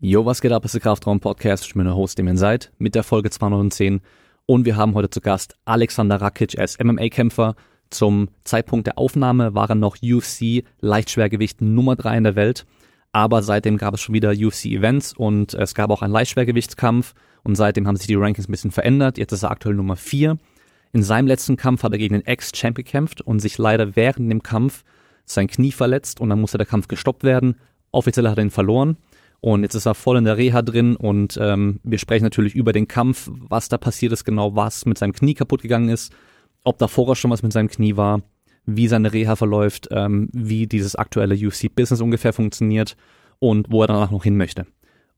Jo, 0.00 0.24
was 0.24 0.40
geht 0.40 0.52
ab? 0.52 0.64
Es 0.64 0.68
ist 0.68 0.74
der 0.74 0.82
Kraftraum 0.82 1.18
Podcast. 1.18 1.66
Ich 1.66 1.74
bin 1.74 1.82
der 1.82 1.96
Host, 1.96 2.18
dem 2.18 2.28
ihr 2.28 2.36
seid, 2.36 2.70
mit 2.78 2.94
der 2.94 3.02
Folge 3.02 3.30
210. 3.30 4.00
Und 4.46 4.64
wir 4.64 4.76
haben 4.76 4.94
heute 4.94 5.10
zu 5.10 5.20
Gast 5.20 5.56
Alexander 5.64 6.20
Rakic 6.20 6.56
als 6.56 6.78
MMA-Kämpfer. 6.78 7.56
Zum 7.90 8.28
Zeitpunkt 8.44 8.86
der 8.86 8.96
Aufnahme 8.96 9.56
war 9.56 9.68
er 9.70 9.74
noch 9.74 9.96
UFC 10.00 10.62
Leichtschwergewicht 10.78 11.60
Nummer 11.62 11.96
3 11.96 12.18
in 12.18 12.22
der 12.22 12.36
Welt. 12.36 12.64
Aber 13.10 13.42
seitdem 13.42 13.76
gab 13.76 13.94
es 13.94 14.00
schon 14.00 14.14
wieder 14.14 14.30
UFC-Events 14.30 15.14
und 15.14 15.54
es 15.54 15.74
gab 15.74 15.90
auch 15.90 16.02
einen 16.02 16.12
Leichtschwergewichtskampf. 16.12 17.14
Und 17.42 17.56
seitdem 17.56 17.88
haben 17.88 17.96
sich 17.96 18.06
die 18.06 18.14
Rankings 18.14 18.48
ein 18.48 18.52
bisschen 18.52 18.70
verändert. 18.70 19.18
Jetzt 19.18 19.32
ist 19.32 19.42
er 19.42 19.50
aktuell 19.50 19.74
Nummer 19.74 19.96
4. 19.96 20.38
In 20.92 21.02
seinem 21.02 21.26
letzten 21.26 21.56
Kampf 21.56 21.82
hat 21.82 21.90
er 21.90 21.98
gegen 21.98 22.14
den 22.14 22.24
Ex-Champ 22.24 22.76
gekämpft 22.76 23.20
und 23.20 23.40
sich 23.40 23.58
leider 23.58 23.96
während 23.96 24.30
dem 24.30 24.44
Kampf 24.44 24.84
sein 25.24 25.48
Knie 25.48 25.72
verletzt 25.72 26.20
und 26.20 26.28
dann 26.28 26.40
musste 26.40 26.56
der 26.56 26.68
Kampf 26.68 26.86
gestoppt 26.86 27.24
werden. 27.24 27.56
Offiziell 27.90 28.28
hat 28.28 28.38
er 28.38 28.44
ihn 28.44 28.50
verloren. 28.50 28.96
Und 29.40 29.62
jetzt 29.62 29.74
ist 29.74 29.86
er 29.86 29.94
voll 29.94 30.18
in 30.18 30.24
der 30.24 30.36
Reha 30.36 30.62
drin 30.62 30.96
und 30.96 31.38
ähm, 31.40 31.78
wir 31.84 31.98
sprechen 31.98 32.24
natürlich 32.24 32.56
über 32.56 32.72
den 32.72 32.88
Kampf, 32.88 33.30
was 33.32 33.68
da 33.68 33.78
passiert 33.78 34.12
ist, 34.12 34.24
genau 34.24 34.56
was 34.56 34.84
mit 34.84 34.98
seinem 34.98 35.12
Knie 35.12 35.34
kaputt 35.34 35.62
gegangen 35.62 35.88
ist, 35.90 36.12
ob 36.64 36.78
da 36.78 36.88
vorher 36.88 37.14
schon 37.14 37.30
was 37.30 37.42
mit 37.42 37.52
seinem 37.52 37.68
Knie 37.68 37.96
war, 37.96 38.22
wie 38.66 38.88
seine 38.88 39.12
Reha 39.12 39.36
verläuft, 39.36 39.88
ähm, 39.92 40.28
wie 40.32 40.66
dieses 40.66 40.96
aktuelle 40.96 41.34
UFC-Business 41.34 42.00
ungefähr 42.00 42.32
funktioniert 42.32 42.96
und 43.38 43.70
wo 43.70 43.82
er 43.82 43.86
danach 43.86 44.10
noch 44.10 44.24
hin 44.24 44.36
möchte. 44.36 44.66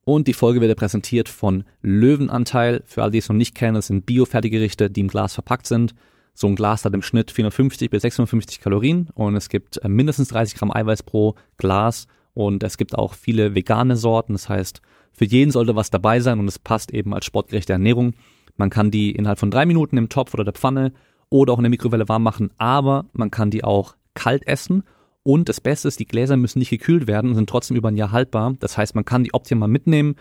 Und 0.05 0.29
die 0.29 0.35
Folge 0.35 0.61
wird 0.61 0.79
präsentiert 0.79 1.29
von 1.29 1.65
Löwenanteil. 1.83 2.83
Für 2.87 3.03
alle, 3.03 3.13
die 3.13 3.19
es 3.19 3.29
noch 3.29 3.37
nicht 3.37 3.55
kennen, 3.55 3.75
das 3.75 3.87
sind 3.87 4.07
Biofertiggerichte, 4.07 4.91
die 4.91 5.01
im 5.01 5.09
Glas 5.09 5.35
verpackt 5.35 5.67
sind. 5.67 5.95
So 6.35 6.47
ein 6.47 6.57
Glas 6.57 6.85
hat 6.85 6.95
im 6.95 7.03
Schnitt 7.03 7.31
450 7.31 7.91
bis 7.91 8.03
650 8.03 8.61
Kalorien 8.61 9.09
und 9.15 9.35
es 9.37 9.49
gibt 9.49 9.79
äh, 9.79 9.89
mindestens 9.89 10.29
30 10.29 10.59
Gramm 10.59 10.71
Eiweiß 10.75 11.03
pro 11.03 11.35
Glas 11.57 12.07
und 12.47 12.63
es 12.63 12.79
gibt 12.79 12.97
auch 12.97 13.13
viele 13.15 13.55
vegane 13.55 13.97
Sorten. 13.97 14.33
Das 14.33 14.49
heißt, 14.49 14.81
für 15.13 15.25
jeden 15.25 15.51
sollte 15.51 15.77
was 15.77 15.91
dabei 15.91 16.21
sein 16.21 16.39
und 16.39 16.49
es 16.49 16.59
passt 16.59 16.93
eben 16.93 17.13
als 17.13 17.27
sportgerechte 17.27 17.75
Ernährung. 17.75 18.15
Man 18.57 18.71
kann 18.71 18.91
die 18.91 19.13
innerhalb 19.13 19.39
von 19.39 19.51
drei 19.51 19.67
Minuten 19.67 19.97
im 19.97 20.09
Topf 20.09 20.33
oder 20.35 20.45
der 20.45 20.55
Pfanne 20.55 20.93
oder 21.29 21.53
auch 21.53 21.59
in 21.59 21.65
der 21.65 21.71
Mikrowelle 21.71 22.09
warm 22.09 22.23
machen, 22.23 22.51
aber 22.59 23.07
man 23.13 23.31
kann 23.31 23.51
die 23.51 23.63
auch 23.63 23.95
kalt 24.15 24.47
essen. 24.47 24.85
Und 25.23 25.51
das 25.51 25.61
Beste 25.61 25.89
ist, 25.89 26.01
die 26.01 26.07
Gläser 26.07 26.37
müssen 26.37 26.61
nicht 26.61 26.71
gekühlt 26.71 27.07
werden 27.07 27.31
und 27.31 27.37
sind 27.37 27.51
trotzdem 27.51 27.77
über 27.77 27.89
ein 27.89 27.97
Jahr 27.97 28.11
haltbar. 28.11 28.55
Das 28.59 28.79
heißt, 28.79 28.95
man 28.95 29.05
kann 29.05 29.25
die 29.25 29.35
optimal 29.35 29.69
mitnehmen 29.69 30.17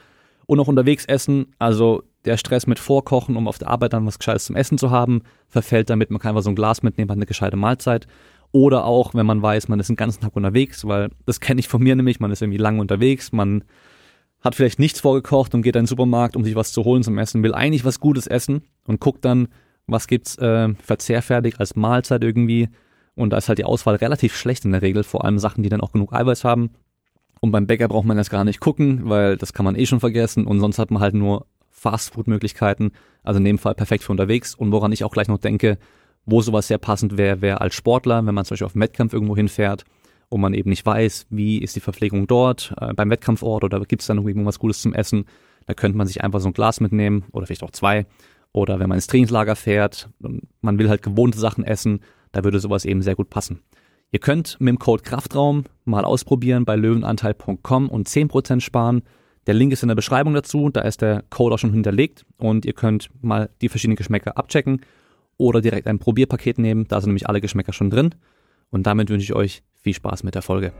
und 0.45 0.59
auch 0.59 0.67
unterwegs 0.67 1.06
essen. 1.06 1.48
Also 1.58 2.04
der 2.26 2.36
Stress 2.36 2.67
mit 2.67 2.80
Vorkochen, 2.80 3.38
um 3.38 3.48
auf 3.48 3.59
der 3.59 3.70
Arbeit 3.70 3.94
dann 3.94 4.06
was 4.06 4.20
Gescheites 4.20 4.45
zum 4.45 4.58
Essen 4.58 4.78
zu 4.78 4.92
haben, 4.92 5.22
verfällt 5.48 5.89
damit. 5.89 6.11
Man 6.11 6.20
kann 6.20 6.30
einfach 6.30 6.44
so 6.44 6.50
ein 6.50 6.56
Glas 6.56 6.83
mitnehmen, 6.83 7.09
hat 7.09 7.17
eine 7.17 7.26
gescheite 7.26 7.56
Mahlzeit. 7.56 8.08
Oder 8.52 8.86
auch, 8.86 9.14
wenn 9.14 9.25
man 9.25 9.42
weiß, 9.42 9.67
man 9.67 9.80
ist 9.80 9.89
den 9.89 9.95
ganzen 9.95 10.22
Tag 10.22 10.36
unterwegs, 10.36 10.86
weil 10.86 11.09
das 11.25 11.39
kenne 11.39 11.59
ich 11.59 11.67
von 11.67 11.83
mir 11.83 11.95
nämlich, 11.95 12.19
man 12.19 12.31
ist 12.31 12.42
irgendwie 12.42 12.58
lange 12.58 12.81
unterwegs, 12.81 13.31
man 13.31 13.64
hat 14.42 14.55
vielleicht 14.55 14.80
nichts 14.80 15.02
vorgekocht 15.02 15.53
und 15.53 15.61
geht 15.61 15.75
in 15.75 15.83
den 15.83 15.88
Supermarkt, 15.88 16.36
um 16.36 16.44
sich 16.44 16.55
was 16.55 16.72
zu 16.72 16.83
holen 16.83 17.03
zum 17.03 17.17
Essen, 17.17 17.44
will 17.44 17.53
eigentlich 17.53 17.86
was 17.86 18.00
Gutes 18.00 18.25
essen 18.25 18.64
und 18.86 19.00
guckt 19.00 19.25
dann, 19.25 19.50
was 19.86 20.08
gibt's 20.08 20.38
äh, 20.38 20.70
verzehrfertig 20.81 21.59
als 21.59 21.75
Mahlzeit 21.75 22.23
irgendwie. 22.23 22.70
Und 23.16 23.31
da 23.31 23.38
ist 23.38 23.50
halt 23.50 23.59
die 23.59 23.66
Auswahl 23.66 23.95
relativ 23.95 24.36
schlecht 24.36 24.66
in 24.66 24.72
der 24.72 24.81
Regel, 24.81 25.03
vor 25.03 25.25
allem 25.25 25.39
Sachen, 25.39 25.61
die 25.61 25.70
dann 25.70 25.81
auch 25.81 25.92
genug 25.92 26.14
Eiweiß 26.14 26.44
haben. 26.44 26.72
Und 27.42 27.52
beim 27.52 27.67
Bäcker 27.67 27.88
braucht 27.88 28.05
man 28.05 28.17
das 28.17 28.30
gar 28.30 28.44
nicht 28.44 28.59
gucken, 28.59 29.09
weil 29.09 29.38
das 29.38 29.53
kann 29.53 29.66
man 29.66 29.75
eh 29.75 29.86
schon 29.86 30.00
vergessen. 30.00 30.45
Und 30.45 30.59
sonst 30.59 30.80
hat 30.80 30.92
man 30.92 31.02
halt 31.02 31.16
nur 31.16 31.45
Fastfood-Möglichkeiten. 31.70 32.92
Also 33.23 33.39
in 33.39 33.45
dem 33.45 33.58
Fall 33.58 33.75
perfekt 33.75 34.03
für 34.03 34.11
unterwegs. 34.11 34.55
Und 34.55 34.72
woran 34.72 34.92
ich 34.92 35.03
auch 35.03 35.11
gleich 35.11 35.27
noch 35.27 35.38
denke, 35.38 35.77
wo 36.30 36.42
sowas 36.42 36.68
sehr 36.68 36.78
passend 36.78 37.18
wäre, 37.18 37.42
wäre 37.42 37.62
als 37.62 37.76
Sportler, 37.76 38.26
wenn 38.26 38.36
man 38.36 38.46
zum 38.46 38.56
Beispiel 38.56 38.66
auf 38.66 38.76
einen 38.76 38.84
Wettkampf 38.84 39.14
irgendwo 39.14 39.36
hinfährt 39.36 39.86
und 40.30 40.42
man 40.42 40.54
eben 40.54 40.70
nicht 40.70 40.86
weiß, 40.86 41.28
wie 41.30 41.58
ist 41.58 41.76
die 41.76 41.80
Verpflegung 41.80 42.28
dort 42.28 42.74
äh, 42.80 42.94
beim 42.94 43.10
Wettkampfort 43.10 43.64
oder 43.64 43.80
gibt 43.82 44.02
es 44.02 44.08
da 44.08 44.14
noch 44.14 44.28
irgendwas 44.28 44.60
Gutes 44.60 44.82
zum 44.82 44.94
Essen, 44.94 45.26
da 45.66 45.74
könnte 45.74 45.98
man 45.98 46.08
sich 46.08 46.24
einfach 46.24 46.40
so 46.40 46.50
ein 46.50 46.54
Glas 46.54 46.80
mitnehmen 46.80 47.26
oder 47.32 47.46
vielleicht 47.46 47.64
auch 47.64 47.72
zwei. 47.72 48.06
Oder 48.52 48.80
wenn 48.80 48.90
man 48.90 48.98
ins 48.98 49.06
Trainingslager 49.06 49.56
fährt 49.56 50.10
und 50.22 50.48
man 50.62 50.80
will 50.80 50.90
halt 50.90 51.04
gewohnte 51.04 51.38
Sachen 51.38 51.64
essen, 51.64 52.00
da 52.32 52.44
würde 52.44 52.60
sowas 52.60 52.86
eben 52.86 53.04
sehr 53.04 53.16
gut 53.16 53.30
passen. 53.30 53.62
Ihr 54.12 54.20
könnt 54.20 54.60
mit 54.60 54.70
dem 54.70 54.80
Code 54.80 55.04
Kraftraum 55.04 55.66
mal 55.86 56.04
ausprobieren 56.04 56.66
bei 56.66 56.76
löwenanteil.com 56.76 57.89
und 57.89 58.10
10% 58.10 58.62
sparen. 58.62 59.04
Der 59.45 59.54
Link 59.54 59.72
ist 59.72 59.84
in 59.84 59.89
der 59.89 59.95
Beschreibung 59.95 60.34
dazu, 60.34 60.70
da 60.70 60.82
ist 60.82 61.02
der 61.02 61.23
Code 61.30 61.54
auch 61.54 61.60
schon 61.60 61.73
hinterlegt 61.73 62.26
und 62.38 62.66
ihr 62.66 62.73
könnt 62.73 63.10
mal 63.22 63.50
die 63.62 63.70
verschiedenen 63.70 63.98
Geschmäcker 63.98 64.38
abchecken 64.38 64.82
oder 65.39 65.61
direkt 65.61 65.88
ein 65.88 65.98
Probierpaket 65.98 66.60
nehmen. 66.60 66.86
Da 66.88 67.02
sind 67.02 67.10
nämlich 67.10 67.27
alle 67.27 67.42
Geschmäcker 67.42 67.73
schon 67.73 67.89
drin. 67.89 68.14
Und 68.70 68.86
damit 68.86 69.10
wünsche 69.10 69.23
ich 69.23 69.33
euch 69.33 69.64
viel 69.82 69.95
Spaß 69.95 70.23
mit 70.23 70.36
der 70.36 70.44
Folge. 70.44 70.73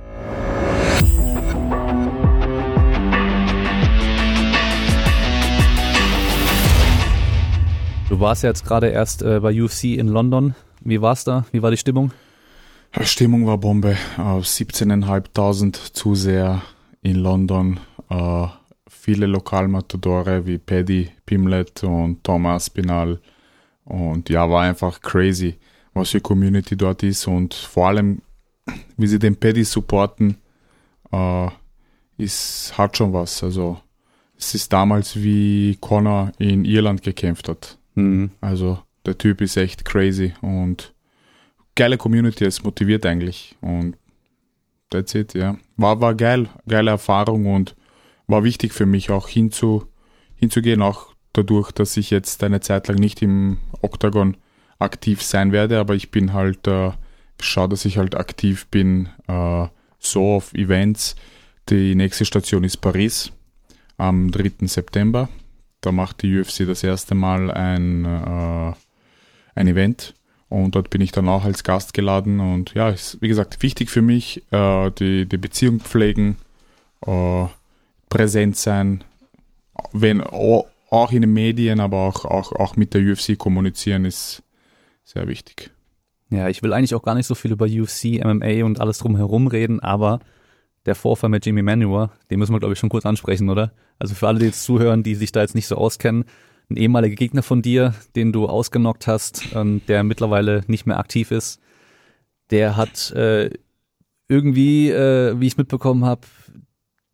Du 8.10 8.20
warst 8.20 8.44
ja 8.44 8.50
jetzt 8.50 8.66
gerade 8.66 8.88
erst 8.88 9.22
äh, 9.22 9.40
bei 9.40 9.64
UFC 9.64 9.86
in 9.86 10.08
London. 10.08 10.56
Wie 10.82 11.02
war's 11.02 11.24
da? 11.24 11.46
Wie 11.52 11.62
war 11.62 11.72
die 11.72 11.78
Stimmung? 11.78 12.12
Die 13.00 13.06
Stimmung 13.06 13.46
war 13.46 13.58
Bombe. 13.58 13.96
Uh, 14.18 14.40
17.500 14.40 15.94
Zuseher 15.94 16.62
in 17.02 17.16
London. 17.18 17.80
Uh, 18.10 18.48
viele 18.88 19.26
Lokalmatadore 19.28 20.46
wie 20.46 20.58
Paddy 20.58 21.10
Pimlet 21.26 21.84
und 21.84 22.24
Thomas 22.24 22.70
Pinal 22.70 23.20
und 23.90 24.30
ja, 24.30 24.50
war 24.50 24.64
einfach 24.64 25.02
crazy, 25.02 25.56
was 25.94 26.12
für 26.12 26.22
Community 26.22 26.78
dort 26.78 27.04
ist 27.04 27.28
und 27.28 27.54
vor 27.54 27.90
allem, 27.90 28.22
wie 28.98 29.08
sie 29.08 29.20
den 29.20 29.36
Paddy 29.36 29.64
supporten, 29.64 30.38
äh, 31.12 31.48
ist, 32.18 32.78
hat 32.78 32.96
schon 32.96 33.14
was. 33.14 33.44
Also 33.44 33.80
es 34.38 34.56
ist 34.56 34.72
damals 34.72 35.16
wie 35.16 35.78
Connor 35.82 36.32
in 36.38 36.66
Irland 36.66 37.02
gekämpft 37.02 37.50
hat. 37.50 37.78
Mhm. 37.96 38.32
Also 38.42 38.80
der 39.06 39.18
Typ 39.18 39.42
ist 39.42 39.58
echt 39.58 39.86
crazy 39.86 40.34
und 40.42 40.94
geile 41.76 41.98
Community, 41.98 42.46
es 42.46 42.64
motiviert 42.64 43.06
eigentlich 43.06 43.56
und 43.62 43.98
that's 44.90 45.16
it, 45.16 45.34
ja. 45.34 45.58
War, 45.78 46.00
war 46.02 46.14
geil, 46.14 46.50
geile 46.68 46.92
Erfahrung 46.92 47.48
und 47.54 47.76
war 48.28 48.44
wichtig 48.44 48.74
für 48.74 48.86
mich 48.86 49.10
auch 49.10 49.28
hinzu, 49.28 49.86
hinzugehen, 50.36 50.82
auch 50.82 51.14
dadurch, 51.40 51.72
dass 51.72 51.98
ich 51.98 52.10
jetzt 52.10 52.44
eine 52.44 52.60
Zeit 52.60 52.88
lang 52.88 52.98
nicht 52.98 53.22
im 53.22 53.58
Octagon 53.82 54.38
aktiv 54.78 55.22
sein 55.22 55.52
werde, 55.52 55.80
aber 55.80 55.96
ich 55.96 56.12
bin 56.12 56.34
halt, 56.34 56.68
äh, 56.68 56.92
schaue, 57.40 57.70
dass 57.70 57.86
ich 57.86 57.98
halt 57.98 58.16
aktiv 58.16 58.68
bin, 58.68 59.10
äh, 59.28 59.68
so 60.00 60.36
auf 60.36 60.54
Events. 60.54 61.16
Die 61.70 61.96
nächste 61.96 62.26
Station 62.26 62.64
ist 62.64 62.78
Paris 62.78 63.32
am 63.98 64.32
3. 64.32 64.68
September. 64.68 65.30
Da 65.82 65.92
macht 65.92 66.22
die 66.22 66.40
UFC 66.40 66.66
das 66.66 66.84
erste 66.84 67.16
Mal 67.16 67.52
ein, 67.52 68.06
äh, 68.06 68.74
ein 69.56 69.68
Event 69.68 70.14
und 70.50 70.76
dort 70.76 70.90
bin 70.90 71.02
ich 71.02 71.12
dann 71.12 71.30
auch 71.30 71.46
als 71.46 71.64
Gast 71.64 71.94
geladen 71.94 72.40
und 72.40 72.74
ja, 72.74 72.90
ist 72.90 73.22
wie 73.22 73.28
gesagt 73.28 73.62
wichtig 73.62 73.90
für 73.90 74.02
mich, 74.02 74.44
äh, 74.52 74.92
die, 74.92 75.26
die 75.26 75.38
Beziehung 75.38 75.80
pflegen, 75.80 76.38
äh, 77.06 77.46
präsent 78.10 78.58
sein, 78.58 79.04
wenn 79.94 80.22
auch 80.92 81.12
in 81.12 81.22
den 81.22 81.34
Medien, 81.34 81.80
aber 81.80 81.98
auch, 81.98 82.26
auch, 82.26 82.52
auch 82.54 82.76
mit 82.76 82.94
der 82.94 83.02
UFC 83.02 83.38
kommunizieren 83.38 84.06
ist 84.06 84.44
sehr 85.04 85.28
wichtig. 85.28 85.72
Ja, 86.32 86.48
ich 86.48 86.62
will 86.62 86.74
eigentlich 86.74 86.96
auch 86.96 87.04
gar 87.04 87.16
nicht 87.16 87.28
so 87.28 87.36
viel 87.36 87.52
über 87.52 87.66
UFC, 87.66 88.24
MMA 88.24 88.64
und 88.66 88.80
alles 88.80 89.00
drumherum 89.00 89.48
reden, 89.48 89.80
aber 89.80 90.20
der 90.86 90.96
Vorfall 90.96 91.30
mit 91.30 91.46
Jimmy 91.46 91.62
Manuel, 91.62 92.10
den 92.30 92.40
müssen 92.40 92.54
wir, 92.54 92.60
glaube 92.60 92.74
ich, 92.74 92.80
schon 92.80 92.90
kurz 92.90 93.06
ansprechen, 93.06 93.50
oder? 93.50 93.72
Also 93.98 94.16
für 94.16 94.28
alle, 94.28 94.40
die 94.40 94.46
jetzt 94.46 94.64
zuhören, 94.64 95.04
die 95.04 95.16
sich 95.16 95.32
da 95.32 95.42
jetzt 95.42 95.56
nicht 95.56 95.68
so 95.68 95.76
auskennen, 95.76 96.26
ein 96.70 96.78
ehemaliger 96.78 97.16
Gegner 97.16 97.44
von 97.44 97.62
dir, 97.62 97.96
den 98.16 98.32
du 98.32 98.48
ausgenockt 98.48 99.08
hast, 99.08 99.44
ähm, 99.56 99.82
der 99.88 100.04
mittlerweile 100.04 100.64
nicht 100.68 100.86
mehr 100.86 101.00
aktiv 101.00 101.32
ist, 101.32 101.60
der 102.52 102.78
hat 102.78 103.12
äh, 103.12 103.50
irgendwie, 104.28 104.92
äh, 104.92 105.40
wie 105.40 105.48
ich 105.48 105.58
mitbekommen 105.58 106.06
habe, 106.06 106.22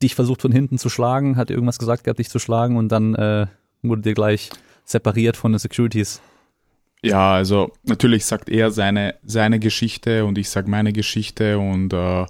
dich 0.04 0.16
versucht 0.16 0.42
von 0.42 0.52
hinten 0.52 0.78
zu 0.78 0.90
schlagen, 0.90 1.38
hat 1.38 1.50
irgendwas 1.50 1.80
gesagt 1.80 2.04
gehabt, 2.04 2.20
dich 2.20 2.30
zu 2.30 2.40
schlagen 2.40 2.76
und 2.76 2.90
dann 2.90 3.16
äh, 3.16 3.48
wurde 3.90 4.02
dir 4.02 4.14
gleich 4.14 4.50
separiert 4.84 5.38
von 5.38 5.52
den 5.52 5.60
Securities. 5.60 6.22
Ja, 7.02 7.34
also 7.34 7.72
natürlich 7.84 8.26
sagt 8.26 8.50
er 8.50 8.72
seine, 8.72 9.16
seine 9.24 9.60
Geschichte 9.60 10.26
und 10.26 10.38
ich 10.38 10.50
sage 10.50 10.70
meine 10.70 10.92
Geschichte 10.92 11.60
und 11.60 11.94
äh, 11.94 12.26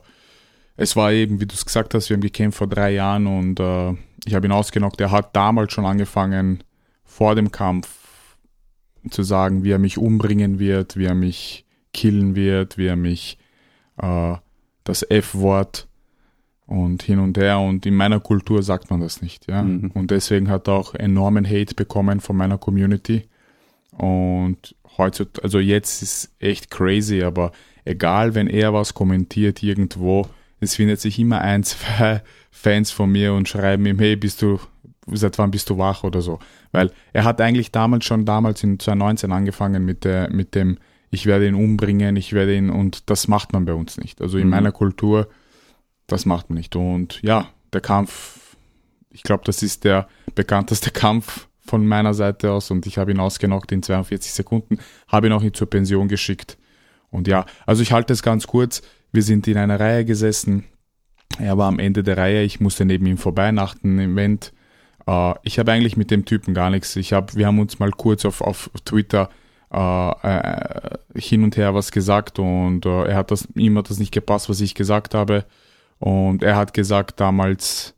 es 0.77 0.95
war 0.95 1.11
eben, 1.11 1.39
wie 1.39 1.45
du 1.45 1.53
es 1.53 1.65
gesagt 1.65 1.93
hast, 1.93 2.09
wir 2.09 2.15
haben 2.15 2.21
gekämpft 2.21 2.57
vor 2.57 2.67
drei 2.67 2.91
Jahren 2.91 3.27
und 3.27 3.59
äh, 3.59 3.93
ich 4.25 4.33
habe 4.33 4.47
ihn 4.47 4.51
ausgenockt. 4.51 4.99
Er 4.99 5.11
hat 5.11 5.35
damals 5.35 5.71
schon 5.71 5.85
angefangen, 5.85 6.63
vor 7.05 7.35
dem 7.35 7.51
Kampf 7.51 7.87
zu 9.09 9.23
sagen, 9.23 9.63
wie 9.63 9.71
er 9.71 9.79
mich 9.79 9.97
umbringen 9.97 10.59
wird, 10.59 10.97
wie 10.97 11.05
er 11.05 11.15
mich 11.15 11.65
killen 11.93 12.35
wird, 12.35 12.77
wie 12.77 12.87
er 12.87 12.97
mich 12.97 13.37
äh, 14.01 14.35
das 14.83 15.03
F-Wort 15.09 15.87
und 16.67 17.03
hin 17.03 17.19
und 17.19 17.37
her. 17.37 17.59
Und 17.59 17.85
in 17.85 17.95
meiner 17.95 18.19
Kultur 18.19 18.63
sagt 18.63 18.89
man 18.89 19.01
das 19.01 19.21
nicht, 19.21 19.47
ja. 19.47 19.61
Mhm. 19.61 19.91
Und 19.93 20.11
deswegen 20.11 20.49
hat 20.49 20.67
er 20.67 20.75
auch 20.75 20.95
enormen 20.95 21.45
Hate 21.45 21.75
bekommen 21.75 22.19
von 22.19 22.35
meiner 22.35 22.57
Community. 22.57 23.23
Und 23.91 24.75
heutzutage, 24.97 25.43
also 25.43 25.59
jetzt 25.59 26.01
ist 26.01 26.31
echt 26.39 26.71
crazy, 26.71 27.23
aber 27.23 27.51
egal, 27.85 28.35
wenn 28.35 28.47
er 28.47 28.73
was 28.73 28.93
kommentiert 28.93 29.63
irgendwo, 29.63 30.27
es 30.59 30.75
findet 30.75 30.99
sich 30.99 31.19
immer 31.19 31.41
ein, 31.41 31.63
zwei 31.63 32.21
Fans 32.51 32.91
von 32.91 33.11
mir 33.11 33.33
und 33.33 33.47
schreiben 33.47 33.85
ihm, 33.85 33.99
hey, 33.99 34.15
bist 34.15 34.41
du, 34.41 34.59
seit 35.11 35.37
wann 35.37 35.51
bist 35.51 35.69
du 35.69 35.77
wach 35.77 36.03
oder 36.03 36.21
so. 36.21 36.39
Weil 36.71 36.91
er 37.13 37.23
hat 37.23 37.39
eigentlich 37.41 37.71
damals 37.71 38.05
schon 38.05 38.25
damals 38.25 38.63
in 38.63 38.79
2019 38.79 39.31
angefangen 39.31 39.85
mit 39.85 40.03
der, 40.03 40.31
mit 40.31 40.55
dem, 40.55 40.77
ich 41.11 41.25
werde 41.25 41.47
ihn 41.47 41.55
umbringen, 41.55 42.15
ich 42.15 42.33
werde 42.33 42.55
ihn, 42.55 42.69
und 42.69 43.09
das 43.09 43.27
macht 43.27 43.53
man 43.53 43.65
bei 43.65 43.73
uns 43.73 43.97
nicht. 43.97 44.21
Also 44.21 44.37
in 44.37 44.45
mhm. 44.45 44.51
meiner 44.51 44.71
Kultur, 44.71 45.27
das 46.07 46.25
macht 46.25 46.49
man 46.49 46.57
nicht. 46.57 46.75
Und 46.75 47.21
ja, 47.21 47.49
der 47.73 47.81
Kampf, 47.81 48.55
ich 49.11 49.23
glaube, 49.23 49.43
das 49.45 49.63
ist 49.63 49.83
der 49.83 50.07
bekannteste 50.33 50.91
Kampf 50.91 51.47
von 51.65 51.85
meiner 51.85 52.13
Seite 52.13 52.51
aus 52.51 52.69
und 52.71 52.85
ich 52.85 52.97
habe 52.97 53.11
ihn 53.11 53.19
ausgenockt 53.19 53.71
in 53.71 53.81
42 53.81 54.33
Sekunden, 54.33 54.77
habe 55.07 55.27
ihn 55.27 55.33
auch 55.33 55.41
nicht 55.41 55.55
zur 55.55 55.69
Pension 55.69 56.07
geschickt. 56.07 56.57
Und 57.09 57.27
ja, 57.27 57.45
also 57.65 57.81
ich 57.81 57.91
halte 57.91 58.13
es 58.13 58.21
ganz 58.21 58.45
kurz. 58.45 58.81
Wir 59.11 59.23
sind 59.23 59.47
in 59.47 59.57
einer 59.57 59.79
Reihe 59.79 60.05
gesessen. 60.05 60.65
Er 61.39 61.57
war 61.57 61.67
am 61.67 61.79
Ende 61.79 62.03
der 62.03 62.17
Reihe. 62.17 62.43
Ich 62.43 62.59
musste 62.59 62.85
neben 62.85 63.05
ihm 63.05 63.17
vorbei 63.17 63.51
nach 63.51 63.75
dem 63.75 63.99
Event. 63.99 64.53
Uh, 65.07 65.35
ich 65.43 65.59
habe 65.59 65.71
eigentlich 65.71 65.97
mit 65.97 66.11
dem 66.11 66.25
Typen 66.25 66.53
gar 66.53 66.69
nichts. 66.69 66.95
Ich 66.95 67.13
habe, 67.13 67.33
wir 67.35 67.45
haben 67.45 67.59
uns 67.59 67.79
mal 67.79 67.91
kurz 67.91 68.25
auf, 68.25 68.41
auf 68.41 68.71
Twitter 68.85 69.29
uh, 69.71 70.11
äh, 70.23 70.97
hin 71.15 71.43
und 71.43 71.57
her 71.57 71.75
was 71.75 71.91
gesagt 71.91 72.39
und 72.39 72.85
uh, 72.87 73.03
er 73.03 73.15
hat 73.15 73.29
das, 73.29 73.47
ihm 73.55 73.77
hat 73.77 73.89
das 73.89 73.99
nicht 73.99 74.11
gepasst, 74.11 74.49
was 74.49 74.61
ich 74.61 74.73
gesagt 74.73 75.13
habe. 75.13 75.45
Und 76.05 76.43
er 76.43 76.55
hat 76.55 76.73
gesagt 76.73 77.19
damals, 77.19 77.95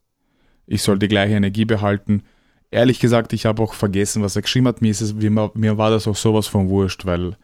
ich 0.66 0.82
soll 0.82 1.00
die 1.00 1.08
gleiche 1.08 1.36
Energie 1.36 1.66
behalten 1.66 2.24
ehrlich 2.72 3.00
gesagt, 3.00 3.34
ich 3.34 3.46
habe 3.46 3.62
auch 3.62 3.74
vergessen, 3.74 4.24
was 4.24 4.36
er 4.36 4.42
geschrieben 4.42 4.68
hat. 4.68 4.82
Mir, 4.82 4.92
ist 4.92 5.02
es, 5.02 5.14
mir, 5.14 5.78
war 5.78 5.90
das 5.90 6.08
auch 6.08 6.16
sowas 6.16 6.48
von 6.48 6.70
wurscht, 6.70 7.06
weil 7.06 7.38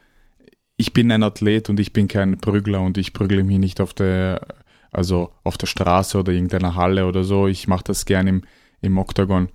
ich 0.78 0.94
bin 0.94 1.12
ein 1.12 1.24
Athlet 1.24 1.70
und 1.70 1.80
ich 1.80 1.94
bin 1.94 2.08
kein 2.08 2.38
Prügler 2.38 2.82
und 2.82 2.98
ich 2.98 3.14
prügle 3.14 3.44
mich 3.44 3.60
nicht 3.60 3.80
auf 3.80 3.94
der, 3.94 4.42
also 4.92 5.32
auf 5.44 5.58
der 5.58 5.68
Straße 5.68 6.18
oder 6.18 6.32
irgendeiner 6.32 6.76
Halle 6.76 7.06
oder 7.06 7.24
so. 7.24 7.48
Ich 7.48 7.68
mache 7.68 7.84
das 7.86 8.06
gern 8.06 8.28
im, 8.28 8.44
im 8.82 8.98
Oktagon. 8.98 9.50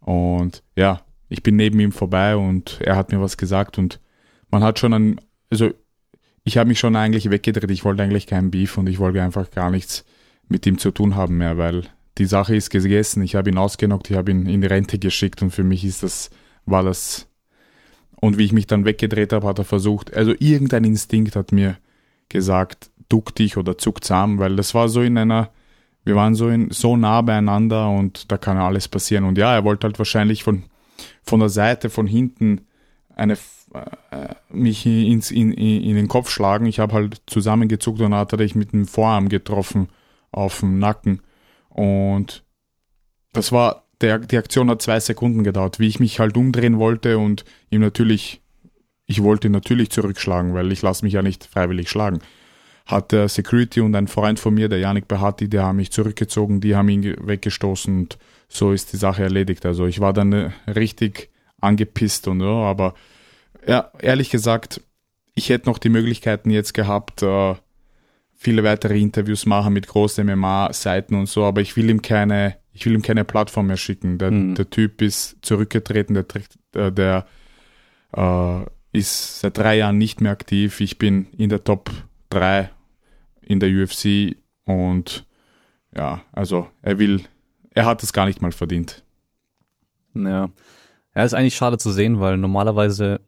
Und 0.00 0.62
ja, 0.76 1.02
ich 1.28 1.42
bin 1.42 1.56
neben 1.56 1.80
ihm 1.80 1.92
vorbei 1.92 2.36
und 2.36 2.80
er 2.80 2.96
hat 2.96 3.12
mir 3.12 3.20
was 3.20 3.36
gesagt 3.36 3.78
und 3.78 4.00
man 4.50 4.62
hat 4.62 4.78
schon 4.78 4.94
ein, 4.94 5.20
also 5.50 5.70
ich 6.44 6.56
habe 6.56 6.68
mich 6.68 6.78
schon 6.78 6.96
eigentlich 6.96 7.30
weggedreht. 7.30 7.70
Ich 7.70 7.84
wollte 7.84 8.02
eigentlich 8.02 8.26
keinen 8.26 8.50
Beef 8.50 8.78
und 8.78 8.88
ich 8.88 8.98
wollte 8.98 9.22
einfach 9.22 9.50
gar 9.50 9.70
nichts 9.70 10.06
mit 10.48 10.66
ihm 10.66 10.78
zu 10.78 10.90
tun 10.90 11.14
haben 11.14 11.38
mehr, 11.38 11.58
weil 11.58 11.84
die 12.18 12.26
Sache 12.26 12.56
ist 12.56 12.70
gegessen. 12.70 13.22
Ich 13.22 13.34
habe 13.34 13.50
ihn 13.50 13.58
ausgenockt, 13.58 14.10
ich 14.10 14.16
habe 14.16 14.30
ihn 14.30 14.46
in 14.46 14.60
die 14.60 14.66
Rente 14.66 14.98
geschickt 14.98 15.42
und 15.42 15.50
für 15.50 15.64
mich 15.64 15.84
ist 15.84 16.02
das, 16.02 16.30
war 16.66 16.82
das. 16.82 17.28
Und 18.20 18.38
wie 18.38 18.44
ich 18.44 18.52
mich 18.52 18.66
dann 18.66 18.84
weggedreht 18.84 19.32
habe, 19.32 19.46
hat 19.46 19.58
er 19.58 19.64
versucht, 19.64 20.12
also 20.14 20.34
irgendein 20.38 20.84
Instinkt 20.84 21.36
hat 21.36 21.52
mir 21.52 21.76
gesagt, 22.28 22.90
duck 23.08 23.34
dich 23.34 23.56
oder 23.56 23.78
zuck 23.78 24.02
zusammen, 24.02 24.38
weil 24.38 24.56
das 24.56 24.74
war 24.74 24.88
so 24.88 25.00
in 25.02 25.16
einer, 25.16 25.50
wir 26.04 26.16
waren 26.16 26.34
so 26.34 26.48
in, 26.48 26.70
so 26.70 26.96
nah 26.96 27.22
beieinander 27.22 27.88
und 27.88 28.30
da 28.32 28.36
kann 28.36 28.56
alles 28.56 28.88
passieren. 28.88 29.24
Und 29.24 29.38
ja, 29.38 29.54
er 29.54 29.64
wollte 29.64 29.86
halt 29.86 29.98
wahrscheinlich 29.98 30.42
von, 30.42 30.64
von 31.22 31.40
der 31.40 31.48
Seite, 31.48 31.90
von 31.90 32.06
hinten 32.06 32.62
eine, 33.14 33.34
äh, 34.10 34.34
mich 34.50 34.84
ins, 34.84 35.30
in, 35.30 35.52
in, 35.52 35.94
den 35.94 36.08
Kopf 36.08 36.30
schlagen. 36.30 36.66
Ich 36.66 36.80
habe 36.80 36.94
halt 36.94 37.22
zusammengezuckt 37.26 38.00
und 38.00 38.14
hat 38.14 38.32
er 38.32 38.38
dich 38.38 38.54
mit 38.54 38.72
dem 38.72 38.86
Vorarm 38.86 39.28
getroffen 39.28 39.88
auf 40.30 40.60
dem 40.60 40.78
Nacken. 40.78 41.22
Und 41.68 42.44
das 43.32 43.52
war, 43.52 43.84
der, 44.00 44.18
die 44.18 44.38
Aktion 44.38 44.70
hat 44.70 44.82
zwei 44.82 45.00
Sekunden 45.00 45.44
gedauert, 45.44 45.78
wie 45.78 45.88
ich 45.88 46.00
mich 46.00 46.20
halt 46.20 46.36
umdrehen 46.36 46.78
wollte 46.78 47.18
und 47.18 47.44
ihm 47.70 47.80
natürlich, 47.80 48.40
ich 49.06 49.22
wollte 49.22 49.48
ihn 49.48 49.52
natürlich 49.52 49.90
zurückschlagen, 49.90 50.54
weil 50.54 50.72
ich 50.72 50.82
lasse 50.82 51.04
mich 51.04 51.14
ja 51.14 51.22
nicht 51.22 51.44
freiwillig 51.44 51.88
schlagen. 51.88 52.20
Hat 52.86 53.12
der 53.12 53.28
Security 53.28 53.80
und 53.80 53.94
ein 53.94 54.08
Freund 54.08 54.40
von 54.40 54.54
mir, 54.54 54.68
der 54.68 54.78
Janik 54.78 55.08
Behati, 55.08 55.48
der 55.48 55.64
haben 55.64 55.76
mich 55.76 55.92
zurückgezogen, 55.92 56.60
die 56.60 56.74
haben 56.74 56.88
ihn 56.88 57.16
weggestoßen 57.20 57.96
und 57.96 58.18
so 58.48 58.72
ist 58.72 58.92
die 58.92 58.96
Sache 58.96 59.22
erledigt. 59.22 59.66
Also 59.66 59.86
ich 59.86 60.00
war 60.00 60.12
dann 60.12 60.32
äh, 60.32 60.50
richtig 60.66 61.30
angepisst 61.60 62.28
und 62.28 62.40
so, 62.40 62.46
aber 62.46 62.94
ja, 63.66 63.92
ehrlich 64.00 64.30
gesagt, 64.30 64.80
ich 65.34 65.50
hätte 65.50 65.68
noch 65.68 65.78
die 65.78 65.90
Möglichkeiten 65.90 66.50
jetzt 66.50 66.72
gehabt, 66.72 67.22
äh, 67.22 67.54
viele 68.38 68.62
weitere 68.62 68.98
Interviews 68.98 69.46
machen 69.46 69.74
mit 69.74 69.88
großen 69.88 70.24
MMA-Seiten 70.24 71.16
und 71.16 71.26
so, 71.26 71.44
aber 71.44 71.60
ich 71.60 71.76
will 71.76 71.90
ihm 71.90 72.00
keine, 72.00 72.56
ich 72.72 72.86
will 72.86 72.94
ihm 72.94 73.02
keine 73.02 73.24
Plattform 73.24 73.66
mehr 73.66 73.76
schicken. 73.76 74.16
Der, 74.16 74.30
mhm. 74.30 74.54
der 74.54 74.70
Typ 74.70 75.02
ist 75.02 75.36
zurückgetreten, 75.42 76.14
der, 76.14 76.24
äh, 76.86 76.92
der 76.92 77.26
äh, 78.16 78.60
ist 78.92 79.40
seit 79.40 79.58
drei 79.58 79.78
Jahren 79.78 79.98
nicht 79.98 80.20
mehr 80.20 80.30
aktiv. 80.30 80.80
Ich 80.80 80.98
bin 80.98 81.26
in 81.36 81.50
der 81.50 81.64
Top 81.64 81.90
3 82.30 82.70
in 83.42 83.58
der 83.58 83.70
UFC 83.70 84.36
und 84.64 85.26
ja, 85.96 86.22
also 86.30 86.68
er 86.80 87.00
will, 87.00 87.22
er 87.74 87.86
hat 87.86 88.04
es 88.04 88.12
gar 88.12 88.26
nicht 88.26 88.40
mal 88.40 88.52
verdient. 88.52 89.02
Ja. 90.14 90.48
Ja, 91.14 91.24
ist 91.24 91.34
eigentlich 91.34 91.56
schade 91.56 91.78
zu 91.78 91.90
sehen, 91.90 92.20
weil 92.20 92.36
normalerweise 92.36 93.20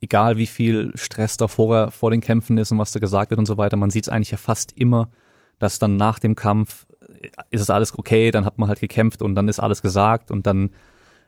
egal 0.00 0.36
wie 0.36 0.46
viel 0.46 0.92
Stress 0.94 1.36
da 1.36 1.48
vorher 1.48 1.90
vor 1.90 2.10
den 2.10 2.20
Kämpfen 2.20 2.58
ist 2.58 2.72
und 2.72 2.78
was 2.78 2.92
da 2.92 3.00
gesagt 3.00 3.30
wird 3.30 3.38
und 3.38 3.46
so 3.46 3.58
weiter, 3.58 3.76
man 3.76 3.90
sieht 3.90 4.04
es 4.04 4.08
eigentlich 4.08 4.30
ja 4.30 4.38
fast 4.38 4.72
immer, 4.72 5.10
dass 5.58 5.78
dann 5.78 5.96
nach 5.96 6.18
dem 6.18 6.34
Kampf 6.34 6.86
äh, 7.20 7.28
ist 7.50 7.60
es 7.60 7.70
alles 7.70 7.96
okay, 7.98 8.30
dann 8.30 8.44
hat 8.44 8.58
man 8.58 8.68
halt 8.68 8.80
gekämpft 8.80 9.22
und 9.22 9.34
dann 9.34 9.48
ist 9.48 9.60
alles 9.60 9.82
gesagt 9.82 10.30
und 10.30 10.46
dann 10.46 10.70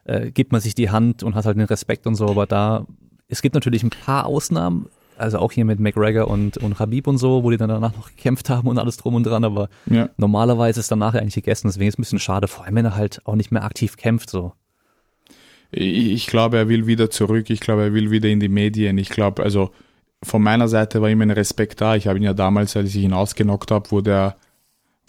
äh, 0.04 0.30
gibt 0.30 0.52
man 0.52 0.60
sich 0.60 0.74
die 0.74 0.90
Hand 0.90 1.22
und 1.22 1.34
hat 1.34 1.44
halt 1.44 1.56
den 1.56 1.66
Respekt 1.66 2.06
und 2.06 2.14
so, 2.14 2.28
aber 2.28 2.46
da, 2.46 2.86
es 3.28 3.42
gibt 3.42 3.54
natürlich 3.54 3.82
ein 3.82 3.90
paar 3.90 4.26
Ausnahmen, 4.26 4.86
also 5.18 5.38
auch 5.38 5.52
hier 5.52 5.66
mit 5.66 5.78
McGregor 5.78 6.28
und, 6.28 6.56
und 6.56 6.78
Habib 6.78 7.06
und 7.06 7.18
so, 7.18 7.44
wo 7.44 7.50
die 7.50 7.58
dann 7.58 7.68
danach 7.68 7.94
noch 7.94 8.08
gekämpft 8.08 8.48
haben 8.48 8.66
und 8.68 8.78
alles 8.78 8.96
drum 8.96 9.14
und 9.14 9.24
dran, 9.24 9.44
aber 9.44 9.68
ja. 9.86 10.08
normalerweise 10.16 10.80
ist 10.80 10.90
danach 10.90 11.14
eigentlich 11.14 11.34
gegessen, 11.34 11.68
deswegen 11.68 11.88
ist 11.88 11.94
es 11.94 11.98
ein 11.98 12.02
bisschen 12.02 12.18
schade, 12.18 12.48
vor 12.48 12.64
allem 12.64 12.76
wenn 12.76 12.86
er 12.86 12.96
halt 12.96 13.20
auch 13.24 13.36
nicht 13.36 13.52
mehr 13.52 13.64
aktiv 13.64 13.98
kämpft, 13.98 14.30
so 14.30 14.54
ich 15.72 16.26
glaube, 16.26 16.58
er 16.58 16.68
will 16.68 16.86
wieder 16.86 17.10
zurück. 17.10 17.48
Ich 17.48 17.60
glaube, 17.60 17.82
er 17.82 17.94
will 17.94 18.10
wieder 18.10 18.28
in 18.28 18.40
die 18.40 18.48
Medien. 18.48 18.98
Ich 18.98 19.08
glaube, 19.08 19.42
also 19.42 19.70
von 20.22 20.42
meiner 20.42 20.68
Seite 20.68 21.00
war 21.00 21.08
immer 21.08 21.24
ein 21.24 21.30
Respekt 21.30 21.80
da. 21.80 21.96
Ich 21.96 22.06
habe 22.06 22.18
ihn 22.18 22.24
ja 22.24 22.34
damals, 22.34 22.76
als 22.76 22.94
ich 22.94 23.02
ihn 23.02 23.14
ausgenockt 23.14 23.70
habe, 23.70 23.90
wurde 23.90 24.10
er, 24.10 24.36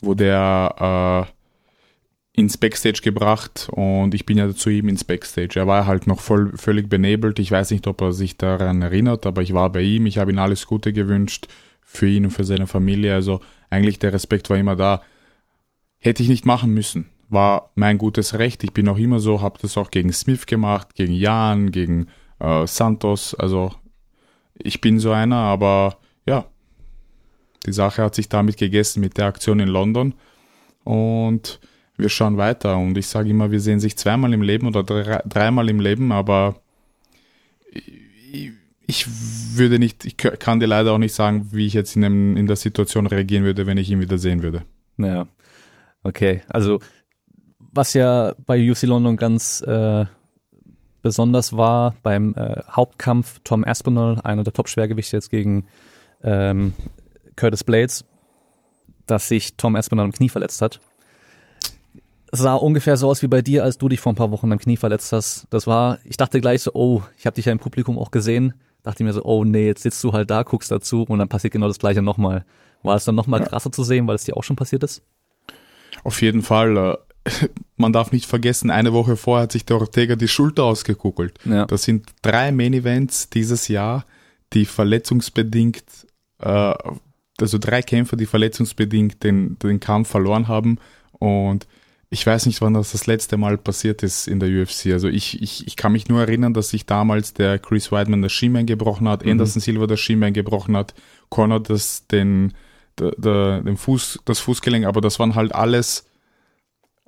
wurde 0.02 0.26
er 0.26 1.28
äh, 1.28 2.40
ins 2.40 2.58
Backstage 2.58 3.02
gebracht 3.04 3.68
und 3.72 4.16
ich 4.16 4.26
bin 4.26 4.38
ja 4.38 4.56
zu 4.56 4.70
ihm 4.70 4.88
ins 4.88 5.04
Backstage. 5.04 5.60
Er 5.60 5.68
war 5.68 5.86
halt 5.86 6.08
noch 6.08 6.22
voll, 6.22 6.54
völlig 6.58 6.90
benebelt. 6.90 7.40
Ich 7.40 7.52
weiß 7.52 7.72
nicht, 7.72 7.86
ob 7.86 8.02
er 8.02 8.14
sich 8.14 8.38
daran 8.38 8.82
erinnert, 8.82 9.26
aber 9.26 9.42
ich 9.42 9.54
war 9.54 9.70
bei 9.72 9.82
ihm. 9.82 10.06
Ich 10.06 10.18
habe 10.18 10.32
ihm 10.32 10.40
alles 10.40 10.66
Gute 10.66 10.94
gewünscht 10.94 11.48
für 11.82 12.08
ihn 12.08 12.26
und 12.26 12.32
für 12.32 12.46
seine 12.46 12.68
Familie. 12.68 13.14
Also 13.14 13.42
eigentlich 13.70 14.00
der 14.00 14.14
Respekt 14.14 14.50
war 14.50 14.58
immer 14.58 14.78
da. 14.78 15.04
Hätte 16.00 16.24
ich 16.24 16.30
nicht 16.30 16.46
machen 16.46 16.74
müssen 16.74 17.13
war 17.34 17.72
mein 17.76 17.98
gutes 17.98 18.38
Recht. 18.38 18.64
Ich 18.64 18.74
bin 18.74 18.88
auch 18.88 18.98
immer 18.98 19.20
so, 19.20 19.42
habe 19.42 19.60
das 19.62 19.78
auch 19.78 19.92
gegen 19.92 20.14
Smith 20.14 20.46
gemacht, 20.46 20.96
gegen 20.96 21.14
Jan, 21.14 21.72
gegen 21.72 22.08
äh, 22.40 22.66
Santos. 22.68 23.36
Also 23.36 23.74
ich 24.54 24.82
bin 24.82 25.00
so 25.00 25.12
einer, 25.12 25.38
aber 25.38 25.98
ja, 26.26 26.46
die 27.66 27.74
Sache 27.74 28.04
hat 28.04 28.16
sich 28.16 28.30
damit 28.30 28.58
gegessen 28.58 29.02
mit 29.02 29.18
der 29.18 29.26
Aktion 29.26 29.60
in 29.60 29.68
London 29.68 30.14
und 30.84 31.60
wir 31.98 32.10
schauen 32.10 32.38
weiter. 32.38 32.78
Und 32.78 32.98
ich 32.98 33.08
sage 33.08 33.30
immer, 33.30 33.52
wir 33.52 33.60
sehen 33.60 33.80
sich 33.80 33.98
zweimal 33.98 34.34
im 34.34 34.42
Leben 34.42 34.68
oder 34.68 34.84
drei, 34.84 35.22
dreimal 35.26 35.70
im 35.70 35.80
Leben, 35.80 36.12
aber 36.12 36.56
ich, 37.72 38.52
ich 38.86 39.08
würde 39.56 39.80
nicht, 39.80 40.06
ich 40.06 40.18
kann 40.18 40.60
dir 40.60 40.68
leider 40.68 40.92
auch 40.92 40.98
nicht 40.98 41.14
sagen, 41.14 41.50
wie 41.52 41.66
ich 41.66 41.74
jetzt 41.74 41.96
in, 41.96 42.02
dem, 42.02 42.38
in 42.38 42.48
der 42.48 42.56
Situation 42.56 43.08
reagieren 43.08 43.44
würde, 43.44 43.66
wenn 43.66 43.78
ich 43.78 43.90
ihn 43.90 44.00
wieder 44.00 44.18
sehen 44.18 44.44
würde. 44.44 44.64
Naja. 44.98 45.28
Okay, 46.04 46.42
also 46.50 46.80
was 47.74 47.94
ja 47.94 48.34
bei 48.46 48.72
UFC 48.72 48.84
London 48.84 49.18
ganz 49.18 49.62
äh, 49.62 50.06
besonders 51.02 51.56
war 51.56 51.96
beim 52.04 52.34
äh, 52.36 52.62
Hauptkampf 52.72 53.40
Tom 53.44 53.64
Aspinall, 53.64 54.20
einer 54.24 54.44
der 54.44 54.54
Top-Schwergewichte 54.54 55.18
jetzt 55.18 55.30
gegen 55.30 55.66
ähm, 56.24 56.74
Curtis 57.36 57.64
Blades, 57.64 58.06
dass 59.06 59.28
sich 59.28 59.56
Tom 59.58 59.76
Aspinall 59.76 60.06
am 60.06 60.12
Knie 60.12 60.30
verletzt 60.30 60.62
hat. 60.62 60.80
Sah 62.32 62.56
ungefähr 62.56 62.98
so 62.98 63.10
aus 63.10 63.22
wie 63.22 63.28
bei 63.28 63.42
dir, 63.42 63.64
als 63.64 63.78
du 63.78 63.90
dich 63.90 64.00
vor 64.00 64.12
ein 64.12 64.16
paar 64.16 64.32
Wochen 64.32 64.52
am 64.52 64.58
Knie 64.58 64.78
verletzt 64.78 65.12
hast. 65.12 65.46
Das 65.52 65.68
war, 65.68 66.00
ich 66.04 66.18
dachte 66.18 66.42
gleich 66.42 66.64
so, 66.64 66.72
oh, 66.74 67.04
ich 67.18 67.28
habe 67.28 67.36
dich 67.36 67.46
ja 67.46 67.52
im 67.52 67.60
Publikum 67.60 68.00
auch 68.00 68.10
gesehen. 68.10 68.54
Dachte 68.82 69.04
mir 69.04 69.14
so, 69.14 69.24
oh 69.24 69.46
nee, 69.46 69.68
jetzt 69.68 69.84
sitzt 69.84 70.04
du 70.04 70.14
halt 70.14 70.32
da, 70.32 70.44
guckst 70.44 70.72
dazu 70.72 71.04
und 71.04 71.20
dann 71.20 71.30
passiert 71.30 71.54
genau 71.54 71.68
das 71.68 71.80
gleiche 71.80 72.02
nochmal. 72.02 72.46
War 72.82 72.96
es 72.96 73.06
dann 73.06 73.16
nochmal 73.16 73.42
ja. 73.42 73.48
krasser 73.48 73.72
zu 73.72 73.84
sehen, 73.84 74.08
weil 74.08 74.16
es 74.16 74.24
dir 74.24 74.36
auch 74.36 74.44
schon 74.44 74.56
passiert 74.56 74.84
ist? 74.84 75.04
Auf 76.04 76.22
jeden 76.22 76.42
Fall. 76.42 76.98
Man 77.78 77.94
darf 77.94 78.12
nicht 78.12 78.26
vergessen, 78.26 78.70
eine 78.70 78.94
Woche 78.94 79.18
vorher 79.18 79.44
hat 79.44 79.52
sich 79.52 79.66
der 79.66 79.78
Ortega 79.78 80.16
die 80.16 80.28
Schulter 80.28 80.64
ausgekugelt. 80.64 81.40
Ja. 81.46 81.66
Das 81.66 81.84
sind 81.84 82.08
drei 82.22 82.52
Main 82.52 82.74
Events 82.74 83.30
dieses 83.30 83.68
Jahr, 83.68 84.06
die 84.54 84.66
verletzungsbedingt, 84.66 85.84
äh, 86.40 86.74
also 87.40 87.58
drei 87.58 87.82
Kämpfer, 87.82 88.16
die 88.16 88.26
verletzungsbedingt 88.26 89.24
den, 89.24 89.58
den 89.60 89.80
Kampf 89.80 90.10
verloren 90.10 90.48
haben. 90.48 90.78
Und 91.14 91.68
ich 92.10 92.26
weiß 92.28 92.46
nicht, 92.46 92.62
wann 92.62 92.76
das 92.76 92.92
das 92.92 93.08
letzte 93.08 93.38
Mal 93.38 93.58
passiert 93.58 94.04
ist 94.04 94.28
in 94.28 94.40
der 94.40 94.50
UFC. 94.50 94.88
Also 94.88 95.08
ich, 95.08 95.42
ich, 95.42 95.66
ich 95.66 95.76
kann 95.76 95.94
mich 95.94 96.10
nur 96.10 96.22
erinnern, 96.22 96.54
dass 96.54 96.70
sich 96.70 96.86
damals 96.86 97.34
der 97.34 97.58
Chris 97.58 97.92
Weidman 97.92 98.22
das 98.22 98.32
Schienbein 98.32 98.68
gebrochen 98.68 99.08
hat, 99.10 99.26
mhm. 99.26 99.32
Anderson 99.32 99.62
Silva 99.62 99.88
das 99.88 100.00
Schienbein 100.00 100.34
gebrochen 100.34 100.78
hat, 100.78 100.94
Connor 101.30 101.60
das 101.60 102.06
den 102.08 102.54
der, 103.00 103.12
der, 103.18 103.62
den 103.62 103.78
Fuß, 103.78 104.20
das 104.26 104.40
Fußgelenk, 104.40 104.86
aber 104.86 105.02
das 105.02 105.20
waren 105.20 105.34
halt 105.34 105.56
alles 105.56 106.06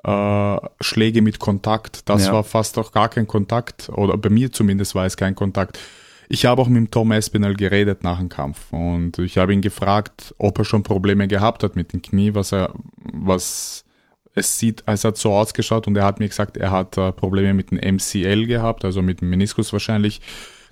äh, 0.05 0.57
Schläge 0.81 1.21
mit 1.21 1.39
Kontakt. 1.39 2.07
Das 2.09 2.27
ja. 2.27 2.33
war 2.33 2.43
fast 2.43 2.77
auch 2.77 2.91
gar 2.91 3.09
kein 3.09 3.27
Kontakt, 3.27 3.89
oder 3.89 4.17
bei 4.17 4.29
mir 4.29 4.51
zumindest 4.51 4.95
war 4.95 5.05
es 5.05 5.17
kein 5.17 5.35
Kontakt. 5.35 5.79
Ich 6.27 6.45
habe 6.45 6.61
auch 6.61 6.67
mit 6.67 6.91
Tom 6.91 7.11
Espinel 7.11 7.55
geredet 7.55 8.03
nach 8.03 8.19
dem 8.19 8.29
Kampf 8.29 8.71
und 8.71 9.19
ich 9.19 9.37
habe 9.37 9.53
ihn 9.53 9.61
gefragt, 9.61 10.33
ob 10.37 10.57
er 10.57 10.65
schon 10.65 10.83
Probleme 10.83 11.27
gehabt 11.27 11.63
hat 11.63 11.75
mit 11.75 11.93
dem 11.93 12.01
Knie, 12.01 12.33
was 12.33 12.51
er, 12.51 12.73
was 12.95 13.85
es 14.33 14.57
sieht, 14.59 14.83
es 14.87 15.03
hat 15.03 15.17
so 15.17 15.33
ausgeschaut 15.33 15.87
und 15.87 15.95
er 15.95 16.03
hat 16.03 16.19
mir 16.19 16.27
gesagt, 16.27 16.57
er 16.57 16.71
hat 16.71 16.97
äh, 16.97 17.11
Probleme 17.11 17.53
mit 17.53 17.71
dem 17.71 17.77
MCL 17.77 18.47
gehabt, 18.47 18.85
also 18.85 19.01
mit 19.01 19.21
dem 19.21 19.29
Meniskus 19.29 19.71
wahrscheinlich, 19.71 20.21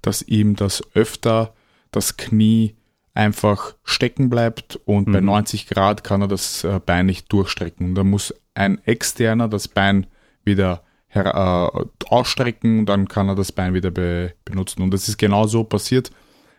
dass 0.01 0.21
ihm 0.23 0.55
das 0.55 0.83
öfter 0.95 1.53
das 1.91 2.17
Knie 2.17 2.75
einfach 3.13 3.75
stecken 3.83 4.29
bleibt 4.29 4.79
und 4.85 5.07
mhm. 5.07 5.13
bei 5.13 5.21
90 5.21 5.67
Grad 5.67 6.03
kann 6.03 6.21
er 6.21 6.27
das 6.27 6.63
äh, 6.63 6.79
Bein 6.83 7.05
nicht 7.05 7.31
durchstrecken. 7.31 7.89
Und 7.89 7.95
da 7.95 8.03
muss 8.03 8.33
ein 8.53 8.83
externer 8.85 9.47
das 9.47 9.67
Bein 9.67 10.07
wieder 10.43 10.83
her, 11.07 11.71
äh, 11.73 12.05
ausstrecken 12.09 12.79
und 12.79 12.85
dann 12.87 13.07
kann 13.07 13.29
er 13.29 13.35
das 13.35 13.51
Bein 13.51 13.73
wieder 13.73 13.91
be 13.91 14.33
benutzen. 14.45 14.81
Und 14.81 14.93
das 14.93 15.07
ist 15.07 15.17
genau 15.17 15.47
so 15.47 15.63
passiert, 15.63 16.11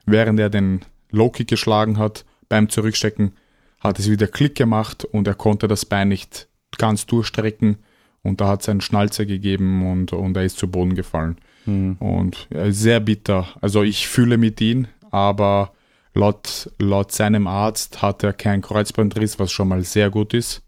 während 0.06 0.40
er 0.40 0.50
den 0.50 0.80
Low-Kick 1.10 1.48
geschlagen 1.48 1.98
hat, 1.98 2.24
beim 2.48 2.68
Zurückstecken 2.68 3.32
hat 3.80 3.98
es 3.98 4.10
wieder 4.10 4.26
Klick 4.26 4.54
gemacht 4.54 5.04
und 5.04 5.26
er 5.26 5.34
konnte 5.34 5.68
das 5.68 5.84
Bein 5.84 6.08
nicht 6.08 6.48
ganz 6.78 7.06
durchstrecken 7.06 7.78
und 8.22 8.40
da 8.40 8.48
hat 8.48 8.62
es 8.62 8.68
einen 8.68 8.80
Schnalzer 8.80 9.26
gegeben 9.26 9.90
und, 9.90 10.12
und 10.12 10.36
er 10.36 10.44
ist 10.44 10.58
zu 10.58 10.68
Boden 10.68 10.94
gefallen. 10.94 11.36
Mhm. 11.66 11.96
Und 11.98 12.48
ja, 12.52 12.70
sehr 12.72 13.00
bitter. 13.00 13.48
Also 13.60 13.82
ich 13.82 14.08
fühle 14.08 14.38
mit 14.38 14.60
ihm, 14.60 14.88
aber 15.10 15.72
laut, 16.14 16.70
laut 16.78 17.12
seinem 17.12 17.46
Arzt 17.46 18.02
hat 18.02 18.22
er 18.22 18.32
keinen 18.32 18.62
Kreuzbandriss, 18.62 19.38
was 19.38 19.52
schon 19.52 19.68
mal 19.68 19.84
sehr 19.84 20.10
gut 20.10 20.34
ist. 20.34 20.62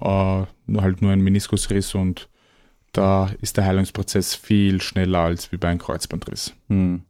Äh, 0.00 0.80
halt 0.80 1.02
nur 1.02 1.12
ein 1.12 1.20
Meniskusriss 1.20 1.94
und 1.94 2.28
da 2.92 3.30
ist 3.40 3.56
der 3.56 3.66
Heilungsprozess 3.66 4.34
viel 4.34 4.80
schneller 4.80 5.20
als 5.20 5.52
wie 5.52 5.56
bei 5.56 5.68
einem 5.68 5.78
Kreuzbandriss. 5.78 6.54
Hm. 6.68 7.02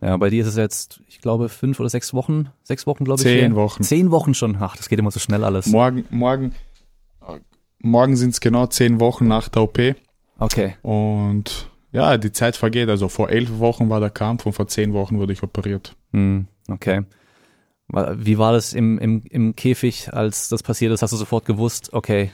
Ja, 0.00 0.16
bei 0.16 0.30
dir 0.30 0.42
ist 0.42 0.48
es 0.48 0.56
jetzt, 0.56 1.02
ich 1.08 1.20
glaube, 1.20 1.48
fünf 1.48 1.78
oder 1.78 1.90
sechs 1.90 2.14
Wochen, 2.14 2.48
sechs 2.62 2.86
Wochen, 2.86 3.04
glaube 3.04 3.20
ich. 3.20 3.24
Zehn 3.24 3.54
Wochen. 3.54 3.82
Zehn 3.82 4.10
Wochen 4.10 4.34
schon. 4.34 4.56
Ach, 4.58 4.76
das 4.76 4.88
geht 4.88 4.98
immer 4.98 5.10
so 5.10 5.20
schnell 5.20 5.44
alles. 5.44 5.66
Morgen, 5.66 6.04
morgen, 6.10 6.54
morgen 7.80 8.16
sind 8.16 8.30
es 8.30 8.40
genau 8.40 8.66
zehn 8.66 8.98
Wochen 9.00 9.28
nach 9.28 9.48
der 9.48 9.62
OP. 9.62 9.78
Okay. 10.38 10.76
Und 10.82 11.70
ja, 11.92 12.16
die 12.16 12.32
Zeit 12.32 12.56
vergeht. 12.56 12.88
Also 12.88 13.08
vor 13.08 13.28
elf 13.28 13.58
Wochen 13.58 13.90
war 13.90 14.00
der 14.00 14.10
Kampf 14.10 14.46
und 14.46 14.52
vor 14.52 14.68
zehn 14.68 14.94
Wochen 14.94 15.18
wurde 15.18 15.32
ich 15.32 15.42
operiert. 15.42 15.96
Hm, 16.12 16.46
okay. 16.68 17.02
Wie 17.92 18.38
war 18.38 18.52
das 18.52 18.72
im, 18.72 18.98
im, 18.98 19.22
im 19.30 19.56
Käfig, 19.56 20.12
als 20.12 20.48
das 20.48 20.62
passiert 20.62 20.92
ist? 20.92 21.02
Hast 21.02 21.12
du 21.12 21.16
sofort 21.16 21.44
gewusst, 21.44 21.92
okay, 21.92 22.30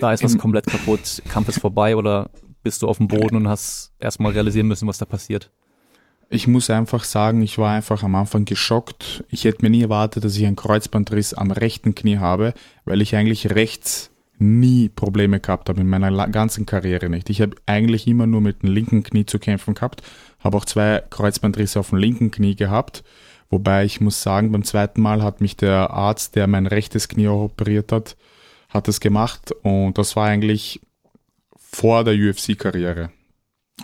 da 0.00 0.12
ist 0.12 0.22
was 0.22 0.36
komplett 0.36 0.66
kaputt, 0.66 1.22
Kampf 1.28 1.48
ist 1.48 1.60
vorbei 1.60 1.96
oder 1.96 2.30
bist 2.62 2.82
du 2.82 2.88
auf 2.88 2.98
dem 2.98 3.08
Boden 3.08 3.36
und 3.36 3.48
hast 3.48 3.92
erstmal 3.98 4.32
realisieren 4.32 4.66
müssen, 4.66 4.88
was 4.88 4.98
da 4.98 5.04
passiert? 5.04 5.50
Ich 6.28 6.48
muss 6.48 6.70
einfach 6.70 7.04
sagen, 7.04 7.40
ich 7.42 7.56
war 7.56 7.70
einfach 7.70 8.02
am 8.02 8.16
Anfang 8.16 8.44
geschockt. 8.44 9.24
Ich 9.30 9.44
hätte 9.44 9.62
mir 9.62 9.70
nie 9.70 9.82
erwartet, 9.82 10.24
dass 10.24 10.36
ich 10.36 10.44
einen 10.44 10.56
Kreuzbandriss 10.56 11.34
am 11.34 11.52
rechten 11.52 11.94
Knie 11.94 12.18
habe, 12.18 12.52
weil 12.84 13.00
ich 13.00 13.14
eigentlich 13.14 13.50
rechts 13.50 14.10
nie 14.38 14.88
Probleme 14.88 15.40
gehabt 15.40 15.68
habe 15.68 15.80
in 15.80 15.88
meiner 15.88 16.28
ganzen 16.28 16.66
Karriere 16.66 17.08
nicht. 17.08 17.30
Ich 17.30 17.40
habe 17.40 17.56
eigentlich 17.64 18.06
immer 18.06 18.26
nur 18.26 18.40
mit 18.40 18.62
dem 18.62 18.70
linken 18.70 19.02
Knie 19.02 19.24
zu 19.24 19.38
kämpfen 19.38 19.74
gehabt, 19.74 20.02
habe 20.40 20.56
auch 20.56 20.64
zwei 20.64 21.02
Kreuzbandrisse 21.08 21.80
auf 21.80 21.90
dem 21.90 21.98
linken 21.98 22.30
Knie 22.32 22.56
gehabt, 22.56 23.04
wobei 23.50 23.84
ich 23.84 24.00
muss 24.00 24.22
sagen, 24.22 24.52
beim 24.52 24.64
zweiten 24.64 25.00
Mal 25.00 25.22
hat 25.22 25.40
mich 25.40 25.56
der 25.56 25.90
Arzt, 25.90 26.36
der 26.36 26.46
mein 26.46 26.66
rechtes 26.66 27.08
Knie 27.08 27.28
operiert 27.28 27.92
hat, 27.92 28.16
hat 28.68 28.88
es 28.88 29.00
gemacht 29.00 29.52
und 29.62 29.98
das 29.98 30.16
war 30.16 30.26
eigentlich 30.26 30.80
vor 31.54 32.04
der 32.04 32.14
UFC-Karriere. 32.14 33.10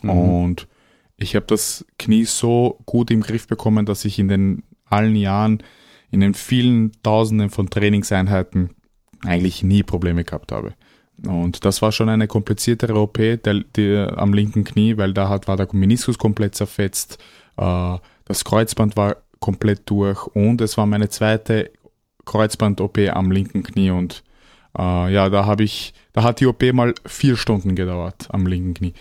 Mhm. 0.03 0.11
Und 0.11 0.69
ich 1.17 1.37
habe 1.37 1.47
das 1.47 1.85
Knie 1.99 2.25
so 2.25 2.79
gut 2.87 3.11
im 3.11 3.21
Griff 3.21 3.47
bekommen, 3.47 3.87
dass 3.87 4.05
ich 4.05 4.19
in 4.19 4.29
den 4.29 4.63
allen 4.87 5.17
Jahren, 5.17 5.63
in 6.11 6.21
den 6.21 6.35
vielen 6.35 6.93
Tausenden 7.03 7.51
von 7.51 7.71
Trainingseinheiten 7.71 8.71
eigentlich 9.25 9.63
nie 9.63 9.83
Probleme 9.83 10.25
gehabt 10.25 10.53
habe. 10.53 10.75
Und 11.25 11.65
das 11.65 11.83
war 11.83 11.93
schon 11.93 12.09
eine 12.09 12.27
kompliziertere 12.27 12.95
OP 12.99 13.17
der, 13.17 13.39
der, 13.77 14.19
am 14.19 14.35
linken 14.35 14.65
Knie, 14.65 14.97
weil 14.97 15.13
da 15.13 15.29
hat, 15.29 15.47
war 15.47 15.57
der 15.57 15.69
Meniskus 15.73 16.19
komplett 16.19 16.55
zerfetzt, 16.55 17.19
äh, 17.57 17.97
das 18.25 18.45
Kreuzband 18.45 18.97
war 18.97 19.17
komplett 19.43 19.83
durch 19.91 20.27
und 20.29 20.63
es 20.63 20.79
war 20.79 20.87
meine 20.87 21.11
zweite 21.11 21.71
Kreuzband-OP 22.25 22.99
am 23.13 23.31
linken 23.31 23.63
Knie 23.63 23.91
und 23.91 24.23
äh, 24.79 25.13
ja, 25.13 25.29
da 25.29 25.45
habe 25.45 25.65
ich, 25.65 25.93
da 26.15 26.23
hat 26.23 26.41
die 26.41 26.47
OP 26.47 26.63
mal 26.73 26.95
vier 27.05 27.37
Stunden 27.37 27.75
gedauert 27.75 28.29
am 28.31 28.47
linken 28.47 28.73
Knie. 28.73 28.95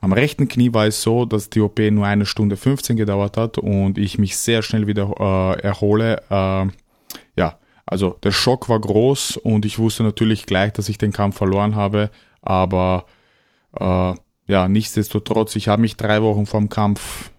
Am 0.00 0.12
rechten 0.12 0.48
Knie 0.48 0.72
war 0.72 0.86
es 0.86 1.02
so, 1.02 1.24
dass 1.24 1.50
die 1.50 1.60
OP 1.60 1.78
nur 1.78 2.06
eine 2.06 2.26
Stunde 2.26 2.56
15 2.56 2.96
gedauert 2.96 3.36
hat 3.36 3.58
und 3.58 3.98
ich 3.98 4.18
mich 4.18 4.36
sehr 4.36 4.62
schnell 4.62 4.86
wieder 4.86 5.12
äh, 5.18 5.60
erhole. 5.60 6.22
Äh, 6.30 6.68
ja, 7.36 7.58
also 7.84 8.16
der 8.22 8.32
Schock 8.32 8.68
war 8.68 8.80
groß 8.80 9.36
und 9.38 9.64
ich 9.64 9.78
wusste 9.78 10.02
natürlich 10.02 10.46
gleich, 10.46 10.72
dass 10.72 10.88
ich 10.88 10.96
den 10.96 11.12
Kampf 11.12 11.36
verloren 11.36 11.74
habe, 11.74 12.10
aber 12.40 13.06
äh, 13.78 14.14
ja, 14.46 14.68
nichtsdestotrotz, 14.68 15.54
ich 15.56 15.68
habe 15.68 15.82
mich 15.82 15.96
drei 15.96 16.22
Wochen 16.22 16.46
vorm 16.46 16.68
Kampf 16.68 17.30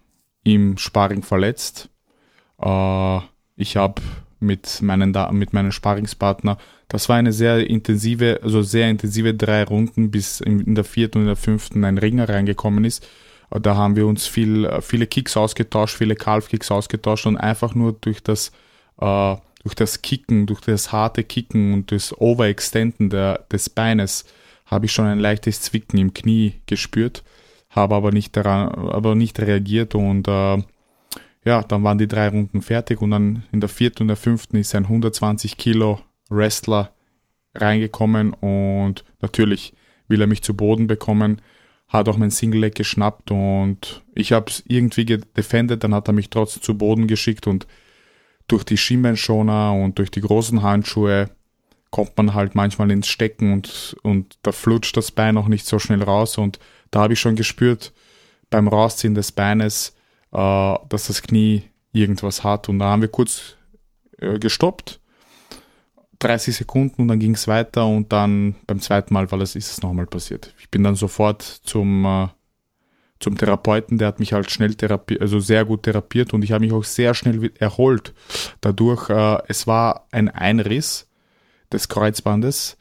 im 0.44 0.78
Sparring 0.78 1.22
verletzt. 1.22 1.90
Äh, 2.60 3.20
ich 3.56 3.76
habe 3.76 4.02
mit 4.40 4.82
meinen, 4.82 5.16
mit 5.32 5.52
meinem 5.52 5.72
Sparringspartner. 5.72 6.58
Das 6.88 7.08
war 7.08 7.16
eine 7.16 7.32
sehr 7.32 7.68
intensive, 7.68 8.40
also 8.42 8.62
sehr 8.62 8.90
intensive 8.90 9.34
drei 9.34 9.64
Runden, 9.64 10.10
bis 10.10 10.40
in 10.40 10.74
der 10.74 10.84
vierten 10.84 11.18
und 11.18 11.24
in 11.24 11.28
der 11.28 11.36
fünften 11.36 11.84
ein 11.84 11.98
Ringer 11.98 12.28
reingekommen 12.28 12.84
ist. 12.84 13.06
Da 13.50 13.76
haben 13.76 13.96
wir 13.96 14.06
uns 14.06 14.26
viel, 14.26 14.80
viele 14.80 15.06
Kicks 15.06 15.36
ausgetauscht, 15.36 15.96
viele 15.96 16.16
Calf-Kicks 16.16 16.70
ausgetauscht 16.70 17.26
und 17.26 17.36
einfach 17.36 17.74
nur 17.74 17.92
durch 17.92 18.22
das, 18.22 18.50
äh, 18.98 19.36
durch 19.62 19.74
das 19.76 20.02
Kicken, 20.02 20.46
durch 20.46 20.60
das 20.60 20.90
harte 20.90 21.22
Kicken 21.22 21.74
und 21.74 21.92
das 21.92 22.18
Overextenden 22.18 23.10
der, 23.10 23.44
des 23.50 23.70
Beines 23.70 24.24
habe 24.66 24.86
ich 24.86 24.92
schon 24.92 25.06
ein 25.06 25.18
leichtes 25.18 25.60
Zwicken 25.60 25.98
im 25.98 26.14
Knie 26.14 26.54
gespürt, 26.66 27.22
habe 27.70 27.94
aber 27.94 28.10
nicht 28.10 28.34
daran, 28.36 28.70
aber 28.88 29.14
nicht 29.14 29.38
reagiert 29.38 29.94
und 29.94 30.26
äh, 30.28 30.62
ja, 31.44 31.62
dann 31.62 31.82
waren 31.82 31.98
die 31.98 32.08
drei 32.08 32.28
Runden 32.28 32.62
fertig 32.62 33.00
und 33.02 33.10
dann 33.10 33.44
in 33.52 33.60
der 33.60 33.68
vierten 33.68 34.04
und 34.04 34.08
der 34.08 34.16
fünften 34.16 34.56
ist 34.56 34.74
ein 34.74 34.84
120 34.84 35.56
Kilo 35.56 36.00
Wrestler 36.28 36.92
reingekommen 37.54 38.32
und 38.32 39.04
natürlich 39.20 39.74
will 40.08 40.20
er 40.20 40.26
mich 40.26 40.42
zu 40.42 40.54
Boden 40.54 40.86
bekommen, 40.86 41.42
hat 41.88 42.08
auch 42.08 42.16
mein 42.16 42.30
Single 42.30 42.60
Leg 42.60 42.74
geschnappt 42.74 43.30
und 43.30 44.02
ich 44.14 44.32
habe 44.32 44.50
es 44.50 44.62
irgendwie 44.66 45.04
gedefended, 45.04 45.82
dann 45.82 45.94
hat 45.94 46.08
er 46.08 46.14
mich 46.14 46.30
trotzdem 46.30 46.62
zu 46.62 46.78
Boden 46.78 47.06
geschickt 47.06 47.46
und 47.46 47.66
durch 48.48 48.64
die 48.64 48.76
Schienbeinschoner 48.76 49.72
und 49.72 49.98
durch 49.98 50.10
die 50.10 50.20
großen 50.20 50.62
Handschuhe 50.62 51.30
kommt 51.90 52.16
man 52.16 52.34
halt 52.34 52.54
manchmal 52.54 52.90
ins 52.90 53.08
Stecken 53.08 53.52
und, 53.52 53.96
und 54.02 54.38
da 54.42 54.52
flutscht 54.52 54.96
das 54.96 55.10
Bein 55.10 55.36
auch 55.36 55.48
nicht 55.48 55.66
so 55.66 55.78
schnell 55.78 56.02
raus 56.02 56.38
und 56.38 56.58
da 56.90 57.00
habe 57.00 57.12
ich 57.14 57.20
schon 57.20 57.36
gespürt 57.36 57.92
beim 58.48 58.68
Rausziehen 58.68 59.14
des 59.14 59.32
Beines, 59.32 59.94
äh, 60.32 60.74
dass 60.88 61.06
das 61.06 61.22
Knie 61.22 61.64
irgendwas 61.92 62.44
hat. 62.44 62.68
Und 62.68 62.78
da 62.78 62.86
haben 62.86 63.02
wir 63.02 63.08
kurz 63.08 63.56
äh, 64.18 64.38
gestoppt, 64.38 65.00
30 66.20 66.56
Sekunden 66.56 67.02
und 67.02 67.08
dann 67.08 67.18
ging 67.18 67.34
es 67.34 67.48
weiter 67.48 67.86
und 67.86 68.12
dann 68.12 68.54
beim 68.66 68.80
zweiten 68.80 69.12
Mal 69.12 69.30
war 69.30 69.40
es, 69.40 69.56
ist 69.56 69.70
es 69.70 69.82
nochmal 69.82 70.06
passiert. 70.06 70.54
Ich 70.58 70.70
bin 70.70 70.84
dann 70.84 70.94
sofort 70.94 71.42
zum, 71.42 72.04
äh, 72.04 72.28
zum 73.18 73.36
Therapeuten, 73.36 73.98
der 73.98 74.08
hat 74.08 74.20
mich 74.20 74.32
halt 74.32 74.50
schnell 74.50 74.74
therapiert, 74.74 75.20
also 75.20 75.40
sehr 75.40 75.64
gut 75.64 75.82
therapiert 75.82 76.32
und 76.32 76.42
ich 76.42 76.52
habe 76.52 76.64
mich 76.64 76.72
auch 76.72 76.84
sehr 76.84 77.14
schnell 77.14 77.50
erholt. 77.58 78.14
Dadurch, 78.60 79.10
äh, 79.10 79.38
es 79.48 79.66
war 79.66 80.06
ein 80.12 80.28
Einriss 80.28 81.08
des 81.72 81.88
Kreuzbandes. 81.88 82.76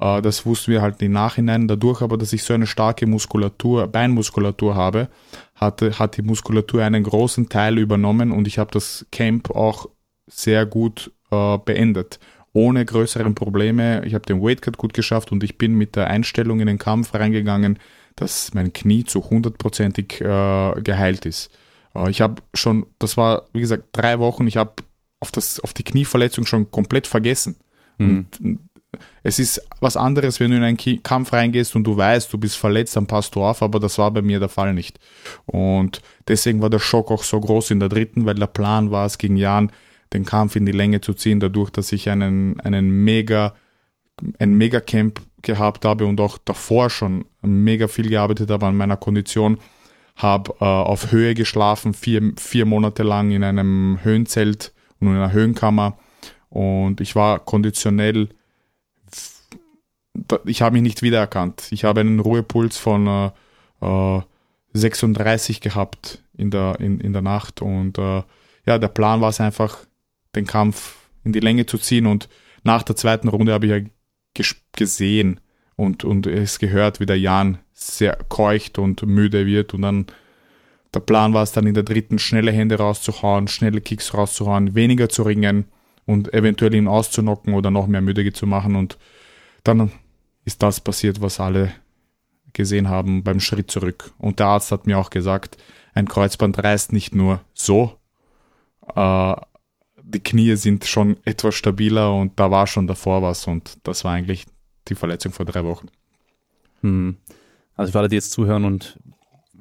Äh, 0.00 0.22
das 0.22 0.46
wussten 0.46 0.72
wir 0.72 0.82
halt 0.82 1.02
im 1.02 1.12
Nachhinein. 1.12 1.66
Dadurch 1.66 2.02
aber, 2.02 2.16
dass 2.16 2.32
ich 2.32 2.44
so 2.44 2.54
eine 2.54 2.66
starke 2.66 3.06
Muskulatur, 3.06 3.86
Beinmuskulatur 3.88 4.74
habe, 4.74 5.08
hatte, 5.64 5.98
hat 5.98 6.16
die 6.16 6.22
Muskulatur 6.22 6.82
einen 6.82 7.02
großen 7.02 7.48
Teil 7.48 7.78
übernommen 7.78 8.30
und 8.30 8.46
ich 8.46 8.58
habe 8.58 8.70
das 8.70 9.06
Camp 9.10 9.50
auch 9.50 9.86
sehr 10.26 10.66
gut 10.66 11.12
äh, 11.30 11.58
beendet. 11.58 12.18
Ohne 12.52 12.84
größeren 12.84 13.34
Probleme. 13.34 14.04
Ich 14.04 14.14
habe 14.14 14.26
den 14.26 14.40
Weightcut 14.40 14.78
gut 14.78 14.94
geschafft 14.94 15.32
und 15.32 15.42
ich 15.42 15.58
bin 15.58 15.74
mit 15.74 15.96
der 15.96 16.06
Einstellung 16.06 16.60
in 16.60 16.68
den 16.68 16.78
Kampf 16.78 17.12
reingegangen, 17.12 17.80
dass 18.14 18.54
mein 18.54 18.72
Knie 18.72 19.04
zu 19.04 19.28
hundertprozentig 19.28 20.20
äh, 20.20 20.80
geheilt 20.82 21.26
ist. 21.26 21.50
Äh, 21.94 22.10
ich 22.10 22.20
habe 22.20 22.42
schon, 22.54 22.86
das 23.00 23.16
war 23.16 23.46
wie 23.52 23.60
gesagt 23.60 23.88
drei 23.92 24.20
Wochen, 24.20 24.46
ich 24.46 24.56
habe 24.56 24.74
auf, 25.20 25.32
auf 25.62 25.74
die 25.74 25.82
Knieverletzung 25.82 26.46
schon 26.46 26.70
komplett 26.70 27.06
vergessen. 27.06 27.56
Mhm. 27.98 28.26
Und 28.40 28.58
es 29.22 29.38
ist 29.38 29.66
was 29.80 29.96
anderes, 29.96 30.40
wenn 30.40 30.50
du 30.50 30.56
in 30.56 30.62
einen 30.62 31.02
Kampf 31.02 31.32
reingehst 31.32 31.74
und 31.76 31.84
du 31.84 31.96
weißt, 31.96 32.32
du 32.32 32.38
bist 32.38 32.56
verletzt, 32.56 32.96
dann 32.96 33.06
passt 33.06 33.34
du 33.34 33.42
auf, 33.42 33.62
aber 33.62 33.80
das 33.80 33.98
war 33.98 34.10
bei 34.10 34.22
mir 34.22 34.40
der 34.40 34.48
Fall 34.48 34.74
nicht. 34.74 34.98
Und 35.46 36.02
deswegen 36.28 36.60
war 36.60 36.70
der 36.70 36.78
Schock 36.78 37.10
auch 37.10 37.22
so 37.22 37.40
groß 37.40 37.70
in 37.70 37.80
der 37.80 37.88
dritten, 37.88 38.26
weil 38.26 38.34
der 38.34 38.46
Plan 38.46 38.90
war 38.90 39.06
es 39.06 39.18
gegen 39.18 39.36
Jan, 39.36 39.70
den 40.12 40.24
Kampf 40.24 40.56
in 40.56 40.66
die 40.66 40.72
Länge 40.72 41.00
zu 41.00 41.14
ziehen, 41.14 41.40
dadurch, 41.40 41.70
dass 41.70 41.92
ich 41.92 42.08
einen, 42.08 42.60
einen 42.60 42.90
mega, 42.90 43.54
ein 44.38 44.54
Mega-Camp 44.54 45.20
gehabt 45.42 45.84
habe 45.84 46.06
und 46.06 46.20
auch 46.20 46.38
davor 46.38 46.90
schon 46.90 47.24
mega 47.42 47.88
viel 47.88 48.08
gearbeitet 48.08 48.50
habe 48.50 48.66
an 48.66 48.76
meiner 48.76 48.96
Kondition, 48.96 49.58
habe 50.16 50.54
äh, 50.60 50.64
auf 50.64 51.10
Höhe 51.10 51.34
geschlafen, 51.34 51.92
vier, 51.92 52.32
vier 52.38 52.64
Monate 52.66 53.02
lang 53.02 53.30
in 53.30 53.44
einem 53.44 53.98
Höhenzelt 54.02 54.72
und 55.00 55.08
in 55.08 55.14
einer 55.14 55.32
Höhenkammer 55.32 55.98
und 56.54 57.00
ich 57.00 57.16
war 57.16 57.40
konditionell, 57.40 58.28
ich 60.44 60.62
habe 60.62 60.74
mich 60.74 60.82
nicht 60.82 61.02
wiedererkannt. 61.02 61.68
Ich 61.70 61.84
habe 61.84 62.00
einen 62.00 62.20
Ruhepuls 62.20 62.78
von 62.78 63.32
äh, 63.80 64.20
36 64.72 65.56
äh, 65.56 65.60
gehabt 65.60 66.22
in 66.36 66.50
der, 66.50 66.78
in, 66.80 67.00
in 67.00 67.12
der 67.12 67.22
Nacht 67.22 67.62
und 67.62 67.98
äh, 67.98 68.22
ja, 68.66 68.78
der 68.78 68.88
Plan 68.88 69.20
war 69.20 69.28
es 69.28 69.40
einfach, 69.40 69.78
den 70.34 70.46
Kampf 70.46 70.96
in 71.22 71.32
die 71.32 71.40
Länge 71.40 71.66
zu 71.66 71.78
ziehen 71.78 72.06
und 72.06 72.28
nach 72.64 72.82
der 72.82 72.96
zweiten 72.96 73.28
Runde 73.28 73.52
habe 73.52 73.66
ich 73.66 73.72
ja 73.72 74.44
gesehen 74.72 75.40
und, 75.76 76.04
und 76.04 76.26
es 76.26 76.58
gehört, 76.58 76.98
wie 76.98 77.06
der 77.06 77.18
Jan 77.18 77.58
sehr 77.72 78.16
keucht 78.28 78.78
und 78.78 79.02
müde 79.06 79.46
wird 79.46 79.74
und 79.74 79.82
dann 79.82 80.06
der 80.92 81.00
Plan 81.00 81.34
war 81.34 81.42
es 81.42 81.52
dann 81.52 81.66
in 81.66 81.74
der 81.74 81.82
dritten 81.82 82.20
schnelle 82.20 82.52
Hände 82.52 82.76
rauszuhauen, 82.76 83.48
schnelle 83.48 83.80
Kicks 83.80 84.14
rauszuhauen, 84.14 84.76
weniger 84.76 85.08
zu 85.08 85.24
ringen 85.24 85.64
und 86.06 86.32
eventuell 86.32 86.74
ihn 86.74 86.86
auszunocken 86.86 87.54
oder 87.54 87.70
noch 87.70 87.88
mehr 87.88 88.00
müde 88.00 88.32
zu 88.32 88.46
machen 88.46 88.76
und 88.76 88.96
dann 89.64 89.90
ist 90.44 90.62
das 90.62 90.80
passiert, 90.80 91.20
was 91.20 91.40
alle 91.40 91.72
gesehen 92.52 92.88
haben 92.88 93.22
beim 93.24 93.40
Schritt 93.40 93.70
zurück. 93.70 94.12
Und 94.18 94.38
der 94.38 94.46
Arzt 94.46 94.72
hat 94.72 94.86
mir 94.86 94.98
auch 94.98 95.10
gesagt, 95.10 95.56
ein 95.94 96.08
Kreuzband 96.08 96.62
reißt 96.62 96.92
nicht 96.92 97.14
nur 97.14 97.40
so, 97.52 97.98
äh, 98.94 99.34
die 100.02 100.20
Knie 100.20 100.54
sind 100.56 100.84
schon 100.84 101.16
etwas 101.24 101.54
stabiler 101.54 102.14
und 102.14 102.38
da 102.38 102.50
war 102.50 102.66
schon 102.66 102.86
davor 102.86 103.22
was 103.22 103.46
und 103.46 103.78
das 103.84 104.04
war 104.04 104.12
eigentlich 104.12 104.46
die 104.88 104.94
Verletzung 104.94 105.32
vor 105.32 105.46
drei 105.46 105.64
Wochen. 105.64 105.88
Hm. 106.82 107.16
Also 107.74 107.92
für 107.92 107.98
alle, 107.98 108.08
die 108.08 108.16
jetzt 108.16 108.30
zuhören 108.30 108.64
und 108.64 108.98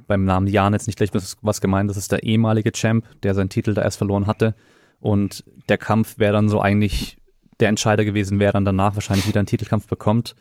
beim 0.05 0.25
Namen 0.25 0.47
Jan 0.47 0.73
jetzt 0.73 0.87
nicht 0.87 0.97
gleich 0.97 1.11
was 1.13 1.61
gemeint, 1.61 1.89
das 1.89 1.97
ist 1.97 2.11
der 2.11 2.23
ehemalige 2.23 2.71
Champ, 2.71 3.05
der 3.23 3.33
seinen 3.33 3.49
Titel 3.49 3.73
da 3.73 3.81
erst 3.81 3.97
verloren 3.97 4.27
hatte 4.27 4.53
und 4.99 5.43
der 5.69 5.77
Kampf 5.77 6.19
wäre 6.19 6.33
dann 6.33 6.49
so 6.49 6.61
eigentlich 6.61 7.17
der 7.59 7.69
Entscheider 7.69 8.03
gewesen, 8.03 8.39
wer 8.39 8.51
dann 8.51 8.65
danach 8.65 8.95
wahrscheinlich 8.95 9.27
wieder 9.27 9.39
einen 9.39 9.47
Titelkampf 9.47 9.87
bekommt, 9.87 10.35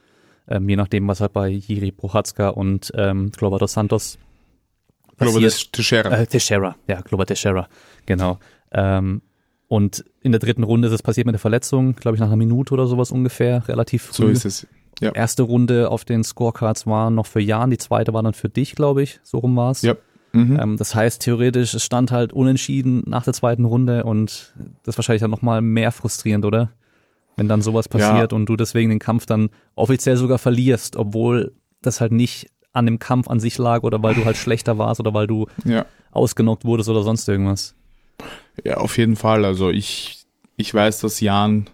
ähm, 0.48 0.68
je 0.68 0.76
nachdem, 0.76 1.08
was 1.08 1.20
halt 1.20 1.32
bei 1.32 1.48
Jiri 1.48 1.92
Prochatzka 1.92 2.48
und 2.48 2.92
ähm, 2.94 3.30
Glover 3.30 3.58
dos 3.58 3.72
Santos 3.72 4.18
Glover 5.18 5.40
Teixeira. 5.40 6.10
Äh, 6.10 6.26
Teixeira, 6.26 6.76
ja, 6.88 7.00
Glover 7.00 7.26
Teixeira, 7.26 7.68
genau. 8.06 8.38
Ähm, 8.72 9.22
und 9.68 10.04
in 10.20 10.32
der 10.32 10.38
dritten 10.38 10.64
Runde 10.64 10.88
ist 10.88 10.94
es 10.94 11.02
passiert 11.02 11.26
mit 11.26 11.34
der 11.34 11.40
Verletzung, 11.40 11.94
glaube 11.94 12.16
ich, 12.16 12.20
nach 12.20 12.26
einer 12.26 12.36
Minute 12.36 12.74
oder 12.74 12.86
sowas 12.86 13.10
ungefähr, 13.10 13.66
relativ 13.68 14.02
früh. 14.02 14.24
So 14.24 14.28
ist 14.28 14.44
es. 14.44 14.66
Ja. 15.00 15.12
Erste 15.12 15.42
Runde 15.42 15.90
auf 15.90 16.04
den 16.04 16.22
Scorecards 16.22 16.86
war 16.86 17.10
noch 17.10 17.26
für 17.26 17.40
Jan, 17.40 17.70
die 17.70 17.78
zweite 17.78 18.12
war 18.12 18.22
dann 18.22 18.34
für 18.34 18.48
dich, 18.48 18.74
glaube 18.74 19.02
ich. 19.02 19.20
So 19.22 19.38
rum 19.38 19.56
war's. 19.56 19.82
Ja. 19.82 19.96
Mhm. 20.32 20.58
Ähm, 20.60 20.76
das 20.76 20.94
heißt, 20.94 21.22
theoretisch, 21.22 21.74
es 21.74 21.84
stand 21.84 22.10
halt 22.10 22.32
unentschieden 22.32 23.02
nach 23.06 23.24
der 23.24 23.32
zweiten 23.32 23.64
Runde 23.64 24.04
und 24.04 24.52
das 24.82 24.94
ist 24.94 24.98
wahrscheinlich 24.98 25.22
dann 25.22 25.30
nochmal 25.30 25.60
mehr 25.60 25.92
frustrierend, 25.92 26.44
oder? 26.44 26.70
Wenn 27.36 27.48
dann 27.48 27.62
sowas 27.62 27.88
passiert 27.88 28.32
ja. 28.32 28.36
und 28.36 28.46
du 28.46 28.56
deswegen 28.56 28.90
den 28.90 28.98
Kampf 28.98 29.26
dann 29.26 29.50
offiziell 29.74 30.16
sogar 30.16 30.38
verlierst, 30.38 30.96
obwohl 30.96 31.54
das 31.80 32.00
halt 32.00 32.12
nicht 32.12 32.50
an 32.72 32.86
dem 32.86 32.98
Kampf 32.98 33.28
an 33.28 33.40
sich 33.40 33.58
lag 33.58 33.82
oder 33.82 34.02
weil 34.02 34.14
du 34.14 34.24
halt 34.24 34.36
schlechter 34.36 34.78
warst 34.78 35.00
oder 35.00 35.14
weil 35.14 35.26
du 35.26 35.46
ja. 35.64 35.86
ausgenockt 36.10 36.64
wurdest 36.64 36.88
oder 36.88 37.02
sonst 37.02 37.28
irgendwas. 37.28 37.74
Ja, 38.64 38.78
auf 38.78 38.98
jeden 38.98 39.16
Fall. 39.16 39.44
Also 39.44 39.70
ich, 39.70 40.26
ich 40.56 40.72
weiß, 40.72 41.00
dass 41.00 41.20
Jan 41.20 41.68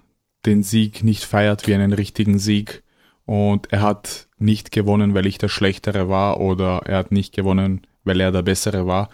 den 0.46 0.62
Sieg 0.62 1.04
nicht 1.04 1.24
feiert 1.24 1.66
wie 1.66 1.74
einen 1.74 1.92
richtigen 1.92 2.38
Sieg. 2.38 2.82
Und 3.26 3.72
er 3.72 3.82
hat 3.82 4.28
nicht 4.38 4.70
gewonnen, 4.72 5.14
weil 5.14 5.26
ich 5.26 5.38
der 5.38 5.48
Schlechtere 5.48 6.08
war 6.08 6.40
oder 6.40 6.82
er 6.86 6.98
hat 6.98 7.12
nicht 7.12 7.34
gewonnen, 7.34 7.86
weil 8.04 8.20
er 8.20 8.32
der 8.32 8.42
Bessere 8.42 8.86
war. 8.86 9.10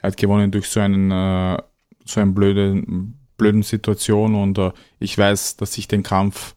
Er 0.00 0.08
hat 0.08 0.16
gewonnen 0.16 0.50
durch 0.50 0.68
so 0.68 0.80
einen, 0.80 1.10
äh, 1.10 1.60
so 2.04 2.20
einen 2.20 2.34
blöden, 2.34 3.17
blöden 3.38 3.62
Situation 3.62 4.34
und 4.34 4.58
äh, 4.58 4.72
ich 4.98 5.16
weiß, 5.16 5.56
dass 5.56 5.78
ich 5.78 5.88
den 5.88 6.02
Kampf 6.02 6.54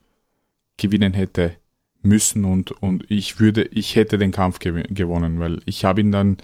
gewinnen 0.76 1.14
hätte 1.14 1.56
müssen 2.02 2.44
und, 2.44 2.72
und 2.72 3.10
ich 3.10 3.40
würde, 3.40 3.64
ich 3.64 3.96
hätte 3.96 4.18
den 4.18 4.32
Kampf 4.32 4.60
gew 4.60 4.82
gewonnen, 4.90 5.40
weil 5.40 5.62
ich 5.66 5.86
habe 5.86 6.02
ihn 6.02 6.12
dann, 6.12 6.38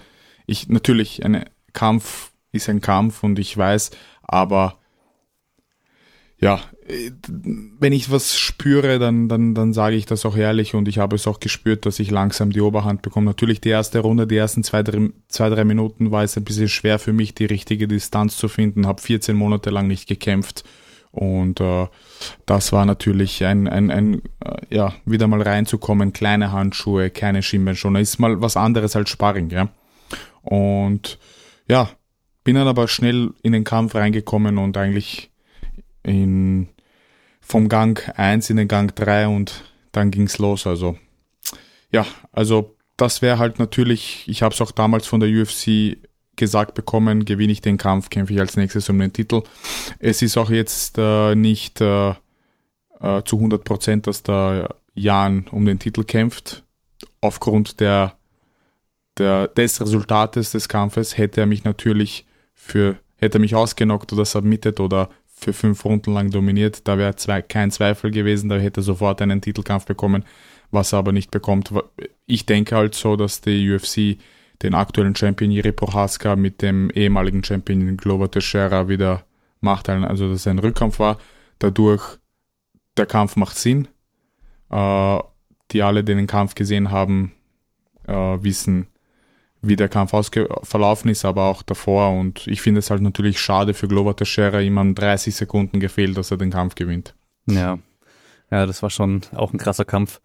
ich, 0.46 0.68
natürlich, 0.68 1.24
ein 1.24 1.44
Kampf 1.72 2.32
ist 2.52 2.68
ein 2.68 2.80
Kampf 2.80 3.22
und 3.22 3.38
ich 3.38 3.56
weiß, 3.56 3.90
aber 4.22 4.78
ja, 6.40 6.60
wenn 6.88 7.92
ich 7.92 8.10
was 8.10 8.38
spüre, 8.38 8.98
dann, 8.98 9.28
dann, 9.28 9.54
dann 9.54 9.72
sage 9.72 9.96
ich 9.96 10.06
das 10.06 10.24
auch 10.24 10.36
ehrlich 10.36 10.74
und 10.74 10.88
ich 10.88 10.98
habe 10.98 11.16
es 11.16 11.26
auch 11.26 11.38
gespürt, 11.38 11.84
dass 11.84 11.98
ich 11.98 12.10
langsam 12.10 12.50
die 12.50 12.62
Oberhand 12.62 13.02
bekomme. 13.02 13.26
Natürlich 13.26 13.60
die 13.60 13.68
erste 13.68 13.98
Runde, 13.98 14.26
die 14.26 14.36
ersten 14.36 14.64
zwei, 14.64 14.82
drei, 14.82 15.10
zwei, 15.28 15.50
drei 15.50 15.64
Minuten 15.64 16.10
war 16.10 16.24
es 16.24 16.36
ein 16.36 16.44
bisschen 16.44 16.68
schwer 16.68 16.98
für 16.98 17.12
mich, 17.12 17.34
die 17.34 17.44
richtige 17.44 17.88
Distanz 17.88 18.38
zu 18.38 18.48
finden, 18.48 18.86
habe 18.86 19.02
14 19.02 19.36
Monate 19.36 19.70
lang 19.70 19.86
nicht 19.86 20.08
gekämpft 20.08 20.64
und 21.10 21.60
äh, 21.60 21.86
das 22.46 22.72
war 22.72 22.84
natürlich 22.84 23.44
ein, 23.44 23.66
ein, 23.68 23.90
ein 23.90 24.22
äh, 24.44 24.56
ja, 24.70 24.94
wieder 25.04 25.26
mal 25.26 25.42
reinzukommen, 25.42 26.12
kleine 26.12 26.52
Handschuhe, 26.52 27.10
keine 27.10 27.42
Schienbeinschoner, 27.42 28.00
ist 28.00 28.18
mal 28.18 28.40
was 28.40 28.56
anderes 28.56 28.94
als 28.94 29.10
Sparring, 29.10 29.50
ja. 29.50 29.68
Und 30.42 31.18
ja, 31.68 31.90
bin 32.44 32.54
dann 32.54 32.68
aber 32.68 32.88
schnell 32.88 33.30
in 33.42 33.52
den 33.52 33.64
Kampf 33.64 33.94
reingekommen 33.94 34.58
und 34.58 34.76
eigentlich 34.76 35.30
in, 36.02 36.68
vom 37.48 37.68
Gang 37.68 38.12
1 38.16 38.50
in 38.50 38.56
den 38.56 38.68
Gang 38.68 38.94
3 38.94 39.28
und 39.28 39.64
dann 39.92 40.10
ging's 40.10 40.38
los. 40.38 40.66
Also 40.66 40.98
ja, 41.90 42.06
also 42.32 42.76
das 42.96 43.22
wäre 43.22 43.38
halt 43.38 43.58
natürlich, 43.58 44.24
ich 44.26 44.42
habe 44.42 44.54
es 44.54 44.60
auch 44.60 44.72
damals 44.72 45.06
von 45.06 45.20
der 45.20 45.30
UFC 45.30 45.96
gesagt 46.36 46.74
bekommen, 46.74 47.24
gewinne 47.24 47.52
ich 47.52 47.60
den 47.60 47.78
Kampf, 47.78 48.10
kämpfe 48.10 48.32
ich 48.32 48.40
als 48.40 48.56
nächstes 48.56 48.88
um 48.88 48.98
den 48.98 49.12
Titel. 49.12 49.42
Es 49.98 50.22
ist 50.22 50.36
auch 50.36 50.50
jetzt 50.50 50.96
äh, 50.98 51.34
nicht 51.34 51.80
äh, 51.80 52.10
äh, 52.10 53.22
zu 53.24 53.36
100 53.36 53.64
Prozent, 53.64 54.06
dass 54.06 54.22
der 54.22 54.76
Jan 54.94 55.46
um 55.50 55.64
den 55.64 55.78
Titel 55.78 56.04
kämpft. 56.04 56.64
Aufgrund 57.20 57.80
der, 57.80 58.14
der, 59.16 59.48
des 59.48 59.80
Resultates 59.80 60.52
des 60.52 60.68
Kampfes 60.68 61.16
hätte 61.16 61.40
er 61.40 61.46
mich 61.46 61.64
natürlich 61.64 62.26
für, 62.54 62.96
hätte 63.16 63.38
er 63.38 63.40
mich 63.40 63.54
ausgenockt 63.54 64.12
oder 64.12 64.24
submitted 64.24 64.80
oder 64.80 65.10
für 65.38 65.52
fünf 65.52 65.84
Runden 65.84 66.12
lang 66.12 66.30
dominiert, 66.30 66.86
da 66.88 66.98
wäre 66.98 67.16
zwei, 67.16 67.42
kein 67.42 67.70
Zweifel 67.70 68.10
gewesen, 68.10 68.48
da 68.48 68.56
hätte 68.56 68.80
er 68.80 68.84
sofort 68.84 69.22
einen 69.22 69.40
Titelkampf 69.40 69.86
bekommen, 69.86 70.24
was 70.70 70.92
er 70.92 70.98
aber 70.98 71.12
nicht 71.12 71.30
bekommt. 71.30 71.72
Ich 72.26 72.46
denke 72.46 72.76
halt 72.76 72.94
so, 72.94 73.16
dass 73.16 73.40
die 73.40 73.70
UFC 73.70 74.18
den 74.62 74.74
aktuellen 74.74 75.14
Champion 75.14 75.50
Jiri 75.50 75.72
Prohaska 75.72 76.36
mit 76.36 76.62
dem 76.62 76.90
ehemaligen 76.90 77.44
Champion 77.44 77.96
Glover 77.96 78.30
Teixeira 78.30 78.88
wieder 78.88 79.24
macht, 79.60 79.88
also 79.88 80.28
dass 80.28 80.40
es 80.40 80.46
ein 80.46 80.58
Rückkampf 80.58 80.98
war. 80.98 81.18
Dadurch, 81.58 82.18
der 82.96 83.06
Kampf 83.06 83.36
macht 83.36 83.56
Sinn. 83.56 83.88
Äh, 84.70 85.18
die 85.70 85.82
alle, 85.82 86.04
die 86.04 86.14
den 86.14 86.26
Kampf 86.26 86.54
gesehen 86.54 86.90
haben, 86.90 87.32
äh, 88.06 88.12
wissen, 88.12 88.88
wie 89.60 89.76
der 89.76 89.88
Kampf 89.88 90.12
verlaufen 90.62 91.08
ist, 91.08 91.24
aber 91.24 91.46
auch 91.46 91.62
davor. 91.62 92.10
Und 92.10 92.46
ich 92.46 92.60
finde 92.60 92.78
es 92.78 92.90
halt 92.90 93.02
natürlich 93.02 93.40
schade 93.40 93.74
für 93.74 93.88
Glover 93.88 94.14
Teixeira, 94.14 94.60
ihm 94.60 94.78
an 94.78 94.94
30 94.94 95.34
Sekunden 95.34 95.80
gefehlt, 95.80 96.16
dass 96.16 96.30
er 96.30 96.36
den 96.36 96.50
Kampf 96.50 96.74
gewinnt. 96.74 97.14
Ja, 97.46 97.78
ja, 98.50 98.66
das 98.66 98.82
war 98.82 98.90
schon 98.90 99.22
auch 99.34 99.52
ein 99.52 99.58
krasser 99.58 99.84
Kampf. 99.84 100.20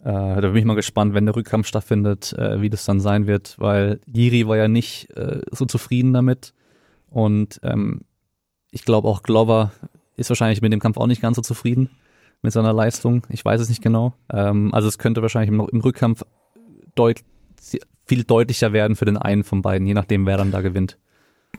Äh, 0.00 0.04
da 0.04 0.40
bin 0.40 0.56
ich 0.56 0.64
mal 0.64 0.74
gespannt, 0.74 1.14
wenn 1.14 1.26
der 1.26 1.36
Rückkampf 1.36 1.66
stattfindet, 1.66 2.32
äh, 2.32 2.60
wie 2.60 2.70
das 2.70 2.84
dann 2.84 3.00
sein 3.00 3.26
wird, 3.26 3.56
weil 3.58 4.00
Jiri 4.06 4.46
war 4.46 4.56
ja 4.56 4.68
nicht 4.68 5.10
äh, 5.16 5.40
so 5.50 5.64
zufrieden 5.64 6.12
damit. 6.12 6.54
Und 7.10 7.60
ähm, 7.62 8.02
ich 8.70 8.84
glaube 8.84 9.08
auch 9.08 9.22
Glover 9.22 9.72
ist 10.16 10.30
wahrscheinlich 10.30 10.62
mit 10.62 10.72
dem 10.72 10.80
Kampf 10.80 10.96
auch 10.98 11.06
nicht 11.06 11.22
ganz 11.22 11.36
so 11.36 11.42
zufrieden 11.42 11.90
mit 12.42 12.52
seiner 12.52 12.72
Leistung. 12.72 13.26
Ich 13.28 13.44
weiß 13.44 13.60
es 13.60 13.68
nicht 13.68 13.82
genau. 13.82 14.14
Ähm, 14.32 14.72
also 14.72 14.88
es 14.88 14.98
könnte 14.98 15.22
wahrscheinlich 15.22 15.50
im, 15.50 15.66
im 15.72 15.80
Rückkampf 15.80 16.22
deut 16.94 17.20
viel 18.08 18.24
deutlicher 18.24 18.72
werden 18.72 18.96
für 18.96 19.04
den 19.04 19.18
einen 19.18 19.44
von 19.44 19.62
beiden, 19.62 19.86
je 19.86 19.94
nachdem, 19.94 20.26
wer 20.26 20.38
dann 20.38 20.50
da 20.50 20.62
gewinnt. 20.62 20.96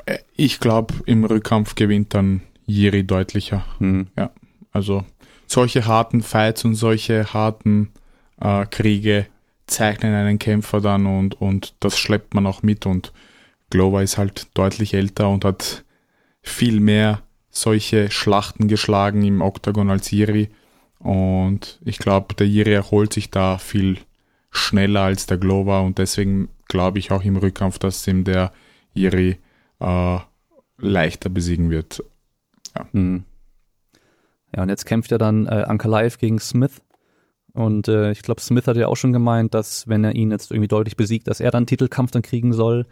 Äh, 0.06 0.20
ich 0.36 0.60
glaube, 0.60 0.94
im 1.06 1.24
Rückkampf 1.24 1.76
gewinnt 1.76 2.14
dann 2.14 2.42
Jiri 2.66 3.04
deutlicher. 3.04 3.66
Mhm. 3.80 4.08
Ja, 4.18 4.32
also 4.72 5.06
solche 5.48 5.86
harten 5.86 6.22
Fights 6.22 6.66
und 6.66 6.76
solche 6.76 7.34
harten 7.34 7.92
äh, 8.42 8.66
Kriege 8.66 9.28
zeichnen 9.68 10.14
einen 10.14 10.40
Kämpfer 10.40 10.82
dann 10.82 11.06
und, 11.06 11.40
und 11.40 11.76
das 11.80 11.98
schleppt 11.98 12.34
man 12.34 12.48
auch 12.48 12.64
mit 12.64 12.86
und 12.86 13.14
Glover 13.70 14.02
ist 14.02 14.18
halt 14.18 14.48
deutlich 14.56 14.96
älter 14.96 15.30
und 15.30 15.46
hat 15.46 15.84
viel 16.42 16.80
mehr 16.80 17.22
solche 17.52 18.10
Schlachten 18.10 18.68
geschlagen 18.68 19.24
im 19.24 19.42
Oktagon 19.42 19.92
als 19.92 20.10
Jiri 20.10 20.50
und 21.00 21.80
ich 21.86 22.00
glaube, 22.00 22.34
der 22.34 22.48
Jiri 22.48 22.74
erholt 22.74 23.14
sich 23.14 23.30
da 23.30 23.58
viel 23.60 24.00
schneller 24.52 25.02
als 25.02 25.26
der 25.26 25.38
Glover 25.38 25.84
und 25.84 25.98
deswegen 25.98 26.50
glaube 26.68 27.00
ich 27.00 27.12
auch 27.12 27.24
im 27.24 27.38
Rückkampf, 27.38 27.80
dass 27.80 28.08
ihm 28.08 28.24
der 28.24 28.52
Jiri 28.94 29.38
äh, 29.80 30.20
leichter 30.78 31.30
besiegen 31.30 31.70
wird. 31.70 32.04
Ja. 32.76 32.88
Mhm. 32.92 33.24
Ja, 34.56 34.64
und 34.64 34.70
jetzt 34.70 34.86
kämpft 34.86 35.12
er 35.12 35.18
dann 35.18 35.46
äh, 35.46 35.66
Ankalaev 35.68 36.18
gegen 36.18 36.40
Smith. 36.40 36.82
Und 37.54 37.88
äh, 37.88 38.12
ich 38.12 38.22
glaube, 38.22 38.42
Smith 38.42 38.68
hat 38.68 38.78
ja 38.78 38.88
auch 38.88 38.96
schon 38.96 39.14
gemeint, 39.14 39.54
dass 39.54 39.88
wenn 39.88 40.04
er 40.04 40.16
ihn 40.16 40.32
jetzt 40.32 40.52
irgendwie 40.52 40.68
deutlich 40.68 40.96
besiegt, 40.96 41.28
dass 41.28 41.40
er 41.40 41.52
dann 41.52 41.66
Titelkampf 41.66 42.12
dann 42.12 42.22
kriegen 42.22 42.54
soll. 42.54 42.86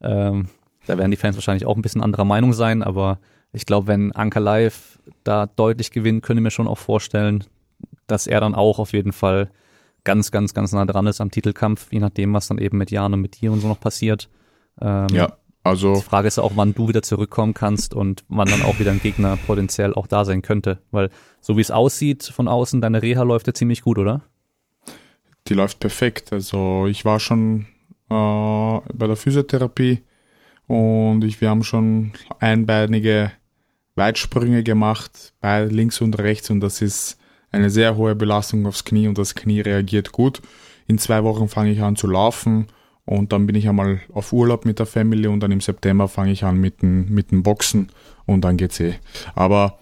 Ähm, 0.00 0.48
da 0.86 0.96
werden 0.96 1.10
die 1.10 1.16
Fans 1.16 1.36
wahrscheinlich 1.36 1.66
auch 1.66 1.76
ein 1.76 1.82
bisschen 1.82 2.02
anderer 2.02 2.24
Meinung 2.24 2.52
sein, 2.52 2.82
aber 2.82 3.18
ich 3.52 3.66
glaube, 3.66 3.86
wenn 3.88 4.12
Ankalaev 4.12 4.98
da 5.24 5.46
deutlich 5.46 5.90
gewinnt, 5.90 6.22
könnte 6.22 6.40
ich 6.40 6.44
mir 6.44 6.50
schon 6.50 6.68
auch 6.68 6.78
vorstellen, 6.78 7.44
dass 8.06 8.26
er 8.26 8.40
dann 8.40 8.54
auch 8.54 8.78
auf 8.78 8.92
jeden 8.92 9.12
Fall 9.12 9.50
ganz, 10.04 10.30
ganz, 10.30 10.54
ganz 10.54 10.72
nah 10.72 10.86
dran 10.86 11.06
ist 11.06 11.20
am 11.20 11.30
Titelkampf, 11.30 11.92
je 11.92 12.00
nachdem, 12.00 12.32
was 12.34 12.48
dann 12.48 12.58
eben 12.58 12.78
mit 12.78 12.90
Jan 12.90 13.12
und 13.14 13.20
mit 13.20 13.40
dir 13.40 13.52
und 13.52 13.60
so 13.60 13.68
noch 13.68 13.80
passiert. 13.80 14.28
Ähm, 14.80 15.08
ja, 15.12 15.36
also. 15.64 15.96
Die 15.96 16.02
Frage 16.02 16.28
ist 16.28 16.38
auch, 16.38 16.52
wann 16.54 16.74
du 16.74 16.88
wieder 16.88 17.02
zurückkommen 17.02 17.54
kannst 17.54 17.94
und 17.94 18.24
wann 18.28 18.48
dann 18.48 18.62
auch 18.62 18.78
wieder 18.78 18.90
ein 18.90 19.00
Gegner 19.00 19.36
potenziell 19.46 19.94
auch 19.94 20.06
da 20.06 20.24
sein 20.24 20.42
könnte. 20.42 20.78
Weil 20.90 21.10
so 21.40 21.56
wie 21.56 21.60
es 21.60 21.70
aussieht 21.70 22.24
von 22.24 22.48
außen, 22.48 22.80
deine 22.80 23.02
Reha 23.02 23.22
läuft 23.22 23.46
ja 23.46 23.54
ziemlich 23.54 23.82
gut, 23.82 23.98
oder? 23.98 24.22
Die 25.48 25.54
läuft 25.54 25.80
perfekt. 25.80 26.32
Also 26.32 26.86
ich 26.86 27.04
war 27.04 27.20
schon 27.20 27.66
äh, 28.10 28.14
bei 28.94 29.06
der 29.06 29.16
Physiotherapie 29.16 30.02
und 30.66 31.24
ich, 31.24 31.40
wir 31.40 31.50
haben 31.50 31.64
schon 31.64 32.12
einbeinige 32.38 33.32
Weitsprünge 33.94 34.62
gemacht, 34.62 35.34
bei 35.40 35.64
links 35.64 36.00
und 36.00 36.18
rechts 36.18 36.50
und 36.50 36.60
das 36.60 36.80
ist 36.82 37.17
eine 37.50 37.70
sehr 37.70 37.96
hohe 37.96 38.14
Belastung 38.14 38.66
aufs 38.66 38.84
Knie 38.84 39.08
und 39.08 39.18
das 39.18 39.34
Knie 39.34 39.60
reagiert 39.60 40.12
gut. 40.12 40.40
In 40.86 40.98
zwei 40.98 41.24
Wochen 41.24 41.48
fange 41.48 41.70
ich 41.70 41.82
an 41.82 41.96
zu 41.96 42.06
laufen 42.06 42.66
und 43.04 43.32
dann 43.32 43.46
bin 43.46 43.56
ich 43.56 43.68
einmal 43.68 44.00
auf 44.12 44.32
Urlaub 44.32 44.64
mit 44.64 44.78
der 44.78 44.86
Family 44.86 45.28
und 45.28 45.40
dann 45.40 45.52
im 45.52 45.60
September 45.60 46.08
fange 46.08 46.32
ich 46.32 46.44
an 46.44 46.58
mit 46.58 46.82
dem, 46.82 47.08
mit 47.08 47.30
dem 47.30 47.42
Boxen 47.42 47.90
und 48.26 48.42
dann 48.42 48.56
geht's 48.56 48.80
eh. 48.80 48.94
Aber 49.34 49.78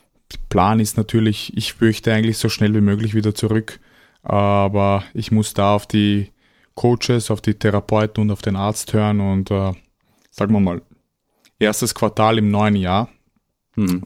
Plan 0.48 0.80
ist 0.80 0.96
natürlich, 0.96 1.56
ich 1.56 1.80
möchte 1.80 2.12
eigentlich 2.12 2.38
so 2.38 2.48
schnell 2.48 2.74
wie 2.74 2.80
möglich 2.80 3.14
wieder 3.14 3.34
zurück, 3.34 3.80
aber 4.22 5.04
ich 5.14 5.30
muss 5.30 5.54
da 5.54 5.74
auf 5.74 5.86
die 5.86 6.32
Coaches, 6.74 7.30
auf 7.30 7.40
die 7.40 7.54
Therapeuten 7.54 8.22
und 8.22 8.30
auf 8.30 8.42
den 8.42 8.56
Arzt 8.56 8.92
hören 8.92 9.20
und 9.20 9.50
äh, 9.50 9.72
sagen 10.30 10.52
wir 10.52 10.60
mal, 10.60 10.82
erstes 11.58 11.94
Quartal 11.94 12.38
im 12.38 12.50
neuen 12.50 12.76
Jahr 12.76 13.08
hm. 13.74 14.02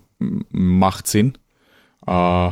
macht 0.51 1.07
Sinn. 1.07 1.37
Äh, 2.07 2.51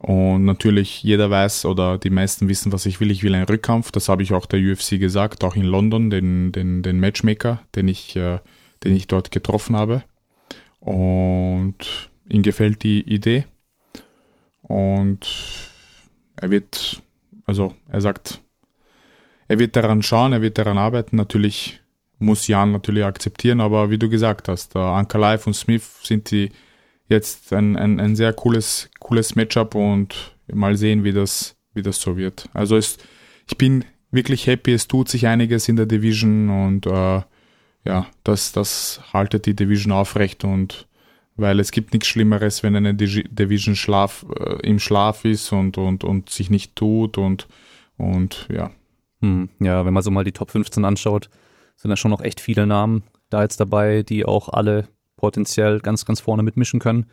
und 0.00 0.46
natürlich 0.46 1.02
jeder 1.02 1.28
weiß 1.28 1.66
oder 1.66 1.98
die 1.98 2.08
meisten 2.08 2.48
wissen, 2.48 2.72
was 2.72 2.86
ich 2.86 3.00
will. 3.00 3.10
Ich 3.10 3.22
will 3.22 3.34
einen 3.34 3.44
Rückkampf. 3.44 3.92
Das 3.92 4.08
habe 4.08 4.22
ich 4.22 4.32
auch 4.32 4.46
der 4.46 4.58
UFC 4.58 4.98
gesagt, 4.98 5.44
auch 5.44 5.56
in 5.56 5.64
London, 5.64 6.08
den, 6.08 6.52
den, 6.52 6.82
den 6.82 6.98
Matchmaker, 6.98 7.60
den 7.74 7.86
ich, 7.86 8.16
äh, 8.16 8.38
den 8.82 8.96
ich 8.96 9.08
dort 9.08 9.30
getroffen 9.30 9.76
habe. 9.76 10.02
Und 10.80 12.08
ihm 12.30 12.42
gefällt 12.42 12.82
die 12.82 13.02
Idee. 13.02 13.44
Und 14.62 15.28
er 16.36 16.50
wird, 16.50 17.02
also 17.44 17.74
er 17.88 18.00
sagt, 18.00 18.40
er 19.48 19.58
wird 19.58 19.76
daran 19.76 20.02
schauen, 20.02 20.32
er 20.32 20.40
wird 20.40 20.56
daran 20.56 20.78
arbeiten. 20.78 21.16
Natürlich 21.16 21.82
muss 22.18 22.46
Jan 22.46 22.72
natürlich 22.72 23.04
akzeptieren, 23.04 23.60
aber 23.60 23.90
wie 23.90 23.98
du 23.98 24.08
gesagt 24.08 24.48
hast, 24.48 24.74
Anker 24.76 25.18
Live 25.18 25.46
und 25.46 25.54
Smith 25.54 26.00
sind 26.02 26.30
die 26.30 26.50
jetzt 27.10 27.52
ein, 27.52 27.76
ein, 27.76 28.00
ein 28.00 28.16
sehr 28.16 28.32
cooles, 28.32 28.88
cooles 29.10 29.34
Matchup 29.34 29.74
und 29.74 30.36
mal 30.52 30.76
sehen, 30.76 31.02
wie 31.02 31.12
das, 31.12 31.56
wie 31.74 31.82
das 31.82 32.00
so 32.00 32.16
wird. 32.16 32.48
Also 32.54 32.76
es, 32.76 32.96
ich 33.48 33.58
bin 33.58 33.84
wirklich 34.12 34.46
happy, 34.46 34.72
es 34.72 34.86
tut 34.86 35.08
sich 35.08 35.26
einiges 35.26 35.68
in 35.68 35.74
der 35.74 35.86
Division 35.86 36.48
und 36.48 36.86
äh, 36.86 37.20
ja, 37.84 38.06
das, 38.22 38.52
das 38.52 39.00
haltet 39.12 39.46
die 39.46 39.56
Division 39.56 39.92
aufrecht 39.92 40.44
und 40.44 40.86
weil 41.34 41.58
es 41.58 41.72
gibt 41.72 41.92
nichts 41.92 42.06
Schlimmeres, 42.06 42.62
wenn 42.62 42.76
eine 42.76 42.94
Division 42.94 43.74
Schlaf, 43.74 44.26
äh, 44.38 44.64
im 44.66 44.78
Schlaf 44.78 45.24
ist 45.24 45.52
und, 45.52 45.76
und, 45.76 46.04
und 46.04 46.30
sich 46.30 46.48
nicht 46.48 46.76
tut 46.76 47.18
und, 47.18 47.48
und 47.96 48.46
ja. 48.52 48.70
Hm, 49.22 49.48
ja, 49.58 49.84
wenn 49.84 49.94
man 49.94 50.04
so 50.04 50.12
mal 50.12 50.24
die 50.24 50.32
Top 50.32 50.52
15 50.52 50.84
anschaut, 50.84 51.30
sind 51.76 51.90
da 51.90 51.96
schon 51.96 52.12
noch 52.12 52.20
echt 52.20 52.40
viele 52.40 52.64
Namen 52.64 53.02
da 53.28 53.42
jetzt 53.42 53.58
dabei, 53.58 54.04
die 54.04 54.24
auch 54.24 54.48
alle 54.50 54.86
potenziell 55.16 55.80
ganz, 55.80 56.04
ganz 56.04 56.20
vorne 56.20 56.44
mitmischen 56.44 56.78
können. 56.78 57.06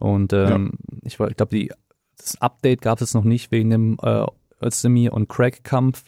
Und 0.00 0.32
ähm, 0.32 0.72
ja. 0.90 0.98
ich, 1.02 1.20
ich 1.20 1.36
glaube, 1.36 1.68
das 2.16 2.40
Update 2.40 2.82
gab 2.82 3.00
es 3.00 3.14
noch 3.14 3.24
nicht 3.24 3.50
wegen 3.50 3.70
dem 3.70 3.96
äh, 4.02 4.26
Özdemir 4.62 5.12
und 5.12 5.28
Craig-Kampf, 5.28 6.04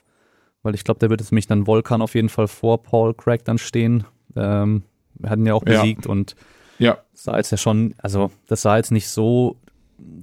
weil 0.63 0.75
ich 0.75 0.85
glaube, 0.85 0.99
da 0.99 1.11
wird 1.11 1.21
es 1.21 1.31
mich 1.31 1.47
dann 1.47 1.67
Volkan 1.67 2.03
auf 2.03 2.15
jeden 2.15 2.29
Fall 2.29 2.49
vor 2.49 2.83
Paul 2.83 3.15
Craig 3.15 3.45
dann 3.45 3.59
stehen. 3.59 4.05
Ähm, 4.35 4.83
wir 5.15 5.31
hatten 5.31 5.47
ja 5.47 5.55
auch 5.55 5.63
besiegt 5.63 6.07
ja. 6.07 6.11
und 6.11 6.35
ja. 6.79 6.99
sah 7.13 7.37
jetzt 7.37 7.51
ja 7.51 7.59
schon, 7.59 7.95
also 7.99 8.31
das 8.49 8.63
sah 8.63 8.77
jetzt 8.77 8.93
nicht 8.93 9.09
so 9.09 9.57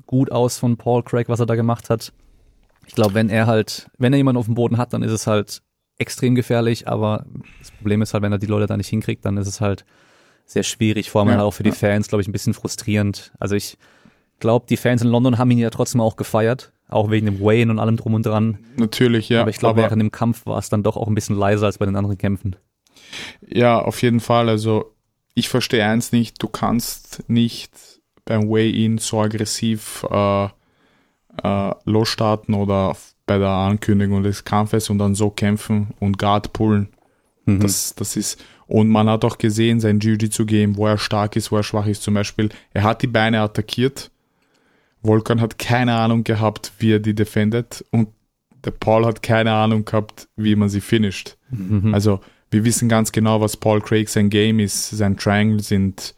gut 0.05 0.31
aus 0.31 0.57
von 0.57 0.77
Paul 0.77 1.03
Craig, 1.03 1.29
was 1.29 1.39
er 1.39 1.45
da 1.45 1.55
gemacht 1.55 1.89
hat. 1.89 2.11
Ich 2.85 2.95
glaube, 2.95 3.13
wenn 3.13 3.29
er 3.29 3.47
halt, 3.47 3.89
wenn 3.97 4.13
er 4.13 4.17
jemanden 4.17 4.39
auf 4.39 4.45
dem 4.45 4.55
Boden 4.55 4.77
hat, 4.77 4.93
dann 4.93 5.03
ist 5.03 5.11
es 5.11 5.27
halt 5.27 5.61
extrem 5.97 6.33
gefährlich, 6.33 6.87
aber 6.87 7.25
das 7.59 7.71
Problem 7.71 8.01
ist 8.01 8.13
halt, 8.13 8.23
wenn 8.23 8.31
er 8.31 8.39
die 8.39 8.47
Leute 8.47 8.65
da 8.65 8.77
nicht 8.77 8.87
hinkriegt, 8.87 9.25
dann 9.25 9.37
ist 9.37 9.47
es 9.47 9.61
halt 9.61 9.85
sehr 10.49 10.63
schwierig, 10.63 11.11
vor 11.11 11.21
allem 11.21 11.29
ja, 11.29 11.43
auch 11.43 11.51
für 11.51 11.63
die 11.63 11.71
Fans, 11.71 12.07
glaube 12.07 12.23
ich, 12.23 12.27
ein 12.27 12.31
bisschen 12.31 12.55
frustrierend. 12.55 13.31
Also 13.39 13.55
ich 13.55 13.77
glaube, 14.39 14.65
die 14.67 14.77
Fans 14.77 15.03
in 15.03 15.07
London 15.07 15.37
haben 15.37 15.51
ihn 15.51 15.59
ja 15.59 15.69
trotzdem 15.69 16.01
auch 16.01 16.15
gefeiert, 16.15 16.71
auch 16.87 17.11
wegen 17.11 17.27
dem 17.27 17.39
Wayne 17.39 17.71
und 17.71 17.77
allem 17.77 17.97
drum 17.97 18.15
und 18.15 18.25
dran. 18.25 18.57
Natürlich, 18.75 19.29
ja. 19.29 19.41
Aber 19.41 19.51
ich 19.51 19.57
glaube, 19.57 19.81
während 19.81 20.01
dem 20.01 20.11
Kampf 20.11 20.47
war 20.47 20.57
es 20.57 20.69
dann 20.69 20.81
doch 20.81 20.97
auch 20.97 21.07
ein 21.07 21.13
bisschen 21.13 21.37
leiser 21.37 21.67
als 21.67 21.77
bei 21.77 21.85
den 21.85 21.95
anderen 21.95 22.17
Kämpfen. 22.17 22.55
Ja, 23.47 23.79
auf 23.79 24.01
jeden 24.01 24.19
Fall. 24.19 24.49
Also 24.49 24.95
ich 25.35 25.49
verstehe 25.49 25.85
eins 25.85 26.11
nicht, 26.11 26.41
du 26.41 26.47
kannst 26.47 27.23
nicht 27.29 27.71
beim 28.25 28.49
Weigh-In 28.49 28.97
so 28.97 29.21
aggressiv 29.21 30.03
äh, 30.09 30.45
äh, 31.43 31.75
losstarten 31.85 32.55
oder 32.55 32.97
bei 33.27 33.37
der 33.37 33.49
Ankündigung 33.49 34.23
des 34.23 34.45
Kampfes 34.45 34.89
und 34.89 34.97
dann 34.97 35.13
so 35.13 35.29
kämpfen 35.29 35.89
und 35.99 36.17
Guard 36.17 36.53
pullen. 36.53 36.89
Mhm. 37.45 37.59
Das, 37.59 37.93
das 37.93 38.15
ist, 38.15 38.43
und 38.69 38.87
man 38.87 39.09
hat 39.09 39.25
auch 39.25 39.39
gesehen, 39.39 39.79
sein 39.79 39.99
Jiu-Jitsu-Game, 39.99 40.77
wo 40.77 40.85
er 40.85 40.99
stark 40.99 41.35
ist, 41.35 41.51
wo 41.51 41.57
er 41.57 41.63
schwach 41.63 41.87
ist. 41.87 42.03
Zum 42.03 42.13
Beispiel, 42.13 42.49
er 42.71 42.83
hat 42.83 43.01
die 43.01 43.07
Beine 43.07 43.41
attackiert. 43.41 44.11
Volkan 45.01 45.41
hat 45.41 45.57
keine 45.57 45.95
Ahnung 45.95 46.23
gehabt, 46.23 46.71
wie 46.77 46.93
er 46.93 46.99
die 46.99 47.15
defendet. 47.15 47.83
Und 47.89 48.09
der 48.63 48.69
Paul 48.69 49.07
hat 49.07 49.23
keine 49.23 49.53
Ahnung 49.53 49.85
gehabt, 49.85 50.27
wie 50.35 50.55
man 50.55 50.69
sie 50.69 50.81
finisht. 50.81 51.35
Mhm. 51.49 51.95
Also, 51.95 52.19
wir 52.51 52.63
wissen 52.63 52.89
ganz 52.89 53.11
genau, 53.11 53.41
was 53.41 53.57
Paul 53.57 53.81
Craig 53.81 54.07
sein 54.07 54.29
Game 54.29 54.59
ist. 54.59 54.91
Sein 54.91 55.17
Triangle 55.17 55.61
sind 55.61 56.13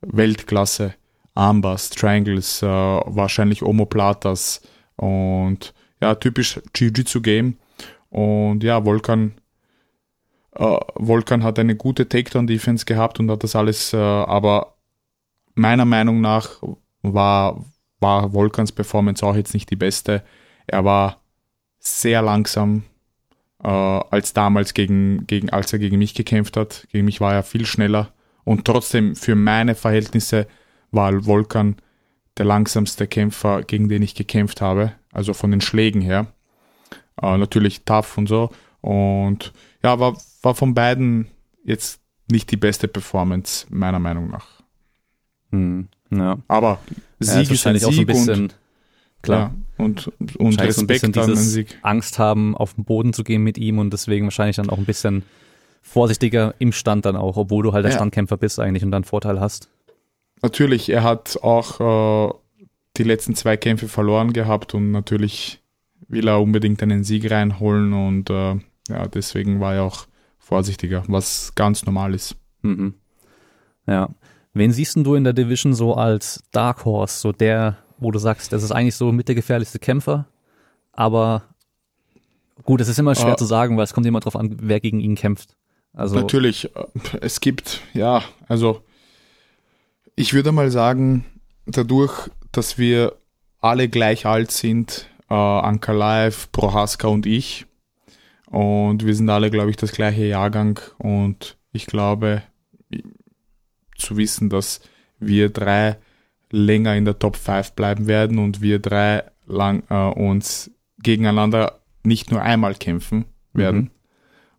Weltklasse. 0.00 0.94
Armbars, 1.36 1.90
Triangles, 1.90 2.62
äh, 2.62 2.66
wahrscheinlich 2.66 3.62
Omoplatas 3.62 4.60
und 4.96 5.72
ja, 6.00 6.16
typisch 6.16 6.60
Jiu-Jitsu-Game. 6.74 7.58
Und 8.10 8.64
ja, 8.64 8.84
Volkan 8.84 9.34
äh, 10.54 10.78
Volkan 10.94 11.42
hat 11.42 11.58
eine 11.58 11.76
gute 11.76 12.08
Takedown-Defense 12.08 12.84
gehabt 12.84 13.20
und 13.20 13.30
hat 13.30 13.42
das 13.42 13.56
alles, 13.56 13.92
äh, 13.92 13.96
aber 13.96 14.74
meiner 15.54 15.84
Meinung 15.84 16.20
nach 16.20 16.62
war, 17.02 17.64
war 18.00 18.32
Volkans 18.32 18.72
Performance 18.72 19.24
auch 19.24 19.36
jetzt 19.36 19.54
nicht 19.54 19.70
die 19.70 19.76
beste. 19.76 20.22
Er 20.66 20.84
war 20.84 21.20
sehr 21.78 22.22
langsam, 22.22 22.84
äh, 23.62 23.68
als 23.68 24.32
damals 24.32 24.74
gegen, 24.74 25.26
gegen, 25.26 25.50
als 25.50 25.72
er 25.72 25.78
gegen 25.78 25.98
mich 25.98 26.14
gekämpft 26.14 26.56
hat. 26.56 26.86
Gegen 26.90 27.04
mich 27.04 27.20
war 27.20 27.34
er 27.34 27.42
viel 27.42 27.66
schneller. 27.66 28.12
Und 28.44 28.64
trotzdem, 28.64 29.16
für 29.16 29.34
meine 29.34 29.74
Verhältnisse 29.74 30.46
war 30.90 31.26
Volkan 31.26 31.76
der 32.38 32.46
langsamste 32.46 33.06
Kämpfer, 33.06 33.62
gegen 33.62 33.88
den 33.88 34.02
ich 34.02 34.14
gekämpft 34.14 34.60
habe. 34.60 34.92
Also 35.12 35.34
von 35.34 35.50
den 35.50 35.60
Schlägen 35.60 36.00
her. 36.00 36.26
Äh, 37.20 37.36
natürlich 37.36 37.84
tough 37.84 38.16
und 38.18 38.28
so. 38.28 38.50
Und 38.82 39.52
ja, 39.82 39.98
war, 39.98 40.16
war 40.42 40.54
von 40.54 40.74
beiden 40.74 41.28
jetzt 41.64 42.00
nicht 42.30 42.50
die 42.50 42.56
beste 42.56 42.88
Performance, 42.88 43.66
meiner 43.70 43.98
Meinung 43.98 44.28
nach. 44.30 44.46
Hm, 45.50 45.88
ja. 46.10 46.38
Aber 46.48 46.80
Sieg 47.20 47.34
ja, 47.34 47.40
ist, 47.42 47.50
wahrscheinlich 47.50 47.84
auch 47.86 47.92
so 47.92 48.00
ein 48.00 48.06
bisschen, 48.06 48.42
und, 48.42 48.58
klar. 49.22 49.54
Ja, 49.78 49.84
und, 49.84 50.12
und 50.38 50.60
Respekt 50.60 51.00
so 51.00 51.06
ein 51.06 51.12
bisschen 51.12 51.36
Sieg. 51.36 51.78
Angst 51.82 52.18
haben, 52.18 52.56
auf 52.56 52.74
den 52.74 52.84
Boden 52.84 53.12
zu 53.12 53.24
gehen 53.24 53.42
mit 53.42 53.56
ihm 53.56 53.78
und 53.78 53.92
deswegen 53.92 54.26
wahrscheinlich 54.26 54.56
dann 54.56 54.70
auch 54.70 54.78
ein 54.78 54.84
bisschen 54.84 55.22
vorsichtiger 55.80 56.54
im 56.58 56.72
Stand 56.72 57.04
dann 57.06 57.16
auch, 57.16 57.36
obwohl 57.36 57.62
du 57.62 57.72
halt 57.72 57.84
der 57.84 57.92
ja. 57.92 57.98
Standkämpfer 57.98 58.36
bist 58.36 58.58
eigentlich 58.60 58.84
und 58.84 58.90
dann 58.90 59.04
Vorteil 59.04 59.40
hast. 59.40 59.68
Natürlich, 60.40 60.88
er 60.88 61.02
hat 61.02 61.38
auch 61.42 62.30
äh, 62.30 62.34
die 62.96 63.04
letzten 63.04 63.34
zwei 63.34 63.56
Kämpfe 63.56 63.88
verloren 63.88 64.32
gehabt 64.32 64.74
und 64.74 64.90
natürlich 64.90 65.60
will 66.08 66.28
er 66.28 66.40
unbedingt 66.40 66.82
einen 66.82 67.04
Sieg 67.04 67.30
reinholen 67.30 67.92
und 67.92 68.30
äh, 68.30 68.56
ja, 68.92 69.08
deswegen 69.08 69.60
war 69.60 69.74
er 69.74 69.84
auch 69.84 70.06
vorsichtiger, 70.38 71.02
was 71.08 71.54
ganz 71.54 71.84
normal 71.86 72.14
ist. 72.14 72.36
Mhm. 72.62 72.94
Ja. 73.86 74.10
Wen 74.54 74.72
siehst 74.72 74.96
du 74.96 75.14
in 75.14 75.24
der 75.24 75.32
Division 75.32 75.72
so 75.72 75.94
als 75.94 76.42
Dark 76.52 76.84
Horse, 76.84 77.18
so 77.18 77.32
der, 77.32 77.78
wo 77.98 78.10
du 78.10 78.18
sagst, 78.18 78.52
das 78.52 78.62
ist 78.62 78.70
eigentlich 78.70 78.96
so 78.96 79.10
mit 79.10 79.28
der 79.28 79.34
gefährlichste 79.34 79.78
Kämpfer, 79.78 80.26
aber 80.92 81.42
gut, 82.64 82.80
es 82.82 82.88
ist 82.88 82.98
immer 82.98 83.14
schwer 83.14 83.32
uh, 83.32 83.36
zu 83.36 83.46
sagen, 83.46 83.76
weil 83.76 83.84
es 83.84 83.94
kommt 83.94 84.06
immer 84.06 84.20
drauf 84.20 84.36
an, 84.36 84.56
wer 84.60 84.80
gegen 84.80 85.00
ihn 85.00 85.14
kämpft. 85.14 85.56
Also 85.94 86.16
natürlich, 86.16 86.74
äh, 86.76 86.84
es 87.20 87.40
gibt, 87.40 87.80
ja, 87.94 88.22
also 88.46 88.82
ich 90.16 90.34
würde 90.34 90.52
mal 90.52 90.70
sagen, 90.70 91.24
dadurch, 91.66 92.30
dass 92.50 92.76
wir 92.76 93.16
alle 93.60 93.88
gleich 93.88 94.26
alt 94.26 94.50
sind, 94.50 95.08
äh, 95.30 95.34
Ankalaev, 95.34 96.48
Prohaska 96.52 97.08
und 97.08 97.24
ich, 97.24 97.66
und 98.52 99.06
wir 99.06 99.14
sind 99.14 99.30
alle, 99.30 99.50
glaube 99.50 99.70
ich, 99.70 99.76
das 99.76 99.92
gleiche 99.92 100.26
Jahrgang 100.26 100.78
und 100.98 101.56
ich 101.72 101.86
glaube 101.86 102.42
zu 103.96 104.18
wissen, 104.18 104.50
dass 104.50 104.82
wir 105.18 105.48
drei 105.48 105.96
länger 106.50 106.94
in 106.94 107.06
der 107.06 107.18
Top 107.18 107.36
5 107.36 107.72
bleiben 107.72 108.06
werden 108.06 108.38
und 108.38 108.60
wir 108.60 108.78
drei 108.78 109.24
lang 109.46 109.84
äh, 109.88 109.94
uns 109.94 110.70
gegeneinander 110.98 111.80
nicht 112.02 112.30
nur 112.30 112.42
einmal 112.42 112.74
kämpfen 112.74 113.24
werden. 113.54 113.90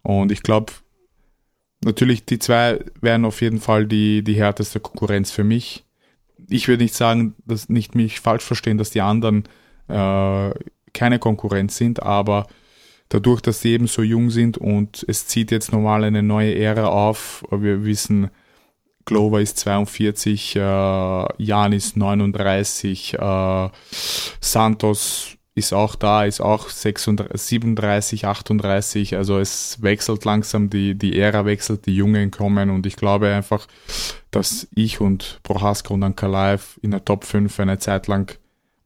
Mhm. 0.02 0.12
Und 0.12 0.32
ich 0.32 0.42
glaube, 0.42 0.74
natürlich, 1.86 2.26
die 2.26 2.40
zwei 2.40 2.80
wären 3.00 3.26
auf 3.26 3.42
jeden 3.42 3.60
Fall 3.60 3.86
die, 3.86 4.24
die 4.24 4.36
härteste 4.36 4.80
Konkurrenz 4.80 5.30
für 5.30 5.44
mich. 5.44 5.86
Ich 6.50 6.68
würde 6.68 6.82
nicht 6.82 6.96
sagen, 6.96 7.36
dass 7.46 7.70
nicht 7.70 7.94
mich 7.94 8.22
falsch 8.22 8.44
verstehen, 8.44 8.80
dass 8.80 8.90
die 8.90 9.02
anderen 9.02 9.44
äh, 9.88 10.50
keine 10.94 11.20
Konkurrenz 11.20 11.78
sind, 11.78 12.02
aber 12.02 12.48
dadurch, 13.10 13.42
dass 13.42 13.62
sie 13.62 13.74
eben 13.74 13.88
so 13.88 14.02
jung 14.02 14.30
sind 14.30 14.58
und 14.58 15.06
es 15.08 15.28
zieht 15.28 15.52
jetzt 15.52 15.72
normal 15.72 16.04
eine 16.04 16.24
neue 16.24 16.56
Ära 16.56 16.88
auf, 16.88 17.44
wir 17.52 17.86
wissen, 17.86 18.30
Glover 19.06 19.42
ist 19.42 19.58
42, 19.58 20.56
äh, 20.56 20.60
Jan 20.60 21.74
ist 21.74 21.98
39, 21.98 23.16
äh, 23.16 23.70
Santos 24.40 25.38
ist 25.56 25.74
auch 25.74 25.96
da, 25.96 26.26
ist 26.26 26.42
auch 26.42 26.70
36, 26.70 27.40
37, 27.40 28.26
38. 28.26 29.16
Also 29.16 29.38
es 29.40 29.82
wechselt 29.84 30.26
langsam, 30.26 30.70
die, 30.70 30.96
die 30.96 31.20
Ära 31.20 31.46
wechselt, 31.46 31.86
die 31.86 31.96
Jungen 31.96 32.32
kommen 32.32 32.70
und 32.72 32.86
ich 32.86 32.96
glaube 32.96 33.32
einfach, 33.34 33.68
dass 34.32 34.68
ich 34.74 35.00
und 35.00 35.40
Prohaska 35.44 35.94
und 35.94 36.04
Ankalaev 36.04 36.80
in 36.82 36.92
der 36.92 37.06
Top 37.06 37.24
5 37.24 37.60
eine 37.60 37.78
Zeit 37.78 38.08
lang 38.08 38.36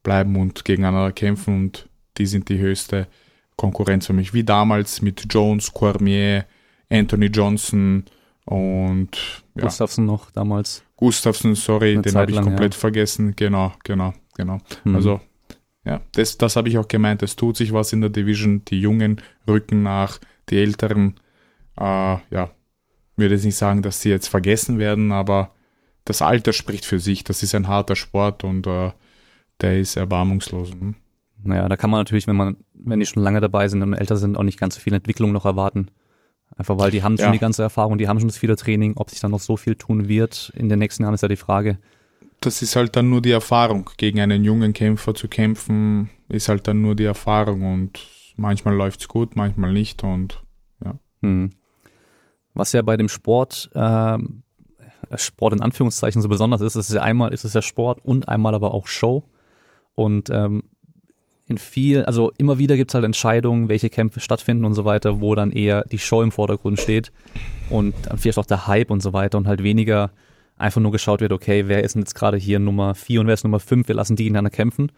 bleiben 0.04 0.36
und 0.36 0.66
gegeneinander 0.66 1.14
kämpfen 1.14 1.56
und 1.56 1.88
die 2.18 2.26
sind 2.26 2.50
die 2.50 2.60
höchste 2.60 3.08
Konkurrenz 3.58 4.08
für 4.08 4.14
mich. 4.14 4.34
Wie 4.34 4.44
damals 4.44 5.02
mit 5.02 5.26
Jones, 5.30 5.74
Cormier, 5.74 6.46
Anthony 6.90 7.26
Johnson, 7.26 8.06
und 8.48 9.44
ja. 9.56 9.64
Gustafsson 9.64 10.06
noch 10.06 10.32
damals. 10.32 10.82
Gustafsson, 10.96 11.54
sorry, 11.56 11.94
Eine 11.94 12.02
den 12.04 12.16
habe 12.16 12.32
ich 12.32 12.42
komplett 12.42 12.76
ja. 12.76 12.80
vergessen. 12.80 13.36
Genau, 13.36 13.74
genau, 13.84 14.14
genau. 14.36 14.60
Mhm. 14.86 14.96
Also, 14.96 15.20
ja, 15.84 16.00
das, 16.14 16.38
das 16.38 16.56
habe 16.56 16.70
ich 16.70 16.78
auch 16.78 16.88
gemeint. 16.88 17.22
Es 17.24 17.36
tut 17.36 17.58
sich 17.58 17.74
was 17.74 17.92
in 17.92 18.00
der 18.00 18.10
Division. 18.10 18.64
Die 18.66 18.80
Jungen 18.80 19.22
rücken 19.48 19.84
nach, 19.84 20.20
die 20.50 20.60
Älteren, 20.60 21.20
äh, 21.78 21.84
ja, 22.30 22.52
würde 23.18 23.36
jetzt 23.36 23.44
nicht 23.44 23.58
sagen, 23.58 23.82
dass 23.82 24.00
sie 24.00 24.10
jetzt 24.10 24.28
vergessen 24.28 24.80
werden, 24.80 25.12
aber 25.12 25.52
das 26.06 26.22
Alter 26.22 26.54
spricht 26.54 26.86
für 26.86 27.00
sich. 27.00 27.26
Das 27.26 27.44
ist 27.44 27.54
ein 27.54 27.68
harter 27.68 27.98
Sport 27.98 28.46
und 28.46 28.66
äh, 28.66 28.92
der 29.60 29.78
ist 29.78 29.98
erbarmungslos. 29.98 30.72
Hm? 30.72 30.96
Naja, 31.44 31.70
da 31.70 31.78
kann 31.78 31.90
man 31.90 32.00
natürlich, 32.00 32.28
wenn 32.28 32.36
man, 32.36 32.58
wenn 32.74 33.00
die 33.00 33.06
schon 33.06 33.24
lange 33.24 33.42
dabei 33.42 33.68
sind 33.68 33.82
und 33.82 33.94
älter 33.94 34.18
sind, 34.18 34.38
auch 34.38 34.44
nicht 34.44 34.60
ganz 34.60 34.76
so 34.76 34.82
viel 34.82 34.94
Entwicklung 34.94 35.32
noch 35.32 35.46
erwarten. 35.46 35.92
Einfach 36.56 36.78
weil 36.78 36.92
die 36.92 37.04
haben 37.04 37.18
schon 37.18 37.34
die 37.34 37.40
ganze 37.40 37.62
Erfahrung, 37.62 37.98
die 37.98 38.08
haben 38.08 38.20
schon 38.20 38.30
das 38.30 38.38
viele 38.38 38.56
Training. 38.56 38.94
Ob 38.96 39.10
sich 39.10 39.20
dann 39.20 39.32
noch 39.32 39.40
so 39.40 39.58
viel 39.58 39.76
tun 39.76 40.08
wird 40.08 40.52
in 40.56 40.70
den 40.70 40.80
nächsten 40.80 41.04
Jahren, 41.04 41.14
ist 41.14 41.22
ja 41.22 41.28
die 41.28 41.36
Frage. 41.36 41.78
Das 42.40 42.62
ist 42.62 42.76
halt 42.76 42.96
dann 42.96 43.10
nur 43.10 43.22
die 43.22 43.32
Erfahrung. 43.32 43.90
Gegen 43.98 44.20
einen 44.20 44.44
jungen 44.44 44.74
Kämpfer 44.74 45.14
zu 45.14 45.28
kämpfen, 45.28 46.10
ist 46.30 46.50
halt 46.50 46.68
dann 46.68 46.82
nur 46.82 46.96
die 46.96 47.04
Erfahrung 47.04 47.74
und 47.74 48.00
manchmal 48.38 48.76
läuft 48.76 49.02
es 49.02 49.08
gut, 49.08 49.36
manchmal 49.36 49.74
nicht 49.74 50.04
und 50.04 50.44
ja. 50.84 50.96
Hm. 51.22 51.52
Was 52.54 52.74
ja 52.74 52.82
bei 52.82 52.98
dem 52.98 53.10
Sport, 53.10 53.70
äh, 53.74 54.18
Sport 55.16 55.54
in 55.54 55.62
Anführungszeichen 55.62 56.22
so 56.22 56.30
besonders 56.30 56.62
ist, 56.62 56.76
ist 56.76 56.92
ja 56.92 57.02
einmal 57.02 57.34
ist 57.34 57.44
es 57.44 57.54
ja 57.54 57.62
Sport 57.62 58.04
und 58.04 58.30
einmal 58.30 58.56
aber 58.56 58.74
auch 58.74 58.88
Show. 58.88 59.24
Und 59.94 60.30
ähm, 60.30 60.64
in 61.48 61.58
viel, 61.58 62.04
also 62.04 62.32
immer 62.38 62.58
wieder 62.58 62.76
gibt's 62.76 62.94
halt 62.94 63.06
Entscheidungen, 63.06 63.70
welche 63.70 63.90
Kämpfe 63.90 64.20
stattfinden 64.20 64.66
und 64.66 64.74
so 64.74 64.84
weiter, 64.84 65.22
wo 65.22 65.34
dann 65.34 65.52
eher 65.52 65.86
die 65.86 66.00
Show 66.00 66.22
im 66.22 66.32
Vordergrund 66.32 66.80
steht 66.80 67.12
und 67.70 67.96
dann 68.04 68.18
vielleicht 68.18 68.38
auch 68.38 68.46
der 68.46 68.68
Hype 68.68 68.92
und 68.92 69.02
so 69.02 69.14
weiter 69.14 69.38
und 69.38 69.48
halt 69.48 69.64
weniger 69.64 70.12
einfach 70.58 70.82
nur 70.82 70.92
geschaut 70.92 71.22
wird, 71.22 71.32
okay, 71.32 71.68
wer 71.68 71.84
ist 71.84 71.96
denn 71.96 72.02
jetzt 72.02 72.16
gerade 72.16 72.38
hier 72.38 72.60
Nummer 72.60 72.96
vier 72.96 73.22
und 73.22 73.28
wer 73.28 73.34
ist 73.34 73.44
Nummer 73.44 73.60
fünf, 73.60 73.88
wir 73.88 73.96
lassen 73.96 74.16
die 74.16 74.24
gegeneinander 74.24 74.50
kämpfen. 74.50 74.92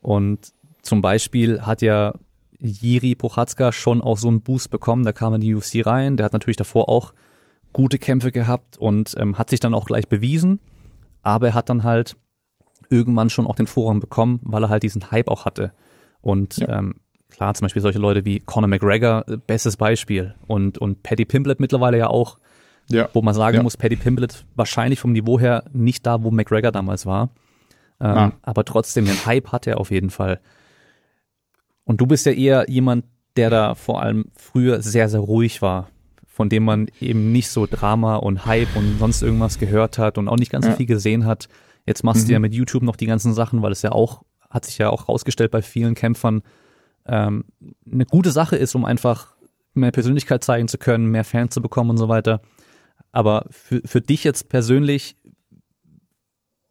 Und 0.00 0.52
zum 0.82 1.02
Beispiel 1.02 1.62
hat 1.62 1.82
ja 1.82 2.14
Jiri 2.60 3.14
Prochatzka 3.14 3.72
schon 3.72 4.00
auch 4.00 4.18
so 4.18 4.28
einen 4.28 4.42
Boost 4.42 4.70
bekommen, 4.70 5.04
da 5.04 5.12
kam 5.12 5.34
in 5.34 5.40
die 5.40 5.54
UFC 5.54 5.84
rein, 5.84 6.16
der 6.16 6.24
hat 6.24 6.32
natürlich 6.32 6.56
davor 6.56 6.88
auch 6.88 7.12
gute 7.72 7.98
Kämpfe 7.98 8.30
gehabt 8.30 8.78
und 8.78 9.14
ähm, 9.18 9.38
hat 9.38 9.50
sich 9.50 9.60
dann 9.60 9.74
auch 9.74 9.86
gleich 9.86 10.08
bewiesen, 10.08 10.60
aber 11.22 11.48
er 11.48 11.54
hat 11.54 11.68
dann 11.68 11.82
halt 11.82 12.16
irgendwann 12.88 13.30
schon 13.30 13.46
auch 13.46 13.56
den 13.56 13.66
Vorrang 13.66 14.00
bekommen, 14.00 14.40
weil 14.42 14.62
er 14.62 14.68
halt 14.68 14.82
diesen 14.82 15.10
Hype 15.10 15.28
auch 15.28 15.44
hatte. 15.44 15.72
Und 16.20 16.58
ja. 16.58 16.78
ähm, 16.78 16.96
klar, 17.30 17.54
zum 17.54 17.66
Beispiel 17.66 17.82
solche 17.82 17.98
Leute 17.98 18.24
wie 18.24 18.40
Conor 18.40 18.68
McGregor, 18.68 19.24
äh, 19.28 19.36
bestes 19.36 19.76
Beispiel. 19.76 20.34
Und, 20.46 20.78
und 20.78 21.02
Paddy 21.02 21.24
Pimblett 21.24 21.60
mittlerweile 21.60 21.98
ja 21.98 22.08
auch, 22.08 22.38
ja. 22.90 23.08
wo 23.12 23.22
man 23.22 23.34
sagen 23.34 23.58
ja. 23.58 23.62
muss, 23.62 23.76
Paddy 23.76 23.96
Pimblett 23.96 24.44
wahrscheinlich 24.54 25.00
vom 25.00 25.12
Niveau 25.12 25.38
her 25.38 25.64
nicht 25.72 26.06
da, 26.06 26.22
wo 26.22 26.30
McGregor 26.30 26.72
damals 26.72 27.06
war. 27.06 27.30
Ähm, 28.00 28.16
ah. 28.16 28.32
Aber 28.42 28.64
trotzdem, 28.64 29.06
den 29.06 29.26
Hype 29.26 29.52
hat 29.52 29.66
er 29.66 29.78
auf 29.80 29.90
jeden 29.90 30.10
Fall. 30.10 30.40
Und 31.84 32.00
du 32.00 32.06
bist 32.06 32.26
ja 32.26 32.32
eher 32.32 32.68
jemand, 32.68 33.04
der 33.36 33.50
da 33.50 33.74
vor 33.74 34.02
allem 34.02 34.26
früher 34.34 34.82
sehr, 34.82 35.08
sehr 35.08 35.20
ruhig 35.20 35.62
war, 35.62 35.88
von 36.26 36.48
dem 36.48 36.64
man 36.64 36.88
eben 37.00 37.32
nicht 37.32 37.48
so 37.48 37.66
Drama 37.66 38.16
und 38.16 38.44
Hype 38.44 38.74
und 38.76 38.98
sonst 38.98 39.22
irgendwas 39.22 39.58
gehört 39.58 39.98
hat 39.98 40.18
und 40.18 40.28
auch 40.28 40.36
nicht 40.36 40.50
ganz 40.50 40.66
so 40.66 40.72
viel 40.72 40.86
gesehen 40.86 41.24
hat. 41.24 41.48
Jetzt 41.86 42.02
machst 42.02 42.24
mhm. 42.24 42.26
du 42.26 42.32
ja 42.32 42.38
mit 42.40 42.54
YouTube 42.54 42.82
noch 42.82 42.96
die 42.96 43.06
ganzen 43.06 43.32
Sachen, 43.34 43.62
weil 43.62 43.72
es 43.72 43.82
ja 43.82 43.92
auch 43.92 44.22
hat 44.50 44.64
sich 44.64 44.78
ja 44.78 44.90
auch 44.90 45.08
rausgestellt 45.08 45.50
bei 45.50 45.62
vielen 45.62 45.94
Kämpfern, 45.94 46.42
ähm, 47.06 47.44
eine 47.90 48.06
gute 48.06 48.30
Sache 48.30 48.56
ist, 48.56 48.74
um 48.74 48.84
einfach 48.84 49.36
mehr 49.74 49.92
Persönlichkeit 49.92 50.42
zeigen 50.42 50.68
zu 50.68 50.78
können, 50.78 51.06
mehr 51.06 51.24
Fans 51.24 51.54
zu 51.54 51.62
bekommen 51.62 51.90
und 51.90 51.98
so 51.98 52.08
weiter. 52.08 52.40
Aber 53.12 53.46
für, 53.50 53.80
für 53.84 54.00
dich 54.00 54.24
jetzt 54.24 54.48
persönlich, 54.48 55.16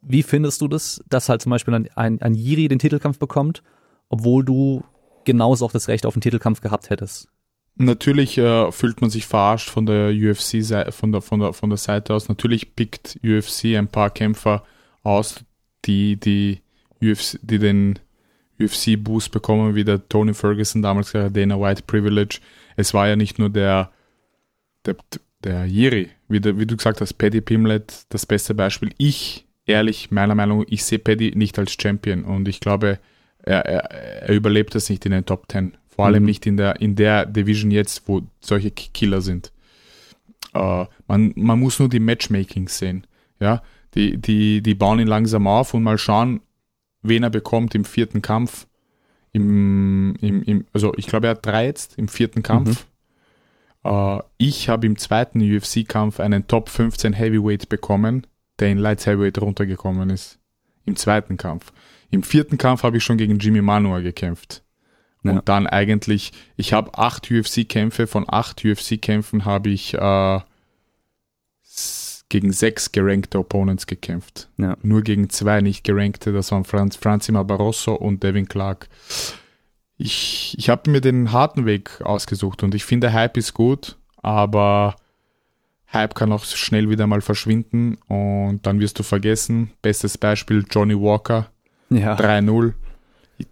wie 0.00 0.22
findest 0.22 0.60
du 0.60 0.68
das, 0.68 1.02
dass 1.08 1.28
halt 1.28 1.42
zum 1.42 1.50
Beispiel 1.50 1.74
ein, 1.74 1.88
ein, 1.94 2.20
ein 2.22 2.34
Jiri 2.34 2.68
den 2.68 2.78
Titelkampf 2.78 3.18
bekommt, 3.18 3.62
obwohl 4.08 4.44
du 4.44 4.84
genauso 5.24 5.64
auch 5.66 5.72
das 5.72 5.88
Recht 5.88 6.06
auf 6.06 6.14
den 6.14 6.20
Titelkampf 6.20 6.60
gehabt 6.60 6.90
hättest? 6.90 7.28
Natürlich 7.78 8.38
äh, 8.38 8.72
fühlt 8.72 9.00
man 9.00 9.10
sich 9.10 9.26
verarscht 9.26 9.68
von 9.68 9.84
der 9.84 10.10
UFC 10.10 10.64
von 10.94 11.12
der 11.12 11.20
von 11.20 11.40
der 11.40 11.52
von 11.52 11.68
der 11.68 11.76
Seite 11.76 12.14
aus. 12.14 12.28
Natürlich 12.28 12.74
pickt 12.74 13.18
UFC 13.22 13.76
ein 13.76 13.88
paar 13.88 14.08
Kämpfer 14.08 14.62
aus, 15.02 15.44
die 15.84 16.16
die 16.18 16.62
UFC, 17.12 17.38
die 17.42 17.58
den 17.58 17.98
UFC-Boost 18.60 19.30
bekommen, 19.30 19.74
wie 19.74 19.84
der 19.84 20.08
Tony 20.08 20.34
Ferguson 20.34 20.82
damals 20.82 21.12
gesagt 21.12 21.36
Dana 21.36 21.60
White 21.60 21.82
Privilege. 21.86 22.40
Es 22.76 22.94
war 22.94 23.08
ja 23.08 23.16
nicht 23.16 23.38
nur 23.38 23.50
der, 23.50 23.90
der, 24.84 24.96
der 25.44 25.66
Jiri, 25.66 26.10
wie, 26.28 26.40
der, 26.40 26.58
wie 26.58 26.66
du 26.66 26.76
gesagt 26.76 27.00
hast, 27.00 27.14
Paddy 27.14 27.40
Pimlet, 27.40 28.06
das 28.08 28.26
beste 28.26 28.54
Beispiel. 28.54 28.90
Ich, 28.98 29.46
ehrlich, 29.66 30.10
meiner 30.10 30.34
Meinung 30.34 30.60
nach, 30.60 30.66
ich 30.68 30.84
sehe 30.84 30.98
Paddy 30.98 31.32
nicht 31.36 31.58
als 31.58 31.76
Champion 31.80 32.24
und 32.24 32.48
ich 32.48 32.60
glaube, 32.60 32.98
er, 33.42 33.64
er, 33.64 33.84
er 34.22 34.34
überlebt 34.34 34.74
es 34.74 34.88
nicht 34.88 35.04
in 35.06 35.12
den 35.12 35.26
Top 35.26 35.50
10. 35.50 35.76
Vor 35.88 36.06
allem 36.06 36.22
mhm. 36.22 36.26
nicht 36.26 36.46
in 36.46 36.56
der, 36.56 36.80
in 36.80 36.96
der 36.96 37.26
Division 37.26 37.70
jetzt, 37.70 38.06
wo 38.06 38.22
solche 38.40 38.70
Killer 38.70 39.20
sind. 39.20 39.52
Uh, 40.54 40.86
man, 41.06 41.32
man 41.36 41.60
muss 41.60 41.78
nur 41.78 41.88
die 41.88 42.00
Matchmakings 42.00 42.78
sehen. 42.78 43.06
Ja, 43.40 43.62
die, 43.94 44.16
die, 44.18 44.62
die 44.62 44.74
bauen 44.74 44.98
ihn 44.98 45.06
langsam 45.06 45.46
auf 45.46 45.74
und 45.74 45.82
mal 45.82 45.98
schauen, 45.98 46.40
wen 47.08 47.22
er 47.22 47.30
bekommt 47.30 47.74
im 47.74 47.84
vierten 47.84 48.22
Kampf. 48.22 48.66
Im, 49.32 50.14
im, 50.20 50.42
im, 50.42 50.66
also 50.72 50.94
ich 50.96 51.06
glaube, 51.06 51.26
er 51.26 51.32
hat 51.32 51.44
drei 51.44 51.66
jetzt 51.66 51.98
im 51.98 52.08
vierten 52.08 52.42
Kampf. 52.42 52.86
Mhm. 52.86 52.96
Uh, 53.88 54.20
ich 54.36 54.68
habe 54.68 54.86
im 54.86 54.98
zweiten 54.98 55.40
UFC-Kampf 55.40 56.18
einen 56.18 56.48
Top 56.48 56.70
15 56.70 57.12
Heavyweight 57.12 57.68
bekommen, 57.68 58.26
der 58.58 58.70
in 58.70 58.78
Light 58.78 59.06
Heavyweight 59.06 59.40
runtergekommen 59.40 60.10
ist. 60.10 60.40
Im 60.86 60.96
zweiten 60.96 61.36
Kampf. 61.36 61.72
Im 62.10 62.24
vierten 62.24 62.58
Kampf 62.58 62.82
habe 62.82 62.96
ich 62.96 63.04
schon 63.04 63.16
gegen 63.16 63.38
Jimmy 63.38 63.62
Manua 63.62 64.00
gekämpft. 64.00 64.64
Und 65.22 65.34
ja. 65.34 65.42
dann 65.44 65.66
eigentlich, 65.66 66.32
ich 66.56 66.72
habe 66.72 66.96
acht 66.98 67.30
UFC-Kämpfe, 67.30 68.06
von 68.06 68.24
acht 68.26 68.64
UFC-Kämpfen 68.64 69.44
habe 69.44 69.70
ich 69.70 69.94
äh, 69.94 70.40
gegen 72.28 72.52
sechs 72.52 72.92
gerankte 72.92 73.38
Opponents 73.38 73.86
gekämpft. 73.86 74.48
Ja. 74.58 74.76
Nur 74.82 75.02
gegen 75.02 75.30
zwei 75.30 75.60
nicht 75.60 75.84
gerankte, 75.84 76.32
das 76.32 76.50
waren 76.50 76.64
Franz, 76.64 76.96
Franzima 76.96 77.42
Barroso 77.42 77.94
und 77.94 78.22
Devin 78.22 78.48
Clark. 78.48 78.88
Ich, 79.96 80.54
ich 80.58 80.68
habe 80.68 80.90
mir 80.90 81.00
den 81.00 81.32
harten 81.32 81.66
Weg 81.66 82.00
ausgesucht 82.02 82.62
und 82.62 82.74
ich 82.74 82.84
finde, 82.84 83.12
Hype 83.12 83.36
ist 83.36 83.54
gut, 83.54 83.96
aber 84.22 84.96
Hype 85.92 86.14
kann 86.14 86.32
auch 86.32 86.44
schnell 86.44 86.90
wieder 86.90 87.06
mal 87.06 87.20
verschwinden 87.20 87.96
und 88.08 88.66
dann 88.66 88.80
wirst 88.80 88.98
du 88.98 89.02
vergessen. 89.02 89.70
Bestes 89.80 90.18
Beispiel 90.18 90.64
Johnny 90.68 90.94
Walker, 90.94 91.48
ja. 91.90 92.16
3-0. 92.16 92.74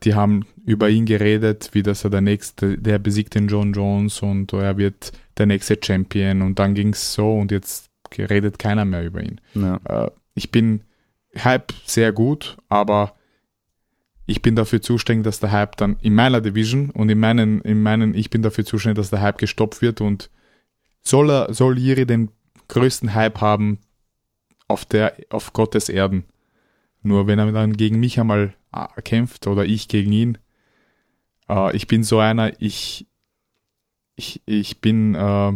Die 0.02 0.14
haben 0.14 0.46
über 0.66 0.88
ihn 0.88 1.06
geredet, 1.06 1.70
wie 1.72 1.82
dass 1.82 2.04
er 2.04 2.10
der 2.10 2.22
nächste, 2.22 2.78
der 2.78 2.98
besiegt 2.98 3.34
den 3.34 3.48
John 3.48 3.72
Jones 3.72 4.20
und 4.20 4.52
er 4.52 4.76
wird 4.78 5.12
der 5.38 5.46
nächste 5.46 5.78
Champion 5.82 6.42
und 6.42 6.58
dann 6.58 6.74
ging 6.74 6.90
es 6.90 7.12
so 7.12 7.38
und 7.38 7.52
jetzt 7.52 7.90
redet 8.18 8.58
keiner 8.58 8.84
mehr 8.84 9.04
über 9.04 9.22
ihn. 9.22 9.40
Ja. 9.54 9.80
Äh, 9.84 10.10
ich 10.34 10.50
bin 10.50 10.82
Hype 11.36 11.72
sehr 11.84 12.12
gut, 12.12 12.56
aber 12.68 13.14
ich 14.26 14.42
bin 14.42 14.56
dafür 14.56 14.80
zuständig, 14.80 15.24
dass 15.24 15.40
der 15.40 15.52
Hype 15.52 15.76
dann 15.76 15.96
in 16.00 16.14
meiner 16.14 16.40
Division 16.40 16.90
und 16.90 17.08
in 17.10 17.18
meinen, 17.18 17.60
in 17.60 17.82
meinen, 17.82 18.14
ich 18.14 18.30
bin 18.30 18.42
dafür 18.42 18.64
zuständig, 18.64 18.96
dass 18.96 19.10
der 19.10 19.20
Hype 19.20 19.38
gestoppt 19.38 19.82
wird 19.82 20.00
und 20.00 20.30
soll 21.02 21.30
er, 21.30 21.52
soll 21.52 21.78
Jiri 21.78 22.06
den 22.06 22.30
größten 22.68 23.14
Hype 23.14 23.40
haben 23.40 23.78
auf 24.66 24.84
der, 24.84 25.14
auf 25.30 25.52
Gottes 25.52 25.88
Erden. 25.88 26.24
Nur 27.02 27.26
wenn 27.26 27.38
er 27.38 27.52
dann 27.52 27.74
gegen 27.74 28.00
mich 28.00 28.18
einmal 28.18 28.54
äh, 28.72 29.02
kämpft 29.02 29.46
oder 29.46 29.66
ich 29.66 29.88
gegen 29.88 30.12
ihn, 30.12 30.38
äh, 31.48 31.76
ich 31.76 31.86
bin 31.86 32.02
so 32.02 32.18
einer, 32.18 32.60
ich, 32.62 33.06
ich, 34.16 34.40
ich 34.46 34.80
bin, 34.80 35.14
äh, 35.14 35.52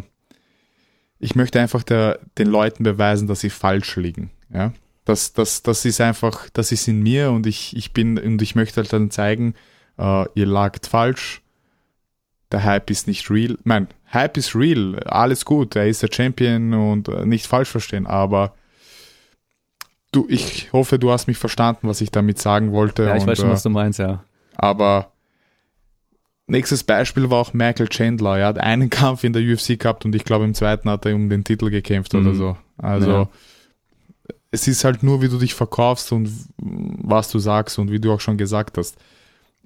ich 1.18 1.34
möchte 1.34 1.60
einfach 1.60 1.82
der, 1.82 2.20
den 2.38 2.48
Leuten 2.48 2.84
beweisen, 2.84 3.28
dass 3.28 3.40
sie 3.40 3.50
falsch 3.50 3.96
liegen. 3.96 4.30
Ja, 4.52 4.72
das, 5.04 5.32
das, 5.32 5.62
das 5.62 5.84
ist 5.84 6.00
einfach, 6.00 6.48
das 6.52 6.72
ist 6.72 6.86
in 6.88 7.02
mir 7.02 7.30
und 7.30 7.46
ich, 7.46 7.76
ich 7.76 7.92
bin, 7.92 8.18
und 8.18 8.42
ich 8.42 8.54
möchte 8.54 8.76
halt 8.80 8.92
dann 8.92 9.10
zeigen, 9.10 9.54
äh, 9.98 10.24
ihr 10.34 10.46
lagt 10.46 10.86
falsch. 10.86 11.42
Der 12.50 12.64
Hype 12.64 12.90
ist 12.90 13.06
nicht 13.06 13.30
real. 13.30 13.58
Nein, 13.64 13.88
Hype 14.12 14.36
ist 14.38 14.54
real. 14.54 15.00
Alles 15.04 15.44
gut. 15.44 15.76
Er 15.76 15.86
ist 15.86 16.02
der 16.02 16.08
Champion 16.10 16.72
und 16.72 17.08
äh, 17.08 17.26
nicht 17.26 17.46
falsch 17.46 17.68
verstehen. 17.68 18.06
Aber 18.06 18.54
du, 20.12 20.26
ich 20.30 20.72
hoffe, 20.72 20.98
du 20.98 21.10
hast 21.10 21.26
mich 21.26 21.36
verstanden, 21.36 21.88
was 21.88 22.00
ich 22.00 22.10
damit 22.10 22.38
sagen 22.38 22.72
wollte. 22.72 23.04
Ja, 23.04 23.16
ich 23.16 23.22
und, 23.22 23.28
weiß 23.28 23.38
schon, 23.38 23.48
äh, 23.48 23.52
was 23.52 23.62
du 23.62 23.70
meinst, 23.70 23.98
ja. 23.98 24.24
aber 24.56 25.12
nächstes 26.48 26.82
Beispiel 26.84 27.30
war 27.30 27.38
auch 27.40 27.52
Michael 27.52 27.88
Chandler. 27.88 28.38
Er 28.38 28.46
hat 28.48 28.58
einen 28.58 28.90
Kampf 28.90 29.24
in 29.24 29.32
der 29.32 29.42
UFC 29.42 29.78
gehabt 29.78 30.04
und 30.04 30.14
ich 30.14 30.24
glaube 30.24 30.44
im 30.44 30.54
zweiten 30.54 30.90
hat 30.90 31.06
er 31.06 31.14
um 31.14 31.28
den 31.28 31.44
Titel 31.44 31.70
gekämpft 31.70 32.14
oder 32.14 32.30
Mhm. 32.30 32.36
so. 32.36 32.56
Also 32.78 33.10
Ja. 33.10 33.28
es 34.50 34.66
ist 34.68 34.84
halt 34.84 35.02
nur, 35.02 35.20
wie 35.22 35.28
du 35.28 35.38
dich 35.38 35.54
verkaufst 35.54 36.12
und 36.12 36.30
was 36.58 37.30
du 37.30 37.38
sagst 37.38 37.78
und 37.78 37.90
wie 37.90 38.00
du 38.00 38.12
auch 38.12 38.20
schon 38.20 38.38
gesagt 38.38 38.78
hast. 38.78 38.96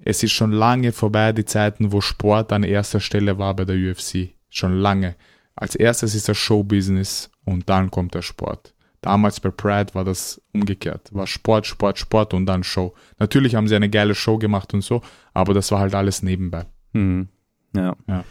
Es 0.05 0.21
ist 0.23 0.33
schon 0.33 0.51
lange 0.51 0.91
vorbei, 0.91 1.31
die 1.31 1.45
Zeiten, 1.45 1.91
wo 1.91 2.01
Sport 2.01 2.51
an 2.51 2.63
erster 2.63 2.99
Stelle 2.99 3.37
war 3.37 3.55
bei 3.55 3.63
der 3.65 3.75
UFC. 3.77 4.33
Schon 4.49 4.77
lange. 4.77 5.15
Als 5.55 5.75
erstes 5.75 6.15
ist 6.15 6.27
das 6.27 6.37
Showbusiness 6.37 7.29
und 7.45 7.69
dann 7.69 7.89
kommt 7.91 8.13
der 8.15 8.21
Sport. 8.23 8.73
Damals 9.01 9.39
bei 9.39 9.49
Pride 9.51 9.93
war 9.95 10.03
das 10.03 10.41
umgekehrt. 10.53 11.09
War 11.13 11.27
Sport, 11.27 11.67
Sport, 11.67 11.99
Sport 11.99 12.33
und 12.33 12.45
dann 12.45 12.63
Show. 12.63 12.93
Natürlich 13.19 13.55
haben 13.55 13.67
sie 13.67 13.75
eine 13.75 13.89
geile 13.89 14.15
Show 14.15 14.37
gemacht 14.37 14.73
und 14.73 14.81
so, 14.81 15.01
aber 15.33 15.53
das 15.53 15.71
war 15.71 15.79
halt 15.79 15.93
alles 15.93 16.23
nebenbei. 16.23 16.65
Mhm. 16.93 17.27
Ja. 17.75 17.95
Ja. 18.07 18.23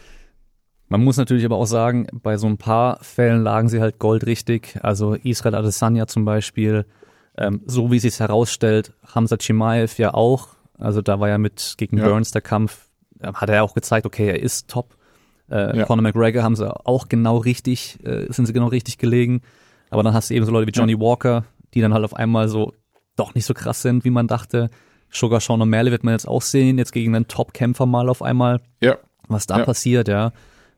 Man 0.89 1.03
muss 1.03 1.17
natürlich 1.17 1.45
aber 1.45 1.55
auch 1.57 1.65
sagen, 1.65 2.07
bei 2.11 2.37
so 2.37 2.47
ein 2.47 2.57
paar 2.57 2.99
Fällen 3.03 3.41
lagen 3.43 3.67
sie 3.69 3.81
halt 3.81 3.99
goldrichtig. 3.99 4.77
Also 4.83 5.15
Israel 5.15 5.55
Adesanya 5.55 6.07
zum 6.07 6.23
Beispiel, 6.25 6.85
ähm, 7.37 7.61
so 7.65 7.91
wie 7.91 7.95
es 7.97 8.03
sich 8.03 8.19
herausstellt, 8.19 8.93
Hamza 9.13 9.37
Chimaev 9.39 9.97
ja 9.99 10.13
auch. 10.13 10.49
Also 10.77 11.01
da 11.01 11.19
war 11.19 11.29
ja 11.29 11.37
mit 11.37 11.75
gegen 11.77 11.97
Ja. 11.97 12.05
Burns 12.07 12.31
der 12.31 12.41
Kampf, 12.41 12.89
hat 13.21 13.49
er 13.49 13.63
auch 13.63 13.73
gezeigt, 13.73 14.05
okay, 14.05 14.27
er 14.27 14.41
ist 14.41 14.69
top. 14.69 14.95
Äh, 15.49 15.77
Ja. 15.79 15.85
Conor 15.85 16.03
McGregor 16.03 16.43
haben 16.43 16.55
sie 16.55 16.69
auch 16.85 17.09
genau 17.09 17.37
richtig, 17.37 17.99
äh, 18.05 18.31
sind 18.31 18.45
sie 18.45 18.53
genau 18.53 18.67
richtig 18.67 18.97
gelegen. 18.97 19.41
Aber 19.89 20.03
dann 20.03 20.13
hast 20.13 20.29
du 20.29 20.33
eben 20.35 20.45
so 20.45 20.51
Leute 20.51 20.67
wie 20.67 20.71
Johnny 20.77 20.99
Walker, 20.99 21.45
die 21.73 21.81
dann 21.81 21.93
halt 21.93 22.03
auf 22.03 22.15
einmal 22.15 22.47
so 22.49 22.73
doch 23.15 23.33
nicht 23.35 23.45
so 23.45 23.53
krass 23.53 23.81
sind, 23.81 24.05
wie 24.05 24.09
man 24.09 24.27
dachte. 24.27 24.69
Sugar 25.13 25.39
Sean 25.39 25.61
O'Malley 25.61 25.91
wird 25.91 26.03
man 26.03 26.13
jetzt 26.13 26.27
auch 26.27 26.41
sehen, 26.41 26.77
jetzt 26.77 26.91
gegen 26.91 27.15
einen 27.15 27.27
Top-Kämpfer 27.27 27.85
mal 27.85 28.09
auf 28.09 28.21
einmal 28.21 28.59
Ja, 28.81 28.97
was 29.27 29.45
da 29.47 29.59
Ja. 29.59 29.65
passiert, 29.65 30.07
ja. 30.07 30.31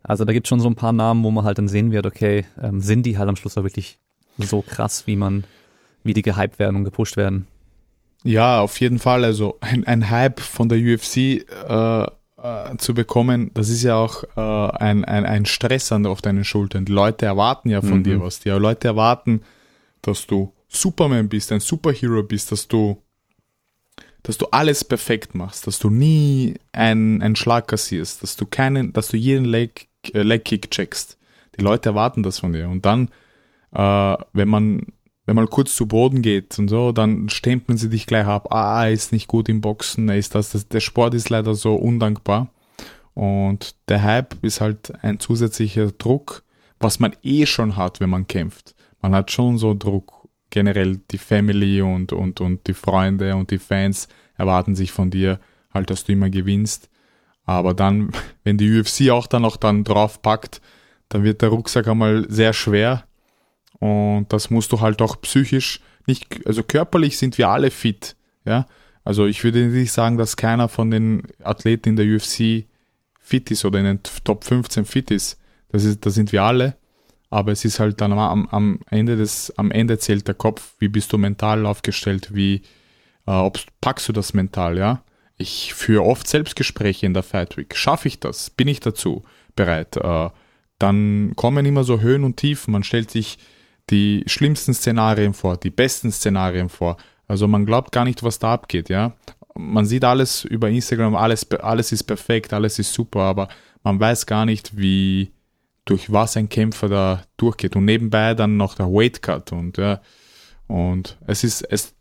Also 0.04 0.24
da 0.26 0.34
gibt 0.34 0.48
schon 0.48 0.60
so 0.60 0.68
ein 0.70 0.76
paar 0.76 0.94
Namen, 0.94 1.24
wo 1.24 1.32
man 1.32 1.46
halt 1.46 1.58
dann 1.58 1.68
sehen 1.68 1.92
wird, 1.92 2.06
okay, 2.06 2.46
ähm, 2.62 2.80
sind 2.82 3.04
die 3.06 3.18
halt 3.18 3.28
am 3.30 3.36
Schluss 3.36 3.58
auch 3.58 3.64
wirklich 3.64 3.98
so 4.38 4.62
krass, 4.62 5.08
wie 5.08 5.16
man, 5.16 5.46
wie 6.04 6.14
die 6.14 6.22
gehypt 6.22 6.60
werden 6.60 6.76
und 6.76 6.84
gepusht 6.84 7.18
werden. 7.18 7.48
Ja, 8.24 8.60
auf 8.62 8.80
jeden 8.80 9.00
Fall. 9.00 9.24
Also 9.24 9.58
ein, 9.62 9.86
ein 9.88 10.10
Hype 10.10 10.40
von 10.40 10.68
der 10.70 10.80
UFC 10.80 11.18
äh, 11.18 12.04
äh, 12.04 12.78
zu 12.78 12.94
bekommen, 12.94 13.52
das 13.54 13.70
ist 13.70 13.84
ja 13.84 13.96
auch 13.96 14.24
äh, 14.36 14.78
ein, 14.78 15.06
ein, 15.06 15.26
ein 15.26 15.46
Stress 15.46 15.92
an, 15.92 16.06
auf 16.06 16.22
deinen 16.22 16.44
Schultern. 16.44 16.86
Die 16.86 16.92
Leute 16.92 17.26
erwarten 17.26 17.70
ja 17.70 17.82
von 17.82 18.00
Mhm. 18.00 18.04
dir 18.04 18.22
was. 18.22 18.40
Die 18.40 18.50
Leute 18.50 18.88
erwarten, 18.90 19.42
dass 20.02 20.28
du 20.28 20.52
Superman 20.68 21.30
bist, 21.30 21.52
ein 21.52 21.60
Superhero 21.62 22.22
bist, 22.24 22.52
dass 22.52 22.68
du 22.68 22.98
dass 24.26 24.40
du 24.40 24.48
alles 24.48 24.84
perfekt 24.84 25.36
machst, 25.36 25.68
dass 25.68 25.78
du 25.78 25.92
nie 25.92 26.56
einen, 26.72 27.22
einen 27.22 27.36
Schlag 27.36 27.68
kassierst, 27.68 28.24
dass 28.24 28.36
du 28.36 28.48
keinen, 28.48 28.92
dass 28.92 29.10
du 29.10 29.18
jeden 29.18 29.46
Leg, 29.46 29.88
äh, 30.14 30.24
Leg 30.24 30.44
Kick 30.44 30.72
checkst. 30.72 31.20
Die 31.58 31.64
Leute 31.64 31.90
erwarten 31.90 32.24
das 32.24 32.40
von 32.40 32.52
dir. 32.52 32.68
Und 32.68 32.86
dann, 32.86 33.10
äh, 33.72 34.18
wenn 34.34 34.50
man 34.50 34.88
wenn 35.28 35.36
man 35.36 35.50
kurz 35.50 35.76
zu 35.76 35.88
Boden 35.88 36.22
geht 36.22 36.58
und 36.60 36.68
so, 36.68 36.92
dann 36.92 37.30
stempeln 37.30 37.78
sie 37.78 37.90
dich 37.90 38.06
gleich 38.06 38.28
ab. 38.28 38.52
Ah, 38.52 38.86
er 38.86 38.92
ist 38.92 39.12
nicht 39.12 39.28
gut 39.28 39.50
im 39.50 39.62
Boxen, 39.62 40.08
er 40.10 40.18
ist 40.18 40.36
das, 40.36 40.52
das. 40.52 40.68
Der 40.68 40.80
Sport 40.80 41.14
ist 41.16 41.30
leider 41.30 41.56
so 41.56 41.76
undankbar. 41.76 42.50
Und 43.14 43.76
der 43.88 44.04
Hype 44.04 44.44
ist 44.44 44.62
halt 44.62 44.94
ein 45.04 45.20
zusätzlicher 45.20 45.92
Druck, 45.92 46.44
was 46.80 47.00
man 47.00 47.16
eh 47.24 47.46
schon 47.46 47.76
hat, 47.76 48.00
wenn 48.00 48.10
man 48.10 48.28
kämpft. 48.28 48.76
Man 49.02 49.16
hat 49.16 49.32
schon 49.32 49.58
so 49.58 49.74
Druck. 49.74 50.14
Generell 50.56 51.02
die 51.12 51.18
Family 51.18 51.82
und, 51.82 52.14
und, 52.14 52.40
und 52.40 52.66
die 52.68 52.74
Freunde 52.74 53.36
und 53.36 53.52
die 53.52 53.58
Fans 53.60 54.08
erwarten 54.38 54.74
sich 54.74 54.94
von 54.94 55.12
dir 55.12 55.42
halt, 55.74 55.90
dass 55.90 56.06
du 56.06 56.14
immer 56.14 56.30
gewinnst. 56.30 56.90
Aber 57.44 57.74
dann, 57.74 58.12
wenn 58.46 58.58
die 58.58 58.80
UFC 58.80 59.10
auch 59.10 59.28
dann 59.28 59.42
noch 59.42 59.58
dann 59.58 59.84
drauf 59.84 60.22
packt, 60.22 60.62
dann 61.10 61.26
wird 61.26 61.42
der 61.42 61.50
Rucksack 61.50 61.90
einmal 61.90 62.26
sehr 62.30 62.54
schwer. 62.54 63.04
Und 63.80 64.32
das 64.32 64.50
musst 64.50 64.72
du 64.72 64.80
halt 64.80 65.02
auch 65.02 65.20
psychisch 65.20 65.82
nicht, 66.08 66.48
also 66.48 66.64
körperlich 66.64 67.18
sind 67.18 67.38
wir 67.38 67.50
alle 67.50 67.70
fit, 67.70 68.16
ja. 68.46 68.66
Also 69.04 69.26
ich 69.26 69.44
würde 69.44 69.68
nicht 69.68 69.92
sagen, 69.92 70.18
dass 70.18 70.38
keiner 70.38 70.70
von 70.70 70.90
den 70.90 71.24
Athleten 71.44 71.90
in 71.90 71.96
der 71.98 72.06
UFC 72.06 72.66
fit 73.20 73.52
ist 73.52 73.66
oder 73.66 73.80
in 73.80 73.86
den 73.86 74.00
Top 74.24 74.46
15 74.46 74.86
fit 74.86 75.12
ist. 75.12 75.38
Das 75.70 75.84
ist, 75.84 76.06
da 76.06 76.10
sind 76.10 76.32
wir 76.32 76.44
alle. 76.44 76.78
Aber 77.36 77.52
es 77.52 77.66
ist 77.66 77.82
halt 77.82 78.00
dann 78.00 78.14
am, 78.14 78.48
am 78.48 78.80
Ende 78.90 79.18
des, 79.18 79.52
am 79.58 79.70
Ende 79.70 80.00
zählt 80.00 80.26
der 80.26 80.36
Kopf. 80.36 80.72
Wie 80.80 80.88
bist 80.88 81.12
du 81.12 81.18
mental 81.18 81.66
aufgestellt? 81.66 82.34
Wie, 82.34 82.62
äh, 83.28 83.32
ob, 83.32 83.60
packst 83.82 84.08
du 84.08 84.14
das 84.14 84.34
mental, 84.34 84.78
ja? 84.78 85.04
Ich 85.36 85.74
führe 85.74 86.04
oft 86.04 86.30
Selbstgespräche 86.30 87.06
in 87.06 87.14
der 87.14 87.24
Fight 87.24 87.58
Week. 87.58 87.76
Schaffe 87.76 88.08
ich 88.08 88.22
das? 88.22 88.52
Bin 88.52 88.70
ich 88.70 88.80
dazu 88.80 89.26
bereit? 89.54 89.98
Äh, 89.98 90.30
dann 90.80 91.34
kommen 91.36 91.66
immer 91.66 91.84
so 91.84 92.00
Höhen 92.00 92.24
und 92.24 92.38
Tiefen. 92.38 92.72
Man 92.72 92.86
stellt 92.86 93.12
sich 93.12 93.38
die 93.90 94.24
schlimmsten 94.28 94.74
Szenarien 94.74 95.34
vor, 95.34 95.58
die 95.58 95.72
besten 95.72 96.14
Szenarien 96.14 96.70
vor. 96.70 96.96
Also 97.28 97.50
man 97.50 97.66
glaubt 97.66 97.92
gar 97.92 98.06
nicht, 98.06 98.24
was 98.24 98.40
da 98.40 98.54
abgeht, 98.54 98.88
ja. 98.88 99.12
Man 99.56 99.86
sieht 99.86 100.06
alles 100.06 100.46
über 100.46 100.70
Instagram, 100.70 101.16
alles, 101.18 101.52
alles 101.52 101.92
ist 101.92 102.04
perfekt, 102.04 102.54
alles 102.54 102.80
ist 102.80 102.94
super, 102.94 103.24
aber 103.24 103.50
man 103.84 104.00
weiß 104.00 104.26
gar 104.26 104.46
nicht, 104.46 104.78
wie, 104.78 105.34
durch 105.86 106.12
was 106.12 106.36
ein 106.36 106.50
Kämpfer 106.50 106.90
da 106.90 107.24
durchgeht. 107.38 107.76
Und 107.76 107.86
nebenbei 107.86 108.34
dann 108.34 108.58
noch 108.58 108.76
der 108.76 108.88
Weight 108.88 109.22
Cut 109.22 109.52
und, 109.52 109.78
ja. 109.78 110.02
Und 110.68 111.18
es 111.28 111.44
ist, 111.44 111.62
es 111.62 111.94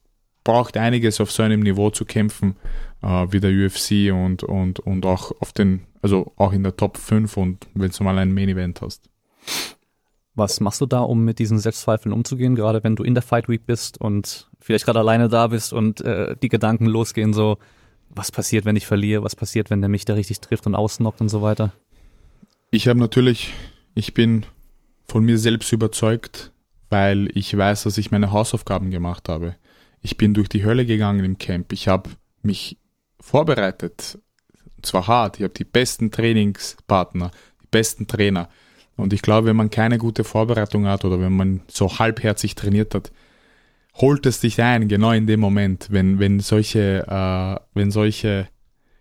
braucht 0.42 0.76
einiges 0.76 1.20
auf 1.20 1.30
so 1.30 1.42
einem 1.42 1.60
Niveau 1.60 1.90
zu 1.90 2.04
kämpfen, 2.04 2.56
äh, 3.02 3.26
wie 3.30 3.40
der 3.40 3.50
UFC 3.50 4.12
und, 4.12 4.42
und, 4.42 4.80
und 4.80 5.04
auch 5.06 5.32
auf 5.40 5.52
den, 5.52 5.82
also 6.02 6.32
auch 6.36 6.52
in 6.52 6.62
der 6.62 6.76
Top 6.76 6.96
5 6.96 7.36
und 7.36 7.66
wenn 7.74 7.90
du 7.90 8.04
mal 8.04 8.18
ein 8.18 8.32
Main 8.32 8.48
Event 8.48 8.80
hast. 8.80 9.10
Was 10.34 10.60
machst 10.60 10.80
du 10.80 10.86
da, 10.86 11.00
um 11.00 11.24
mit 11.24 11.38
diesen 11.38 11.58
Selbstzweifeln 11.58 12.12
umzugehen, 12.12 12.56
gerade 12.56 12.82
wenn 12.82 12.96
du 12.96 13.04
in 13.04 13.14
der 13.14 13.22
Fight 13.22 13.48
Week 13.48 13.66
bist 13.66 14.00
und 14.00 14.50
vielleicht 14.60 14.84
gerade 14.84 14.98
alleine 14.98 15.28
da 15.28 15.46
bist 15.46 15.72
und 15.72 16.00
äh, 16.00 16.36
die 16.42 16.48
Gedanken 16.48 16.86
losgehen, 16.86 17.32
so, 17.32 17.58
was 18.10 18.32
passiert, 18.32 18.64
wenn 18.64 18.76
ich 18.76 18.86
verliere, 18.86 19.22
was 19.22 19.36
passiert, 19.36 19.70
wenn 19.70 19.80
der 19.80 19.88
mich 19.88 20.04
da 20.04 20.14
richtig 20.14 20.40
trifft 20.40 20.66
und 20.66 20.74
ausnockt 20.74 21.20
und 21.20 21.28
so 21.28 21.42
weiter? 21.42 21.72
Ich 22.70 22.88
habe 22.88 22.98
natürlich, 22.98 23.52
ich 23.94 24.14
bin 24.14 24.46
von 25.06 25.24
mir 25.24 25.38
selbst 25.38 25.72
überzeugt, 25.72 26.52
weil 26.90 27.28
ich 27.36 27.56
weiß, 27.56 27.84
dass 27.84 27.98
ich 27.98 28.10
meine 28.10 28.32
Hausaufgaben 28.32 28.90
gemacht 28.90 29.28
habe. 29.28 29.56
Ich 30.00 30.16
bin 30.16 30.34
durch 30.34 30.48
die 30.48 30.64
Hölle 30.64 30.86
gegangen 30.86 31.24
im 31.24 31.38
Camp. 31.38 31.72
Ich 31.72 31.88
habe 31.88 32.10
mich 32.42 32.78
vorbereitet. 33.20 34.18
Zwar 34.82 35.06
hart, 35.06 35.38
ich 35.38 35.44
habe 35.44 35.54
die 35.54 35.64
besten 35.64 36.10
Trainingspartner, 36.10 37.30
die 37.62 37.68
besten 37.70 38.06
Trainer. 38.06 38.48
Und 38.96 39.12
ich 39.12 39.22
glaube, 39.22 39.48
wenn 39.48 39.56
man 39.56 39.70
keine 39.70 39.98
gute 39.98 40.24
Vorbereitung 40.24 40.86
hat 40.86 41.04
oder 41.04 41.20
wenn 41.20 41.32
man 41.34 41.62
so 41.68 41.98
halbherzig 41.98 42.54
trainiert 42.54 42.94
hat, 42.94 43.10
holt 43.96 44.26
es 44.26 44.40
dich 44.40 44.60
ein, 44.60 44.88
genau 44.88 45.12
in 45.12 45.26
dem 45.26 45.40
Moment, 45.40 45.88
wenn, 45.90 46.18
wenn 46.18 46.40
solche, 46.40 47.06
äh, 47.08 47.60
wenn 47.74 47.90
solche 47.90 48.48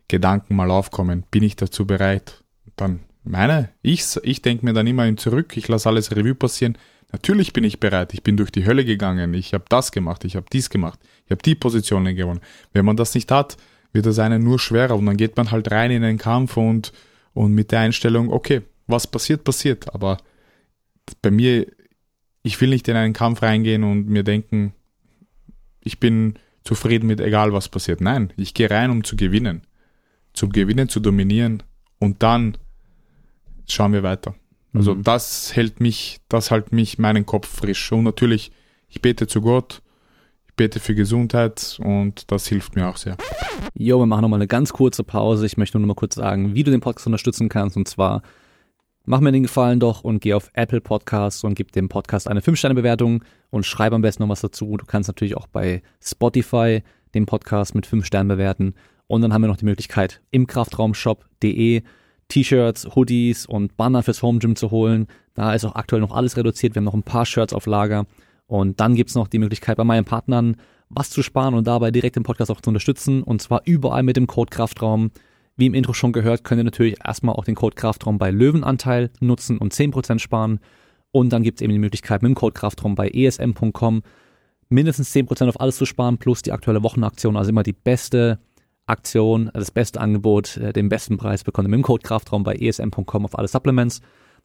Gedanken 0.08 0.56
mal 0.56 0.72
aufkommen, 0.72 1.26
bin 1.32 1.44
ich 1.44 1.56
dazu 1.56 1.86
bereit. 1.86 2.44
Dann 2.76 3.02
meine, 3.24 3.70
ich, 3.82 4.04
ich 4.24 4.42
denke 4.42 4.66
mir 4.66 4.74
dann 4.74 4.88
immer 4.88 5.16
zurück, 5.18 5.56
ich 5.56 5.68
lasse 5.68 5.90
alles 5.90 6.16
Revue 6.16 6.36
passieren. 6.36 6.78
Natürlich 7.12 7.54
bin 7.54 7.64
ich 7.64 7.80
bereit, 7.80 8.14
ich 8.14 8.24
bin 8.24 8.38
durch 8.38 8.52
die 8.52 8.66
Hölle 8.66 8.86
gegangen, 8.86 9.34
ich 9.34 9.54
habe 9.54 9.66
das 9.70 9.92
gemacht, 9.92 10.26
ich 10.26 10.36
habe 10.36 10.48
dies 10.52 10.70
gemacht, 10.70 11.00
ich 11.26 11.32
habe 11.32 11.44
die 11.44 11.56
Positionen 11.56 12.16
gewonnen. 12.16 12.42
Wenn 12.74 12.86
man 12.86 12.98
das 12.98 13.14
nicht 13.14 13.32
hat, 13.32 13.56
wird 13.92 14.08
das 14.08 14.20
einen 14.20 14.44
nur 14.44 14.60
schwerer 14.60 14.96
und 14.96 15.06
dann 15.06 15.18
geht 15.18 15.38
man 15.38 15.52
halt 15.52 15.72
rein 15.72 15.92
in 15.92 16.02
den 16.02 16.18
Kampf 16.18 16.58
und, 16.58 16.92
und 17.34 17.54
mit 17.54 17.72
der 17.72 17.82
Einstellung, 17.82 18.32
okay, 18.32 18.64
was 18.88 19.08
passiert, 19.08 19.44
passiert. 19.44 19.94
Aber 19.94 20.18
bei 21.22 21.30
mir, 21.30 21.68
ich 22.42 22.60
will 22.60 22.70
nicht 22.70 22.88
in 22.88 22.96
einen 22.96 23.14
Kampf 23.14 23.44
reingehen 23.44 23.84
und 23.84 24.08
mir 24.08 24.24
denken, 24.24 24.74
ich 25.82 26.00
bin 26.00 26.40
zufrieden 26.64 27.08
mit 27.08 27.20
egal 27.20 27.54
was 27.54 27.70
passiert. 27.70 28.02
Nein, 28.02 28.34
ich 28.38 28.54
gehe 28.54 28.70
rein, 28.70 28.90
um 28.90 29.04
zu 29.04 29.16
gewinnen. 29.16 29.62
Zum 30.34 30.52
Gewinnen, 30.52 30.90
zu 30.90 31.00
dominieren 31.00 31.62
und 32.00 32.24
dann 32.24 32.58
schauen 33.68 33.94
wir 33.94 34.04
weiter. 34.04 34.36
Also 34.74 34.96
mhm. 34.96 35.04
das 35.04 35.56
hält 35.56 35.80
mich, 35.80 36.20
das 36.30 36.52
hält 36.52 36.72
mich 36.72 36.98
meinen 36.98 37.26
Kopf 37.26 37.48
frisch. 37.48 37.92
Und 37.92 38.04
natürlich, 38.04 38.52
ich 38.90 39.02
bete 39.02 39.28
zu 39.28 39.42
Gott, 39.42 39.82
ich 40.48 40.56
bete 40.56 40.80
für 40.80 40.96
Gesundheit 40.96 41.80
und 41.84 42.32
das 42.32 42.48
hilft 42.48 42.76
mir 42.76 42.88
auch 42.88 42.98
sehr. 42.98 43.18
Jo, 43.76 44.00
wir 44.00 44.06
machen 44.06 44.22
nochmal 44.22 44.38
eine 44.38 44.48
ganz 44.48 44.74
kurze 44.74 45.04
Pause. 45.04 45.46
Ich 45.46 45.58
möchte 45.58 45.78
nur 45.78 45.88
noch 45.88 45.96
mal 45.96 46.00
kurz 46.00 46.16
sagen, 46.16 46.54
wie 46.54 46.64
du 46.64 46.72
den 46.72 46.82
Podcast 46.82 47.08
unterstützen 47.08 47.50
kannst. 47.50 47.78
Und 47.78 47.88
zwar, 47.88 48.22
mach 49.06 49.20
mir 49.20 49.32
den 49.32 49.44
Gefallen 49.44 49.80
doch 49.80 50.04
und 50.04 50.22
geh 50.22 50.34
auf 50.34 50.50
Apple 50.54 50.82
Podcasts 50.82 51.44
und 51.44 51.56
gib 51.56 51.72
dem 51.72 51.90
Podcast 51.90 52.28
eine 52.28 52.42
5-Sterne-Bewertung 52.42 53.24
und 53.50 53.66
schreib 53.66 53.94
am 53.94 54.02
besten 54.02 54.24
noch 54.24 54.30
was 54.30 54.42
dazu. 54.42 54.78
Du 54.78 54.86
kannst 54.86 55.08
natürlich 55.08 55.36
auch 55.38 55.48
bei 55.48 55.82
Spotify 56.02 56.84
den 57.14 57.26
Podcast 57.26 57.76
mit 57.76 57.86
5 57.86 58.06
Sternen 58.06 58.30
bewerten. 58.30 58.76
Und 59.08 59.22
dann 59.22 59.34
haben 59.34 59.42
wir 59.42 59.48
noch 59.48 59.58
die 59.58 59.66
Möglichkeit, 59.66 60.22
im 60.32 60.48
Kraftraumshop.de 60.48 61.84
T-Shirts, 62.28 62.96
Hoodies 62.96 63.46
und 63.46 63.78
Banner 63.78 64.04
fürs 64.04 64.22
Home 64.22 64.40
Gym 64.40 64.56
zu 64.56 64.72
holen. 64.72 65.08
Da 65.34 65.54
ist 65.54 65.66
auch 65.66 65.76
aktuell 65.76 66.02
noch 66.02 66.16
alles 66.16 66.38
reduziert. 66.38 66.76
Wir 66.76 66.80
haben 66.80 66.86
noch 66.86 66.94
ein 66.94 67.04
paar 67.04 67.26
Shirts 67.26 67.54
auf 67.54 67.66
Lager. 67.66 68.06
Und 68.48 68.80
dann 68.80 68.96
gibt's 68.96 69.16
noch 69.16 69.28
die 69.28 69.40
Möglichkeit, 69.40 69.78
bei 69.78 69.84
meinen 69.84 70.06
Partnern 70.06 70.58
was 70.90 71.10
zu 71.10 71.24
sparen 71.24 71.54
und 71.56 71.66
dabei 71.66 71.92
direkt 71.92 72.16
den 72.16 72.24
Podcast 72.24 72.52
auch 72.52 72.62
zu 72.62 72.70
unterstützen. 72.70 73.24
Und 73.24 73.42
zwar 73.42 73.62
überall 73.66 74.04
mit 74.04 74.16
dem 74.16 74.28
Code 74.28 74.50
Kraftraum. 74.50 75.12
Wie 75.56 75.68
im 75.68 75.74
Intro 75.74 75.94
schon 75.94 76.14
gehört, 76.14 76.44
könnt 76.44 76.60
ihr 76.60 76.66
natürlich 76.66 76.98
erstmal 77.04 77.36
auch 77.36 77.46
den 77.46 77.56
Code 77.56 77.76
Kraftraum 77.76 78.18
bei 78.18 78.32
Löwenanteil 78.32 79.12
nutzen 79.20 79.58
und 79.58 79.74
10% 79.74 80.20
sparen. 80.20 80.60
Und 81.12 81.30
dann 81.30 81.44
gibt's 81.44 81.62
eben 81.62 81.72
die 81.72 81.80
Möglichkeit, 81.80 82.24
mit 82.24 82.30
dem 82.30 82.36
Code 82.36 82.54
Kraftraum 82.54 82.96
bei 82.96 83.10
esm.com 83.10 84.02
mindestens 84.70 85.14
10% 85.14 85.48
auf 85.48 85.60
alles 85.60 85.78
zu 85.78 85.86
sparen, 85.86 86.18
plus 86.18 86.42
die 86.42 86.52
aktuelle 86.52 86.84
Wochenaktion. 86.84 87.38
Also 87.38 87.50
immer 87.50 87.64
die 87.64 87.74
beste 87.74 88.40
Aktion, 88.86 89.50
das 89.54 89.72
beste 89.72 90.02
Angebot, 90.02 90.58
äh, 90.58 90.74
den 90.74 90.90
besten 90.90 91.18
Preis 91.18 91.44
bekommt 91.44 91.68
ihr 91.68 91.70
mit 91.70 91.80
dem 91.80 91.84
Code 91.84 92.04
Kraftraum 92.04 92.44
bei 92.44 92.56
esm.com 92.56 93.26
auf 93.26 93.38
alle 93.38 93.48
Supplements. 93.48 94.02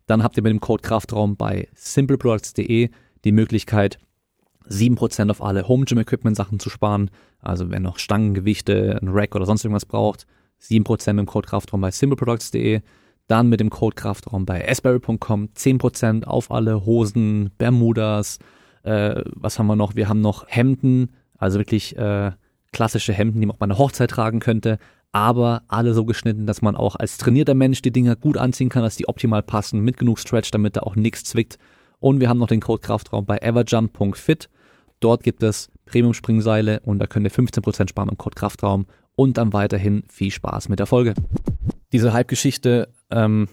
Dann 0.07 0.22
habt 0.22 0.36
ihr 0.36 0.43
mit 0.43 0.53
dem 0.53 0.61
Code 0.61 0.82
Kraftraum 0.82 1.36
bei 1.36 1.68
simpleproducts.de 1.74 2.91
die 3.24 3.32
Möglichkeit, 3.32 3.99
7% 4.68 5.30
auf 5.30 5.43
alle 5.43 5.66
Home 5.66 5.84
Gym 5.84 5.99
Equipment 5.99 6.36
Sachen 6.36 6.61
zu 6.61 6.70
sparen. 6.70 7.11
Also 7.41 7.70
wenn 7.70 7.82
noch 7.82 7.99
Stangen, 7.99 8.34
Gewichte, 8.34 8.99
ein 9.03 9.09
Rack 9.09 9.34
oder 9.34 9.47
sonst 9.47 9.64
irgendwas 9.64 9.86
braucht, 9.86 10.26
7% 10.62 11.12
mit 11.14 11.20
dem 11.20 11.26
Code 11.26 11.49
Kraftraum 11.49 11.80
bei 11.80 11.91
simpleproducts.de. 11.91 12.80
Dann 13.26 13.49
mit 13.49 13.61
dem 13.61 13.70
Code 13.70 13.95
Kraftraum 13.95 14.47
bei 14.47 14.66
asbury.com 14.68 15.51
10% 15.55 16.24
auf 16.24 16.51
alle 16.51 16.86
Hosen, 16.86 17.51
Bermudas, 17.59 18.39
äh, 18.84 19.22
was 19.34 19.59
haben 19.59 19.66
wir 19.66 19.76
noch? 19.76 19.97
Wir 19.97 20.09
haben 20.09 20.20
noch 20.20 20.47
Hemden, 20.49 21.11
also 21.36 21.59
wirklich 21.59 21.97
äh, 21.99 22.32
klassische 22.73 23.12
Hemden, 23.12 23.41
die 23.41 23.47
man 23.47 23.55
auch 23.55 23.59
bei 23.59 23.64
einer 23.64 23.79
Hochzeit 23.79 24.11
tragen 24.11 24.41
könnte, 24.41 24.79
aber 25.12 25.62
alle 25.69 25.95
so 25.95 26.05
geschnitten, 26.05 26.47
dass 26.47 26.62
man 26.62 26.77
auch 26.77 26.97
als 26.97 27.19
trainierter 27.19 27.55
Mensch 27.55 27.83
die 27.83 27.91
Dinger 27.91 28.16
gut 28.16 28.37
anziehen 28.37 28.69
kann, 28.69 28.83
dass 28.83 28.97
die 28.97 29.09
optimal 29.09 29.43
passen, 29.43 29.81
mit 29.81 29.97
genug 29.97 30.19
Stretch, 30.19 30.51
damit 30.51 30.77
da 30.77 30.81
auch 30.81 30.97
nichts 30.97 31.25
zwickt. 31.25 31.59
Und 31.99 32.21
wir 32.21 32.29
haben 32.29 32.39
noch 32.39 32.49
den 32.49 32.61
Code 32.61 32.83
Kraftraum 32.83 33.25
bei 33.25 33.39
everjump.fit. 33.39 34.49
Dort 35.01 35.23
gibt 35.23 35.43
es 35.43 35.71
Premium-Springseile 35.87 36.81
und 36.81 36.99
da 36.99 37.07
könnt 37.07 37.27
ihr 37.27 37.33
15% 37.33 37.89
sparen 37.89 38.11
im 38.11 38.19
Code 38.19 38.35
Kraftraum 38.35 38.87
und 39.14 39.39
dann 39.39 39.53
weiterhin 39.53 40.05
viel 40.09 40.31
Spaß 40.31 40.69
mit 40.69 40.79
der 40.79 40.87
Folge. 40.87 41.14
Diese 41.93 42.12
Hype-Geschichte, 42.12 42.89
ähm, 43.11 43.49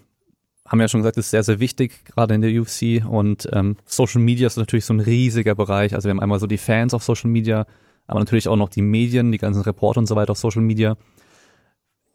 haben 0.68 0.80
wir 0.80 0.86
ja 0.86 0.90
schon 0.90 1.02
gesagt, 1.02 1.18
ist 1.18 1.30
sehr, 1.30 1.44
sehr 1.44 1.60
wichtig, 1.60 2.06
gerade 2.06 2.34
in 2.34 2.42
der 2.42 2.52
UFC 2.60 3.06
und 3.08 3.48
ähm, 3.54 3.78
Social 3.86 4.22
Media 4.22 4.48
ist 4.48 4.58
natürlich 4.58 4.86
so 4.86 4.94
ein 4.94 5.00
riesiger 5.00 5.56
Bereich. 5.56 5.94
Also 5.94 6.08
wir 6.08 6.12
haben 6.12 6.20
einmal 6.20 6.40
so 6.40 6.48
die 6.48 6.58
Fans 6.58 6.94
auf 6.94 7.04
Social 7.04 7.30
Media, 7.30 7.66
aber 8.08 8.20
natürlich 8.20 8.48
auch 8.48 8.56
noch 8.56 8.70
die 8.70 8.82
Medien, 8.82 9.32
die 9.32 9.38
ganzen 9.38 9.62
Reporter 9.62 10.00
und 10.00 10.08
so 10.08 10.16
weiter 10.16 10.32
auf 10.32 10.38
Social 10.38 10.62
Media. 10.62 10.96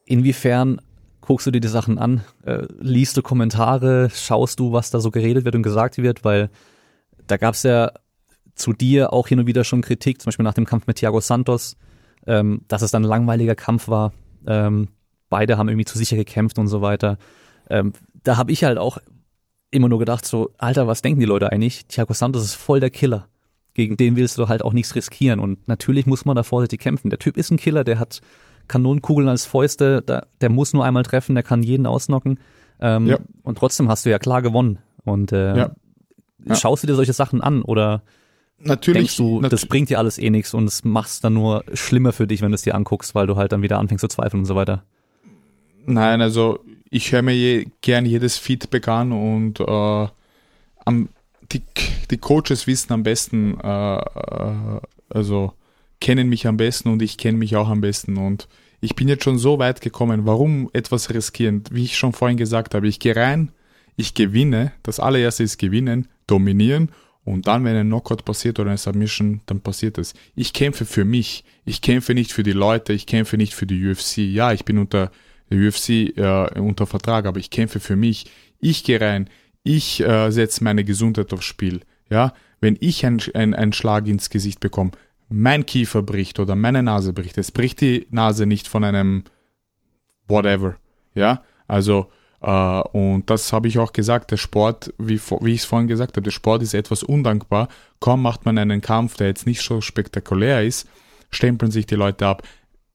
Inwiefern 0.04 0.80
guckst 1.20 1.46
du 1.46 1.50
dir 1.50 1.60
die 1.60 1.68
Sachen 1.68 1.98
an, 1.98 2.24
äh, 2.44 2.66
liest 2.78 3.16
du 3.16 3.22
Kommentare, 3.22 4.10
schaust 4.12 4.58
du, 4.58 4.72
was 4.72 4.90
da 4.90 5.00
so 5.00 5.10
geredet 5.10 5.44
wird 5.44 5.54
und 5.54 5.62
gesagt 5.62 5.98
wird, 5.98 6.24
weil 6.24 6.50
da 7.26 7.36
gab 7.36 7.54
es 7.54 7.62
ja 7.62 7.92
zu 8.54 8.72
dir 8.72 9.12
auch 9.12 9.28
hin 9.28 9.38
und 9.38 9.46
wieder 9.46 9.64
schon 9.64 9.82
Kritik, 9.82 10.20
zum 10.20 10.28
Beispiel 10.30 10.44
nach 10.44 10.54
dem 10.54 10.66
Kampf 10.66 10.86
mit 10.86 10.96
Thiago 10.96 11.20
Santos, 11.20 11.76
ähm, 12.26 12.62
dass 12.68 12.82
es 12.82 12.90
dann 12.90 13.04
ein 13.04 13.08
langweiliger 13.08 13.54
Kampf 13.54 13.88
war. 13.88 14.12
Ähm, 14.46 14.88
beide 15.28 15.58
haben 15.58 15.68
irgendwie 15.68 15.84
zu 15.84 15.98
sicher 15.98 16.16
gekämpft 16.16 16.58
und 16.58 16.68
so 16.68 16.82
weiter. 16.82 17.18
Ähm, 17.68 17.92
da 18.22 18.36
habe 18.36 18.52
ich 18.52 18.64
halt 18.64 18.78
auch 18.78 18.98
immer 19.70 19.88
nur 19.88 19.98
gedacht, 19.98 20.26
so, 20.26 20.50
Alter, 20.58 20.86
was 20.86 21.02
denken 21.02 21.20
die 21.20 21.26
Leute 21.26 21.52
eigentlich? 21.52 21.86
Thiago 21.86 22.12
Santos 22.12 22.44
ist 22.44 22.54
voll 22.54 22.80
der 22.80 22.90
Killer. 22.90 23.28
Gegen 23.74 23.96
den 23.96 24.16
willst 24.16 24.38
du 24.38 24.48
halt 24.48 24.62
auch 24.62 24.72
nichts 24.72 24.94
riskieren. 24.94 25.40
Und 25.40 25.66
natürlich 25.68 26.06
muss 26.06 26.24
man 26.24 26.36
da 26.36 26.42
vorsichtig 26.42 26.80
kämpfen. 26.80 27.10
Der 27.10 27.18
Typ 27.18 27.36
ist 27.36 27.50
ein 27.50 27.56
Killer, 27.56 27.84
der 27.84 27.98
hat 27.98 28.20
Kanonenkugeln 28.68 29.28
als 29.28 29.44
Fäuste, 29.46 30.02
der, 30.02 30.26
der 30.40 30.48
muss 30.48 30.72
nur 30.72 30.84
einmal 30.84 31.02
treffen, 31.02 31.34
der 31.34 31.44
kann 31.44 31.62
jeden 31.62 31.86
ausnocken. 31.86 32.38
Ähm, 32.80 33.06
ja. 33.06 33.18
Und 33.42 33.58
trotzdem 33.58 33.88
hast 33.88 34.06
du 34.06 34.10
ja 34.10 34.18
klar 34.18 34.42
gewonnen. 34.42 34.78
Und 35.04 35.32
äh, 35.32 35.56
ja. 35.56 35.70
Ja. 36.44 36.54
schaust 36.54 36.82
du 36.82 36.86
dir 36.86 36.94
solche 36.94 37.12
Sachen 37.12 37.40
an 37.40 37.62
oder 37.62 38.02
natürlich, 38.58 38.98
denkst 38.98 39.16
du, 39.16 39.40
nat 39.40 39.52
das 39.52 39.66
bringt 39.66 39.90
dir 39.90 39.98
alles 39.98 40.18
eh 40.18 40.30
nichts 40.30 40.54
und 40.54 40.64
es 40.64 40.84
macht 40.84 41.08
es 41.08 41.20
dann 41.20 41.34
nur 41.34 41.64
schlimmer 41.74 42.12
für 42.12 42.26
dich, 42.26 42.42
wenn 42.42 42.50
du 42.50 42.54
es 42.54 42.62
dir 42.62 42.74
anguckst, 42.74 43.14
weil 43.14 43.26
du 43.26 43.36
halt 43.36 43.52
dann 43.52 43.62
wieder 43.62 43.78
anfängst 43.78 44.02
zu 44.02 44.08
zweifeln 44.08 44.40
und 44.40 44.46
so 44.46 44.54
weiter? 44.54 44.84
Nein, 45.86 46.20
also 46.20 46.60
ich 46.90 47.12
höre 47.12 47.22
mir 47.22 47.34
je, 47.34 47.66
gern 47.80 48.04
jedes 48.04 48.38
Feedback 48.38 48.88
an 48.88 49.12
und 49.12 49.60
äh, 49.60 50.08
am, 50.84 51.08
die, 51.52 51.62
die 52.10 52.18
Coaches 52.18 52.66
wissen 52.66 52.92
am 52.92 53.02
besten, 53.02 53.58
äh, 53.60 53.96
äh, 53.96 54.80
also 55.08 55.52
kennen 56.00 56.28
mich 56.28 56.46
am 56.46 56.56
besten 56.56 56.88
und 56.88 57.02
ich 57.02 57.18
kenne 57.18 57.38
mich 57.38 57.56
auch 57.56 57.68
am 57.68 57.80
besten. 57.80 58.16
Und 58.16 58.48
ich 58.80 58.94
bin 58.94 59.08
jetzt 59.08 59.24
schon 59.24 59.38
so 59.38 59.58
weit 59.58 59.80
gekommen. 59.80 60.26
Warum 60.26 60.70
etwas 60.72 61.12
riskieren? 61.12 61.64
Wie 61.70 61.84
ich 61.84 61.96
schon 61.96 62.12
vorhin 62.12 62.38
gesagt 62.38 62.74
habe, 62.74 62.88
ich 62.88 62.98
gehe 62.98 63.16
rein, 63.16 63.52
ich 63.96 64.14
gewinne. 64.14 64.72
Das 64.82 65.00
allererste 65.00 65.42
ist 65.42 65.58
gewinnen, 65.58 66.08
dominieren. 66.26 66.90
Und 67.24 67.46
dann, 67.46 67.64
wenn 67.64 67.76
ein 67.76 67.88
Knockout 67.88 68.24
passiert 68.24 68.58
oder 68.58 68.70
eine 68.70 68.78
Submission, 68.78 69.42
dann 69.44 69.60
passiert 69.60 69.98
es. 69.98 70.14
Ich 70.34 70.54
kämpfe 70.54 70.86
für 70.86 71.04
mich. 71.04 71.44
Ich 71.66 71.82
kämpfe 71.82 72.14
nicht 72.14 72.32
für 72.32 72.42
die 72.42 72.52
Leute. 72.52 72.94
Ich 72.94 73.06
kämpfe 73.06 73.36
nicht 73.36 73.54
für 73.54 73.66
die 73.66 73.86
UFC. 73.86 74.18
Ja, 74.18 74.52
ich 74.52 74.64
bin 74.64 74.78
unter 74.78 75.10
der 75.50 75.58
UFC 75.58 76.16
äh, 76.16 76.58
unter 76.58 76.86
Vertrag, 76.86 77.26
aber 77.26 77.38
ich 77.38 77.50
kämpfe 77.50 77.78
für 77.78 77.96
mich. 77.96 78.26
Ich 78.60 78.84
gehe 78.84 79.00
rein. 79.00 79.28
Ich 79.62 80.00
äh, 80.00 80.30
setze 80.30 80.64
meine 80.64 80.84
Gesundheit 80.84 81.32
aufs 81.32 81.44
Spiel. 81.44 81.80
Ja, 82.08 82.32
wenn 82.60 82.76
ich 82.80 83.06
einen 83.06 83.54
ein 83.54 83.72
Schlag 83.72 84.06
ins 84.06 84.30
Gesicht 84.30 84.60
bekomme, 84.60 84.90
mein 85.28 85.64
Kiefer 85.64 86.02
bricht 86.02 86.40
oder 86.40 86.56
meine 86.56 86.82
Nase 86.82 87.12
bricht, 87.12 87.38
es 87.38 87.52
bricht 87.52 87.80
die 87.80 88.06
Nase 88.10 88.46
nicht 88.46 88.66
von 88.66 88.84
einem 88.84 89.24
whatever. 90.26 90.76
Ja, 91.14 91.44
also 91.68 92.10
äh, 92.40 92.80
und 92.92 93.28
das 93.30 93.52
habe 93.52 93.68
ich 93.68 93.78
auch 93.78 93.92
gesagt, 93.92 94.30
der 94.30 94.36
Sport, 94.36 94.92
wie, 94.98 95.20
wie 95.40 95.52
ich 95.52 95.60
es 95.60 95.66
vorhin 95.66 95.88
gesagt 95.88 96.16
habe, 96.16 96.24
der 96.24 96.30
Sport 96.30 96.62
ist 96.62 96.74
etwas 96.74 97.02
undankbar. 97.02 97.68
Kaum 98.00 98.22
macht 98.22 98.44
man 98.44 98.58
einen 98.58 98.80
Kampf, 98.80 99.16
der 99.16 99.28
jetzt 99.28 99.46
nicht 99.46 99.62
so 99.62 99.80
spektakulär 99.80 100.64
ist, 100.64 100.88
stempeln 101.30 101.70
sich 101.70 101.86
die 101.86 101.94
Leute 101.96 102.26
ab. 102.26 102.42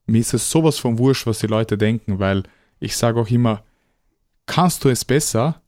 Mir 0.07 0.19
ist 0.19 0.33
es 0.33 0.51
sowas 0.51 0.77
von 0.77 0.97
wurscht, 0.97 1.25
was 1.25 1.39
die 1.39 1.47
Leute 1.47 1.77
denken, 1.77 2.19
weil 2.19 2.43
ich 2.79 2.97
sage 2.97 3.19
auch 3.19 3.29
immer, 3.29 3.63
kannst 4.45 4.83
du 4.83 4.89
es 4.89 5.05
besser, 5.05 5.61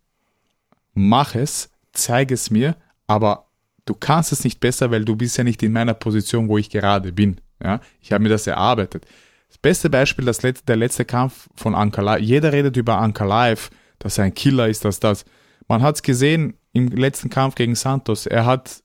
mach 0.98 1.36
es, 1.36 1.70
zeige 1.94 2.34
es 2.34 2.50
mir, 2.50 2.76
aber 3.08 3.46
du 3.86 3.94
kannst 3.94 4.32
es 4.32 4.44
nicht 4.44 4.60
besser, 4.60 4.92
weil 4.92 5.06
du 5.06 5.16
bist 5.16 5.38
ja 5.38 5.44
nicht 5.44 5.64
in 5.64 5.72
meiner 5.72 5.94
Position, 5.94 6.50
wo 6.50 6.58
ich 6.58 6.70
gerade 6.70 7.12
bin. 7.12 7.40
Ja? 7.64 7.80
Ich 8.02 8.12
habe 8.12 8.24
mir 8.24 8.30
das 8.30 8.48
erarbeitet. 8.48 9.06
Das 9.48 9.58
beste 9.58 9.90
Beispiel, 9.90 10.26
das 10.26 10.42
letzte, 10.42 10.66
der 10.66 10.76
letzte 10.76 11.06
Kampf 11.06 11.48
von 11.56 11.74
Anka 11.74 12.02
Live. 12.02 12.22
Jeder 12.22 12.52
redet 12.52 12.76
über 12.76 12.98
Anka 12.98 13.26
Live, 13.26 13.70
dass 14.00 14.18
er 14.18 14.26
ein 14.26 14.34
Killer 14.34 14.68
ist, 14.68 14.84
dass 14.84 15.00
das. 15.00 15.26
Man 15.68 15.82
hat 15.82 15.96
es 15.96 16.02
gesehen 16.02 16.56
im 16.74 16.90
letzten 16.90 17.30
Kampf 17.30 17.56
gegen 17.56 17.76
Santos. 17.76 18.26
Er 18.26 18.46
hat 18.46 18.84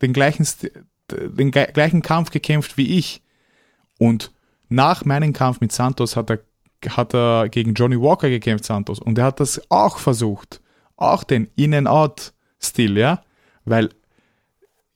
den 0.00 0.12
gleichen, 0.12 0.46
den 1.10 1.50
gleichen 1.50 2.02
Kampf 2.02 2.30
gekämpft 2.30 2.76
wie 2.76 2.98
ich. 2.98 3.22
Und 3.98 4.32
nach 4.68 5.04
meinem 5.04 5.32
Kampf 5.32 5.60
mit 5.60 5.72
Santos 5.72 6.16
hat 6.16 6.30
er, 6.30 6.38
hat 6.88 7.14
er 7.14 7.48
gegen 7.48 7.74
Johnny 7.74 8.00
Walker 8.00 8.30
gekämpft, 8.30 8.64
Santos. 8.64 9.00
Und 9.00 9.18
er 9.18 9.24
hat 9.24 9.40
das 9.40 9.60
auch 9.70 9.98
versucht. 9.98 10.60
Auch 11.00 11.24
den 11.24 11.48
In-and-Out-Stil, 11.56 12.96
ja. 12.96 13.22
Weil 13.64 13.88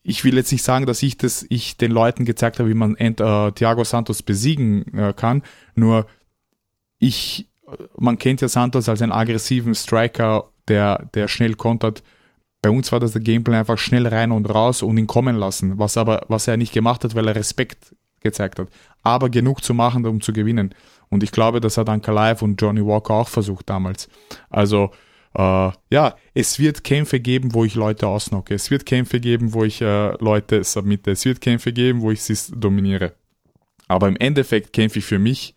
ich 0.03 0.23
will 0.23 0.35
jetzt 0.35 0.51
nicht 0.51 0.63
sagen, 0.63 0.85
dass 0.85 1.01
ich 1.01 1.17
das, 1.17 1.45
ich 1.49 1.77
den 1.77 1.91
Leuten 1.91 2.25
gezeigt 2.25 2.59
habe, 2.59 2.69
wie 2.69 2.75
man 2.75 2.95
äh, 2.95 3.51
Thiago 3.51 3.83
Santos 3.83 4.21
besiegen 4.21 4.93
äh, 4.93 5.13
kann. 5.13 5.41
Nur 5.73 6.05
ich, 6.99 7.49
man 7.97 8.19
kennt 8.19 8.41
ja 8.41 8.47
Santos 8.47 8.87
als 8.87 9.01
einen 9.01 9.11
aggressiven 9.11 9.73
Striker, 9.73 10.51
der, 10.67 11.09
der 11.15 11.27
schnell 11.27 11.55
kontert. 11.55 12.03
Bei 12.61 12.69
uns 12.69 12.91
war 12.91 12.99
das 12.99 13.13
der 13.13 13.21
Gameplay 13.21 13.57
einfach 13.57 13.79
schnell 13.79 14.07
rein 14.07 14.31
und 14.31 14.45
raus 14.45 14.83
und 14.83 14.97
ihn 14.97 15.07
kommen 15.07 15.35
lassen, 15.35 15.79
was 15.79 15.97
aber, 15.97 16.23
was 16.27 16.47
er 16.47 16.57
nicht 16.57 16.73
gemacht 16.73 17.03
hat, 17.03 17.15
weil 17.15 17.27
er 17.27 17.35
Respekt 17.35 17.95
gezeigt 18.21 18.59
hat. 18.59 18.67
Aber 19.01 19.29
genug 19.29 19.63
zu 19.63 19.73
machen, 19.73 20.05
um 20.05 20.21
zu 20.21 20.33
gewinnen. 20.33 20.75
Und 21.09 21.23
ich 21.23 21.31
glaube, 21.31 21.61
das 21.61 21.77
hat 21.77 21.89
Ankalaev 21.89 22.43
und 22.43 22.61
Johnny 22.61 22.85
Walker 22.85 23.15
auch 23.15 23.27
versucht 23.27 23.69
damals. 23.69 24.07
Also, 24.51 24.91
äh, 25.35 25.71
ja, 25.89 26.15
es 26.33 26.59
wird 26.59 26.83
Kämpfe 26.83 27.19
geben, 27.19 27.53
wo 27.53 27.65
ich 27.65 27.75
Leute 27.75 28.07
ausnocke. 28.07 28.53
Es 28.53 28.71
wird 28.71 28.85
Kämpfe 28.85 29.19
geben, 29.19 29.53
wo 29.53 29.63
ich 29.63 29.81
äh, 29.81 30.15
Leute 30.23 30.63
submitte. 30.63 31.11
Es 31.11 31.25
wird 31.25 31.41
Kämpfe 31.41 31.73
geben, 31.73 32.01
wo 32.01 32.11
ich 32.11 32.21
sie 32.21 32.35
dominiere. 32.55 33.13
Aber 33.87 34.07
im 34.07 34.15
Endeffekt 34.15 34.73
kämpfe 34.73 34.99
ich 34.99 35.05
für 35.05 35.19
mich. 35.19 35.55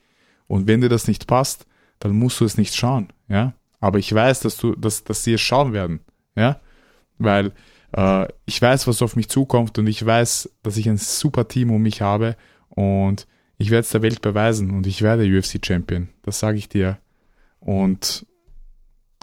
Und 0.49 0.66
wenn 0.66 0.81
dir 0.81 0.89
das 0.89 1.07
nicht 1.07 1.26
passt, 1.26 1.66
dann 2.01 2.12
musst 2.12 2.41
du 2.41 2.45
es 2.45 2.59
nicht 2.59 2.74
schauen, 2.74 3.09
ja. 3.29 3.55
Aber 3.81 3.99
ich 3.99 4.12
weiß, 4.12 4.41
dass 4.41 4.57
du, 4.57 4.74
dass, 4.74 5.05
dass 5.05 5.22
sie 5.22 5.35
es 5.35 5.41
schauen 5.41 5.72
werden, 5.72 6.01
ja. 6.37 6.61
Weil 7.18 7.53
äh, 7.97 8.26
ich 8.47 8.61
weiß, 8.61 8.87
was 8.87 9.03
auf 9.03 9.14
mich 9.16 9.29
zukommt 9.29 9.79
und 9.79 9.87
ich 9.87 10.05
weiß, 10.05 10.51
dass 10.62 10.76
ich 10.76 10.89
ein 10.89 10.97
super 10.97 11.49
Team 11.49 11.70
um 11.70 11.83
mich 11.83 12.01
habe 12.01 12.37
und 12.70 13.26
ich 13.59 13.70
werde 13.70 13.83
es 13.83 13.91
der 13.91 14.03
Welt 14.03 14.22
beweisen 14.22 14.70
und 14.70 14.87
ich 14.87 15.03
werde 15.03 15.24
UFC-Champion. 15.24 16.09
Das 16.22 16.39
sage 16.39 16.59
ich 16.59 16.68
dir. 16.68 16.99
Und 17.61 18.26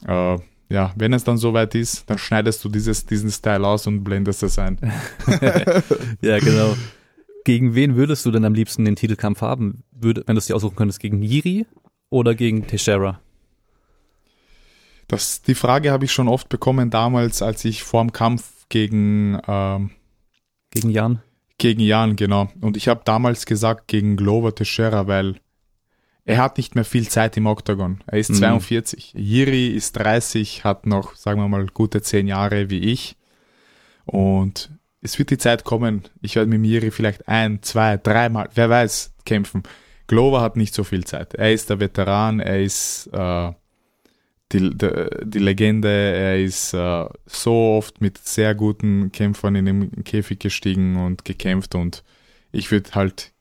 äh, 0.07 0.37
ja, 0.69 0.93
wenn 0.95 1.13
es 1.13 1.23
dann 1.23 1.37
soweit 1.37 1.75
ist, 1.75 2.09
dann 2.09 2.17
schneidest 2.17 2.63
du 2.63 2.69
dieses, 2.69 3.05
diesen 3.05 3.29
Style 3.29 3.65
aus 3.65 3.85
und 3.87 4.03
blendest 4.03 4.43
es 4.43 4.57
ein. 4.57 4.79
ja, 6.21 6.39
genau. 6.39 6.75
Gegen 7.43 7.75
wen 7.75 7.95
würdest 7.95 8.25
du 8.25 8.31
denn 8.31 8.45
am 8.45 8.55
liebsten 8.55 8.85
den 8.85 8.95
Titelkampf 8.95 9.41
haben? 9.41 9.83
Würde, 9.91 10.23
wenn 10.25 10.35
du 10.35 10.39
es 10.39 10.47
dir 10.47 10.55
aussuchen 10.55 10.75
könntest, 10.75 10.99
gegen 10.99 11.21
Yiri 11.21 11.67
oder 12.09 12.33
gegen 12.33 12.65
Teixeira? 12.65 13.19
Das, 15.07 15.43
die 15.43 15.53
Frage 15.53 15.91
habe 15.91 16.05
ich 16.05 16.11
schon 16.11 16.27
oft 16.27 16.49
bekommen 16.49 16.89
damals, 16.89 17.43
als 17.43 17.63
ich 17.63 17.83
vor 17.83 18.01
dem 18.01 18.11
Kampf 18.11 18.65
gegen 18.69 19.39
ähm, 19.47 19.91
gegen 20.71 20.89
Jan 20.89 21.21
gegen 21.57 21.79
Jan 21.79 22.15
genau 22.15 22.49
und 22.61 22.75
ich 22.75 22.87
habe 22.87 23.01
damals 23.05 23.45
gesagt 23.45 23.87
gegen 23.87 24.17
Glover 24.17 24.55
Teixeira, 24.55 25.07
weil 25.07 25.35
er 26.26 26.38
hat 26.39 26.57
nicht 26.57 26.73
mehr 26.76 26.86
viel 26.86 27.07
Zeit 27.07 27.38
im 27.38 27.45
Oktagon. 27.45 28.03
Er 28.07 28.17
ist 28.17 28.32
mhm. 28.32 28.36
42. 28.36 29.13
Jiri 29.15 29.67
ist 29.67 29.93
30, 29.93 30.63
hat 30.63 30.88
noch, 30.88 31.15
sagen 31.15 31.39
wir 31.39 31.47
mal, 31.47 31.67
gute 31.67 32.01
zehn 32.01 32.28
Jahre 32.28 32.69
wie 32.69 32.80
ich. 32.80 33.15
Und 34.05 34.71
es 35.01 35.19
wird 35.19 35.30
die 35.30 35.38
Zeit 35.38 35.63
kommen, 35.63 36.03
ich 36.21 36.36
werde 36.36 36.49
mit 36.49 36.65
Jiri 36.65 36.89
vielleicht 36.89 37.28
ein, 37.28 37.61
zwei, 37.61 37.97
dreimal, 37.97 38.49
wer 38.55 38.69
weiß, 38.69 39.13
kämpfen. 39.23 39.63
Glover 40.07 40.41
hat 40.41 40.55
nicht 40.55 40.73
so 40.73 40.84
viel 40.84 41.05
Zeit. 41.05 41.36
Er 41.36 41.53
ist 41.53 41.69
der 41.69 41.80
Veteran, 41.80 42.39
er 42.39 42.61
ist 42.61 43.07
äh, 43.13 43.51
die, 44.51 44.76
die, 44.76 45.05
die, 45.23 45.39
Legende, 45.39 45.89
er 45.89 46.39
ist 46.39 46.73
äh, 46.73 47.05
so 47.26 47.76
oft 47.78 48.01
mit 48.01 48.17
sehr 48.17 48.55
guten 48.55 49.11
Kämpfern 49.11 49.55
in 49.55 49.65
den 49.65 50.03
Käfig 50.03 50.39
gestiegen 50.39 50.97
und 50.97 51.26
gekämpft 51.26 51.76
und 51.76 52.03
ich 52.51 52.71
würde 52.71 52.91
halt 52.93 53.32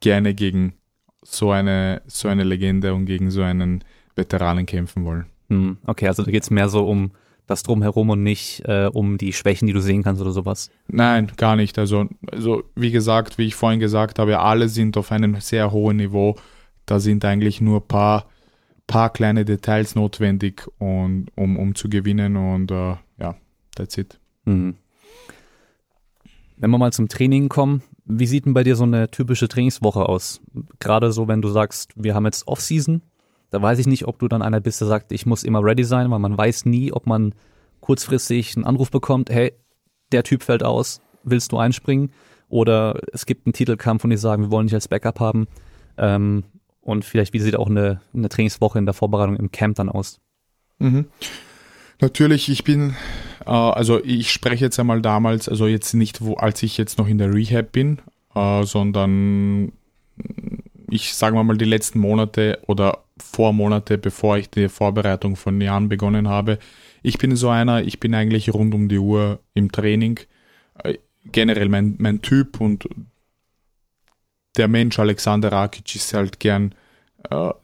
gerne 0.00 0.34
gegen 0.34 0.74
so 1.22 1.50
eine, 1.50 2.02
so 2.06 2.28
eine 2.28 2.44
Legende 2.44 2.94
und 2.94 3.06
gegen 3.06 3.30
so 3.30 3.42
einen 3.42 3.84
Veteranen 4.16 4.66
kämpfen 4.66 5.04
wollen. 5.04 5.26
Hm, 5.48 5.78
okay, 5.86 6.08
also 6.08 6.22
da 6.22 6.30
geht 6.30 6.42
es 6.42 6.50
mehr 6.50 6.68
so 6.68 6.86
um 6.86 7.12
das 7.46 7.62
Drumherum 7.62 8.10
und 8.10 8.22
nicht 8.22 8.62
äh, 8.66 8.90
um 8.92 9.16
die 9.16 9.32
Schwächen, 9.32 9.66
die 9.66 9.72
du 9.72 9.80
sehen 9.80 10.02
kannst 10.02 10.20
oder 10.20 10.32
sowas. 10.32 10.70
Nein, 10.86 11.32
gar 11.36 11.56
nicht. 11.56 11.78
Also, 11.78 12.06
also 12.30 12.62
wie 12.76 12.90
gesagt, 12.90 13.38
wie 13.38 13.46
ich 13.46 13.54
vorhin 13.54 13.80
gesagt 13.80 14.18
habe, 14.18 14.38
alle 14.38 14.68
sind 14.68 14.96
auf 14.96 15.10
einem 15.10 15.40
sehr 15.40 15.72
hohen 15.72 15.96
Niveau. 15.96 16.36
Da 16.84 17.00
sind 17.00 17.24
eigentlich 17.24 17.60
nur 17.60 17.80
ein 17.80 17.88
paar, 17.88 18.26
paar 18.86 19.10
kleine 19.10 19.46
Details 19.46 19.94
notwendig, 19.94 20.66
und, 20.78 21.28
um, 21.36 21.56
um 21.56 21.74
zu 21.74 21.88
gewinnen 21.88 22.36
und 22.36 22.70
äh, 22.70 22.96
ja, 23.18 23.34
that's 23.74 23.96
it. 23.96 24.18
Mhm. 24.44 24.76
Wenn 26.58 26.70
wir 26.70 26.78
mal 26.78 26.92
zum 26.92 27.08
Training 27.08 27.48
kommen, 27.48 27.82
wie 28.08 28.26
sieht 28.26 28.46
denn 28.46 28.54
bei 28.54 28.64
dir 28.64 28.74
so 28.74 28.84
eine 28.84 29.10
typische 29.10 29.48
Trainingswoche 29.48 30.08
aus? 30.08 30.40
Gerade 30.80 31.12
so, 31.12 31.28
wenn 31.28 31.42
du 31.42 31.48
sagst, 31.48 31.92
wir 31.94 32.14
haben 32.14 32.24
jetzt 32.24 32.48
Off-Season, 32.48 33.02
da 33.50 33.62
weiß 33.62 33.78
ich 33.78 33.86
nicht, 33.86 34.06
ob 34.06 34.18
du 34.18 34.28
dann 34.28 34.42
einer 34.42 34.60
bist, 34.60 34.80
der 34.80 34.88
sagt, 34.88 35.12
ich 35.12 35.26
muss 35.26 35.44
immer 35.44 35.62
ready 35.62 35.84
sein, 35.84 36.10
weil 36.10 36.18
man 36.18 36.36
weiß 36.36 36.64
nie, 36.64 36.92
ob 36.92 37.06
man 37.06 37.34
kurzfristig 37.80 38.56
einen 38.56 38.64
Anruf 38.64 38.90
bekommt, 38.90 39.30
hey, 39.30 39.52
der 40.12 40.22
Typ 40.22 40.42
fällt 40.42 40.62
aus, 40.62 41.00
willst 41.22 41.52
du 41.52 41.58
einspringen? 41.58 42.12
Oder 42.48 43.00
es 43.12 43.26
gibt 43.26 43.46
einen 43.46 43.52
Titelkampf 43.52 44.04
und 44.04 44.10
die 44.10 44.16
sagen, 44.16 44.44
wir 44.44 44.50
wollen 44.50 44.66
dich 44.66 44.74
als 44.74 44.88
Backup 44.88 45.20
haben. 45.20 45.46
Ähm, 45.98 46.44
und 46.80 47.04
vielleicht, 47.04 47.34
wie 47.34 47.40
sieht 47.40 47.56
auch 47.56 47.68
eine, 47.68 48.00
eine 48.14 48.30
Trainingswoche 48.30 48.78
in 48.78 48.86
der 48.86 48.94
Vorbereitung 48.94 49.36
im 49.36 49.50
Camp 49.50 49.76
dann 49.76 49.90
aus? 49.90 50.20
Mhm. 50.78 51.06
Natürlich, 52.00 52.48
ich 52.48 52.64
bin, 52.64 52.94
äh, 53.44 53.50
also 53.50 54.02
ich 54.04 54.30
spreche 54.30 54.64
jetzt 54.64 54.78
einmal 54.78 55.02
damals, 55.02 55.48
also 55.48 55.66
jetzt 55.66 55.94
nicht, 55.94 56.20
wo, 56.20 56.34
als 56.34 56.62
ich 56.62 56.78
jetzt 56.78 56.98
noch 56.98 57.08
in 57.08 57.18
der 57.18 57.34
Rehab 57.34 57.72
bin, 57.72 57.98
äh, 58.34 58.64
sondern 58.64 59.72
ich 60.90 61.14
sage 61.14 61.42
mal 61.42 61.56
die 61.58 61.64
letzten 61.64 61.98
Monate 61.98 62.60
oder 62.66 63.04
Vormonate, 63.18 63.98
bevor 63.98 64.38
ich 64.38 64.48
die 64.48 64.68
Vorbereitung 64.68 65.36
von 65.36 65.60
Jahren 65.60 65.88
begonnen 65.88 66.28
habe. 66.28 66.58
Ich 67.02 67.18
bin 67.18 67.34
so 67.36 67.48
einer, 67.48 67.82
ich 67.82 68.00
bin 68.00 68.14
eigentlich 68.14 68.52
rund 68.54 68.74
um 68.74 68.88
die 68.88 68.98
Uhr 68.98 69.40
im 69.54 69.72
Training. 69.72 70.20
Äh, 70.82 70.98
generell 71.24 71.68
mein, 71.68 71.96
mein 71.98 72.22
Typ 72.22 72.60
und 72.60 72.88
der 74.56 74.68
Mensch 74.68 74.98
Alexander 74.98 75.52
Rakic 75.52 75.94
ist 75.94 76.14
halt 76.14 76.40
gern 76.40 76.74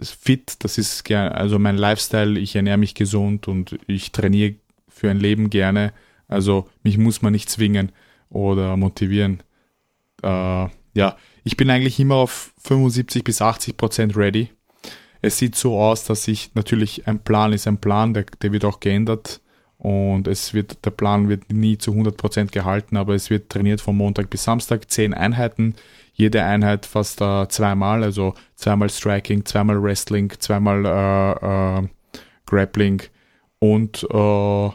fit, 0.01 0.57
das 0.65 0.79
ist 0.79 1.11
also 1.11 1.59
mein 1.59 1.77
Lifestyle, 1.77 2.39
ich 2.39 2.57
ernähre 2.57 2.79
mich 2.79 2.95
gesund 2.95 3.49
und 3.49 3.79
ich 3.87 4.13
trainiere 4.13 4.57
für 4.89 5.11
ein 5.11 5.21
Leben 5.21 5.51
gerne. 5.51 5.93
Also 6.29 6.69
mich 6.83 6.99
muss 6.99 7.23
man 7.23 7.33
nicht 7.33 7.49
zwingen 7.49 7.93
oder 8.31 8.77
motivieren. 8.77 9.43
Äh, 10.23 10.69
ja, 10.95 11.17
ich 11.45 11.57
bin 11.57 11.71
eigentlich 11.71 12.01
immer 12.01 12.17
auf 12.17 12.53
75 12.63 13.23
bis 13.25 13.43
80 13.43 13.77
Prozent 13.77 14.17
ready. 14.17 14.51
Es 15.23 15.39
sieht 15.39 15.55
so 15.55 15.79
aus, 15.79 16.05
dass 16.05 16.29
ich 16.29 16.55
natürlich 16.55 17.07
ein 17.07 17.21
Plan 17.21 17.53
ist 17.53 17.67
ein 17.67 17.79
Plan, 17.79 18.15
der, 18.15 18.27
der 18.43 18.53
wird 18.53 18.65
auch 18.65 18.81
geändert 18.81 19.41
und 19.79 20.29
es 20.29 20.55
wird 20.55 20.85
der 20.85 20.91
Plan 20.91 21.29
wird 21.29 21.53
nie 21.53 21.79
zu 21.79 21.93
100 21.93 22.17
Prozent 22.17 22.53
gehalten, 22.53 22.97
aber 22.97 23.15
es 23.15 23.31
wird 23.31 23.51
trainiert 23.51 23.81
von 23.81 23.97
Montag 23.97 24.31
bis 24.31 24.45
Samstag 24.45 24.91
zehn 24.91 25.15
Einheiten 25.15 25.75
jede 26.15 26.45
Einheit 26.45 26.87
fast 26.87 27.21
äh, 27.21 27.49
zweimal, 27.49 28.03
also 28.03 28.35
zweimal 28.55 28.89
Striking, 28.89 29.45
zweimal 29.45 29.83
Wrestling, 29.83 30.33
zweimal 30.39 30.87
äh, 30.87 31.81
äh, 31.83 31.89
Grappling. 32.47 33.03
Und 33.59 34.05
äh, 34.05 34.71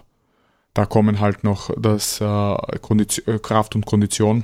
da 0.73 0.85
kommen 0.85 1.19
halt 1.19 1.43
noch 1.43 1.71
das 1.79 2.21
äh, 2.21 2.25
äh, 2.25 3.39
Kraft 3.39 3.75
und 3.75 3.85
Kondition 3.85 4.43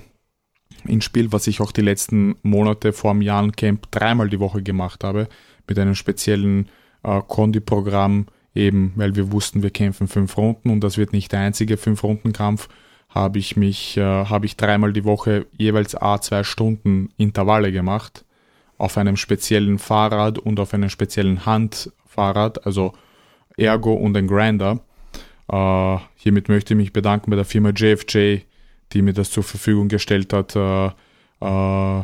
ins 0.85 1.03
Spiel, 1.03 1.31
was 1.31 1.47
ich 1.47 1.61
auch 1.61 1.71
die 1.71 1.81
letzten 1.81 2.35
Monate 2.43 2.93
vor 2.93 3.13
dem 3.13 3.21
Jahren 3.21 3.51
Camp 3.51 3.91
dreimal 3.91 4.29
die 4.29 4.39
Woche 4.39 4.63
gemacht 4.63 5.03
habe, 5.03 5.27
mit 5.67 5.77
einem 5.79 5.95
speziellen 5.95 6.69
äh, 7.03 7.21
Kondi-Programm, 7.27 8.27
eben 8.53 8.93
weil 8.95 9.15
wir 9.15 9.31
wussten, 9.31 9.63
wir 9.63 9.71
kämpfen 9.71 10.07
fünf 10.07 10.37
Runden 10.37 10.69
und 10.69 10.81
das 10.81 10.97
wird 10.97 11.11
nicht 11.11 11.31
der 11.31 11.41
einzige 11.41 11.77
Fünf-Runden-Kampf, 11.77 12.69
habe 13.15 13.39
ich 13.39 13.55
mich, 13.55 13.95
äh, 13.95 14.01
habe 14.01 14.45
ich 14.45 14.57
dreimal 14.57 14.91
die 14.91 15.05
Woche 15.05 15.47
jeweils 15.57 15.95
a 15.95 16.19
zwei 16.19 16.43
Stunden 16.43 17.09
Intervalle 17.17 17.71
gemacht 17.71 18.25
auf 18.77 18.97
einem 18.97 19.15
speziellen 19.15 19.79
Fahrrad 19.79 20.37
und 20.37 20.59
auf 20.59 20.73
einem 20.73 20.89
speziellen 20.89 21.45
Handfahrrad, 21.45 22.65
also 22.65 22.93
Ergo 23.57 23.93
und 23.93 24.17
ein 24.17 24.27
Grinder. 24.27 24.81
Äh, 25.49 25.97
hiermit 26.15 26.49
möchte 26.49 26.73
ich 26.73 26.77
mich 26.77 26.93
bedanken 26.93 27.29
bei 27.29 27.37
der 27.37 27.45
Firma 27.45 27.69
JFJ, 27.69 28.39
die 28.91 29.01
mir 29.01 29.13
das 29.13 29.31
zur 29.31 29.43
Verfügung 29.43 29.87
gestellt 29.87 30.33
hat, 30.33 30.55
äh, 30.57 30.87
äh, 30.87 32.03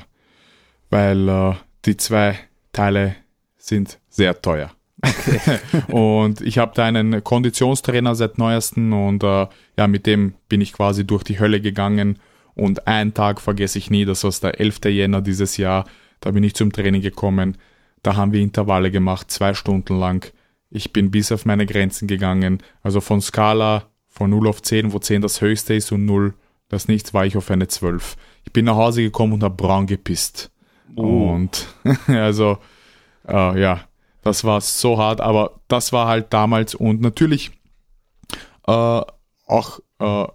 weil 0.90 1.30
äh, 1.30 1.54
die 1.86 1.98
zwei 1.98 2.40
Teile 2.72 3.16
sind 3.58 4.00
sehr 4.10 4.42
teuer. 4.42 4.72
Okay. 5.04 5.60
und 5.92 6.42
ich 6.42 6.58
habe 6.58 6.74
da 6.76 6.86
einen 6.86 7.24
Konditionstrainer 7.24 8.16
seit 8.16 8.38
neuesten 8.38 8.94
und 8.94 9.24
äh, 9.24 9.48
ja, 9.78 9.88
mit 9.88 10.06
dem 10.06 10.36
bin 10.50 10.62
ich 10.62 10.74
quasi 10.74 11.06
durch 11.06 11.24
die 11.24 11.40
Hölle 11.40 11.62
gegangen 11.62 12.20
und 12.56 12.88
einen 12.88 13.14
Tag 13.14 13.42
vergesse 13.42 13.78
ich 13.78 13.90
nie, 13.90 14.06
das 14.06 14.24
war 14.24 14.32
der 14.42 14.60
11. 14.60 14.80
Jänner 14.86 15.22
dieses 15.22 15.58
Jahr, 15.58 15.86
da 16.20 16.32
bin 16.32 16.44
ich 16.44 16.54
zum 16.54 16.72
Training 16.72 17.02
gekommen, 17.02 17.58
da 18.04 18.16
haben 18.16 18.32
wir 18.32 18.42
Intervalle 18.42 18.92
gemacht, 18.92 19.32
zwei 19.32 19.54
Stunden 19.54 19.98
lang. 20.00 20.32
Ich 20.70 20.94
bin 20.94 21.12
bis 21.12 21.32
auf 21.32 21.46
meine 21.46 21.66
Grenzen 21.66 22.08
gegangen, 22.08 22.64
also 22.84 23.02
von 23.02 23.22
Skala 23.22 23.88
von 24.08 24.30
0 24.30 24.48
auf 24.48 24.62
10, 24.62 24.94
wo 24.94 25.00
10 25.00 25.22
das 25.22 25.42
höchste 25.42 25.74
ist 25.74 25.92
und 25.92 26.06
0 26.06 26.34
das 26.70 26.88
nichts, 26.88 27.14
war 27.14 27.26
ich 27.26 27.36
auf 27.36 27.52
eine 27.52 27.68
12. 27.68 28.16
Ich 28.46 28.54
bin 28.54 28.66
nach 28.66 28.78
Hause 28.78 29.04
gekommen 29.04 29.34
und 29.34 29.44
habe 29.44 29.56
braun 29.56 29.88
gepisst. 29.88 30.52
Oh. 30.96 31.30
Und 31.32 31.68
also, 32.08 32.60
äh, 33.28 33.60
ja, 33.60 33.82
das 34.24 34.44
war 34.44 34.62
so 34.62 34.98
hart, 34.98 35.22
aber 35.22 35.60
das 35.68 35.94
war 35.94 36.08
halt 36.08 36.34
damals 36.34 36.76
und 36.76 37.02
natürlich 37.02 37.52
äh, 38.68 39.02
auch 39.48 39.80
äh, 40.00 40.28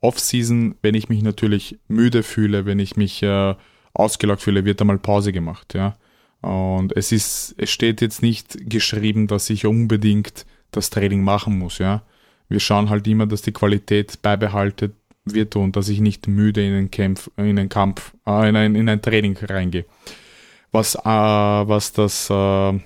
Off-Season, 0.00 0.74
wenn 0.82 0.94
ich 0.94 1.08
mich 1.08 1.22
natürlich 1.22 1.78
müde 1.88 2.22
fühle, 2.22 2.66
wenn 2.66 2.80
ich 2.80 2.96
mich 2.96 3.22
äh, 3.22 3.54
ausgelockt 3.94 4.42
fühle, 4.42 4.64
wird 4.64 4.80
einmal 4.80 4.98
Pause 4.98 5.32
gemacht, 5.32 5.74
ja. 5.74 5.96
Und 6.40 6.96
es 6.96 7.12
ist, 7.12 7.54
es 7.56 7.70
steht 7.70 8.00
jetzt 8.00 8.20
nicht 8.20 8.68
geschrieben, 8.68 9.28
dass 9.28 9.48
ich 9.48 9.64
unbedingt 9.64 10.44
das 10.72 10.90
Training 10.90 11.22
machen 11.22 11.56
muss, 11.58 11.78
ja. 11.78 12.02
Wir 12.48 12.58
schauen 12.58 12.90
halt 12.90 13.06
immer, 13.06 13.26
dass 13.26 13.42
die 13.42 13.52
Qualität 13.52 14.20
beibehalten 14.22 14.94
wird 15.24 15.54
und 15.54 15.76
dass 15.76 15.88
ich 15.88 16.00
nicht 16.00 16.26
müde 16.26 16.66
in 16.66 16.72
den 16.72 16.90
Kampf, 16.90 17.30
in 17.36 17.56
den 17.56 17.68
Kampf, 17.68 18.12
äh, 18.26 18.48
in, 18.48 18.56
ein, 18.56 18.74
in 18.74 18.88
ein 18.88 19.00
Training 19.00 19.36
reingehe. 19.36 19.84
Was, 20.72 20.96
äh, 20.96 21.00
was 21.04 21.92
das, 21.92 22.28
äh, 22.28 22.80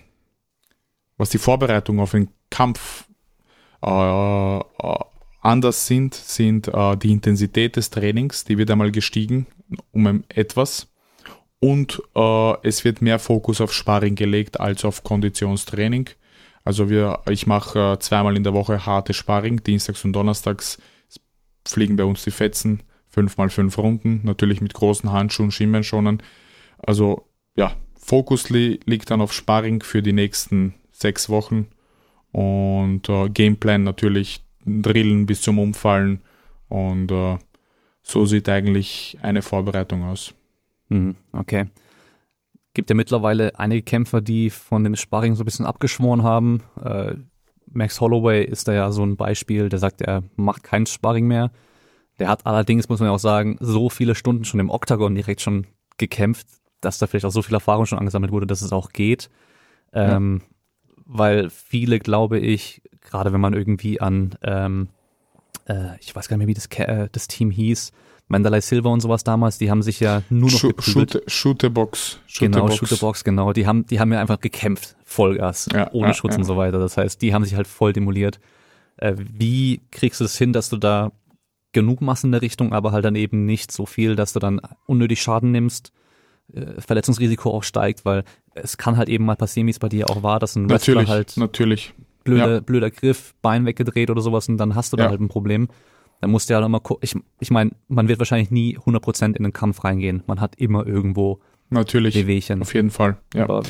was 1.17 1.31
die 1.31 1.39
Vorbereitung 1.39 2.01
auf 2.01 2.12
den 2.12 2.29
Kampf 2.51 3.07
äh, 3.83 4.61
anders 5.41 5.87
sind, 5.87 6.14
sind 6.14 6.69
äh, 6.69 6.97
die 6.97 7.12
Intensität 7.12 7.77
des 7.77 7.91
Trainings, 7.91 8.45
die 8.45 8.59
wird 8.59 8.71
einmal 8.71 8.91
gestiegen 8.91 9.47
um 9.93 10.25
etwas 10.29 10.89
und 11.61 12.03
äh, 12.14 12.55
es 12.62 12.85
wird 12.85 13.03
mehr 13.03 13.19
Fokus 13.19 13.61
auf 13.61 13.73
Sparring 13.73 14.14
gelegt 14.14 14.61
als 14.61 14.85
auf 14.85 15.03
Konditionstraining. 15.03 16.11
Also 16.64 16.91
wir, 16.91 17.21
ich 17.31 17.47
mache 17.47 17.93
äh, 17.93 17.99
zweimal 17.99 18.37
in 18.37 18.45
der 18.45 18.55
Woche 18.55 18.87
harte 18.87 19.14
Sparring, 19.14 19.62
dienstags 19.62 20.05
und 20.05 20.12
donnerstags 20.12 20.79
fliegen 21.67 21.97
bei 21.97 22.05
uns 22.05 22.25
die 22.25 22.31
Fetzen, 22.31 22.83
fünf 23.09 23.37
mal 23.37 23.51
fünf 23.51 23.79
Runden, 23.79 24.21
natürlich 24.25 24.61
mit 24.61 24.75
großen 24.75 25.11
Handschuhen, 25.11 25.51
Schienbeinschonern. 25.51 26.23
Also 26.79 27.29
ja, 27.57 27.75
Fokus 27.99 28.51
li 28.51 28.81
liegt 28.85 29.11
dann 29.11 29.21
auf 29.21 29.33
Sparring 29.33 29.83
für 29.83 30.03
die 30.03 30.12
nächsten 30.12 30.75
sechs 30.99 31.29
Wochen 31.29 31.69
und 32.33 33.09
äh, 33.09 33.29
Gameplan 33.29 33.85
natürlich 33.85 34.45
drillen 34.65 35.27
bis 35.27 35.43
zum 35.43 35.59
Umfallen 35.59 36.21
und 36.69 37.11
äh, 37.13 37.39
so 38.03 38.25
sieht 38.25 38.49
eigentlich 38.49 39.19
eine 39.23 39.43
Vorbereitung 39.43 40.05
aus. 40.05 40.35
Mhm, 40.89 41.17
okay. 41.33 41.67
Gibt 42.75 42.91
ja 42.91 42.97
mittlerweile 42.97 43.59
einige 43.59 43.83
Kämpfer, 43.83 44.21
die 44.21 44.51
von 44.51 44.85
dem 44.85 44.97
Sparring 44.97 45.35
so 45.35 45.43
ein 45.43 45.47
bisschen 45.47 45.67
abgeschworen 45.67 46.23
haben. 46.23 46.63
Äh, 46.83 47.15
Max 47.67 48.01
Holloway 48.01 48.45
ist 48.45 48.69
da 48.69 48.73
ja 48.73 48.91
so 48.91 49.05
ein 49.05 49.17
Beispiel, 49.17 49.69
der 49.69 49.79
sagt, 49.79 50.01
er 50.01 50.23
macht 50.37 50.63
kein 50.63 50.87
Sparring 50.87 51.27
mehr. 51.27 51.51
Der 52.19 52.29
hat 52.29 52.47
allerdings, 52.47 52.89
muss 52.89 53.01
man 53.01 53.09
ja 53.09 53.15
auch 53.15 53.19
sagen, 53.19 53.57
so 53.61 53.91
viele 53.91 54.15
Stunden 54.15 54.45
schon 54.45 54.61
im 54.61 54.71
Oktagon 54.71 55.15
direkt 55.15 55.41
schon 55.41 55.67
gekämpft, 55.99 56.47
dass 56.81 56.99
da 56.99 57.07
vielleicht 57.07 57.27
auch 57.27 57.31
so 57.31 57.43
viel 57.43 57.55
Erfahrung 57.55 57.87
schon 57.87 57.99
angesammelt 57.99 58.33
wurde, 58.33 58.47
dass 58.47 58.63
es 58.63 58.73
auch 58.73 58.91
geht. 58.91 59.31
Ähm, 59.93 60.41
ja 60.43 60.56
weil 61.07 61.51
viele, 61.51 61.99
glaube 61.99 62.39
ich, 62.39 62.83
gerade 63.01 63.33
wenn 63.33 63.41
man 63.41 63.55
irgendwie 63.55 64.01
an, 64.01 64.35
ähm, 64.43 64.89
äh, 65.67 65.99
ich 66.01 66.15
weiß 66.15 66.29
gar 66.29 66.37
nicht 66.37 66.47
mehr, 66.47 66.49
wie 66.49 66.55
das, 66.55 66.67
äh, 66.79 67.09
das 67.11 67.29
Team 67.29 67.51
hieß, 67.51 67.93
Mandalay 68.29 68.61
Silver 68.61 68.91
und 68.91 69.01
sowas 69.01 69.23
damals, 69.23 69.59
die 69.59 69.71
haben 69.71 69.83
sich 69.83 70.01
ja 70.01 70.23
nur 70.31 70.51
noch 70.51 70.59
Shoot, 70.59 70.77
geprügelt. 70.77 71.23
Shooterbox. 71.31 72.19
Genau, 72.41 72.69
Shooterbox, 72.69 73.23
genau. 73.23 73.53
Die 73.53 73.67
haben, 73.67 73.87
die 73.87 74.01
haben 74.01 74.13
ja 74.13 74.21
einfach 74.21 74.41
gekämpft, 74.41 74.97
Vollgas, 75.05 75.69
ja, 75.73 75.91
ohne 75.93 76.09
ja, 76.09 76.15
Schutz 76.15 76.33
ja. 76.33 76.39
und 76.39 76.45
so 76.45 76.57
weiter. 76.57 76.79
Das 76.79 76.97
heißt, 76.97 77.23
die 77.23 77.33
haben 77.33 77.45
sich 77.45 77.55
halt 77.55 77.69
voll 77.69 77.93
demoliert. 77.93 78.41
Äh, 78.97 79.15
wie 79.17 79.81
kriegst 79.93 80.21
du 80.21 80.25
es 80.25 80.37
hin, 80.37 80.53
dass 80.53 80.69
du 80.69 80.77
da 80.77 81.13
genug 81.71 82.01
machst 82.01 82.25
in 82.25 82.33
der 82.33 82.43
Richtung, 82.43 82.73
aber 82.73 82.91
halt 82.91 83.05
dann 83.05 83.15
eben 83.15 83.45
nicht 83.45 83.71
so 83.71 83.87
viel, 83.87 84.17
dass 84.17 84.33
du 84.33 84.41
dann 84.41 84.61
unnötig 84.87 85.23
Schaden 85.23 85.53
nimmst? 85.53 85.93
Äh, 86.53 86.81
Verletzungsrisiko 86.81 87.51
auch 87.51 87.63
steigt, 87.63 88.05
weil 88.05 88.25
es 88.57 88.77
kann 88.77 88.97
halt 88.97 89.09
eben 89.09 89.25
mal 89.25 89.37
passieren, 89.37 89.67
wie 89.67 89.71
es 89.71 89.79
bei 89.79 89.89
dir 89.89 90.11
auch 90.11 90.23
war, 90.23 90.39
dass 90.39 90.57
ein 90.57 90.69
Wrestler 90.69 90.95
natürlich, 90.95 91.11
halt 91.11 91.37
natürlich. 91.37 91.95
Blöder, 92.25 92.55
ja. 92.55 92.61
blöder 92.61 92.91
Griff, 92.91 93.35
Bein 93.41 93.67
weggedreht 93.67 94.11
oder 94.11 94.21
sowas 94.21 94.49
und 94.49 94.57
dann 94.57 94.75
hast 94.75 94.93
du 94.93 94.97
da 94.97 95.09
halt 95.09 95.21
ein 95.21 95.29
Problem. 95.29 95.69
Dann 96.21 96.31
musst 96.31 96.49
du 96.49 96.55
ja 96.55 96.59
halt 96.59 96.67
immer 96.67 96.81
gucken. 96.81 97.03
Ich, 97.05 97.15
ich 97.41 97.51
meine, 97.51 97.73
man 97.89 98.09
wird 98.09 98.19
wahrscheinlich 98.19 98.51
nie 98.51 98.79
100% 98.79 99.37
in 99.37 99.45
den 99.45 99.53
Kampf 99.53 99.85
reingehen. 99.85 100.23
Man 100.27 100.41
hat 100.41 100.57
immer 100.57 100.87
irgendwo 100.87 101.41
natürlich, 101.71 102.15
Wehwehchen. 102.15 102.63
Auf 102.63 102.75
jeden 102.75 102.91
Fall, 102.91 103.19
ja. 103.35 103.45
Aber 103.45 103.63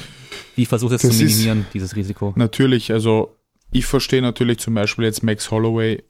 wie 0.54 0.64
versuchst 0.64 1.02
du 1.02 1.08
es 1.08 1.16
zu 1.18 1.24
minimieren, 1.24 1.62
ist, 1.62 1.74
dieses 1.74 1.96
Risiko? 1.96 2.32
Natürlich, 2.36 2.92
also 2.92 3.36
ich 3.72 3.84
verstehe 3.84 4.22
natürlich 4.22 4.58
zum 4.58 4.74
Beispiel 4.74 5.04
jetzt 5.04 5.22
Max 5.22 5.50
Holloway 5.50 6.02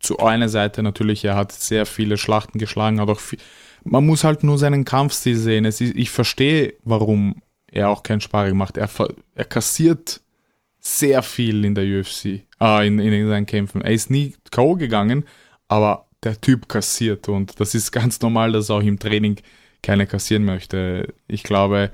zu 0.00 0.18
einer 0.18 0.48
Seite 0.48 0.82
natürlich, 0.82 1.24
er 1.24 1.34
hat 1.34 1.50
sehr 1.50 1.86
viele 1.86 2.18
Schlachten 2.18 2.58
geschlagen, 2.58 3.00
hat 3.00 3.08
auch 3.08 3.18
viel, 3.18 3.38
man 3.84 4.06
muss 4.06 4.24
halt 4.24 4.44
nur 4.44 4.58
seinen 4.58 4.84
Kampfstil 4.84 5.36
sehen. 5.36 5.64
Ist, 5.64 5.80
ich 5.80 6.10
verstehe, 6.10 6.74
warum 6.84 7.42
er 7.70 7.90
auch 7.90 8.02
kein 8.02 8.20
Sparring 8.20 8.56
macht. 8.56 8.76
Er, 8.76 8.88
er 9.34 9.44
kassiert 9.44 10.20
sehr 10.80 11.22
viel 11.22 11.64
in 11.64 11.74
der 11.74 11.84
UFC, 11.84 12.44
äh, 12.60 12.86
in, 12.86 12.98
in 12.98 13.28
seinen 13.28 13.46
Kämpfen. 13.46 13.82
Er 13.82 13.92
ist 13.92 14.10
nie 14.10 14.34
K.O. 14.50 14.76
gegangen, 14.76 15.24
aber 15.68 16.06
der 16.22 16.40
Typ 16.40 16.68
kassiert 16.68 17.28
und 17.28 17.60
das 17.60 17.74
ist 17.74 17.92
ganz 17.92 18.20
normal, 18.20 18.52
dass 18.52 18.70
auch 18.70 18.82
im 18.82 18.98
Training 18.98 19.36
keiner 19.82 20.06
kassieren 20.06 20.44
möchte. 20.44 21.14
Ich 21.28 21.44
glaube, 21.44 21.92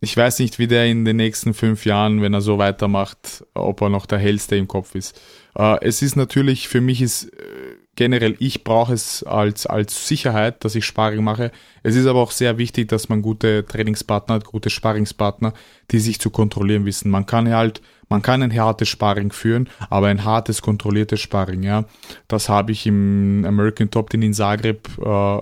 ich 0.00 0.16
weiß 0.16 0.38
nicht, 0.38 0.58
wie 0.58 0.66
der 0.66 0.86
in 0.86 1.04
den 1.04 1.16
nächsten 1.16 1.54
fünf 1.54 1.84
Jahren, 1.84 2.22
wenn 2.22 2.34
er 2.34 2.40
so 2.40 2.58
weitermacht, 2.58 3.44
ob 3.54 3.80
er 3.80 3.88
noch 3.88 4.06
der 4.06 4.18
hellste 4.18 4.56
im 4.56 4.68
Kopf 4.68 4.94
ist. 4.94 5.20
Äh, 5.56 5.78
es 5.84 6.02
ist 6.02 6.16
natürlich, 6.16 6.68
für 6.68 6.80
mich 6.80 7.02
ist 7.02 7.32
äh, 7.32 7.76
generell, 7.96 8.36
ich 8.38 8.62
brauche 8.62 8.92
es 8.92 9.22
als, 9.22 9.66
als 9.66 10.06
Sicherheit, 10.06 10.64
dass 10.64 10.74
ich 10.74 10.84
Sparring 10.84 11.24
mache. 11.24 11.50
Es 11.82 11.96
ist 11.96 12.06
aber 12.06 12.20
auch 12.20 12.30
sehr 12.30 12.58
wichtig, 12.58 12.88
dass 12.88 13.08
man 13.08 13.22
gute 13.22 13.64
Trainingspartner 13.66 14.36
hat, 14.36 14.44
gute 14.44 14.70
Sparringspartner, 14.70 15.54
die 15.90 15.98
sich 15.98 16.20
zu 16.20 16.30
kontrollieren 16.30 16.84
wissen. 16.84 17.10
Man 17.10 17.26
kann 17.26 17.52
halt, 17.52 17.80
man 18.08 18.22
kann 18.22 18.42
ein 18.42 18.54
hartes 18.54 18.88
Sparring 18.88 19.32
führen, 19.32 19.68
aber 19.88 20.08
ein 20.08 20.24
hartes, 20.24 20.62
kontrolliertes 20.62 21.20
Sparring, 21.20 21.62
ja. 21.62 21.86
Das 22.28 22.48
habe 22.48 22.72
ich 22.72 22.86
im 22.86 23.44
American 23.46 23.90
Top 23.90 24.10
Team 24.10 24.22
in 24.22 24.34
Zagreb 24.34 24.88
äh, 25.02 25.38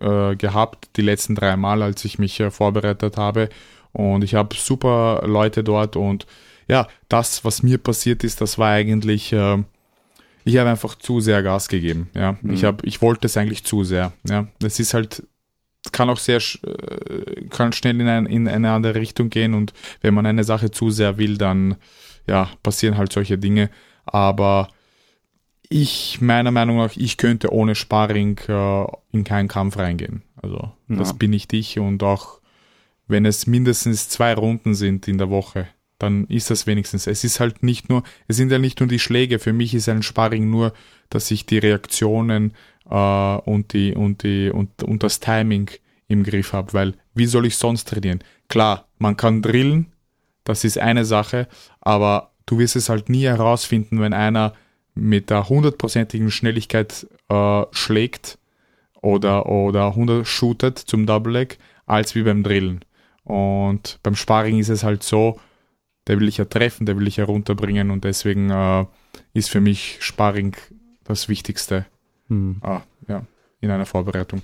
äh, 0.00 0.36
gehabt, 0.36 0.88
die 0.96 1.02
letzten 1.02 1.36
drei 1.36 1.56
Mal, 1.56 1.82
als 1.82 2.04
ich 2.04 2.18
mich 2.18 2.40
äh, 2.40 2.50
vorbereitet 2.50 3.16
habe. 3.16 3.48
Und 3.92 4.24
ich 4.24 4.34
habe 4.34 4.56
super 4.56 5.22
Leute 5.26 5.62
dort 5.62 5.96
und 5.96 6.26
ja, 6.68 6.86
das, 7.08 7.44
was 7.44 7.62
mir 7.62 7.78
passiert 7.78 8.24
ist, 8.24 8.40
das 8.40 8.58
war 8.58 8.70
eigentlich, 8.70 9.32
äh, 9.32 9.62
ich 10.44 10.56
habe 10.56 10.70
einfach 10.70 10.94
zu 10.96 11.20
sehr 11.20 11.42
Gas 11.42 11.68
gegeben. 11.68 12.10
Ja, 12.14 12.36
mhm. 12.40 12.52
ich 12.52 12.64
habe, 12.64 12.86
ich 12.86 13.02
wollte 13.02 13.26
es 13.26 13.36
eigentlich 13.36 13.64
zu 13.64 13.84
sehr. 13.84 14.12
Ja, 14.28 14.48
es 14.62 14.80
ist 14.80 14.94
halt, 14.94 15.22
kann 15.92 16.10
auch 16.10 16.18
sehr, 16.18 16.38
äh, 16.38 17.46
kann 17.50 17.72
schnell 17.72 18.00
in, 18.00 18.08
ein, 18.08 18.26
in 18.26 18.48
eine 18.48 18.70
andere 18.70 18.96
Richtung 18.96 19.30
gehen 19.30 19.54
und 19.54 19.72
wenn 20.00 20.14
man 20.14 20.26
eine 20.26 20.44
Sache 20.44 20.70
zu 20.70 20.90
sehr 20.90 21.18
will, 21.18 21.38
dann 21.38 21.76
ja 22.26 22.48
passieren 22.62 22.96
halt 22.96 23.12
solche 23.12 23.38
Dinge. 23.38 23.70
Aber 24.04 24.68
ich 25.68 26.20
meiner 26.20 26.50
Meinung 26.50 26.78
nach, 26.78 26.96
ich 26.96 27.16
könnte 27.16 27.52
ohne 27.52 27.74
Sparring 27.74 28.38
äh, 28.48 28.84
in 29.12 29.24
keinen 29.24 29.48
Kampf 29.48 29.78
reingehen. 29.78 30.22
Also 30.40 30.72
ja. 30.88 30.96
das 30.96 31.14
bin 31.14 31.32
ich 31.32 31.48
dich 31.48 31.78
und 31.78 32.02
auch 32.02 32.40
wenn 33.08 33.24
es 33.24 33.46
mindestens 33.46 34.08
zwei 34.08 34.34
Runden 34.34 34.74
sind 34.74 35.08
in 35.08 35.18
der 35.18 35.30
Woche, 35.30 35.68
dann 36.02 36.26
ist 36.26 36.50
das 36.50 36.66
wenigstens. 36.66 37.06
Es 37.06 37.22
ist 37.22 37.38
halt 37.38 37.62
nicht 37.62 37.88
nur, 37.88 38.02
es 38.26 38.36
sind 38.36 38.50
ja 38.50 38.58
nicht 38.58 38.80
nur 38.80 38.88
die 38.88 38.98
Schläge. 38.98 39.38
Für 39.38 39.52
mich 39.52 39.72
ist 39.72 39.88
ein 39.88 40.02
Sparring 40.02 40.50
nur, 40.50 40.72
dass 41.10 41.30
ich 41.30 41.46
die 41.46 41.58
Reaktionen 41.58 42.54
äh, 42.90 42.94
und 42.94 43.72
die 43.72 43.94
und 43.94 44.24
die 44.24 44.50
und, 44.50 44.82
und 44.82 45.04
das 45.04 45.20
Timing 45.20 45.70
im 46.08 46.24
Griff 46.24 46.52
habe, 46.52 46.72
weil 46.72 46.94
wie 47.14 47.26
soll 47.26 47.46
ich 47.46 47.56
sonst 47.56 47.88
trainieren? 47.88 48.24
Klar, 48.48 48.88
man 48.98 49.16
kann 49.16 49.42
drillen, 49.42 49.92
das 50.44 50.64
ist 50.64 50.76
eine 50.78 51.04
Sache, 51.04 51.46
aber 51.80 52.32
du 52.46 52.58
wirst 52.58 52.74
es 52.74 52.88
halt 52.88 53.08
nie 53.08 53.24
herausfinden, 53.24 54.00
wenn 54.00 54.12
einer 54.12 54.54
mit 54.94 55.30
der 55.30 55.48
hundertprozentigen 55.48 56.30
Schnelligkeit 56.30 57.06
äh, 57.28 57.62
schlägt 57.70 58.38
oder 59.00 59.46
oder 59.46 59.86
100 59.86 60.26
shootet 60.26 60.78
zum 60.78 61.06
Double 61.06 61.32
Leg, 61.32 61.58
als 61.86 62.16
wie 62.16 62.22
beim 62.24 62.42
Drillen. 62.42 62.84
Und 63.22 64.00
beim 64.02 64.16
Sparring 64.16 64.58
ist 64.58 64.68
es 64.68 64.82
halt 64.82 65.04
so, 65.04 65.38
der 66.06 66.18
will 66.18 66.28
ich 66.28 66.36
ja 66.36 66.44
treffen, 66.44 66.86
der 66.86 66.96
will 66.96 67.06
ich 67.06 67.16
ja 67.16 67.24
runterbringen 67.24 67.90
und 67.90 68.04
deswegen 68.04 68.50
äh, 68.50 68.86
ist 69.32 69.50
für 69.50 69.60
mich 69.60 69.98
Sparring 70.00 70.56
das 71.04 71.28
Wichtigste 71.28 71.86
hm. 72.28 72.58
ah, 72.62 72.82
ja, 73.08 73.24
in 73.60 73.70
einer 73.70 73.86
Vorbereitung. 73.86 74.42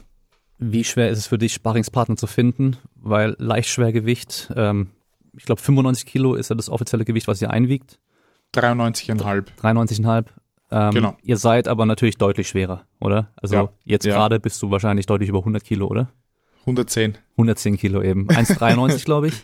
Wie 0.59 0.85
schwer 0.85 1.11
ist 1.11 1.19
es 1.19 1.27
für 1.27 1.39
dich, 1.39 1.55
Sparringspartner 1.55 2.17
zu 2.17 2.27
finden? 2.27 2.77
Weil 2.97 3.37
Leichtschwergewicht, 3.39 4.53
ähm, 4.57 4.89
ich 5.37 5.45
glaube 5.45 5.61
95 5.61 6.05
Kilo 6.07 6.35
ist 6.35 6.51
ja 6.51 6.57
das 6.57 6.69
offizielle 6.69 7.05
Gewicht, 7.05 7.29
was 7.29 7.41
ihr 7.41 7.51
einwiegt. 7.51 7.99
93,5. 8.55 9.47
93,5. 9.61 10.27
Ähm, 10.71 10.91
genau. 10.91 11.17
Ihr 11.23 11.37
seid 11.37 11.69
aber 11.69 11.87
natürlich 11.87 12.19
deutlich 12.19 12.49
schwerer, 12.49 12.85
oder? 13.01 13.31
Also 13.37 13.55
ja, 13.55 13.69
jetzt 13.85 14.05
ja. 14.05 14.15
gerade 14.15 14.41
bist 14.41 14.61
du 14.63 14.71
wahrscheinlich 14.71 15.07
deutlich 15.07 15.29
über 15.29 15.39
100 15.39 15.63
Kilo, 15.63 15.87
oder? 15.87 16.11
110. 16.61 17.17
110 17.33 17.77
Kilo 17.79 18.03
eben. 18.03 18.29
1,93 18.29 19.05
glaube 19.05 19.29
ich. 19.29 19.35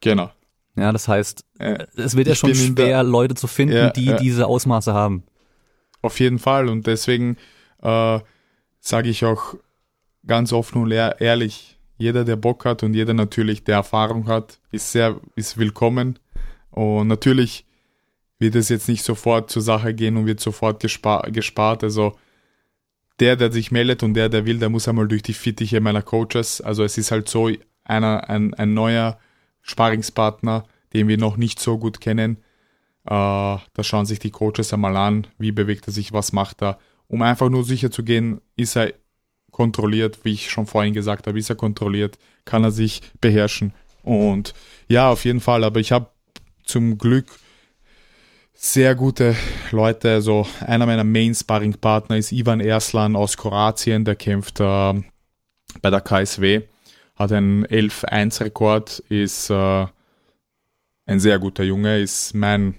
Genau. 0.00 0.30
Ja, 0.76 0.92
das 0.92 1.08
heißt, 1.08 1.44
äh, 1.58 1.86
es 1.96 2.16
wird 2.16 2.28
ja 2.28 2.34
schon 2.34 2.54
schwer, 2.54 3.02
Leute 3.02 3.34
zu 3.34 3.46
finden, 3.46 3.74
ja, 3.74 3.90
die 3.90 4.06
ja. 4.06 4.16
diese 4.16 4.46
Ausmaße 4.46 4.94
haben. 4.94 5.24
Auf 6.02 6.20
jeden 6.20 6.38
Fall. 6.38 6.68
Und 6.68 6.86
deswegen 6.86 7.36
äh, 7.82 8.20
sage 8.80 9.08
ich 9.08 9.24
auch 9.24 9.54
ganz 10.26 10.52
offen 10.52 10.82
und 10.82 10.92
ehrlich, 10.92 11.78
jeder, 11.98 12.24
der 12.24 12.36
Bock 12.36 12.64
hat 12.64 12.82
und 12.82 12.94
jeder 12.94 13.12
natürlich, 13.12 13.64
der 13.64 13.76
Erfahrung 13.76 14.26
hat, 14.26 14.58
ist 14.70 14.92
sehr, 14.92 15.20
ist 15.36 15.58
willkommen. 15.58 16.18
Und 16.70 17.08
natürlich 17.08 17.66
wird 18.38 18.54
es 18.54 18.70
jetzt 18.70 18.88
nicht 18.88 19.04
sofort 19.04 19.50
zur 19.50 19.60
Sache 19.60 19.92
gehen 19.92 20.16
und 20.16 20.26
wird 20.26 20.40
sofort 20.40 20.80
gespar 20.80 21.30
gespart. 21.30 21.84
Also 21.84 22.16
der, 23.18 23.36
der 23.36 23.52
sich 23.52 23.70
meldet 23.70 24.02
und 24.02 24.14
der, 24.14 24.30
der 24.30 24.46
will, 24.46 24.58
der 24.58 24.70
muss 24.70 24.88
einmal 24.88 25.08
durch 25.08 25.22
die 25.22 25.34
Fittiche 25.34 25.80
meiner 25.80 26.00
Coaches. 26.00 26.62
Also 26.62 26.84
es 26.84 26.96
ist 26.96 27.10
halt 27.10 27.28
so, 27.28 27.50
einer, 27.84 28.30
ein, 28.30 28.54
ein 28.54 28.72
neuer 28.72 29.18
Sparingspartner, 29.62 30.64
den 30.92 31.08
wir 31.08 31.18
noch 31.18 31.36
nicht 31.36 31.60
so 31.60 31.78
gut 31.78 32.00
kennen. 32.00 32.38
Äh, 33.04 33.08
da 33.10 33.82
schauen 33.82 34.06
sich 34.06 34.18
die 34.18 34.30
Coaches 34.30 34.72
einmal 34.72 34.96
an, 34.96 35.26
wie 35.38 35.52
bewegt 35.52 35.86
er 35.86 35.92
sich, 35.92 36.12
was 36.12 36.32
macht 36.32 36.62
er, 36.62 36.78
um 37.08 37.22
einfach 37.22 37.48
nur 37.48 37.64
sicher 37.64 37.90
zu 37.90 38.04
gehen, 38.04 38.40
ist 38.56 38.76
er 38.76 38.92
kontrolliert, 39.50 40.20
wie 40.24 40.32
ich 40.32 40.50
schon 40.50 40.66
vorhin 40.66 40.94
gesagt 40.94 41.26
habe, 41.26 41.38
ist 41.38 41.50
er 41.50 41.56
kontrolliert, 41.56 42.18
kann 42.44 42.64
er 42.64 42.70
sich 42.70 43.02
beherrschen. 43.20 43.72
Und 44.02 44.54
ja, 44.88 45.10
auf 45.10 45.24
jeden 45.24 45.40
Fall, 45.40 45.64
aber 45.64 45.80
ich 45.80 45.92
habe 45.92 46.10
zum 46.64 46.98
Glück 46.98 47.26
sehr 48.54 48.94
gute 48.94 49.34
Leute. 49.70 50.12
Also 50.12 50.46
einer 50.60 50.86
meiner 50.86 51.04
Main-Sparring-Partner 51.04 52.16
ist 52.16 52.32
Ivan 52.32 52.60
Erslan 52.60 53.16
aus 53.16 53.36
Kroatien, 53.36 54.04
der 54.04 54.16
kämpft 54.16 54.60
äh, 54.60 54.94
bei 55.82 55.90
der 55.90 56.00
KSW, 56.00 56.62
hat 57.20 57.32
einen 57.32 57.66
11-1-Rekord, 57.66 59.00
ist 59.10 59.50
äh, 59.50 59.86
ein 61.04 61.20
sehr 61.20 61.38
guter 61.38 61.62
Junge, 61.64 62.00
ist 62.00 62.34
mein, 62.34 62.76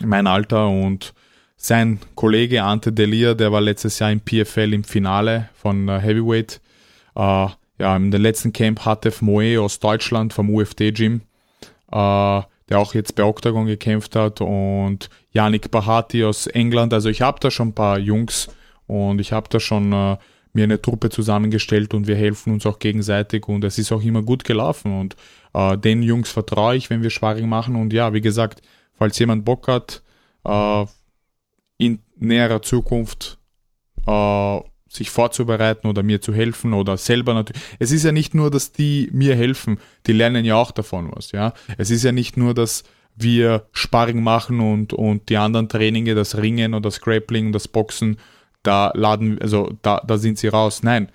mein 0.00 0.26
Alter 0.26 0.68
und 0.68 1.14
sein 1.56 1.98
Kollege 2.14 2.62
Ante 2.62 2.92
Delia, 2.92 3.32
der 3.32 3.52
war 3.52 3.62
letztes 3.62 3.98
Jahr 3.98 4.12
im 4.12 4.20
PFL 4.20 4.74
im 4.74 4.84
Finale 4.84 5.48
von 5.54 5.88
äh, 5.88 5.98
Heavyweight. 5.98 6.60
Äh, 7.16 7.46
ja, 7.78 7.98
der 7.98 8.20
letzten 8.20 8.52
Camp 8.52 8.84
Hatef 8.84 9.22
Moe 9.22 9.58
aus 9.58 9.80
Deutschland 9.80 10.34
vom 10.34 10.50
UFD-Gym, 10.50 11.22
äh, 11.90 12.42
der 12.68 12.78
auch 12.78 12.92
jetzt 12.92 13.14
bei 13.14 13.24
Octagon 13.24 13.64
gekämpft 13.64 14.14
hat 14.14 14.42
und 14.42 15.08
Yannick 15.32 15.70
Bahati 15.70 16.22
aus 16.22 16.46
England. 16.48 16.92
Also 16.92 17.08
ich 17.08 17.22
habe 17.22 17.40
da 17.40 17.50
schon 17.50 17.68
ein 17.68 17.74
paar 17.74 17.98
Jungs 17.98 18.48
und 18.86 19.22
ich 19.22 19.32
habe 19.32 19.48
da 19.48 19.58
schon 19.58 19.90
äh, 19.94 20.18
mir 20.52 20.64
eine 20.64 20.80
Truppe 20.80 21.10
zusammengestellt 21.10 21.94
und 21.94 22.06
wir 22.06 22.16
helfen 22.16 22.52
uns 22.52 22.66
auch 22.66 22.78
gegenseitig 22.78 23.48
und 23.48 23.64
es 23.64 23.78
ist 23.78 23.92
auch 23.92 24.02
immer 24.02 24.22
gut 24.22 24.44
gelaufen 24.44 24.98
und 24.98 25.16
äh, 25.54 25.76
den 25.78 26.02
Jungs 26.02 26.30
vertraue 26.30 26.76
ich, 26.76 26.90
wenn 26.90 27.02
wir 27.02 27.10
Sparring 27.10 27.48
machen 27.48 27.76
und 27.76 27.92
ja, 27.92 28.12
wie 28.12 28.20
gesagt, 28.20 28.62
falls 28.94 29.18
jemand 29.18 29.44
Bock 29.44 29.68
hat, 29.68 30.02
äh, 30.44 30.86
in 31.78 32.00
näherer 32.16 32.62
Zukunft 32.62 33.38
äh, 34.06 34.60
sich 34.88 35.10
vorzubereiten 35.10 35.86
oder 35.86 36.02
mir 36.02 36.20
zu 36.20 36.34
helfen 36.34 36.74
oder 36.74 36.96
selber 36.96 37.32
natürlich. 37.32 37.62
Es 37.78 37.92
ist 37.92 38.04
ja 38.04 38.12
nicht 38.12 38.34
nur, 38.34 38.50
dass 38.50 38.72
die 38.72 39.08
mir 39.12 39.36
helfen, 39.36 39.78
die 40.06 40.12
lernen 40.12 40.44
ja 40.44 40.56
auch 40.56 40.72
davon 40.72 41.10
was, 41.14 41.32
ja. 41.32 41.54
Es 41.78 41.90
ist 41.90 42.02
ja 42.02 42.12
nicht 42.12 42.36
nur, 42.36 42.54
dass 42.54 42.82
wir 43.16 43.66
Sparring 43.72 44.22
machen 44.22 44.60
und, 44.60 44.92
und 44.92 45.28
die 45.28 45.36
anderen 45.36 45.68
Traininge, 45.68 46.14
das 46.14 46.36
Ringen 46.36 46.74
oder 46.74 46.82
das 46.82 47.00
Grappling, 47.00 47.52
das 47.52 47.68
Boxen, 47.68 48.16
da 48.62 48.92
laden, 48.94 49.40
also 49.40 49.72
da, 49.82 50.02
da 50.06 50.18
sind 50.18 50.38
sie 50.38 50.48
raus. 50.48 50.82
Nein. 50.82 51.10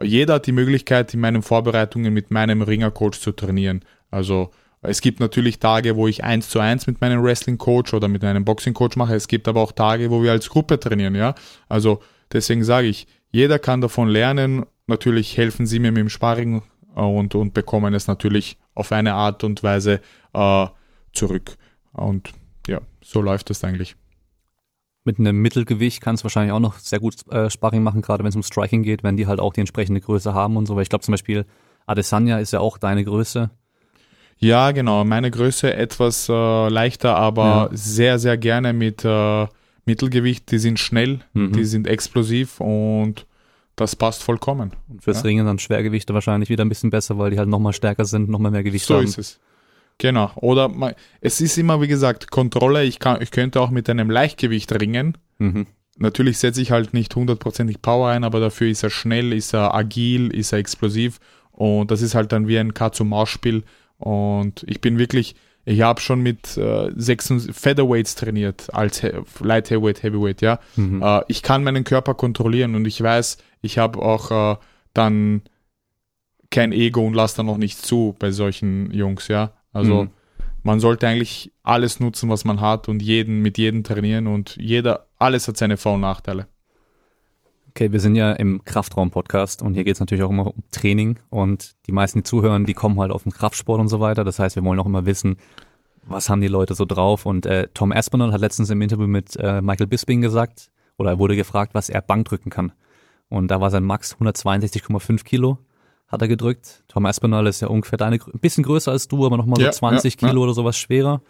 Jeder 0.00 0.34
hat 0.34 0.46
die 0.46 0.52
Möglichkeit, 0.52 1.12
in 1.12 1.20
meinen 1.20 1.42
Vorbereitungen 1.42 2.14
mit 2.14 2.30
meinem 2.30 2.62
Ringercoach 2.62 3.20
zu 3.20 3.32
trainieren. 3.32 3.84
Also 4.10 4.50
es 4.80 5.00
gibt 5.00 5.18
natürlich 5.18 5.58
Tage, 5.58 5.96
wo 5.96 6.06
ich 6.06 6.22
eins 6.22 6.48
zu 6.48 6.60
eins 6.60 6.86
mit 6.86 7.00
meinem 7.00 7.22
Wrestling-Coach 7.22 7.94
oder 7.94 8.06
mit 8.06 8.22
meinem 8.22 8.44
Boxing-Coach 8.44 8.96
mache. 8.96 9.14
Es 9.14 9.26
gibt 9.26 9.48
aber 9.48 9.60
auch 9.60 9.72
Tage, 9.72 10.10
wo 10.10 10.22
wir 10.22 10.30
als 10.30 10.48
Gruppe 10.48 10.78
trainieren, 10.78 11.16
ja. 11.16 11.34
Also 11.68 12.00
deswegen 12.32 12.62
sage 12.62 12.86
ich, 12.86 13.08
jeder 13.30 13.58
kann 13.58 13.80
davon 13.80 14.08
lernen. 14.08 14.64
Natürlich 14.86 15.36
helfen 15.36 15.66
sie 15.66 15.80
mir 15.80 15.90
mit 15.90 16.00
dem 16.00 16.08
Sparring 16.08 16.62
äh, 16.96 17.00
und, 17.00 17.34
und 17.34 17.54
bekommen 17.54 17.92
es 17.94 18.06
natürlich 18.06 18.56
auf 18.74 18.92
eine 18.92 19.14
Art 19.14 19.42
und 19.42 19.62
Weise 19.62 20.00
äh, 20.32 20.66
zurück. 21.12 21.56
Und 21.92 22.30
ja, 22.68 22.80
so 23.02 23.20
läuft 23.20 23.50
das 23.50 23.64
eigentlich. 23.64 23.96
Mit 25.08 25.18
einem 25.18 25.40
Mittelgewicht 25.40 26.02
kannst 26.02 26.22
du 26.22 26.24
wahrscheinlich 26.24 26.52
auch 26.52 26.60
noch 26.60 26.78
sehr 26.78 27.00
gut 27.00 27.26
äh, 27.30 27.48
Sparring 27.48 27.82
machen, 27.82 28.02
gerade 28.02 28.22
wenn 28.24 28.28
es 28.28 28.36
um 28.36 28.42
Striking 28.42 28.82
geht, 28.82 29.02
wenn 29.02 29.16
die 29.16 29.26
halt 29.26 29.40
auch 29.40 29.54
die 29.54 29.60
entsprechende 29.60 30.02
Größe 30.02 30.34
haben 30.34 30.58
und 30.58 30.66
so. 30.66 30.76
Weil 30.76 30.82
ich 30.82 30.90
glaube 30.90 31.02
zum 31.02 31.12
Beispiel, 31.12 31.46
Adesanya 31.86 32.40
ist 32.40 32.52
ja 32.52 32.60
auch 32.60 32.76
deine 32.76 33.04
Größe. 33.04 33.48
Ja, 34.36 34.70
genau. 34.72 35.04
Meine 35.04 35.30
Größe 35.30 35.72
etwas 35.72 36.28
äh, 36.28 36.68
leichter, 36.68 37.16
aber 37.16 37.42
ja. 37.42 37.68
sehr, 37.72 38.18
sehr 38.18 38.36
gerne 38.36 38.74
mit 38.74 39.02
äh, 39.02 39.46
Mittelgewicht. 39.86 40.50
Die 40.50 40.58
sind 40.58 40.78
schnell, 40.78 41.20
mhm. 41.32 41.52
die 41.52 41.64
sind 41.64 41.86
explosiv 41.86 42.60
und 42.60 43.24
das 43.76 43.96
passt 43.96 44.22
vollkommen. 44.22 44.72
Und 44.90 45.04
fürs 45.04 45.22
ja? 45.22 45.22
Ringen 45.22 45.46
dann 45.46 45.58
Schwergewichte 45.58 46.12
wahrscheinlich 46.12 46.50
wieder 46.50 46.66
ein 46.66 46.68
bisschen 46.68 46.90
besser, 46.90 47.16
weil 47.16 47.30
die 47.30 47.38
halt 47.38 47.48
nochmal 47.48 47.72
stärker 47.72 48.04
sind, 48.04 48.28
nochmal 48.28 48.52
mehr 48.52 48.62
Gewicht 48.62 48.84
so 48.84 48.96
haben. 48.96 49.06
So 49.06 49.22
ist 49.22 49.36
es. 49.36 49.40
Genau. 49.98 50.30
Oder 50.36 50.70
es 51.20 51.40
ist 51.40 51.58
immer, 51.58 51.80
wie 51.82 51.88
gesagt, 51.88 52.30
Kontrolle. 52.30 52.84
Ich, 52.84 52.98
kann, 52.98 53.20
ich 53.20 53.30
könnte 53.30 53.60
auch 53.60 53.70
mit 53.70 53.90
einem 53.90 54.10
Leichtgewicht 54.10 54.72
ringen. 54.72 55.18
Mhm. 55.38 55.66
Natürlich 55.96 56.38
setze 56.38 56.62
ich 56.62 56.70
halt 56.70 56.94
nicht 56.94 57.14
hundertprozentig 57.16 57.82
Power 57.82 58.08
ein, 58.08 58.22
aber 58.22 58.38
dafür 58.38 58.68
ist 58.68 58.84
er 58.84 58.90
schnell, 58.90 59.32
ist 59.32 59.52
er 59.52 59.74
agil, 59.74 60.32
ist 60.32 60.52
er 60.52 60.60
explosiv. 60.60 61.18
Und 61.50 61.90
das 61.90 62.02
ist 62.02 62.14
halt 62.14 62.30
dann 62.30 62.46
wie 62.46 62.58
ein 62.58 62.72
Katz-und-Maus-Spiel, 62.72 63.64
und 63.98 64.64
ich 64.68 64.80
bin 64.80 64.98
wirklich, 64.98 65.34
ich 65.64 65.82
habe 65.82 66.00
schon 66.00 66.20
mit 66.20 66.56
äh, 66.56 66.90
sechs 66.96 67.32
Featherweights 67.52 68.14
trainiert 68.14 68.72
als 68.72 69.00
He 69.00 69.10
Light 69.40 69.70
Heavyweight, 69.70 70.02
Heavyweight, 70.02 70.40
ja. 70.40 70.60
Mhm. 70.76 71.02
Äh, 71.02 71.22
ich 71.28 71.42
kann 71.42 71.64
meinen 71.64 71.84
Körper 71.84 72.14
kontrollieren 72.14 72.74
und 72.74 72.86
ich 72.86 73.02
weiß, 73.02 73.38
ich 73.60 73.78
habe 73.78 74.00
auch 74.00 74.30
äh, 74.30 74.56
dann 74.94 75.42
kein 76.50 76.72
Ego 76.72 77.06
und 77.06 77.14
lasse 77.14 77.38
dann 77.38 77.46
noch 77.46 77.58
nichts 77.58 77.82
zu 77.82 78.16
bei 78.18 78.30
solchen 78.30 78.90
Jungs, 78.92 79.28
ja. 79.28 79.52
Also 79.78 80.04
mhm. 80.04 80.10
man 80.62 80.80
sollte 80.80 81.08
eigentlich 81.08 81.52
alles 81.62 82.00
nutzen, 82.00 82.28
was 82.28 82.44
man 82.44 82.60
hat 82.60 82.88
und 82.88 83.00
jeden 83.00 83.40
mit 83.40 83.56
jedem 83.58 83.84
trainieren 83.84 84.26
und 84.26 84.56
jeder, 84.60 85.06
alles 85.18 85.48
hat 85.48 85.56
seine 85.56 85.76
Vor- 85.76 85.94
und 85.94 86.00
Nachteile. 86.00 86.46
Okay, 87.70 87.92
wir 87.92 88.00
sind 88.00 88.16
ja 88.16 88.32
im 88.32 88.64
Kraftraum-Podcast 88.64 89.62
und 89.62 89.74
hier 89.74 89.84
geht 89.84 89.94
es 89.94 90.00
natürlich 90.00 90.24
auch 90.24 90.30
immer 90.30 90.48
um 90.48 90.64
Training 90.72 91.20
und 91.30 91.76
die 91.86 91.92
meisten, 91.92 92.18
die 92.18 92.22
zuhören, 92.24 92.66
die 92.66 92.74
kommen 92.74 92.98
halt 92.98 93.12
auf 93.12 93.22
den 93.22 93.32
Kraftsport 93.32 93.80
und 93.80 93.88
so 93.88 94.00
weiter. 94.00 94.24
Das 94.24 94.40
heißt, 94.40 94.56
wir 94.56 94.64
wollen 94.64 94.80
auch 94.80 94.86
immer 94.86 95.06
wissen, 95.06 95.36
was 96.02 96.28
haben 96.28 96.40
die 96.40 96.48
Leute 96.48 96.74
so 96.74 96.84
drauf 96.84 97.24
und 97.24 97.46
äh, 97.46 97.68
Tom 97.74 97.92
Aspinall 97.92 98.32
hat 98.32 98.40
letztens 98.40 98.70
im 98.70 98.82
Interview 98.82 99.06
mit 99.06 99.36
äh, 99.36 99.62
Michael 99.62 99.86
Bisping 99.86 100.20
gesagt 100.20 100.70
oder 100.96 101.10
er 101.10 101.18
wurde 101.20 101.36
gefragt, 101.36 101.74
was 101.74 101.88
er 101.88 102.02
Bank 102.02 102.26
drücken 102.26 102.50
kann. 102.50 102.72
Und 103.28 103.48
da 103.50 103.60
war 103.60 103.70
sein 103.70 103.84
Max 103.84 104.16
162,5 104.16 105.22
Kilo 105.22 105.58
hat 106.08 106.22
er 106.22 106.28
gedrückt. 106.28 106.82
Tom 106.88 107.06
Aspinall 107.06 107.46
ist 107.46 107.60
ja 107.60 107.68
ungefähr 107.68 107.98
deine, 107.98 108.16
ein 108.16 108.40
bisschen 108.40 108.64
größer 108.64 108.90
als 108.90 109.08
du, 109.08 109.24
aber 109.26 109.36
nochmal 109.36 109.60
so 109.60 109.66
ja, 109.66 109.72
20 109.72 110.14
ja, 110.14 110.28
Kilo 110.28 110.40
ja. 110.40 110.44
oder 110.44 110.54
sowas 110.54 110.76
schwerer. 110.76 111.20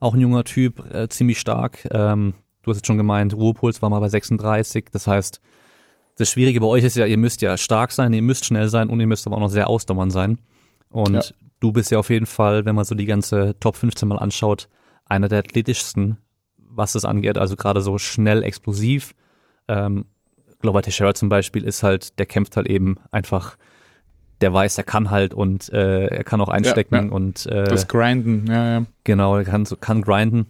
Auch 0.00 0.14
ein 0.14 0.20
junger 0.20 0.44
Typ, 0.44 0.92
äh, 0.92 1.08
ziemlich 1.08 1.38
stark. 1.38 1.86
Ähm, 1.90 2.34
du 2.62 2.70
hast 2.70 2.78
jetzt 2.78 2.86
schon 2.86 2.96
gemeint, 2.96 3.34
Ruhepuls 3.34 3.82
war 3.82 3.90
mal 3.90 4.00
bei 4.00 4.08
36. 4.08 4.86
Das 4.90 5.06
heißt, 5.06 5.40
das 6.16 6.30
Schwierige 6.30 6.60
bei 6.60 6.66
euch 6.66 6.84
ist 6.84 6.96
ja, 6.96 7.06
ihr 7.06 7.18
müsst 7.18 7.42
ja 7.42 7.56
stark 7.56 7.92
sein, 7.92 8.12
ihr 8.12 8.22
müsst 8.22 8.46
schnell 8.46 8.68
sein 8.68 8.88
und 8.88 9.00
ihr 9.00 9.06
müsst 9.06 9.26
aber 9.26 9.36
auch 9.36 9.40
noch 9.40 9.50
sehr 9.50 9.68
ausdauernd 9.68 10.12
sein. 10.12 10.38
Und 10.90 11.14
ja. 11.14 11.22
du 11.60 11.72
bist 11.72 11.90
ja 11.90 11.98
auf 11.98 12.08
jeden 12.08 12.26
Fall, 12.26 12.64
wenn 12.64 12.74
man 12.74 12.84
so 12.84 12.94
die 12.94 13.06
ganze 13.06 13.56
Top 13.60 13.76
15 13.76 14.08
mal 14.08 14.18
anschaut, 14.18 14.68
einer 15.06 15.28
der 15.28 15.40
athletischsten, 15.40 16.18
was 16.56 16.92
das 16.92 17.04
angeht. 17.04 17.36
Also 17.36 17.56
gerade 17.56 17.82
so 17.82 17.98
schnell, 17.98 18.42
explosiv. 18.42 19.14
Ähm, 19.68 20.06
Glover 20.60 20.82
Teixeira 20.82 21.14
zum 21.14 21.28
Beispiel 21.28 21.64
ist 21.64 21.82
halt, 21.82 22.18
der 22.18 22.26
kämpft 22.26 22.56
halt 22.56 22.68
eben 22.68 22.96
einfach, 23.10 23.56
der 24.40 24.52
weiß, 24.52 24.78
er 24.78 24.84
kann 24.84 25.10
halt 25.10 25.34
und 25.34 25.72
äh, 25.72 26.06
er 26.06 26.24
kann 26.24 26.40
auch 26.40 26.48
einstecken 26.48 26.94
ja, 26.94 27.02
ja. 27.02 27.10
und 27.10 27.46
äh, 27.46 27.64
das 27.64 27.88
Grinden, 27.88 28.46
ja, 28.46 28.80
ja. 28.80 28.86
Genau, 29.04 29.36
er 29.36 29.44
kann, 29.44 29.64
so, 29.64 29.76
kann 29.76 30.02
grinden. 30.02 30.46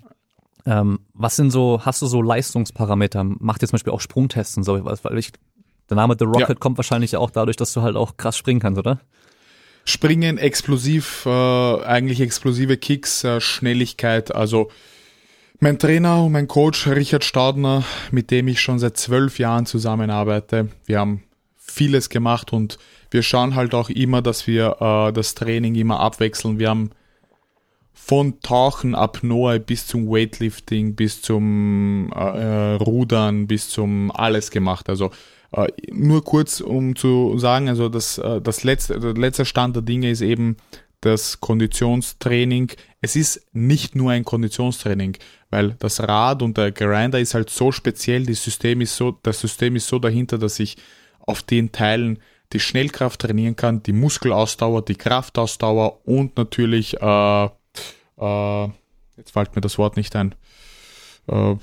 Ähm, 0.67 1.01
was 1.13 1.37
sind 1.37 1.51
so, 1.51 1.81
hast 1.85 2.01
du 2.03 2.07
so 2.07 2.23
Leistungsparameter? 2.23 3.23
Macht 3.25 3.63
ihr 3.63 3.69
zum 3.69 3.77
Beispiel 3.77 3.93
auch 3.93 4.01
Sprungtests 4.01 4.57
und 4.57 4.65
so? 4.65 4.83
Weil 4.85 5.19
ich 5.19 5.33
der 5.91 5.97
Name 5.97 6.17
The 6.19 6.25
Rocket 6.25 6.49
ja. 6.49 6.55
kommt 6.55 6.79
wahrscheinlich 6.79 7.17
auch 7.17 7.31
dadurch, 7.31 7.57
dass 7.57 7.73
du 7.73 7.83
halt 7.83 7.97
auch 7.97 8.17
krass 8.17 8.37
springen 8.37 8.61
kannst, 8.61 8.79
oder? 8.79 9.01
Springen, 9.85 10.39
explosiv, 10.39 11.27
äh, 11.27 11.29
eigentlich 11.85 12.21
explosive 12.21 12.79
Kicks, 12.79 13.23
äh, 13.25 13.41
Schnelligkeit. 13.41 14.35
Also 14.35 14.71
mein 15.61 15.79
Trainer 15.79 16.25
und 16.25 16.33
mein 16.33 16.49
Coach 16.49 16.87
Richard 16.87 17.25
Staudner, 17.25 17.85
mit 18.11 18.31
dem 18.31 18.49
ich 18.49 18.61
schon 18.61 18.79
seit 18.79 18.97
zwölf 18.97 19.39
Jahren 19.39 19.67
zusammenarbeite, 19.67 20.69
wir 20.87 20.99
haben 20.99 21.23
vieles 21.59 22.09
gemacht 22.09 22.53
und 22.53 22.79
wir 23.15 23.23
schauen 23.23 23.55
halt 23.55 23.75
auch 23.75 23.91
immer, 23.91 24.23
dass 24.23 24.49
wir 24.49 24.77
äh, 24.81 25.13
das 25.13 25.37
Training 25.37 25.77
immer 25.77 26.01
abwechseln. 26.01 26.59
Wir 26.59 26.69
haben 26.69 26.91
von 27.93 28.41
Tauchen, 28.41 28.97
Apnoe 28.97 29.61
bis 29.61 29.87
zum 29.87 30.09
Weightlifting, 30.09 30.97
bis 30.97 31.23
zum 31.23 32.13
äh, 32.13 32.19
äh 32.19 32.75
Rudern, 32.75 33.47
bis 33.47 33.69
zum 33.69 34.11
alles 34.11 34.51
gemacht. 34.51 34.89
Also 34.89 35.13
äh, 35.53 35.69
nur 35.93 36.25
kurz, 36.25 36.61
um 36.61 36.97
zu 36.97 37.39
sagen, 37.39 37.69
also 37.69 37.89
das, 37.89 38.19
äh, 38.19 38.41
das 38.41 38.65
letzte, 38.65 38.99
der 38.99 39.15
letzte 39.15 39.45
Stand 39.45 39.77
der 39.77 39.85
Dinge 39.85 40.11
ist 40.11 40.21
eben 40.21 40.57
das 41.01 41.39
Konditionstraining. 41.39 42.73
Es 43.01 43.15
ist 43.15 43.47
nicht 43.53 43.95
nur 43.95 44.11
ein 44.11 44.25
Konditionstraining, 44.25 45.19
weil 45.51 45.77
das 45.79 46.01
Rad 46.01 46.43
und 46.43 46.59
der 46.59 46.73
Grinder 46.73 47.21
ist 47.21 47.35
halt 47.35 47.49
so 47.49 47.71
speziell, 47.71 48.27
das 48.27 48.43
System 48.43 48.81
ist 48.81 48.97
so, 48.97 49.17
das 49.23 49.39
System 49.39 49.77
ist 49.77 49.87
so 49.87 50.01
dahinter, 50.01 50.37
dass 50.37 50.59
ich 50.59 50.79
auf 51.21 51.45
den 51.45 51.71
Teilen 51.71 52.19
die 52.55 52.61
Schnellkraft 52.61 53.21
trainieren 53.21 53.57
kann, 53.57 53.83
die 53.83 53.93
Muskelausdauer, 53.93 54.83
die 54.83 54.95
Kraftausdauer 54.95 56.07
und 56.07 56.37
natürlich, 56.37 57.01
äh, 57.01 57.45
äh, 57.45 58.69
jetzt 59.17 59.33
fällt 59.33 59.55
mir 59.55 59.61
das 59.61 59.77
Wort 59.77 59.97
nicht 59.97 60.17
ein, 60.17 60.35
äh, 61.27 61.57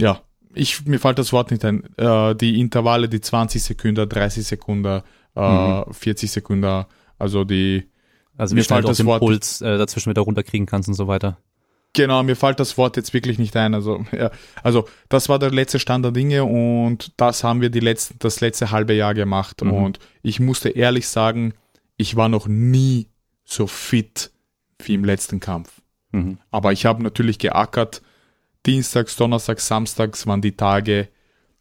ja, 0.00 0.20
ich, 0.54 0.84
mir 0.84 0.98
fällt 0.98 1.18
das 1.18 1.32
Wort 1.32 1.50
nicht 1.50 1.64
ein, 1.64 1.84
äh, 1.96 2.34
die 2.34 2.60
Intervalle, 2.60 3.08
die 3.08 3.20
20 3.20 3.62
Sekunden, 3.62 4.08
30 4.08 4.44
Sekunden, 4.44 5.02
äh, 5.36 5.40
mhm. 5.40 5.92
40 5.92 6.30
Sekunden, 6.30 6.84
also 7.18 7.44
die. 7.44 7.88
Also 8.36 8.54
mir 8.54 8.64
fällt 8.64 8.88
das 8.88 9.04
Wort 9.04 9.20
Puls 9.20 9.60
äh, 9.60 9.76
dazwischen 9.76 10.10
wieder 10.10 10.22
runterkriegen 10.22 10.66
kannst 10.66 10.88
und 10.88 10.94
so 10.94 11.06
weiter. 11.06 11.38
Genau, 11.92 12.22
mir 12.22 12.36
fällt 12.36 12.60
das 12.60 12.78
Wort 12.78 12.96
jetzt 12.96 13.12
wirklich 13.14 13.38
nicht 13.38 13.56
ein. 13.56 13.74
Also, 13.74 14.04
ja, 14.12 14.30
also 14.62 14.88
das 15.08 15.28
war 15.28 15.38
der 15.38 15.50
letzte 15.50 15.80
Stand 15.80 16.04
der 16.04 16.12
Dinge 16.12 16.44
und 16.44 17.12
das 17.16 17.42
haben 17.42 17.60
wir 17.60 17.70
die 17.70 17.80
letzten, 17.80 18.18
das 18.20 18.40
letzte 18.40 18.70
halbe 18.70 18.94
Jahr 18.94 19.14
gemacht. 19.14 19.62
Mhm. 19.64 19.72
Und 19.72 19.98
ich 20.22 20.38
musste 20.38 20.68
ehrlich 20.68 21.08
sagen, 21.08 21.54
ich 21.96 22.16
war 22.16 22.28
noch 22.28 22.46
nie 22.46 23.08
so 23.44 23.66
fit 23.66 24.30
wie 24.84 24.94
im 24.94 25.04
letzten 25.04 25.40
Kampf. 25.40 25.80
Mhm. 26.12 26.38
Aber 26.50 26.72
ich 26.72 26.86
habe 26.86 27.02
natürlich 27.02 27.38
geackert 27.38 28.02
Dienstags, 28.66 29.16
Donnerstags, 29.16 29.66
Samstags 29.66 30.26
waren 30.26 30.42
die 30.42 30.56
Tage 30.56 31.08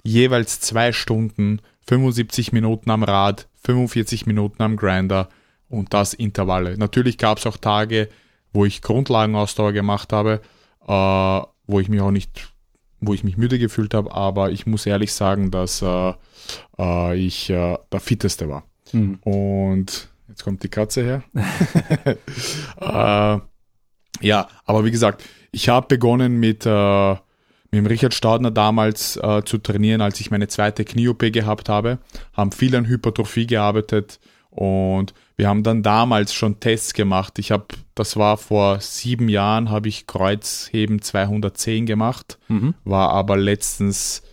jeweils 0.03 0.59
zwei 0.59 0.91
Stunden, 0.91 1.61
75 1.88 2.51
Minuten 2.51 2.91
am 2.91 3.03
Rad, 3.03 3.47
45 3.63 4.25
Minuten 4.25 4.61
am 4.61 4.75
Grinder 4.75 5.30
und 5.69 5.93
das 5.93 6.13
Intervalle. 6.13 6.77
Natürlich 6.77 7.17
gab 7.17 7.38
es 7.38 7.45
auch 7.45 7.57
Tage, 7.57 8.09
wo 8.54 8.66
ich 8.66 8.82
Grundlagenausdauer 8.82 9.74
gemacht 9.74 10.14
habe, 10.14 10.41
äh, 10.88 11.47
wo 11.68 11.80
ich 11.80 11.89
mich 11.89 12.02
auch 12.02 12.12
nicht, 12.12 12.52
wo 13.00 13.14
ich 13.14 13.24
mich 13.24 13.38
müde 13.38 13.60
gefühlt 13.60 13.93
habe, 13.93 14.12
aber 14.14 14.52
ich 14.52 14.66
muss 14.66 14.86
ehrlich 14.86 15.14
sagen, 15.14 15.52
dass 15.52 15.82
äh, 15.82 16.14
äh, 16.78 17.16
ich 17.18 17.50
äh, 17.50 17.78
der 17.91 18.00
fitteste 18.00 18.50
war. 18.50 18.64
Mhm. 18.91 19.20
Und 19.24 20.10
jetzt 20.28 20.43
kommt 20.43 20.64
die 20.64 20.70
Katze 20.70 21.04
her. 21.04 21.24
Äh, 22.82 23.39
ja, 24.22 24.47
aber 24.66 24.86
wie 24.86 24.91
gesagt, 24.91 25.24
ich 25.52 25.70
habe 25.70 25.88
begonnen 25.88 26.39
mit, 26.39 26.66
äh, 26.66 27.12
mit 27.12 27.74
dem 27.74 27.86
Richard 27.86 28.14
Stadner 28.14 28.52
damals 28.52 29.18
äh, 29.18 29.43
zu 29.45 29.58
trainieren, 29.60 30.02
als 30.02 30.20
ich 30.20 30.32
meine 30.32 30.47
zweite 30.47 30.86
Knie-OP 30.86 31.32
gehabt 31.32 31.70
habe, 31.70 32.00
haben 32.34 32.52
viel 32.52 32.76
an 32.76 32.88
Hypertrophie 32.88 33.47
gearbeitet 33.47 34.20
und 34.50 35.14
wir 35.38 35.47
haben 35.47 35.64
dann 35.64 35.84
damals 35.84 36.34
schon 36.34 36.60
Tests 36.60 36.93
gemacht. 36.93 37.39
Ich 37.39 37.52
habe, 37.52 37.68
das 37.95 38.18
war 38.18 38.38
vor 38.38 38.82
sieben 38.82 39.30
Jahren, 39.30 39.70
habe 39.70 39.88
ich 39.88 40.08
Kreuzheben 40.08 41.02
210 41.02 41.86
gemacht, 41.86 42.38
mhm. 42.47 42.74
war 42.84 43.12
aber 43.12 43.38
letztens 43.38 44.24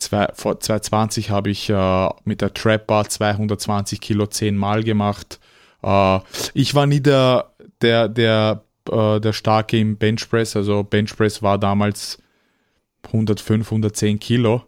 zwei, 0.00 0.28
vor 0.34 0.58
2020 0.58 1.30
habe 1.30 1.50
ich 1.50 1.70
äh, 1.70 2.08
mit 2.24 2.40
der 2.40 2.52
Trap 2.52 2.86
Bar 2.86 3.08
220 3.08 4.00
Kilo 4.00 4.26
zehnmal 4.26 4.82
gemacht. 4.82 5.38
Äh, 5.82 6.18
ich 6.54 6.74
war 6.74 6.86
nie 6.86 7.00
der, 7.00 7.52
der, 7.80 8.08
der, 8.08 8.64
äh, 8.90 9.20
der 9.20 9.32
Starke 9.32 9.78
im 9.78 9.96
Benchpress. 9.96 10.56
Also 10.56 10.82
Benchpress 10.82 11.42
war 11.42 11.58
damals 11.58 12.18
105, 13.06 13.66
110 13.66 14.18
Kilo. 14.18 14.62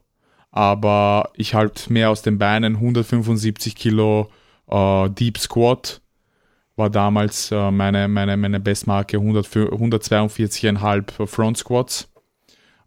Aber 0.50 1.30
ich 1.34 1.54
halt 1.54 1.88
mehr 1.88 2.10
aus 2.10 2.22
den 2.22 2.38
Beinen 2.38 2.74
175 2.76 3.74
Kilo 3.74 4.30
Uh, 4.72 5.08
Deep 5.08 5.36
Squat 5.36 6.00
war 6.76 6.88
damals 6.88 7.52
uh, 7.52 7.70
meine, 7.70 8.08
meine, 8.08 8.38
meine 8.38 8.58
Bestmarke 8.58 9.18
142,5 9.18 11.26
Front 11.26 11.58
Squats. 11.58 12.08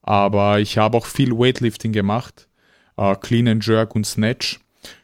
Aber 0.01 0.59
ich 0.59 0.79
habe 0.79 0.97
auch 0.97 1.05
viel 1.05 1.31
Weightlifting 1.31 1.91
gemacht. 1.91 2.47
Uh, 2.97 3.13
Clean 3.13 3.47
and 3.47 3.65
Jerk 3.65 3.95
und 3.95 4.07
Snatch. 4.07 4.59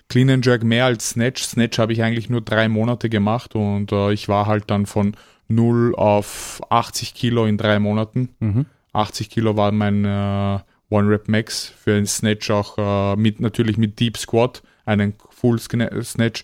Clean 0.10 0.30
and 0.32 0.44
Jerk 0.44 0.64
mehr 0.64 0.86
als 0.86 1.10
Snatch. 1.10 1.44
Snatch 1.44 1.78
habe 1.78 1.94
ich 1.94 2.02
eigentlich 2.02 2.32
nur 2.32 2.42
drei 2.42 2.68
Monate 2.68 3.10
gemacht 3.10 3.56
und 3.56 3.94
ich 4.12 4.28
war 4.28 4.46
halt 4.46 4.70
dann 4.70 4.86
von 4.86 5.16
0 5.48 5.96
auf 5.96 6.62
80 6.70 7.14
Kilo 7.14 7.46
in 7.46 7.58
drei 7.58 7.80
Monaten. 7.80 8.28
Mhm. 8.40 8.66
80 8.92 9.30
Kilo 9.30 9.56
war 9.56 9.72
mein 9.72 10.04
One 10.04 11.10
Rep 11.10 11.30
Max 11.30 11.66
für 11.66 11.92
den 11.92 12.08
Snatch 12.08 12.52
auch 12.52 13.16
mit 13.16 13.40
natürlich 13.40 13.78
mit 13.78 14.02
Deep 14.02 14.18
Squat, 14.18 14.64
einen 14.84 15.14
Full 15.30 15.60
Snatch 15.60 16.44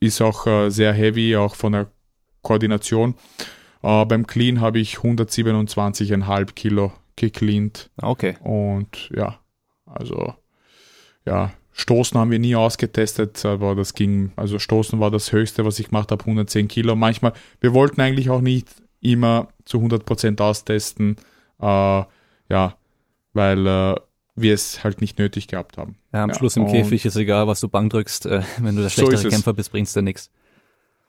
ist 0.00 0.20
auch 0.20 0.46
äh, 0.46 0.70
sehr 0.70 0.92
heavy, 0.92 1.36
auch 1.36 1.54
von 1.54 1.72
der 1.72 1.90
Koordination. 2.42 3.14
Äh, 3.82 4.04
beim 4.06 4.26
Clean 4.26 4.60
habe 4.60 4.78
ich 4.78 4.96
127,5 4.96 6.52
Kilo 6.52 6.92
gecleant. 7.16 7.90
Okay. 8.00 8.36
Und 8.42 9.10
ja, 9.14 9.40
also 9.86 10.34
ja, 11.26 11.52
Stoßen 11.72 12.18
haben 12.18 12.30
wir 12.30 12.38
nie 12.38 12.54
ausgetestet, 12.54 13.44
aber 13.44 13.74
das 13.74 13.94
ging, 13.94 14.32
also 14.36 14.58
Stoßen 14.58 15.00
war 15.00 15.10
das 15.10 15.32
höchste, 15.32 15.64
was 15.64 15.78
ich 15.78 15.88
gemacht 15.88 16.12
habe, 16.12 16.22
110 16.22 16.68
Kilo. 16.68 16.94
Manchmal, 16.94 17.32
wir 17.60 17.74
wollten 17.74 18.00
eigentlich 18.00 18.30
auch 18.30 18.40
nicht 18.40 18.68
immer 19.00 19.48
zu 19.64 19.78
100% 19.78 20.40
austesten, 20.40 21.16
äh, 21.60 22.02
ja, 22.48 22.76
weil 23.32 23.66
äh, 23.66 23.94
wir 24.36 24.54
es 24.54 24.82
halt 24.82 25.00
nicht 25.00 25.18
nötig 25.18 25.46
gehabt 25.46 25.78
haben. 25.78 25.96
Ja, 26.12 26.24
am 26.24 26.30
ja, 26.30 26.36
Schluss 26.36 26.56
im 26.56 26.66
Käfig 26.66 27.04
ist 27.04 27.16
egal, 27.16 27.46
was 27.46 27.60
du 27.60 27.68
Bank 27.68 27.90
drückst. 27.90 28.26
Äh, 28.26 28.42
wenn 28.58 28.76
du 28.76 28.82
der 28.82 28.90
schlechtere 28.90 29.18
so 29.18 29.28
Kämpfer 29.28 29.52
bist, 29.52 29.70
bringst 29.70 29.94
du 29.94 30.02
nichts. 30.02 30.30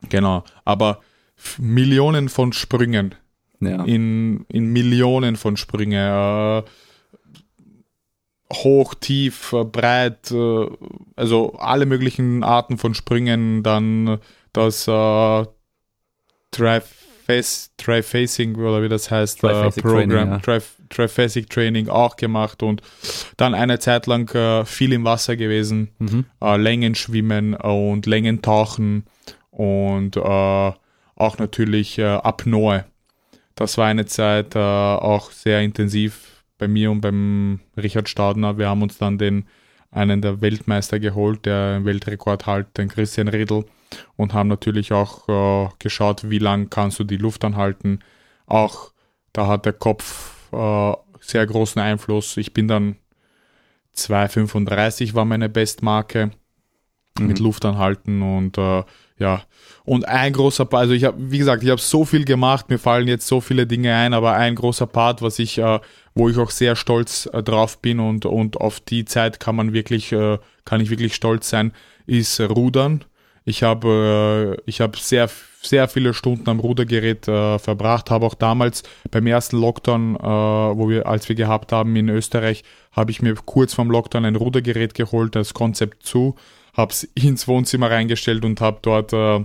Genau, 0.10 0.44
aber 0.64 1.02
Millionen 1.58 2.30
von 2.30 2.54
Sprüngen. 2.54 3.16
Ja. 3.60 3.84
In, 3.84 4.46
in 4.50 4.72
Millionen 4.72 5.38
von 5.38 5.58
Sprüngen. 5.58 5.94
Äh, 5.94 6.64
hoch, 8.54 8.94
tief, 8.94 9.54
äh, 9.54 9.64
breit, 9.64 10.32
äh, 10.32 10.68
also 11.16 11.54
alle 11.54 11.86
möglichen 11.86 12.44
Arten 12.44 12.78
von 12.78 12.94
Sprüngen. 12.94 13.64
Dann 13.64 14.20
das 14.54 14.88
äh, 14.88 15.46
Tri-Facing 16.52 18.56
oder 18.56 18.84
wie 18.84 18.90
das 18.90 19.10
heißt, 19.10 19.44
äh, 19.44 19.72
Programm, 19.72 20.12
ja. 20.12 20.40
Triphasic 20.90 21.50
Training 21.50 21.90
auch 21.90 22.16
gemacht 22.16 22.64
und 22.64 22.82
dann 23.38 23.54
eine 23.54 23.80
Zeit 23.80 24.08
lang 24.08 24.34
äh, 24.36 24.66
viel 24.66 24.94
im 24.94 25.04
Wasser 25.06 25.36
gewesen, 25.36 25.90
mhm. 26.00 26.26
äh, 26.42 26.58
Längen 26.58 26.96
schwimmen 26.96 27.54
und 27.54 28.06
Längen 28.06 28.42
tauchen 28.42 29.06
und 29.52 30.18
äh, 30.18 30.20
auch 30.20 31.38
natürlich 31.38 31.98
äh, 31.98 32.04
Apnoe. 32.04 32.86
Das 33.56 33.78
war 33.78 33.88
eine 33.88 34.06
Zeit 34.06 34.56
äh, 34.56 34.60
auch 34.60 35.32
sehr 35.32 35.62
intensiv 35.62 36.44
bei 36.58 36.68
mir 36.68 36.92
und 36.92 37.02
beim 37.02 37.62
Richard 37.78 38.10
Stadner. 38.10 38.58
Wir 38.58 38.70
haben 38.70 38.82
uns 38.82 38.98
dann 38.98 39.18
den 39.18 39.46
einen 39.92 40.22
der 40.22 40.42
Weltmeister 40.42 41.00
geholt, 41.00 41.46
der 41.46 41.86
Weltrekord 41.86 42.46
halt, 42.46 42.78
den 42.78 42.90
Christian 42.90 43.30
Riedl 43.30 43.64
und 44.18 44.34
haben 44.34 44.50
natürlich 44.50 44.92
auch 44.92 45.30
äh, 45.30 45.70
geschaut, 45.80 46.30
wie 46.30 46.40
lang 46.40 46.70
kannst 46.70 47.00
du 47.00 47.06
die 47.06 47.18
Luft 47.18 47.46
anhalten. 47.46 48.00
Auch 48.46 48.92
da 49.32 49.48
hat 49.48 49.66
der 49.66 49.74
Kopf 49.74 50.35
äh, 50.52 50.94
sehr 51.20 51.46
großen 51.46 51.82
Einfluss. 51.82 52.38
Ich 52.38 52.54
bin 52.54 52.68
dann 52.68 52.98
2,35 53.96 55.14
war 55.14 55.26
meine 55.26 55.50
Bestmarke 55.50 56.32
mhm. 57.18 57.28
mit 57.28 57.40
Luft 57.40 57.66
anhalten 57.66 58.22
und 58.22 58.58
äh, 58.58 58.84
ja 59.18 59.44
und 59.86 60.08
ein 60.08 60.34
großer 60.34 60.66
Part, 60.66 60.82
also 60.82 60.94
ich 60.94 61.06
habe 61.06 61.18
wie 61.32 61.38
gesagt, 61.38 61.64
ich 61.64 61.70
habe 61.70 61.80
so 61.80 62.06
viel 62.06 62.26
gemacht, 62.26 62.70
mir 62.70 62.80
fallen 62.80 63.08
jetzt 63.08 63.28
so 63.28 63.40
viele 63.40 63.66
Dinge 63.68 63.96
ein, 63.96 64.14
aber 64.14 64.34
ein 64.34 64.56
großer 64.56 64.88
Part, 64.88 65.22
was 65.22 65.40
ich 65.40 65.58
äh, 65.58 65.80
wo 66.14 66.30
ich 66.30 66.38
auch 66.38 66.52
sehr 66.52 66.76
stolz 66.76 67.30
äh, 67.32 67.42
drauf 67.42 67.82
bin 67.82 68.00
und 68.00 68.26
und 68.26 68.58
auf 68.58 68.80
die 68.80 69.06
Zeit 69.06 69.40
kann 69.40 69.56
man 69.56 69.74
wirklich 69.74 70.12
äh, 70.12 70.38
kann 70.66 70.82
ich 70.82 70.90
wirklich 70.90 71.16
stolz 71.16 71.50
sein, 71.50 71.72
ist 72.06 72.40
Rudern. 72.42 73.06
Ich 73.46 73.64
habe 73.64 74.58
äh, 74.58 74.70
ich 74.70 74.82
habe 74.82 74.98
sehr 74.98 75.30
sehr 75.68 75.88
viele 75.88 76.14
Stunden 76.14 76.50
am 76.50 76.60
Rudergerät 76.60 77.28
äh, 77.28 77.60
verbracht, 77.60 78.10
habe 78.12 78.26
auch 78.26 78.34
damals 78.34 78.84
beim 79.12 79.28
ersten 79.28 79.58
Lockdown, 79.58 80.16
äh, 80.16 80.20
wo 80.20 80.90
wir 80.90 81.08
als 81.08 81.28
wir 81.30 81.36
gehabt 81.36 81.72
haben 81.72 81.96
in 81.96 82.10
Österreich, 82.10 82.64
habe 82.92 83.12
ich 83.12 83.22
mir 83.22 83.36
kurz 83.36 83.74
vorm 83.74 83.92
Lockdown 83.92 84.26
ein 84.26 84.36
Rudergerät 84.36 84.94
geholt, 84.94 85.36
das 85.36 85.54
Konzept 85.54 86.04
zu, 86.04 86.36
habe 86.74 86.92
es 86.92 87.04
ins 87.16 87.48
Wohnzimmer 87.48 87.92
reingestellt 87.92 88.46
und 88.46 88.62
habe 88.62 88.80
dort 88.82 89.14
äh, 89.14 89.44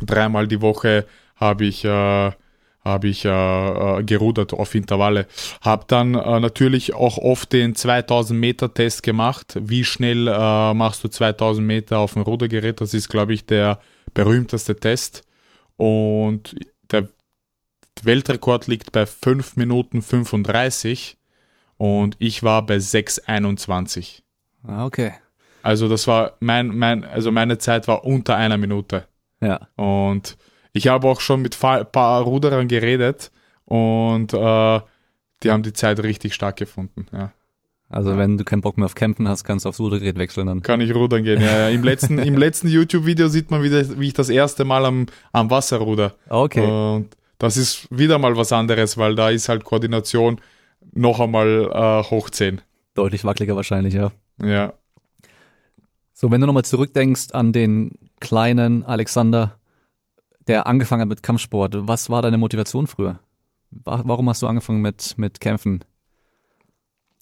dreimal 0.00 0.48
die 0.48 0.60
Woche 0.60 1.06
habe 1.36 1.64
ich 1.64 1.84
äh, 1.84 2.30
habe 2.84 3.08
ich 3.08 3.24
äh, 3.24 3.28
äh, 3.28 4.02
gerudert 4.02 4.52
auf 4.52 4.74
Intervalle. 4.74 5.26
Habe 5.60 5.84
dann 5.86 6.14
äh, 6.14 6.40
natürlich 6.40 6.94
auch 6.94 7.18
oft 7.18 7.52
den 7.52 7.74
2000 7.74 8.38
Meter 8.38 8.74
Test 8.74 9.02
gemacht. 9.02 9.56
Wie 9.60 9.84
schnell 9.84 10.26
äh, 10.28 10.74
machst 10.74 11.04
du 11.04 11.08
2000 11.08 11.66
Meter 11.66 11.98
auf 11.98 12.14
dem 12.14 12.22
Rudergerät? 12.22 12.80
Das 12.80 12.94
ist, 12.94 13.08
glaube 13.08 13.34
ich, 13.34 13.46
der 13.46 13.78
berühmteste 14.14 14.76
Test. 14.76 15.22
Und 15.82 16.54
der 16.92 17.08
Weltrekord 18.04 18.68
liegt 18.68 18.92
bei 18.92 19.04
5 19.04 19.56
Minuten 19.56 20.00
35 20.00 21.18
und 21.76 22.14
ich 22.20 22.44
war 22.44 22.64
bei 22.64 22.76
6,21. 22.76 24.22
Ah, 24.62 24.86
okay. 24.86 25.14
Also 25.64 25.88
das 25.88 26.06
war 26.06 26.36
mein, 26.38 26.68
mein, 26.68 27.02
also 27.04 27.32
meine 27.32 27.58
Zeit 27.58 27.88
war 27.88 28.04
unter 28.04 28.36
einer 28.36 28.58
Minute. 28.58 29.08
Ja. 29.40 29.66
Und 29.74 30.36
ich 30.72 30.86
habe 30.86 31.08
auch 31.08 31.20
schon 31.20 31.42
mit 31.42 31.58
ein 31.64 31.90
paar 31.90 32.22
Ruderern 32.22 32.68
geredet 32.68 33.32
und 33.64 34.32
äh, 34.34 34.80
die 35.42 35.50
haben 35.50 35.64
die 35.64 35.72
Zeit 35.72 36.00
richtig 36.00 36.34
stark 36.34 36.58
gefunden. 36.58 37.06
Ja. 37.10 37.32
Also 37.92 38.16
wenn 38.16 38.38
du 38.38 38.44
keinen 38.44 38.62
Bock 38.62 38.78
mehr 38.78 38.86
auf 38.86 38.94
Campen 38.94 39.28
hast, 39.28 39.44
kannst 39.44 39.64
du 39.66 39.68
aufs 39.68 39.78
Rudergerät 39.78 40.16
wechseln 40.16 40.46
dann. 40.46 40.62
Kann 40.62 40.80
ich 40.80 40.94
rudern 40.94 41.24
gehen, 41.24 41.42
ja. 41.42 41.58
ja. 41.58 41.68
Im 41.68 41.82
letzten, 41.82 42.18
im 42.18 42.36
letzten 42.38 42.68
YouTube-Video 42.68 43.28
sieht 43.28 43.50
man 43.50 43.62
wieder, 43.62 44.00
wie 44.00 44.08
ich 44.08 44.14
das 44.14 44.30
erste 44.30 44.64
Mal 44.64 44.86
am, 44.86 45.06
am 45.32 45.50
Wasser 45.50 45.76
ruder. 45.76 46.14
Okay. 46.30 46.66
Und 46.66 47.08
das 47.36 47.58
ist 47.58 47.86
wieder 47.90 48.18
mal 48.18 48.34
was 48.36 48.50
anderes, 48.50 48.96
weil 48.96 49.14
da 49.14 49.28
ist 49.28 49.50
halt 49.50 49.64
Koordination 49.64 50.40
noch 50.94 51.20
einmal 51.20 51.70
äh, 51.70 52.10
hoch 52.10 52.30
10. 52.30 52.62
Deutlich 52.94 53.24
wackeliger 53.24 53.56
wahrscheinlich, 53.56 53.92
ja. 53.92 54.10
Ja. 54.42 54.72
So, 56.14 56.30
wenn 56.30 56.40
du 56.40 56.46
nochmal 56.46 56.64
zurückdenkst 56.64 57.32
an 57.32 57.52
den 57.52 57.98
kleinen 58.20 58.84
Alexander, 58.84 59.58
der 60.46 60.66
angefangen 60.66 61.02
hat 61.02 61.08
mit 61.08 61.22
Kampfsport. 61.22 61.74
Was 61.76 62.08
war 62.08 62.22
deine 62.22 62.38
Motivation 62.38 62.86
früher? 62.86 63.20
Warum 63.70 64.28
hast 64.28 64.40
du 64.40 64.46
angefangen 64.46 64.80
mit, 64.80 65.18
mit 65.18 65.40
Kämpfen? 65.40 65.84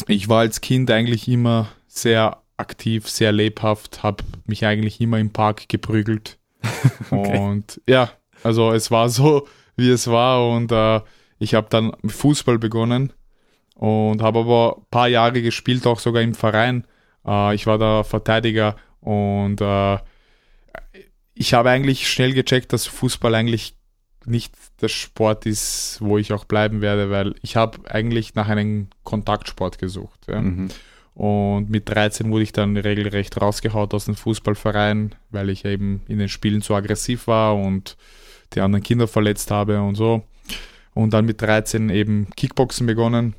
Ich 0.08 0.28
war 0.28 0.40
als 0.40 0.60
Kind 0.60 0.90
eigentlich 0.90 1.28
immer 1.28 1.68
sehr 1.86 2.42
aktiv, 2.56 3.08
sehr 3.08 3.32
lebhaft, 3.32 4.02
habe 4.02 4.22
mich 4.46 4.64
eigentlich 4.64 5.00
immer 5.00 5.18
im 5.18 5.30
Park 5.30 5.68
geprügelt. 5.68 6.38
okay. 7.10 7.38
Und 7.38 7.80
ja, 7.88 8.10
also 8.42 8.72
es 8.72 8.90
war 8.90 9.08
so, 9.08 9.48
wie 9.76 9.90
es 9.90 10.06
war 10.06 10.48
und 10.50 10.70
äh, 10.70 11.00
ich 11.38 11.54
habe 11.54 11.68
dann 11.70 11.92
Fußball 12.06 12.58
begonnen 12.58 13.12
und 13.74 14.22
habe 14.22 14.40
aber 14.40 14.76
ein 14.76 14.86
paar 14.90 15.08
Jahre 15.08 15.40
gespielt, 15.40 15.86
auch 15.86 15.98
sogar 15.98 16.22
im 16.22 16.34
Verein. 16.34 16.86
Äh, 17.26 17.54
ich 17.54 17.66
war 17.66 17.78
da 17.78 18.04
Verteidiger 18.04 18.76
und 19.00 19.60
äh, 19.60 19.98
ich 21.34 21.54
habe 21.54 21.70
eigentlich 21.70 22.10
schnell 22.10 22.34
gecheckt, 22.34 22.72
dass 22.74 22.86
Fußball 22.86 23.34
eigentlich 23.34 23.74
nicht 24.26 24.54
der 24.80 24.88
Sport 24.88 25.46
ist, 25.46 25.98
wo 26.00 26.18
ich 26.18 26.32
auch 26.32 26.44
bleiben 26.44 26.80
werde, 26.80 27.10
weil 27.10 27.34
ich 27.42 27.56
habe 27.56 27.90
eigentlich 27.90 28.34
nach 28.34 28.48
einem 28.48 28.88
Kontaktsport 29.04 29.78
gesucht. 29.78 30.26
Ja. 30.28 30.40
Mhm. 30.40 30.68
Und 31.14 31.70
mit 31.70 31.88
13 31.88 32.30
wurde 32.30 32.44
ich 32.44 32.52
dann 32.52 32.76
regelrecht 32.76 33.40
rausgehaut 33.40 33.92
aus 33.94 34.06
dem 34.06 34.14
Fußballverein, 34.14 35.14
weil 35.30 35.50
ich 35.50 35.64
eben 35.64 36.02
in 36.08 36.18
den 36.18 36.28
Spielen 36.28 36.62
zu 36.62 36.74
aggressiv 36.74 37.26
war 37.26 37.56
und 37.56 37.96
die 38.54 38.60
anderen 38.60 38.82
Kinder 38.82 39.08
verletzt 39.08 39.50
habe 39.50 39.82
und 39.82 39.96
so. 39.96 40.22
Und 40.94 41.12
dann 41.12 41.24
mit 41.24 41.40
13 41.42 41.88
eben 41.90 42.30
Kickboxen 42.36 42.86
begonnen. 42.86 43.34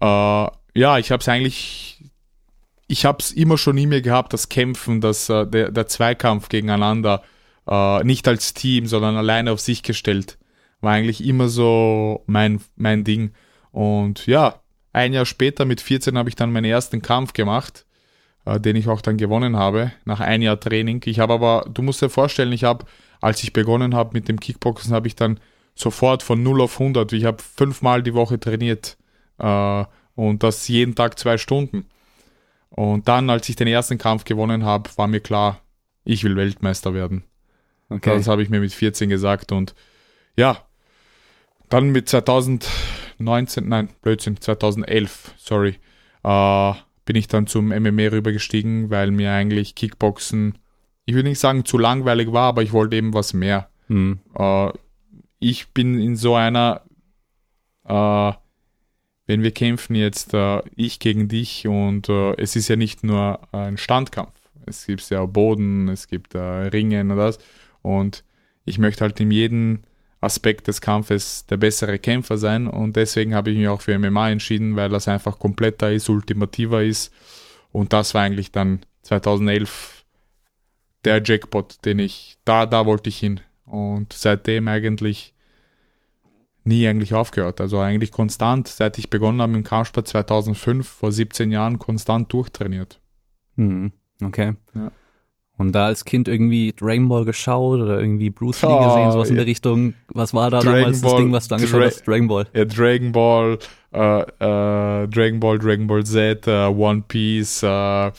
Äh, 0.00 0.06
ja, 0.74 0.98
ich 0.98 1.10
habe 1.10 1.20
es 1.20 1.28
eigentlich, 1.28 2.04
ich 2.86 3.04
habe 3.04 3.18
es 3.20 3.32
immer 3.32 3.58
schon 3.58 3.78
in 3.78 3.88
mir 3.88 4.02
gehabt, 4.02 4.32
das 4.32 4.48
Kämpfen, 4.48 5.00
das, 5.00 5.28
äh, 5.28 5.46
der, 5.46 5.70
der 5.70 5.86
Zweikampf 5.86 6.48
gegeneinander 6.48 7.22
äh, 7.68 8.04
nicht 8.04 8.26
als 8.26 8.54
Team, 8.54 8.86
sondern 8.86 9.16
alleine 9.16 9.52
auf 9.52 9.60
sich 9.60 9.82
gestellt. 9.82 10.38
War 10.80 10.92
eigentlich 10.92 11.24
immer 11.24 11.48
so 11.48 12.22
mein, 12.26 12.60
mein 12.76 13.04
Ding. 13.04 13.32
Und 13.72 14.26
ja, 14.26 14.60
ein 14.92 15.12
Jahr 15.12 15.26
später, 15.26 15.64
mit 15.64 15.80
14, 15.80 16.16
habe 16.16 16.28
ich 16.28 16.36
dann 16.36 16.52
meinen 16.52 16.64
ersten 16.64 17.02
Kampf 17.02 17.32
gemacht, 17.32 17.84
äh, 18.46 18.58
den 18.58 18.76
ich 18.76 18.88
auch 18.88 19.00
dann 19.00 19.18
gewonnen 19.18 19.56
habe, 19.56 19.92
nach 20.04 20.20
ein 20.20 20.42
Jahr 20.42 20.58
Training. 20.58 21.02
Ich 21.04 21.18
habe 21.20 21.34
aber, 21.34 21.66
du 21.72 21.82
musst 21.82 22.02
dir 22.02 22.08
vorstellen, 22.08 22.52
ich 22.52 22.64
habe, 22.64 22.86
als 23.20 23.42
ich 23.42 23.52
begonnen 23.52 23.94
habe 23.94 24.10
mit 24.14 24.28
dem 24.28 24.40
Kickboxen, 24.40 24.94
habe 24.94 25.06
ich 25.06 25.16
dann 25.16 25.38
sofort 25.74 26.22
von 26.22 26.42
0 26.42 26.62
auf 26.62 26.80
100, 26.80 27.12
ich 27.12 27.24
habe 27.24 27.42
fünfmal 27.42 28.02
die 28.02 28.14
Woche 28.14 28.40
trainiert 28.40 28.96
äh, 29.38 29.84
und 30.14 30.42
das 30.42 30.66
jeden 30.68 30.94
Tag 30.94 31.18
zwei 31.18 31.38
Stunden. 31.38 31.86
Und 32.70 33.08
dann, 33.08 33.30
als 33.30 33.48
ich 33.48 33.56
den 33.56 33.68
ersten 33.68 33.98
Kampf 33.98 34.24
gewonnen 34.24 34.64
habe, 34.64 34.90
war 34.96 35.06
mir 35.06 35.20
klar, 35.20 35.60
ich 36.04 36.24
will 36.24 36.36
Weltmeister 36.36 36.94
werden. 36.94 37.24
Okay. 37.88 38.16
Das 38.16 38.28
habe 38.28 38.42
ich 38.42 38.50
mir 38.50 38.60
mit 38.60 38.72
14 38.72 39.08
gesagt 39.08 39.52
und 39.52 39.74
ja, 40.36 40.58
dann 41.68 41.90
mit 41.90 42.08
2019, 42.08 43.68
nein, 43.68 43.88
Blödsinn, 44.02 44.40
2011, 44.40 45.34
sorry, 45.36 45.76
äh, 46.22 46.72
bin 47.04 47.16
ich 47.16 47.28
dann 47.28 47.46
zum 47.46 47.68
MMA 47.68 48.08
rübergestiegen, 48.08 48.90
weil 48.90 49.10
mir 49.10 49.32
eigentlich 49.32 49.74
Kickboxen, 49.74 50.58
ich 51.06 51.14
würde 51.14 51.30
nicht 51.30 51.38
sagen 51.38 51.64
zu 51.64 51.78
langweilig 51.78 52.32
war, 52.32 52.48
aber 52.48 52.62
ich 52.62 52.72
wollte 52.72 52.96
eben 52.96 53.14
was 53.14 53.32
mehr. 53.32 53.70
Mhm. 53.88 54.20
Äh, 54.34 54.70
ich 55.38 55.68
bin 55.68 55.98
in 55.98 56.16
so 56.16 56.34
einer, 56.34 56.82
äh, 57.84 58.32
wenn 59.26 59.42
wir 59.42 59.52
kämpfen 59.52 59.94
jetzt, 59.94 60.34
äh, 60.34 60.60
ich 60.76 60.98
gegen 60.98 61.28
dich 61.28 61.66
und 61.66 62.08
äh, 62.08 62.34
es 62.36 62.56
ist 62.56 62.68
ja 62.68 62.76
nicht 62.76 63.04
nur 63.04 63.40
ein 63.52 63.76
Standkampf. 63.76 64.32
Es 64.66 64.86
gibt 64.86 65.08
ja 65.08 65.24
Boden, 65.24 65.88
es 65.88 66.08
gibt 66.08 66.34
äh, 66.34 66.38
Ringen 66.38 67.10
und 67.10 67.16
das. 67.16 67.38
Und 67.88 68.22
ich 68.66 68.78
möchte 68.78 69.02
halt 69.02 69.18
in 69.18 69.30
jedem 69.30 69.80
Aspekt 70.20 70.68
des 70.68 70.82
Kampfes 70.82 71.46
der 71.46 71.56
bessere 71.56 71.98
Kämpfer 71.98 72.36
sein 72.36 72.66
und 72.66 72.96
deswegen 72.96 73.34
habe 73.34 73.50
ich 73.50 73.56
mich 73.56 73.68
auch 73.68 73.80
für 73.80 73.98
MMA 73.98 74.30
entschieden, 74.30 74.76
weil 74.76 74.88
das 74.90 75.08
einfach 75.08 75.38
kompletter 75.38 75.90
ist, 75.90 76.08
ultimativer 76.08 76.82
ist 76.82 77.14
und 77.70 77.92
das 77.92 78.14
war 78.14 78.22
eigentlich 78.22 78.50
dann 78.50 78.80
2011 79.02 80.04
der 81.04 81.22
Jackpot, 81.24 81.84
den 81.84 82.00
ich, 82.00 82.36
da, 82.44 82.66
da 82.66 82.84
wollte 82.84 83.08
ich 83.08 83.18
hin 83.18 83.40
und 83.64 84.12
seitdem 84.12 84.66
eigentlich 84.66 85.34
nie 86.64 86.86
eigentlich 86.88 87.14
aufgehört, 87.14 87.60
also 87.60 87.78
eigentlich 87.78 88.10
konstant, 88.10 88.66
seit 88.68 88.98
ich 88.98 89.08
begonnen 89.08 89.40
habe 89.40 89.54
im 89.54 89.64
Kampfsport 89.64 90.08
2005, 90.08 90.86
vor 90.86 91.12
17 91.12 91.52
Jahren, 91.52 91.78
konstant 91.78 92.32
durchtrainiert. 92.32 93.00
Hm, 93.54 93.92
okay. 94.22 94.54
Ja. 94.74 94.90
Und 95.58 95.72
da 95.72 95.86
als 95.86 96.04
Kind 96.04 96.28
irgendwie 96.28 96.72
Dragon 96.72 97.08
Ball 97.08 97.24
geschaut 97.24 97.80
oder 97.80 97.98
irgendwie 97.98 98.30
Bruce 98.30 98.62
Lee 98.62 98.68
oh, 98.70 98.84
gesehen, 98.84 99.10
sowas 99.10 99.28
in 99.28 99.36
der 99.36 99.46
Richtung. 99.46 99.94
Was 100.06 100.32
war 100.32 100.50
da 100.50 100.60
Dragon 100.60 100.78
damals 100.78 101.00
Ball, 101.00 101.10
das 101.10 101.20
Ding, 101.20 101.32
was 101.32 101.48
du 101.48 101.54
angeschaut 101.56 101.80
Dra 101.80 101.86
hast? 101.86 102.06
Dragon 102.06 102.28
Ball. 102.28 102.46
Ja, 102.54 102.64
Dragon 102.64 103.10
Ball, 103.12 103.58
äh, 103.92 104.20
äh, 104.20 105.08
Dragon 105.08 105.40
Ball, 105.40 105.58
Dragon 105.58 105.86
Ball 105.88 106.04
Z, 106.04 106.46
äh, 106.46 106.66
One 106.66 107.02
Piece, 107.08 107.64
äh, 107.64 108.12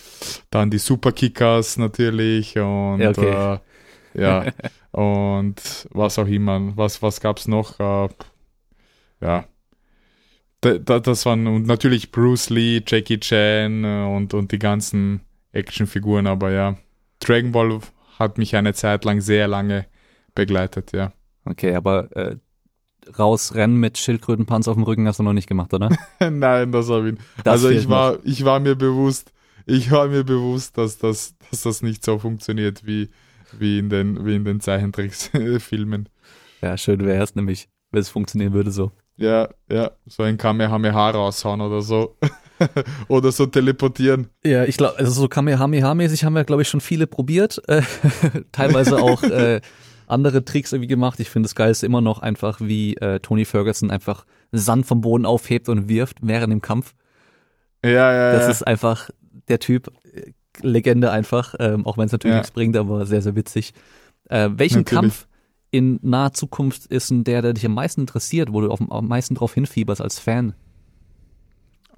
dann 0.52 0.70
die 0.70 0.80
Super 0.80 1.14
Kickers 1.14 1.78
natürlich 1.78 2.58
und 2.58 3.00
ja, 3.00 3.10
okay. 3.10 3.60
äh, 4.16 4.22
ja 4.22 4.46
und 4.92 5.88
was 5.92 6.20
auch 6.20 6.28
immer. 6.28 6.76
Was, 6.76 7.02
was 7.02 7.22
gab's 7.22 7.48
noch? 7.48 7.80
Äh, 7.80 8.10
ja. 9.22 9.46
Da, 10.60 10.78
da, 10.78 11.00
das 11.00 11.26
waren 11.26 11.48
und 11.48 11.68
natürlich 11.68 12.12
Bruce 12.12 12.50
Lee, 12.50 12.82
Jackie 12.86 13.22
Chan 13.22 13.86
und, 13.86 14.34
und 14.34 14.52
die 14.52 14.60
ganzen 14.60 15.22
Actionfiguren, 15.54 16.28
aber 16.28 16.52
ja. 16.52 16.76
Dragon 17.20 17.51
Ball 17.51 17.80
hat 18.17 18.38
mich 18.38 18.55
eine 18.55 18.74
Zeit 18.74 19.05
lang 19.05 19.22
sehr 19.22 19.47
lange 19.47 19.86
begleitet, 20.36 20.91
ja. 20.93 21.11
Okay, 21.45 21.76
aber 21.76 22.15
äh, 22.15 22.36
rausrennen 23.17 23.78
mit 23.78 23.97
Schildkrötenpanzer 23.97 24.72
auf 24.72 24.78
dem 24.78 24.84
Rücken 24.84 25.07
hast 25.07 25.20
du 25.20 25.24
noch 25.24 25.34
nicht 25.34 25.47
gemacht, 25.47 25.74
oder? 25.74 25.89
Nein, 26.30 26.72
das 26.72 26.89
habe 26.89 27.11
ich. 27.11 27.15
Das 27.43 27.53
also 27.53 27.70
ich 27.70 27.89
war, 27.89 28.13
noch. 28.13 28.20
ich 28.24 28.45
war 28.45 28.59
mir 28.59 28.76
bewusst, 28.76 29.32
ich 29.65 29.91
war 29.91 30.07
mir 30.07 30.24
bewusst, 30.24 30.78
dass 30.78 30.97
das, 30.97 31.36
dass 31.49 31.63
das 31.63 31.82
nicht 31.82 32.03
so 32.03 32.20
funktioniert 32.20 32.86
wie, 32.86 33.09
wie 33.57 33.80
in 33.80 33.89
den, 33.89 34.26
wie 34.26 34.36
in 34.36 34.45
den 34.45 34.59
Zeichentricksfilmen. 34.59 36.09
Ja, 36.61 36.78
schön 36.78 37.05
wäre 37.05 37.24
es 37.24 37.36
nämlich, 37.36 37.70
wenn 37.91 38.01
es 38.01 38.09
funktionieren 38.09 38.53
würde 38.53 38.72
so. 38.72 38.91
Ja, 39.15 39.49
ja, 39.70 39.91
so 40.05 40.24
ein 40.24 40.38
Kamehameha 40.38 41.09
raushauen 41.09 41.61
oder 41.61 41.82
so. 41.82 42.17
oder 43.07 43.32
so 43.32 43.45
teleportieren. 43.45 44.28
Ja, 44.43 44.66
ich 44.66 44.78
glaube, 44.78 44.97
also 44.97 45.12
so 45.12 45.28
Kamehameha-mäßig 45.28 46.24
haben 46.24 46.34
wir, 46.34 46.43
glaube 46.43 46.62
ich, 46.62 46.70
schon 46.70 46.82
viele 46.82 47.07
probiert. 47.07 47.62
Äh, 47.68 47.82
teilweise 48.51 48.97
auch 49.01 49.24
äh, 49.24 49.62
andere 50.07 50.43
Tricks 50.43 50.74
irgendwie 50.74 50.88
gemacht. 50.88 51.20
Ich 51.20 51.30
finde 51.30 51.47
das 51.47 51.55
Geilste 51.55 51.86
immer 51.86 52.01
noch 52.01 52.20
einfach, 52.20 52.60
wie 52.62 52.95
äh, 52.97 53.20
Tony 53.20 53.45
Ferguson 53.45 53.91
einfach 53.91 54.26
Sand 54.51 54.86
vom 54.86 55.01
Boden 55.01 55.26
aufhebt 55.26 55.70
und 55.70 55.88
wirft 55.89 56.18
während 56.22 56.51
dem 56.51 56.62
Kampf. 56.62 56.93
Ja, 57.84 58.14
ja, 58.14 58.32
Das 58.34 58.45
ja. 58.45 58.51
ist 58.51 58.64
einfach 58.64 59.10
der 59.47 59.60
Typ, 59.60 59.91
äh, 60.14 60.32
Legende 60.62 61.12
einfach, 61.12 61.55
ähm, 61.60 61.86
auch 61.86 61.97
wenn 61.97 62.07
es 62.07 62.12
natürlich 62.12 62.34
ja. 62.34 62.39
nichts 62.39 62.51
bringt, 62.51 62.76
aber 62.76 63.05
sehr, 63.05 63.22
sehr 63.22 63.36
witzig. 63.36 63.74
Äh, 64.30 64.49
welchen 64.53 64.80
natürlich. 64.80 65.01
Kampf 65.01 65.28
in 65.72 65.99
naher 66.01 66.34
Zukunft 66.34 66.88
ist 66.88 67.12
denn 67.12 67.24
der, 67.24 67.41
der 67.41 67.53
dich 67.53 67.66
am 67.66 67.74
meisten 67.74 68.01
interessiert, 68.01 68.51
wo 68.51 68.62
du 68.62 68.72
auf, 68.72 68.80
am 68.89 69.07
meisten 69.07 69.36
drauf 69.36 69.53
hinfieberst 69.53 70.01
als 70.01 70.20
Fan? 70.20 70.53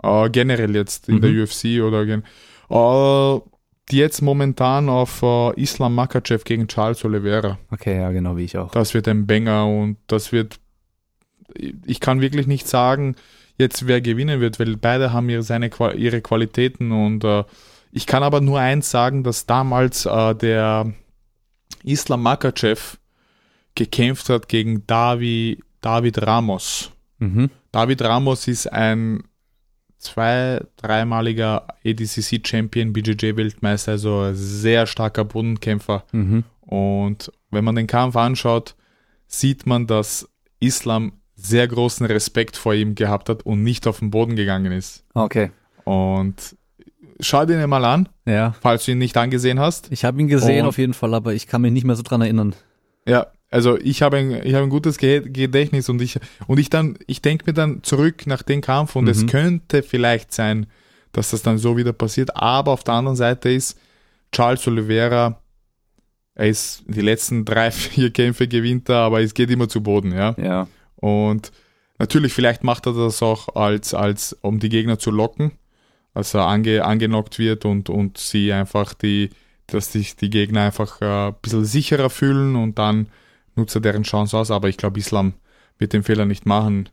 Uh, 0.04 0.30
generell 0.32 0.76
jetzt 0.76 1.10
in 1.10 1.16
mhm. 1.16 1.22
der 1.22 1.44
UFC 1.44 1.84
oder 1.84 2.06
gen 2.06 2.24
uh, 2.70 3.42
jetzt 3.92 4.22
momentan 4.22 4.90
auf 4.90 5.22
uh, 5.22 5.52
Islam 5.56 5.94
Makachev 5.94 6.44
gegen 6.44 6.68
Charles 6.68 7.06
Oliveira. 7.06 7.60
Okay, 7.70 7.98
ja, 7.98 8.12
genau 8.12 8.36
wie 8.36 8.46
ich 8.46 8.58
auch. 8.58 8.72
Das 8.72 8.94
wird 8.94 9.08
ein 9.08 9.28
Banger 9.28 9.68
und 9.68 9.98
das 10.08 10.32
wird, 10.32 10.60
ich 11.86 12.00
kann 12.00 12.22
wirklich 12.22 12.48
nicht 12.48 12.68
sagen, 12.68 13.16
jetzt 13.58 13.86
wer 13.86 14.02
gewinnen 14.02 14.40
wird, 14.40 14.60
weil 14.60 14.76
beide 14.78 15.14
haben 15.14 15.30
ihre, 15.30 15.44
seine, 15.44 15.70
ihre 15.96 16.22
Qualitäten 16.22 16.92
und 16.92 17.26
ich 17.92 18.08
kann 18.08 18.24
aber 18.24 18.42
nur 18.42 18.60
eins 18.60 18.90
sagen, 18.90 19.24
dass 19.24 19.46
damals 19.46 20.04
der 20.04 20.94
Islam 21.84 22.24
Makachev 22.24 22.98
gekämpft 23.76 24.30
hat 24.30 24.48
gegen 24.48 24.88
Davi, 24.88 25.60
David 25.82 26.22
Ramos. 26.26 26.92
Mhm. 27.20 27.50
David 27.72 28.02
Ramos 28.02 28.48
ist 28.48 28.72
ein 28.72 29.24
zwei-, 30.02 30.62
dreimaliger 30.78 31.68
ADCC-Champion, 31.86 32.92
BJJ-Weltmeister, 32.92 33.94
also 33.94 34.20
ein 34.22 34.36
sehr 34.36 34.88
starker 34.88 35.24
Bodenkämpfer. 35.24 36.04
Mhm. 36.12 36.44
Und 36.62 37.32
wenn 37.52 37.64
man 37.64 37.76
den 37.76 37.88
Kampf 37.88 38.16
anschaut, 38.16 38.76
sieht 39.28 39.66
man, 39.66 39.88
dass 39.88 40.28
Islam 40.60 41.14
sehr 41.36 41.68
großen 41.68 42.06
Respekt 42.06 42.58
vor 42.58 42.74
ihm 42.74 42.96
gehabt 42.96 43.30
hat 43.30 43.44
und 43.44 43.64
nicht 43.64 43.88
auf 43.88 44.00
den 44.00 44.12
Boden 44.12 44.36
gegangen 44.36 44.72
ist. 44.72 45.06
Okay. 45.14 45.52
Und 45.86 46.56
schau 47.20 47.46
dir 47.46 47.66
mal 47.68 47.86
an, 47.86 48.10
ja. 48.26 48.56
falls 48.60 48.86
du 48.86 48.92
ihn 48.92 48.98
nicht 48.98 49.18
angesehen 49.18 49.60
hast. 49.60 49.92
Ich 49.92 50.04
habe 50.06 50.20
ihn 50.20 50.28
gesehen 50.28 50.64
und, 50.64 50.70
auf 50.70 50.78
jeden 50.78 50.94
Fall, 50.94 51.14
aber 51.14 51.34
ich 51.34 51.48
kann 51.48 51.62
mich 51.62 51.72
nicht 51.72 51.86
mehr 51.86 51.96
so 51.96 52.04
dran 52.04 52.22
erinnern. 52.22 52.56
Ja, 53.08 53.28
also 53.52 53.78
ich 53.78 54.02
habe 54.02 54.18
ein, 54.18 54.32
ich 54.46 54.54
habe 54.54 54.64
ein 54.64 54.70
gutes 54.70 54.98
Gedächtnis 54.98 55.90
und 55.90 56.02
ich 56.02 56.20
und 56.48 56.60
ich 56.60 56.70
dann 56.70 56.98
ich 57.06 57.22
denke 57.22 57.46
mir 57.48 57.54
dann 57.54 57.84
zurück 57.84 58.26
nach 58.26 58.42
dem 58.42 58.62
Kampf 58.62 58.96
und 58.96 59.04
mhm. 59.04 59.12
es 59.12 59.28
könnte 59.28 59.84
vielleicht 59.84 60.34
sein, 60.34 60.66
dass 61.12 61.32
das 61.32 61.44
dann 61.44 61.58
so 61.58 61.78
wieder 61.78 61.94
passiert, 61.94 62.36
aber 62.36 62.72
auf 62.72 62.84
der 62.84 62.96
anderen 62.96 63.18
Seite 63.18 63.50
ist 63.52 63.78
Charles 64.32 64.66
Oliveira 64.68 65.42
er 66.34 66.48
ist 66.48 66.84
die 66.88 67.02
letzten 67.02 67.46
drei, 67.46 67.72
vier 67.72 68.12
Kämpfe 68.12 68.48
gewinnt 68.48 68.90
er, 68.90 68.98
aber 68.98 69.22
es 69.22 69.34
geht 69.34 69.50
immer 69.50 69.70
zu 69.70 69.84
Boden, 69.84 70.14
ja. 70.14 70.36
Ja. 70.42 70.68
Und 70.96 71.52
natürlich, 72.00 72.34
vielleicht 72.34 72.64
macht 72.64 72.86
er 72.86 72.94
das 72.94 73.22
auch 73.22 73.56
als, 73.56 73.94
als, 73.94 74.34
um 74.42 74.60
die 74.60 74.70
Gegner 74.70 75.00
zu 75.00 75.12
locken, 75.12 75.52
dass 76.14 76.34
er 76.34 76.48
ange, 76.48 76.84
angenockt 76.84 77.40
wird 77.40 77.66
und, 77.66 77.90
und 77.90 78.18
sie 78.18 78.54
einfach 78.54 78.94
die, 78.94 79.30
dass 79.68 79.92
sich 79.92 80.16
die 80.16 80.30
Gegner 80.30 80.62
einfach 80.62 81.02
äh, 81.02 81.28
ein 81.28 81.36
bisschen 81.42 81.66
sicherer 81.66 82.10
fühlen 82.10 82.56
und 82.56 82.78
dann 82.80 83.08
nutzt 83.56 83.76
er 83.76 83.82
deren 83.82 84.04
Chance 84.04 84.38
aus, 84.38 84.52
aber 84.52 84.70
ich 84.70 84.78
glaube, 84.78 85.00
Islam 85.00 85.34
wird 85.78 85.94
den 85.94 86.04
Fehler 86.04 86.26
nicht 86.26 86.46
machen. 86.46 86.90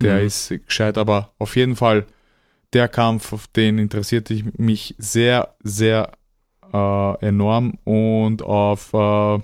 der 0.00 0.20
Mhm. 0.20 0.26
ist 0.26 0.48
gescheit, 0.66 0.98
aber 0.98 1.32
auf 1.38 1.54
jeden 1.54 1.76
Fall 1.76 2.06
der 2.72 2.88
Kampf, 2.88 3.32
auf 3.32 3.46
den 3.46 3.78
interessierte 3.78 4.34
ich 4.34 4.44
mich 4.58 4.94
sehr, 4.98 5.54
sehr 5.62 6.12
äh, 6.72 7.26
enorm 7.26 7.78
und 7.84 8.42
auf 8.42 8.92
äh, 8.94 9.38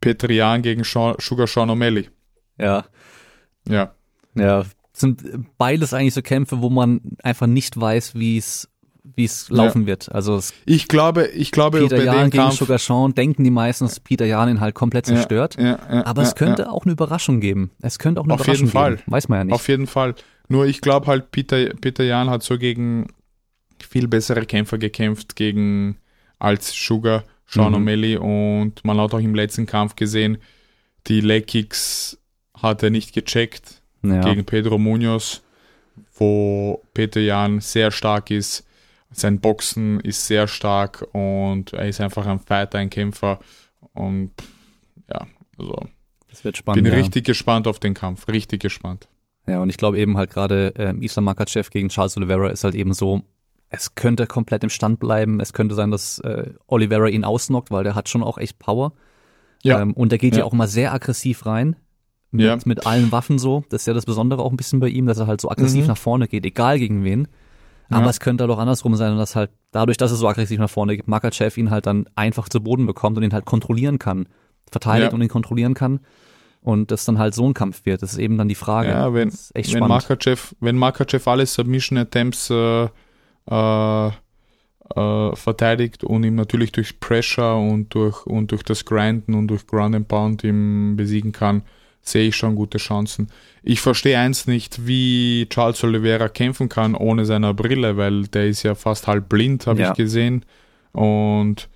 Petrian 0.00 0.62
gegen 0.62 0.84
Sean, 0.84 1.16
Sugar 1.18 1.46
Sean 1.46 1.70
O'Malley. 1.70 2.08
Ja, 2.58 2.84
Ja, 3.68 3.94
ja. 4.34 4.64
Sind 4.92 5.24
beides 5.58 5.92
eigentlich 5.92 6.14
so 6.14 6.22
Kämpfe, 6.22 6.62
wo 6.62 6.70
man 6.70 7.00
einfach 7.22 7.48
nicht 7.48 7.78
weiß, 7.78 8.14
wie 8.14 8.38
es 8.38 8.70
wie 9.04 9.24
es 9.24 9.50
laufen 9.50 9.86
wird. 9.86 10.10
Also 10.12 10.40
ich 10.64 10.88
glaube, 10.88 11.26
ich 11.28 11.50
glaube 11.50 11.80
Peter 11.80 11.96
bei 11.96 12.04
Jan 12.04 12.30
gegen 12.30 12.42
Kampf. 12.44 12.56
Sugar 12.56 12.78
Sean 12.78 13.14
denken 13.14 13.44
die 13.44 13.50
meisten, 13.50 13.84
dass 13.84 14.00
Peter 14.00 14.24
Jan 14.24 14.48
ihn 14.48 14.60
halt 14.60 14.74
komplett 14.74 15.06
Ja, 15.08 15.14
zerstört. 15.16 15.56
ja, 15.58 15.78
ja, 15.90 16.06
Aber 16.06 16.22
ja, 16.22 16.28
es 16.28 16.34
könnte 16.34 16.62
ja. 16.62 16.70
auch 16.70 16.84
eine 16.84 16.92
Überraschung 16.92 17.40
geben. 17.40 17.70
Es 17.80 17.98
könnte 17.98 18.20
auch 18.20 18.24
eine 18.24 18.34
Auf 18.34 18.40
Überraschung 18.40 18.66
jeden 18.66 18.72
Fall. 18.72 18.96
geben. 18.96 19.12
Weiß 19.12 19.28
man 19.28 19.38
ja 19.38 19.44
nicht. 19.44 19.54
Auf 19.54 19.68
jeden 19.68 19.86
Fall. 19.86 20.14
Nur 20.48 20.66
ich 20.66 20.80
glaube 20.80 21.06
halt, 21.06 21.30
Peter, 21.30 21.56
Peter 21.80 22.02
Jan 22.04 22.30
hat 22.30 22.42
so 22.42 22.58
gegen 22.58 23.06
viel 23.78 24.08
bessere 24.08 24.46
Kämpfer 24.46 24.78
gekämpft 24.78 25.36
gegen 25.36 25.98
als 26.38 26.72
Sugar, 26.72 27.24
Sean 27.46 27.72
Mhm. 27.72 27.86
O'Malley 27.88 28.16
und 28.16 28.84
man 28.84 28.98
hat 28.98 29.12
auch 29.14 29.18
im 29.20 29.34
letzten 29.34 29.66
Kampf 29.66 29.96
gesehen, 29.96 30.38
die 31.06 31.20
Leg 31.20 31.46
Kicks 31.46 32.18
hat 32.60 32.82
er 32.82 32.90
nicht 32.90 33.12
gecheckt 33.12 33.82
ja. 34.02 34.20
gegen 34.22 34.44
Pedro 34.46 34.78
Munoz, 34.78 35.42
wo 36.16 36.82
Peter 36.94 37.20
Jan 37.20 37.60
sehr 37.60 37.90
stark 37.90 38.30
ist. 38.30 38.64
Sein 39.16 39.40
Boxen 39.40 40.00
ist 40.00 40.26
sehr 40.26 40.46
stark 40.48 41.06
und 41.12 41.72
er 41.72 41.88
ist 41.88 42.00
einfach 42.00 42.26
ein 42.26 42.38
Fighter, 42.40 42.78
ein 42.78 42.90
Kämpfer 42.90 43.38
und 43.92 44.32
ja, 45.10 45.26
also 45.58 45.86
das 46.30 46.44
wird 46.44 46.56
spannend. 46.56 46.82
bin 46.84 46.92
ja. 46.92 46.98
richtig 46.98 47.24
gespannt 47.24 47.66
auf 47.68 47.78
den 47.78 47.94
Kampf, 47.94 48.28
richtig 48.28 48.60
gespannt. 48.60 49.08
Ja, 49.46 49.60
und 49.60 49.68
ich 49.70 49.76
glaube 49.76 49.98
eben 49.98 50.16
halt 50.16 50.30
gerade 50.30 50.72
ähm, 50.76 51.02
Islam 51.02 51.24
Makachev 51.24 51.70
gegen 51.70 51.90
Charles 51.90 52.16
Oliveira 52.16 52.48
ist 52.48 52.64
halt 52.64 52.74
eben 52.74 52.92
so, 52.94 53.22
es 53.68 53.94
könnte 53.94 54.26
komplett 54.26 54.62
im 54.64 54.70
Stand 54.70 55.00
bleiben. 55.00 55.40
Es 55.40 55.52
könnte 55.52 55.74
sein, 55.74 55.90
dass 55.90 56.18
äh, 56.20 56.52
Oliveira 56.66 57.08
ihn 57.08 57.24
ausnockt, 57.24 57.70
weil 57.70 57.84
der 57.84 57.94
hat 57.94 58.08
schon 58.08 58.22
auch 58.22 58.38
echt 58.38 58.58
Power. 58.58 58.92
Ja. 59.62 59.80
Ähm, 59.82 59.92
und 59.92 60.12
der 60.12 60.18
geht 60.18 60.34
ja. 60.34 60.40
Ja. 60.40 60.44
auch 60.44 60.52
mal 60.52 60.68
sehr 60.68 60.92
aggressiv 60.94 61.44
rein. 61.46 61.76
Mit, 62.30 62.46
Ja. 62.46 62.58
mit 62.64 62.86
allen 62.86 63.12
Waffen 63.12 63.38
so. 63.38 63.64
Das 63.68 63.82
ist 63.82 63.86
ja 63.86 63.92
das 63.94 64.06
Besondere 64.06 64.42
auch 64.42 64.50
ein 64.50 64.56
bisschen 64.56 64.80
bei 64.80 64.88
ihm, 64.88 65.06
dass 65.06 65.18
er 65.18 65.26
halt 65.26 65.40
so 65.40 65.50
aggressiv 65.50 65.82
Mhm. 65.82 65.88
nach 65.88 65.96
vorne 65.98 66.26
geht, 66.28 66.44
egal 66.46 66.78
gegen 66.78 67.04
wen. 67.04 67.28
Aber 67.90 68.04
Ja. 68.04 68.10
es 68.10 68.20
könnte 68.20 68.44
halt 68.44 68.50
auch 68.52 68.58
andersrum 68.58 68.96
sein, 68.96 69.16
dass 69.16 69.36
halt 69.36 69.50
dadurch, 69.70 69.96
dass 69.98 70.10
er 70.10 70.16
so 70.16 70.28
aggressiv 70.28 70.58
nach 70.58 70.70
vorne 70.70 70.96
geht, 70.96 71.06
Makachev 71.08 71.56
ihn 71.60 71.70
halt 71.70 71.86
dann 71.86 72.06
einfach 72.14 72.48
zu 72.48 72.60
Boden 72.62 72.86
bekommt 72.86 73.16
und 73.16 73.22
ihn 73.22 73.32
halt 73.32 73.44
kontrollieren 73.44 73.98
kann. 73.98 74.26
Verteidigt 74.70 75.12
Ja. 75.12 75.14
und 75.14 75.22
ihn 75.22 75.28
kontrollieren 75.28 75.74
kann. 75.74 76.00
Und 76.62 76.90
das 76.90 77.04
dann 77.04 77.18
halt 77.18 77.34
so 77.34 77.46
ein 77.46 77.52
Kampf 77.52 77.84
wird. 77.84 78.02
Das 78.02 78.12
ist 78.12 78.18
eben 78.18 78.38
dann 78.38 78.48
die 78.48 78.54
Frage. 78.54 78.88
Ja, 78.88 79.12
wenn, 79.12 79.28
das 79.28 79.40
ist 79.42 79.56
echt 79.56 79.72
wenn 79.74 79.78
spannend. 79.84 80.08
Makachev, 80.08 80.54
wenn 80.60 80.78
Makachev 80.78 81.28
alle 81.30 81.44
Submission 81.44 81.98
Attempts 81.98 82.48
äh, 82.48 82.88
äh, 83.50 84.06
äh, 84.08 85.36
verteidigt 85.36 86.04
und 86.04 86.24
ihm 86.24 86.34
natürlich 86.34 86.72
durch 86.72 87.00
Pressure 87.00 87.56
und 87.58 87.94
durch, 87.94 88.24
und 88.26 88.50
durch 88.52 88.62
das 88.62 88.84
Grinden 88.84 89.34
und 89.34 89.48
durch 89.48 89.66
Ground 89.66 89.94
and 89.94 90.08
Pound 90.08 90.42
ihm 90.44 90.96
besiegen 90.96 91.32
kann, 91.32 91.62
sehe 92.08 92.28
ich 92.28 92.36
schon 92.36 92.54
gute 92.54 92.78
Chancen. 92.78 93.28
Ich 93.62 93.80
verstehe 93.80 94.18
eins 94.18 94.46
nicht, 94.46 94.86
wie 94.86 95.46
Charles 95.50 95.82
Oliveira 95.84 96.28
kämpfen 96.28 96.68
kann 96.68 96.94
ohne 96.94 97.24
seine 97.24 97.54
Brille, 97.54 97.96
weil 97.96 98.24
der 98.28 98.46
ist 98.46 98.62
ja 98.62 98.74
fast 98.74 99.06
halb 99.06 99.28
blind, 99.28 99.66
habe 99.66 99.80
Ja. 99.80 99.90
ich 99.90 99.96
gesehen. 99.96 100.44
Und 100.92 101.68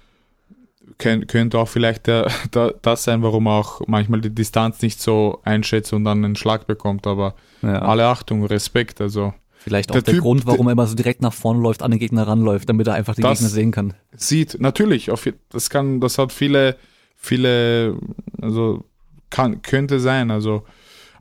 könnt, 0.98 1.28
könnte 1.28 1.58
auch 1.58 1.68
vielleicht 1.68 2.06
der, 2.06 2.30
der, 2.54 2.74
das 2.82 3.04
sein, 3.04 3.22
warum 3.22 3.46
er 3.46 3.52
auch 3.52 3.80
manchmal 3.86 4.20
die 4.20 4.34
Distanz 4.34 4.82
nicht 4.82 5.00
so 5.00 5.40
einschätzt 5.44 5.92
und 5.92 6.04
dann 6.04 6.24
einen 6.24 6.36
Schlag 6.36 6.66
bekommt. 6.66 7.06
Aber 7.06 7.34
Ja. 7.62 7.80
alle 7.82 8.06
Achtung, 8.06 8.44
Respekt. 8.44 9.00
Also 9.00 9.34
Vielleicht 9.60 9.90
auch 9.90 9.94
Der 9.94 10.02
der, 10.02 10.14
Typ, 10.14 10.22
Grund, 10.22 10.46
warum 10.46 10.68
er 10.68 10.72
immer 10.72 10.86
so 10.86 10.94
direkt 10.94 11.20
nach 11.20 11.32
vorne 11.32 11.60
läuft, 11.60 11.82
an 11.82 11.90
den 11.90 11.98
Gegner 11.98 12.28
ranläuft, 12.28 12.68
damit 12.68 12.86
er 12.86 12.94
einfach 12.94 13.14
Das- 13.16 13.38
Gegner 13.38 13.48
sehen 13.50 13.70
kann. 13.72 13.94
sieht 14.14 14.60
natürlich, 14.60 15.10
auf, 15.10 15.28
das 15.50 15.68
kann, 15.68 16.00
das 16.00 16.16
hat 16.16 16.32
viele, 16.32 16.76
viele, 17.16 17.96
also 18.40 18.84
kann, 19.30 19.62
könnte 19.62 20.00
sein. 20.00 20.30
Also, 20.30 20.64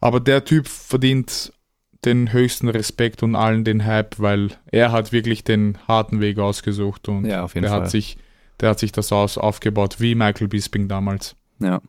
aber 0.01 0.19
der 0.19 0.45
Typ 0.45 0.67
verdient 0.67 1.51
den 2.05 2.31
höchsten 2.31 2.69
Respekt 2.69 3.23
und 3.23 3.35
allen 3.35 3.63
den 3.63 3.85
Hype, 3.85 4.19
weil 4.19 4.49
er 4.71 4.91
hat 4.91 5.11
wirklich 5.11 5.43
den 5.43 5.77
harten 5.87 6.21
Weg 6.21 6.37
ausgesucht 6.39 7.09
und 7.09 7.25
Ja, 7.25 7.43
auf 7.43 7.55
jeden 7.55 7.63
der 7.63 7.71
Fall. 7.71 7.81
hat 7.81 7.89
sich, 7.89 8.17
der 8.59 8.69
hat 8.69 8.79
sich 8.79 8.91
das 8.91 9.11
aus, 9.11 9.37
aufgebaut, 9.37 9.97
wie 9.99 10.13
Michael 10.15 10.47
Bisping 10.47 10.87
damals. 10.87 11.35
Ja. 11.59 11.81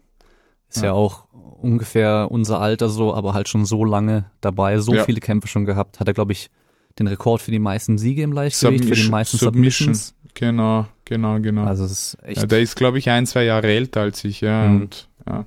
Ist 0.68 0.78
ja. 0.78 0.84
Ja. 0.86 0.92
auch 0.92 1.24
ungefähr 1.60 2.28
unser 2.30 2.60
Alter 2.60 2.88
so, 2.88 3.14
aber 3.14 3.34
halt 3.34 3.48
schon 3.48 3.64
so 3.66 3.84
lange 3.84 4.30
dabei, 4.40 4.78
so 4.78 4.94
Ja. 4.94 5.04
viele 5.04 5.20
Kämpfe 5.20 5.48
schon 5.48 5.64
gehabt. 5.66 6.00
Hat 6.00 6.08
er, 6.08 6.14
glaube 6.14 6.32
ich, 6.32 6.50
den 6.98 7.06
Rekord 7.06 7.42
für 7.42 7.50
die 7.50 7.58
meisten 7.58 7.98
Siege 7.98 8.22
im 8.22 8.32
Leichtgewicht, 8.32 8.84
für 8.84 8.90
die 8.90 8.94
Submission- 9.02 9.10
meisten 9.10 9.36
Submission. 9.38 9.94
Submissions. 9.94 10.14
Genau, 10.34 10.86
genau, 11.04 11.40
genau. 11.40 11.64
Also 11.64 11.84
es 11.84 11.92
ist 12.14 12.18
echt 12.22 12.40
ja, 12.42 12.46
der 12.46 12.60
ist, 12.60 12.76
glaube 12.76 12.98
ich, 12.98 13.10
ein, 13.10 13.26
zwei 13.26 13.44
Jahre 13.44 13.66
älter 13.68 14.00
als 14.02 14.24
ich, 14.24 14.40
ja. 14.40 14.66
Mhm. 14.68 14.80
Und 14.82 15.08
ja. 15.26 15.46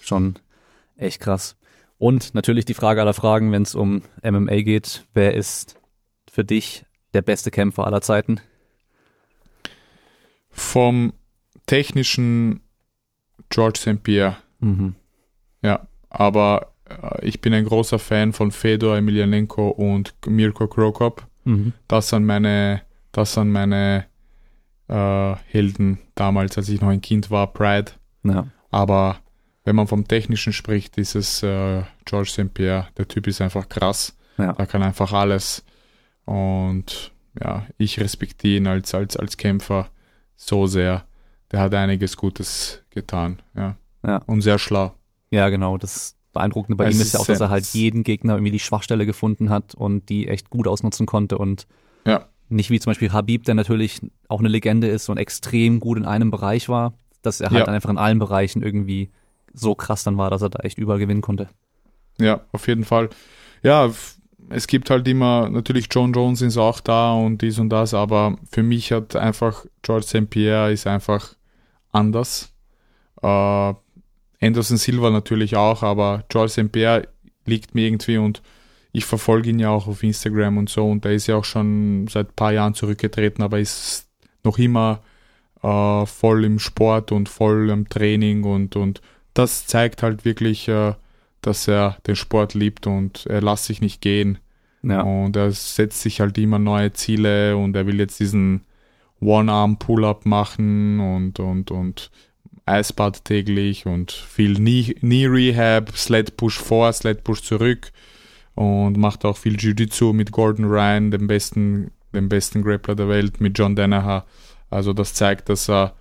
Schon 0.00 0.36
echt 0.96 1.20
krass. 1.20 1.56
Und 1.98 2.34
natürlich 2.34 2.64
die 2.64 2.74
Frage 2.74 3.00
aller 3.00 3.14
Fragen, 3.14 3.52
wenn 3.52 3.62
es 3.62 3.74
um 3.74 4.02
MMA 4.22 4.62
geht, 4.62 5.06
wer 5.14 5.34
ist 5.34 5.80
für 6.30 6.44
dich 6.44 6.84
der 7.12 7.22
beste 7.22 7.50
Kämpfer 7.50 7.86
aller 7.86 8.00
Zeiten? 8.00 8.40
Vom 10.50 11.12
technischen 11.66 12.60
George 13.48 13.78
St. 13.78 14.02
Pierre. 14.02 14.36
Mhm. 14.60 14.94
Ja, 15.62 15.86
aber 16.10 16.72
äh, 16.88 17.26
ich 17.26 17.40
bin 17.40 17.54
ein 17.54 17.64
großer 17.64 17.98
Fan 17.98 18.32
von 18.32 18.50
Fedor 18.50 18.96
Emelianenko 18.96 19.68
und 19.68 20.14
Mirko 20.26 20.68
Krokop. 20.68 21.26
Mhm. 21.44 21.72
Das 21.88 22.08
sind 22.08 22.24
meine, 22.24 22.82
das 23.12 23.34
sind 23.34 23.50
meine 23.50 24.06
äh, 24.88 25.34
Helden 25.46 25.98
damals, 26.14 26.58
als 26.58 26.68
ich 26.68 26.80
noch 26.80 26.88
ein 26.88 27.00
Kind 27.00 27.30
war, 27.30 27.52
Pride. 27.52 27.92
Ja. 28.24 28.46
Aber 28.70 29.18
wenn 29.64 29.76
man 29.76 29.86
vom 29.86 30.06
Technischen 30.06 30.52
spricht, 30.52 30.98
ist 30.98 31.14
es 31.14 31.42
äh, 31.42 31.82
George 32.04 32.28
St. 32.30 32.52
Pierre. 32.54 32.88
Der 32.98 33.08
Typ 33.08 33.26
ist 33.26 33.40
einfach 33.40 33.68
krass. 33.68 34.16
Ja. 34.38 34.52
Er 34.58 34.66
kann 34.66 34.82
einfach 34.82 35.12
alles. 35.12 35.64
Und 36.24 37.12
ja, 37.40 37.66
ich 37.78 38.00
respektiere 38.00 38.56
ihn 38.58 38.66
als, 38.66 38.94
als, 38.94 39.16
als 39.16 39.36
Kämpfer 39.36 39.88
so 40.36 40.66
sehr. 40.66 41.04
Der 41.50 41.60
hat 41.60 41.74
einiges 41.74 42.16
Gutes 42.16 42.82
getan. 42.90 43.40
Ja. 43.56 43.76
Ja. 44.06 44.18
Und 44.26 44.42
sehr 44.42 44.58
schlau. 44.58 44.94
Ja, 45.30 45.48
genau. 45.48 45.78
Das 45.78 46.16
Beeindruckende 46.32 46.76
bei 46.76 46.86
Es 46.88 46.96
ihm 46.96 47.00
ist 47.02 47.14
ja 47.14 47.20
auch, 47.20 47.26
dass 47.26 47.40
er 47.40 47.48
halt 47.50 47.64
jeden 47.66 48.02
Gegner 48.02 48.34
irgendwie 48.34 48.50
die 48.52 48.58
Schwachstelle 48.58 49.06
gefunden 49.06 49.50
hat 49.50 49.74
und 49.74 50.08
die 50.08 50.28
echt 50.28 50.50
gut 50.50 50.66
ausnutzen 50.66 51.06
konnte 51.06 51.38
und 51.38 51.66
Ja. 52.06 52.26
nicht 52.48 52.70
wie 52.70 52.80
zum 52.80 52.90
Beispiel 52.90 53.12
Habib, 53.12 53.44
der 53.44 53.54
natürlich 53.54 54.00
auch 54.28 54.40
eine 54.40 54.48
Legende 54.48 54.88
ist 54.88 55.08
und 55.08 55.16
extrem 55.16 55.80
gut 55.80 55.96
in 55.96 56.04
einem 56.04 56.30
Bereich 56.30 56.68
war, 56.68 56.94
dass 57.22 57.40
er 57.40 57.50
halt 57.50 57.66
Ja. 57.66 57.72
einfach 57.72 57.90
in 57.90 57.98
allen 57.98 58.18
Bereichen 58.18 58.62
irgendwie 58.62 59.10
so 59.54 59.74
krass 59.74 60.04
dann 60.04 60.18
war, 60.18 60.30
dass 60.30 60.42
er 60.42 60.50
da 60.50 60.60
echt 60.60 60.78
überall 60.78 60.98
gewinnen 60.98 61.22
konnte. 61.22 61.48
Ja, 62.18 62.42
auf 62.52 62.68
jeden 62.68 62.84
Fall. 62.84 63.08
Ja, 63.62 63.90
es 64.50 64.66
gibt 64.66 64.90
halt 64.90 65.08
immer, 65.08 65.48
natürlich 65.48 65.88
John 65.90 66.12
Jones 66.12 66.42
ist 66.42 66.58
auch 66.58 66.80
da 66.80 67.14
und 67.14 67.40
dies 67.42 67.58
und 67.58 67.70
das, 67.70 67.94
aber 67.94 68.36
für 68.50 68.62
mich 68.62 68.92
hat 68.92 69.16
einfach 69.16 69.64
George 69.82 70.06
St. 70.06 70.28
Pierre 70.28 70.72
ist 70.72 70.86
einfach 70.86 71.34
anders. 71.92 72.52
Äh, 73.22 73.74
Anderson 74.40 74.76
Silva 74.76 75.10
natürlich 75.10 75.56
auch, 75.56 75.82
aber 75.82 76.24
George 76.28 76.50
St. 76.50 76.72
Pierre 76.72 77.08
liegt 77.46 77.74
mir 77.74 77.86
irgendwie 77.86 78.18
und 78.18 78.42
ich 78.92 79.04
verfolge 79.04 79.50
ihn 79.50 79.58
ja 79.58 79.70
auch 79.70 79.88
auf 79.88 80.02
Instagram 80.02 80.58
und 80.58 80.68
so 80.68 80.88
und 80.88 81.04
der 81.04 81.12
ist 81.12 81.26
ja 81.26 81.36
auch 81.36 81.44
schon 81.44 82.06
seit 82.08 82.28
ein 82.28 82.36
paar 82.36 82.52
Jahren 82.52 82.74
zurückgetreten, 82.74 83.42
aber 83.42 83.58
ist 83.58 84.08
noch 84.44 84.58
immer 84.58 85.00
äh, 85.62 86.06
voll 86.06 86.44
im 86.44 86.58
Sport 86.58 87.10
und 87.10 87.28
voll 87.28 87.70
im 87.70 87.88
Training 87.88 88.44
und, 88.44 88.76
und 88.76 89.00
das 89.34 89.66
zeigt 89.66 90.02
halt 90.02 90.24
wirklich, 90.24 90.68
äh, 90.68 90.94
dass 91.42 91.68
er 91.68 91.98
den 92.06 92.16
Sport 92.16 92.54
liebt 92.54 92.86
und 92.86 93.26
er 93.26 93.42
lässt 93.42 93.66
sich 93.66 93.80
nicht 93.80 94.00
gehen. 94.00 94.38
Ja, 94.82 95.00
Und 95.00 95.36
er 95.36 95.50
setzt 95.50 96.02
sich 96.02 96.20
halt 96.20 96.36
immer 96.36 96.58
neue 96.58 96.92
Ziele 96.92 97.56
und 97.56 97.74
er 97.74 97.86
will 97.86 97.98
jetzt 97.98 98.20
diesen 98.20 98.64
One-Arm-Pull-Up 99.20 100.26
machen 100.26 101.00
und, 101.00 101.40
und, 101.40 101.70
und 101.70 102.10
Eisbad 102.66 103.24
täglich 103.24 103.86
und 103.86 104.12
viel 104.12 104.56
Knee- 104.56 104.94
Knee-Rehab, 104.94 105.96
Sled-Push 105.96 106.58
vor, 106.58 106.92
Sled-Push 106.92 107.42
zurück 107.42 107.92
und 108.54 108.96
macht 108.98 109.24
auch 109.24 109.36
viel 109.36 109.56
Jiu-Jitsu 109.56 110.12
mit 110.12 110.32
Gordon 110.32 110.66
Ryan, 110.66 111.10
dem 111.10 111.26
besten, 111.26 111.90
dem 112.12 112.28
besten 112.28 112.62
Grappler 112.62 112.94
der 112.94 113.08
Welt, 113.08 113.40
mit 113.40 113.58
John 113.58 113.76
Danaher. 113.76 114.24
Also 114.70 114.92
das 114.92 115.14
zeigt, 115.14 115.48
dass 115.48 115.68
er, 115.68 115.94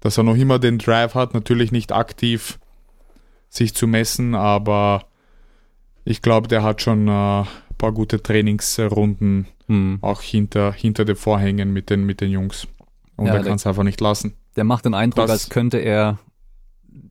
dass 0.00 0.18
er 0.18 0.24
noch 0.24 0.36
immer 0.36 0.58
den 0.58 0.78
Drive 0.78 1.14
hat, 1.14 1.34
natürlich 1.34 1.72
nicht 1.72 1.92
aktiv 1.92 2.58
sich 3.48 3.74
zu 3.74 3.86
messen, 3.86 4.34
aber 4.34 5.04
ich 6.04 6.22
glaube, 6.22 6.48
der 6.48 6.62
hat 6.62 6.82
schon 6.82 7.08
äh, 7.08 7.10
ein 7.40 7.46
paar 7.78 7.92
gute 7.92 8.22
Trainingsrunden 8.22 9.46
hm. 9.66 9.98
auch 10.02 10.22
hinter, 10.22 10.72
hinter 10.72 11.04
den 11.04 11.16
Vorhängen 11.16 11.72
mit 11.72 11.90
den, 11.90 12.04
mit 12.04 12.20
den 12.20 12.30
Jungs. 12.30 12.66
Und 13.16 13.26
Ja, 13.26 13.32
er 13.32 13.38
der- 13.38 13.48
kann 13.48 13.56
es 13.56 13.66
einfach 13.66 13.82
nicht 13.82 14.00
lassen. 14.00 14.34
der 14.56 14.64
macht 14.64 14.84
den 14.84 14.94
Eindruck, 14.94 15.24
Das- 15.26 15.30
als 15.30 15.48
könnte 15.50 15.78
er 15.78 16.18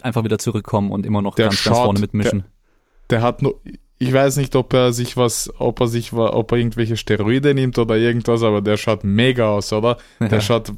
einfach 0.02 0.24
wieder 0.24 0.38
zurückkommen 0.40 0.92
und 0.92 1.06
immer 1.06 1.22
noch 1.22 1.36
Der 1.36 1.48
ganz, 1.48 1.64
ganz 1.64 1.76
schaut- 1.78 1.86
vorne 1.86 2.00
mitmischen. 2.00 2.44
Der 3.10 3.22
hat 3.22 3.42
nur, 3.42 3.60
ich 4.00 4.12
weiß 4.12 4.38
nicht, 4.38 4.56
ob 4.56 4.74
er 4.74 4.94
sich 4.94 5.16
was, 5.16 5.52
ob 5.60 5.80
er 5.80 5.88
sich, 5.88 6.12
ob 6.14 6.52
er 6.52 6.58
irgendwelche 6.58 6.98
Steroide 6.98 7.54
nimmt 7.54 7.78
oder 7.78 7.96
irgendwas, 7.98 8.42
aber 8.44 8.62
der 8.62 8.78
schaut 8.78 9.04
mega 9.04 9.48
aus, 9.50 9.72
oder? 9.74 9.98
Der 10.20 10.30
ja. 10.30 10.42
schaut, 10.42 10.74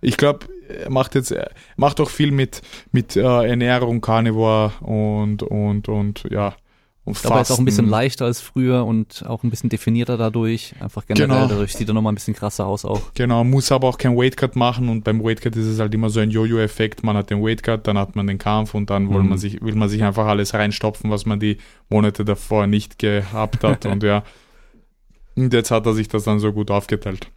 ich 0.00 0.16
glaube, 0.16 0.46
er 0.68 0.90
macht 0.90 1.14
jetzt, 1.14 1.30
er 1.30 1.50
macht 1.76 2.00
auch 2.00 2.10
viel 2.10 2.30
mit, 2.30 2.62
mit 2.92 3.16
äh, 3.16 3.20
Ernährung, 3.20 4.00
Carnivore 4.00 4.72
und, 4.80 5.42
und, 5.42 5.88
und, 5.88 6.24
ja. 6.30 6.54
Und 7.06 7.16
ich 7.16 7.22
glaube, 7.22 7.36
er 7.36 7.42
ist 7.42 7.52
auch 7.52 7.60
ein 7.60 7.64
bisschen 7.64 7.88
leichter 7.88 8.24
als 8.24 8.40
früher 8.40 8.84
und 8.84 9.24
auch 9.28 9.44
ein 9.44 9.50
bisschen 9.50 9.70
definierter 9.70 10.16
dadurch. 10.16 10.74
Einfach 10.80 11.06
generell, 11.06 11.28
genau. 11.28 11.46
dadurch 11.46 11.72
sieht 11.72 11.86
er 11.86 11.94
nochmal 11.94 12.10
ein 12.10 12.16
bisschen 12.16 12.34
krasser 12.34 12.66
aus 12.66 12.84
auch. 12.84 13.14
Genau, 13.14 13.44
muss 13.44 13.70
aber 13.70 13.86
auch 13.86 13.96
kein 13.96 14.16
Weightcut 14.16 14.56
machen 14.56 14.88
und 14.88 15.04
beim 15.04 15.22
Weightcut 15.22 15.54
ist 15.54 15.66
es 15.66 15.78
halt 15.78 15.94
immer 15.94 16.10
so 16.10 16.18
ein 16.18 16.32
Jojo-Effekt. 16.32 17.04
Man 17.04 17.16
hat 17.16 17.30
den 17.30 17.40
Weightcut, 17.44 17.86
dann 17.86 17.96
hat 17.96 18.16
man 18.16 18.26
den 18.26 18.38
Kampf 18.38 18.74
und 18.74 18.90
dann 18.90 19.04
mhm. 19.04 19.14
will, 19.14 19.22
man 19.22 19.38
sich, 19.38 19.62
will 19.62 19.76
man 19.76 19.88
sich 19.88 20.02
einfach 20.02 20.26
alles 20.26 20.52
reinstopfen, 20.52 21.08
was 21.08 21.26
man 21.26 21.38
die 21.38 21.58
Monate 21.88 22.24
davor 22.24 22.66
nicht 22.66 22.98
gehabt 22.98 23.62
hat 23.62 23.86
und 23.86 24.02
ja. 24.02 24.24
Und 25.36 25.52
jetzt 25.52 25.70
hat 25.70 25.86
er 25.86 25.94
sich 25.94 26.08
das 26.08 26.24
dann 26.24 26.40
so 26.40 26.52
gut 26.52 26.72
aufgeteilt. 26.72 27.28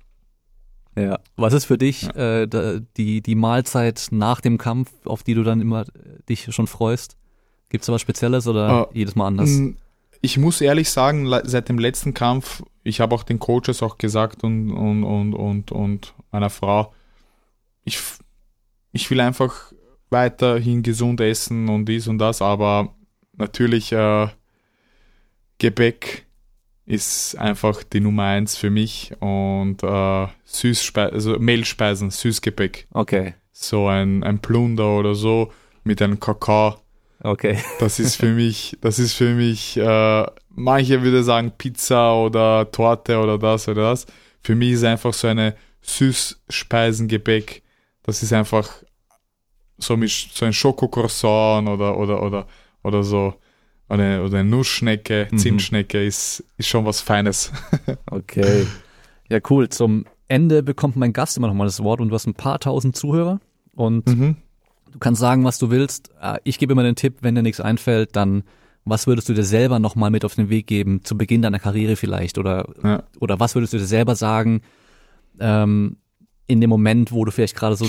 Ja. 1.04 1.20
Was 1.36 1.54
ist 1.54 1.66
für 1.66 1.78
dich 1.78 2.04
ja. 2.04 2.44
äh, 2.44 2.82
die, 2.98 3.22
die 3.22 3.36
Mahlzeit 3.36 4.08
nach 4.12 4.42
dem 4.42 4.58
Kampf, 4.58 4.92
auf 5.06 5.24
die 5.24 5.34
du 5.34 5.44
dann 5.44 5.62
immer 5.62 5.86
dich 6.28 6.54
schon 6.54 6.68
freust? 6.68 7.18
Gibt 7.70 7.84
es 7.84 7.90
was 7.90 8.02
Spezielles 8.02 8.48
oder 8.48 8.90
uh, 8.90 8.94
jedes 8.94 9.16
Mal 9.16 9.28
anders? 9.28 9.50
Ich 10.22 10.38
muss 10.38 10.60
ehrlich 10.60 10.90
sagen, 10.90 11.32
seit 11.44 11.70
dem 11.70 11.80
letzten 11.80 12.14
Kampf, 12.14 12.64
ich 12.84 13.00
habe 13.00 13.16
auch 13.16 13.24
den 13.24 13.40
Coaches 13.40 13.84
auch 13.84 13.98
gesagt 13.98 14.44
und, 14.44 14.72
und, 14.72 15.04
und, 15.04 15.34
und, 15.34 15.72
und 15.72 16.14
meiner 16.32 16.50
Frau, 16.50 16.94
ich, 17.86 18.00
ich 18.92 19.10
will 19.10 19.22
einfach 19.22 19.72
weiterhin 20.10 20.84
gesund 20.84 21.22
essen 21.22 21.70
und 21.70 21.86
dies 21.86 22.08
und 22.08 22.18
das, 22.18 22.42
aber 22.42 22.96
natürlich 23.38 23.92
äh, 23.92 24.28
Gebäck 25.60 26.26
ist 26.90 27.38
einfach 27.38 27.84
die 27.84 28.00
Nummer 28.00 28.24
eins 28.24 28.58
für 28.58 28.70
mich 28.70 29.14
und 29.20 29.84
äh, 29.84 30.28
Süßspeisen, 30.44 31.14
also 31.14 31.40
Mehlspeisen, 31.40 32.10
Süßgebäck. 32.10 32.88
Okay. 32.92 33.36
So 33.52 33.88
ein, 33.88 34.24
ein 34.24 34.40
Plunder 34.40 34.98
oder 34.98 35.14
so 35.14 35.52
mit 35.84 36.02
einem 36.02 36.20
Kakao 36.20 36.80
Okay. 37.22 37.58
Das 37.80 38.00
ist 38.00 38.16
für 38.16 38.30
mich, 38.34 38.78
das 38.82 38.98
ist 39.00 39.14
für 39.14 39.34
mich, 39.34 39.78
äh, 39.78 40.26
manche 40.50 41.02
würde 41.04 41.24
sagen 41.24 41.52
Pizza 41.58 42.16
oder 42.16 42.72
Torte 42.72 43.20
oder 43.20 43.38
das 43.38 43.68
oder 43.68 43.90
das. 43.92 44.06
Für 44.42 44.56
mich 44.56 44.72
ist 44.72 44.84
einfach 44.84 45.14
so 45.14 45.28
eine 45.28 45.56
Süßspeisengebäck. 45.82 47.62
Das 48.04 48.24
ist 48.24 48.34
einfach 48.34 48.72
so, 49.78 49.96
mit, 49.98 50.10
so 50.10 50.46
ein 50.46 50.54
Schokocroissant 50.54 51.70
oder, 51.70 51.98
oder, 51.98 52.24
oder, 52.24 52.48
oder 52.84 53.04
so. 53.04 53.36
Oder, 53.90 54.24
oder 54.24 54.40
eine 54.40 54.50
Nussschnecke, 54.50 55.28
mhm. 55.32 55.38
Zimtschnecke 55.38 56.04
ist, 56.04 56.44
ist 56.58 56.68
schon 56.68 56.86
was 56.86 57.02
Feines. 57.02 57.52
okay. 58.12 58.68
Ja, 59.30 59.40
cool. 59.50 59.70
Zum 59.70 60.06
Ende 60.28 60.62
bekommt 60.64 60.96
mein 60.96 61.14
Gast 61.14 61.38
immer 61.38 61.48
noch 61.48 61.56
mal 61.56 61.66
das 61.66 61.84
Wort 61.84 62.02
und 62.02 62.10
du 62.10 62.16
hast 62.16 62.28
ein 62.28 62.36
paar 62.36 62.60
tausend 62.60 62.96
Zuhörer. 62.96 63.40
Und 63.76 64.08
mhm. 64.08 64.36
Du 64.92 65.00
kannst 65.00 65.22
sagen, 65.22 65.44
was 65.44 65.60
du 65.60 65.70
willst. 65.70 66.12
Äh, 66.22 66.40
ich 66.44 66.60
gebe 66.60 66.74
immer 66.74 66.84
den 66.84 66.96
Tipp, 66.96 67.18
wenn 67.22 67.36
dir 67.36 67.42
nichts 67.42 67.60
einfällt, 67.60 68.16
dann 68.16 68.44
was 68.86 69.08
würdest 69.08 69.30
du 69.30 69.34
dir 69.34 69.44
selber 69.44 69.78
nochmal 69.78 70.10
mit 70.10 70.26
auf 70.26 70.36
den 70.36 70.50
Weg 70.50 70.66
geben, 70.66 71.04
zu 71.04 71.18
Beginn 71.18 71.42
deiner 71.42 71.60
Karriere 71.60 71.96
vielleicht? 71.96 72.38
Oder, 72.38 72.68
ja. 72.84 73.04
oder 73.20 73.40
was 73.40 73.54
würdest 73.54 73.74
du 73.74 73.78
dir 73.78 73.86
selber 73.86 74.16
sagen, 74.16 74.62
ähm, 75.40 75.98
in 76.48 76.62
dem 76.62 76.70
Moment, 76.70 77.12
wo 77.12 77.24
du 77.26 77.32
vielleicht 77.32 77.56
gerade 77.56 77.76
so 77.76 77.86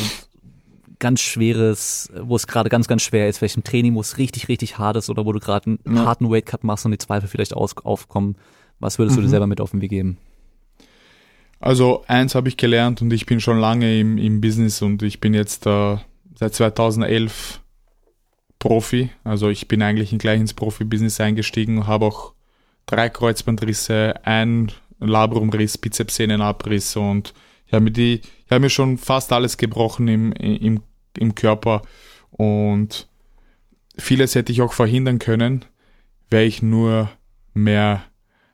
ganz 1.00 1.20
schweres, 1.20 2.12
wo 2.22 2.36
es 2.36 2.46
gerade 2.46 2.68
ganz, 2.68 2.86
ganz 2.86 3.02
schwer 3.02 3.28
ist, 3.28 3.38
vielleicht 3.38 3.56
im 3.56 3.64
Training, 3.64 3.94
wo 3.96 4.00
es 4.00 4.18
richtig, 4.18 4.48
richtig 4.48 4.78
hart 4.78 4.96
ist 4.96 5.10
oder 5.10 5.26
wo 5.26 5.32
du 5.32 5.40
gerade 5.40 5.78
einen 5.84 5.96
ja. 5.96 6.04
harten 6.04 6.30
Weightcut 6.30 6.62
machst 6.62 6.84
und 6.84 6.92
die 6.92 6.98
Zweifel 6.98 7.28
vielleicht 7.28 7.54
aus, 7.54 7.76
aufkommen, 7.78 8.36
was 8.78 8.98
würdest 8.98 9.16
mhm. 9.16 9.22
du 9.22 9.22
dir 9.22 9.28
mhm. 9.28 9.30
selber 9.30 9.46
mit 9.48 9.60
auf 9.60 9.72
den 9.72 9.80
Weg 9.80 9.90
geben? 9.90 10.18
Also 11.58 12.04
eins 12.06 12.34
habe 12.34 12.48
ich 12.48 12.56
gelernt 12.56 13.02
und 13.02 13.12
ich 13.12 13.26
bin 13.26 13.40
schon 13.40 13.58
lange 13.58 13.98
im, 13.98 14.16
im 14.16 14.40
Business 14.40 14.80
und 14.80 15.02
ich 15.02 15.20
bin 15.20 15.34
jetzt 15.34 15.66
äh, 15.66 15.96
seit 16.34 16.54
2011 16.54 17.60
Profi. 18.58 19.10
Also 19.24 19.48
ich 19.48 19.68
bin 19.68 19.82
eigentlich 19.82 20.16
gleich 20.18 20.40
ins 20.40 20.54
Profi-Business 20.54 21.20
eingestiegen, 21.20 21.86
habe 21.86 22.06
auch 22.06 22.32
drei 22.86 23.08
Kreuzbandrisse, 23.08 24.14
ein 24.24 24.72
Labrumriss, 25.00 25.76
Bizepssehnenabriss 25.78 26.96
und 26.96 27.34
ich 27.66 27.74
habe 27.74 27.84
mir 27.84 27.92
die, 27.92 28.20
ich 28.20 28.50
habe 28.50 28.60
mir 28.60 28.70
schon 28.70 28.98
fast 28.98 29.32
alles 29.32 29.56
gebrochen 29.56 30.08
im, 30.08 30.32
im, 30.32 30.82
im 31.20 31.34
Körper 31.34 31.82
und 32.30 33.08
vieles 33.96 34.34
hätte 34.34 34.52
ich 34.52 34.62
auch 34.62 34.72
verhindern 34.72 35.18
können, 35.18 35.64
wäre 36.30 36.44
ich 36.44 36.62
nur 36.62 37.10
mehr, 37.54 38.02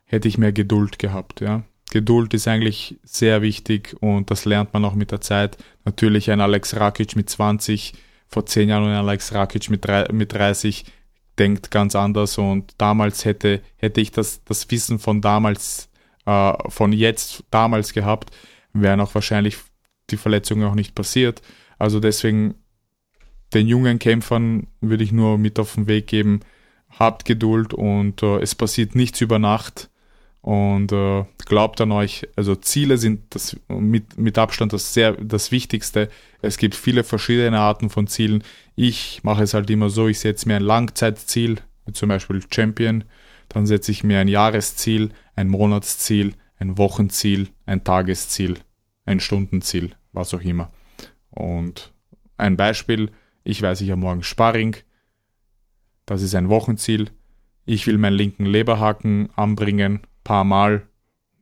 hätte 0.05 0.27
ich 0.27 0.37
mehr 0.37 0.51
Geduld 0.51 0.99
gehabt, 0.99 1.41
ja. 1.41 1.63
Geduld 1.89 2.33
ist 2.33 2.47
eigentlich 2.49 2.99
sehr 3.03 3.41
wichtig 3.41 3.95
und 4.01 4.29
das 4.29 4.43
lernt 4.43 4.73
man 4.73 4.83
auch 4.83 4.93
mit 4.93 5.11
der 5.11 5.21
Zeit. 5.21 5.57
Natürlich 5.85 6.29
ein 6.29 6.41
Alex 6.41 6.75
Rakic 6.75 7.15
mit 7.15 7.29
20, 7.29 7.93
vor 8.27 8.45
10 8.45 8.67
Jahren 8.67 8.83
und 8.83 8.89
ein 8.89 8.97
Alex 8.97 9.33
Rakic 9.33 9.69
mit, 9.69 9.87
mit 10.11 10.33
30 10.33 10.83
denkt 11.39 11.71
ganz 11.71 11.95
anders 11.95 12.37
und 12.37 12.73
damals 12.77 13.23
hätte, 13.23 13.61
hätte 13.77 14.01
ich 14.01 14.11
das, 14.11 14.43
das 14.43 14.69
Wissen 14.69 14.99
von 14.99 15.21
damals, 15.21 15.89
äh, 16.25 16.53
von 16.67 16.91
jetzt 16.91 17.43
damals 17.51 17.93
gehabt, 17.93 18.31
wären 18.73 18.99
auch 18.99 19.15
wahrscheinlich 19.15 19.57
die 20.09 20.17
Verletzungen 20.17 20.67
auch 20.67 20.75
nicht 20.75 20.95
passiert. 20.95 21.41
Also 21.77 21.99
deswegen 21.99 22.55
den 23.53 23.67
jungen 23.67 23.99
Kämpfern 23.99 24.67
würde 24.81 25.03
ich 25.03 25.11
nur 25.11 25.37
mit 25.37 25.59
auf 25.59 25.75
den 25.75 25.87
Weg 25.87 26.07
geben, 26.07 26.41
habt 26.89 27.25
Geduld 27.25 27.73
und 27.73 28.23
äh, 28.23 28.39
es 28.39 28.55
passiert 28.55 28.95
nichts 28.95 29.21
über 29.21 29.39
Nacht 29.39 29.89
und 30.41 30.91
äh, 30.91 31.25
glaubt 31.45 31.81
an 31.81 31.91
euch. 31.91 32.27
Also 32.35 32.55
Ziele 32.55 32.97
sind 32.97 33.23
das 33.35 33.57
mit, 33.67 34.17
mit 34.17 34.37
Abstand 34.37 34.73
das 34.73 34.93
sehr 34.93 35.13
das 35.13 35.51
Wichtigste. 35.51 36.09
Es 36.41 36.57
gibt 36.57 36.75
viele 36.75 37.03
verschiedene 37.03 37.59
Arten 37.59 37.89
von 37.89 38.07
Zielen. 38.07 38.43
Ich 38.75 39.21
mache 39.23 39.43
es 39.43 39.53
halt 39.53 39.69
immer 39.69 39.89
so, 39.89 40.07
ich 40.07 40.19
setze 40.19 40.47
mir 40.47 40.55
ein 40.55 40.63
Langzeitziel, 40.63 41.57
zum 41.93 42.09
Beispiel 42.09 42.41
Champion, 42.49 43.03
dann 43.49 43.65
setze 43.65 43.91
ich 43.91 44.03
mir 44.03 44.19
ein 44.19 44.27
Jahresziel, 44.27 45.11
ein 45.35 45.47
Monatsziel, 45.47 46.33
ein 46.57 46.77
Wochenziel, 46.77 47.49
ein 47.65 47.83
Tagesziel, 47.83 48.57
ein 49.05 49.19
Stundenziel, 49.19 49.91
was 50.11 50.33
auch 50.33 50.41
immer. 50.41 50.69
Und 51.37 51.93
ein 52.37 52.57
Beispiel, 52.57 53.11
ich 53.43 53.61
weiß, 53.61 53.81
ich 53.81 53.91
habe 53.91 54.01
morgen 54.01 54.23
Sparring, 54.23 54.75
das 56.07 56.23
ist 56.23 56.33
ein 56.33 56.49
Wochenziel. 56.49 57.11
Ich 57.65 57.85
will 57.85 57.99
meinen 57.99 58.15
linken 58.15 58.45
Leberhaken 58.45 59.29
anbringen 59.35 60.01
paar 60.23 60.43
Mal. 60.43 60.87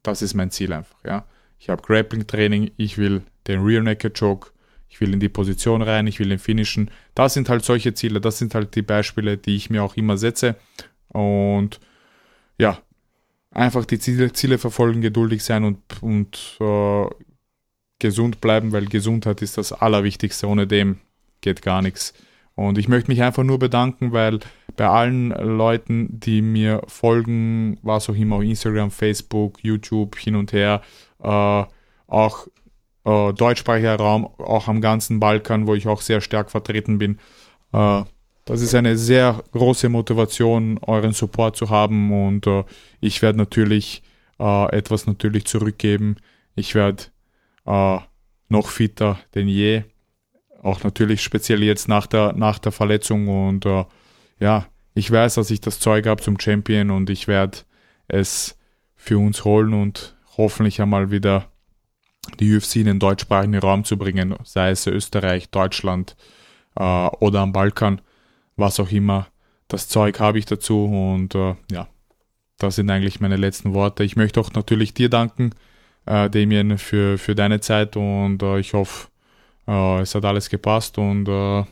Das 0.03 0.21
ist 0.21 0.33
mein 0.33 0.51
Ziel 0.51 0.73
einfach, 0.73 0.97
ja. 1.05 1.25
Ich 1.59 1.69
habe 1.69 1.81
Grappling-Training, 1.81 2.71
ich 2.75 2.97
will 2.97 3.23
den 3.47 3.61
Rear 3.61 3.81
Naked 3.81 4.19
Choke, 4.19 4.51
ich 4.89 4.99
will 4.99 5.13
in 5.13 5.19
die 5.19 5.29
Position 5.29 5.81
rein, 5.81 6.07
ich 6.07 6.19
will 6.19 6.29
den 6.29 6.39
finishen. 6.39 6.91
Das 7.13 7.33
sind 7.33 7.47
halt 7.47 7.63
solche 7.63 7.93
Ziele, 7.93 8.19
das 8.19 8.37
sind 8.37 8.53
halt 8.53 8.75
die 8.75 8.81
Beispiele, 8.81 9.37
die 9.37 9.55
ich 9.55 9.69
mir 9.69 9.81
auch 9.81 9.95
immer 9.95 10.17
setze. 10.17 10.55
Und 11.07 11.79
ja, 12.57 12.79
einfach 13.51 13.85
die 13.85 13.99
Ziele, 13.99 14.33
Ziele 14.33 14.57
verfolgen, 14.57 15.01
geduldig 15.01 15.43
sein 15.43 15.63
und, 15.63 16.03
und 16.03 16.57
äh, 16.59 17.05
gesund 17.99 18.41
bleiben, 18.41 18.71
weil 18.71 18.85
Gesundheit 18.85 19.41
ist 19.41 19.57
das 19.57 19.71
Allerwichtigste. 19.73 20.47
Ohne 20.47 20.67
dem 20.67 20.99
geht 21.41 21.61
gar 21.61 21.81
nichts. 21.81 22.13
Und 22.55 22.77
ich 22.77 22.87
möchte 22.87 23.11
mich 23.11 23.21
einfach 23.21 23.43
nur 23.43 23.59
bedanken, 23.59 24.13
weil 24.13 24.39
bei 24.77 24.87
allen 24.87 25.29
Leuten, 25.29 26.19
die 26.19 26.41
mir 26.41 26.81
folgen, 26.87 27.77
was 27.81 28.09
auch 28.09 28.15
immer, 28.15 28.41
Instagram, 28.41 28.91
Facebook, 28.91 29.63
YouTube, 29.63 30.17
hin 30.17 30.35
und 30.35 30.53
her, 30.53 30.81
äh, 31.21 31.63
auch 32.07 32.47
äh, 33.03 33.33
deutschsprachiger 33.33 33.95
Raum, 33.97 34.25
auch 34.25 34.67
am 34.67 34.81
ganzen 34.81 35.19
Balkan, 35.19 35.67
wo 35.67 35.75
ich 35.75 35.87
auch 35.87 36.01
sehr 36.01 36.21
stark 36.21 36.49
vertreten 36.49 36.97
bin. 36.97 37.19
Äh, 37.73 38.03
das 38.45 38.61
ist 38.61 38.75
eine 38.75 38.97
sehr 38.97 39.43
große 39.51 39.89
Motivation, 39.89 40.79
euren 40.83 41.13
Support 41.13 41.57
zu 41.57 41.69
haben 41.69 42.27
und 42.27 42.47
äh, 42.47 42.63
ich 43.01 43.21
werde 43.21 43.39
natürlich 43.39 44.03
äh, 44.39 44.75
etwas 44.75 45.07
natürlich 45.07 45.45
zurückgeben. 45.45 46.17
Ich 46.55 46.75
werde 46.75 47.05
äh, 47.65 47.99
noch 48.49 48.69
fitter 48.69 49.19
denn 49.33 49.47
je 49.47 49.83
auch 50.65 50.83
natürlich 50.83 51.21
speziell 51.21 51.63
jetzt 51.63 51.87
nach 51.87 52.07
der, 52.07 52.33
nach 52.33 52.57
der 52.57 52.71
Verletzung 52.71 53.27
und 53.27 53.65
äh, 53.65 53.85
ja, 54.39 54.65
ich 54.95 55.11
weiß, 55.11 55.35
dass 55.35 55.51
ich 55.51 55.61
das 55.61 55.79
Zeug 55.79 56.07
habe 56.07 56.23
zum 56.23 56.39
Champion 56.39 56.89
und 56.89 57.09
ich 57.09 57.27
werde 57.27 57.59
es 58.07 58.57
für 58.95 59.19
uns 59.19 59.45
holen 59.45 59.73
und 59.73 60.15
hoffentlich 60.37 60.81
einmal 60.81 61.11
wieder 61.11 61.51
die 62.39 62.55
UFC 62.55 62.77
in 62.77 62.85
den 62.85 62.99
deutschsprachigen 62.99 63.59
Raum 63.59 63.83
zu 63.83 63.97
bringen, 63.97 64.35
sei 64.43 64.71
es 64.71 64.87
Österreich, 64.87 65.49
Deutschland 65.51 66.15
äh, 66.75 66.81
oder 66.81 67.41
am 67.41 67.53
Balkan, 67.53 68.01
was 68.55 68.79
auch 68.79 68.91
immer. 68.91 69.27
Das 69.67 69.87
Zeug 69.87 70.19
habe 70.19 70.39
ich 70.39 70.45
dazu 70.45 70.85
und 70.85 71.35
äh, 71.35 71.55
ja, 71.71 71.87
das 72.57 72.75
sind 72.75 72.89
eigentlich 72.89 73.19
meine 73.19 73.37
letzten 73.37 73.73
Worte. 73.73 74.03
Ich 74.03 74.15
möchte 74.15 74.39
auch 74.39 74.51
natürlich 74.53 74.93
dir 74.93 75.09
danken, 75.09 75.51
äh, 76.05 76.29
Damien, 76.29 76.77
für, 76.77 77.17
für 77.17 77.35
deine 77.35 77.59
Zeit 77.59 77.95
und 77.97 78.41
äh, 78.43 78.59
ich 78.59 78.73
hoffe, 78.73 79.07
äh, 79.67 80.01
es 80.01 80.15
hat 80.15 80.25
alles 80.25 80.49
gepasst 80.49 80.97
und 80.97 81.27
äh, 81.27 81.63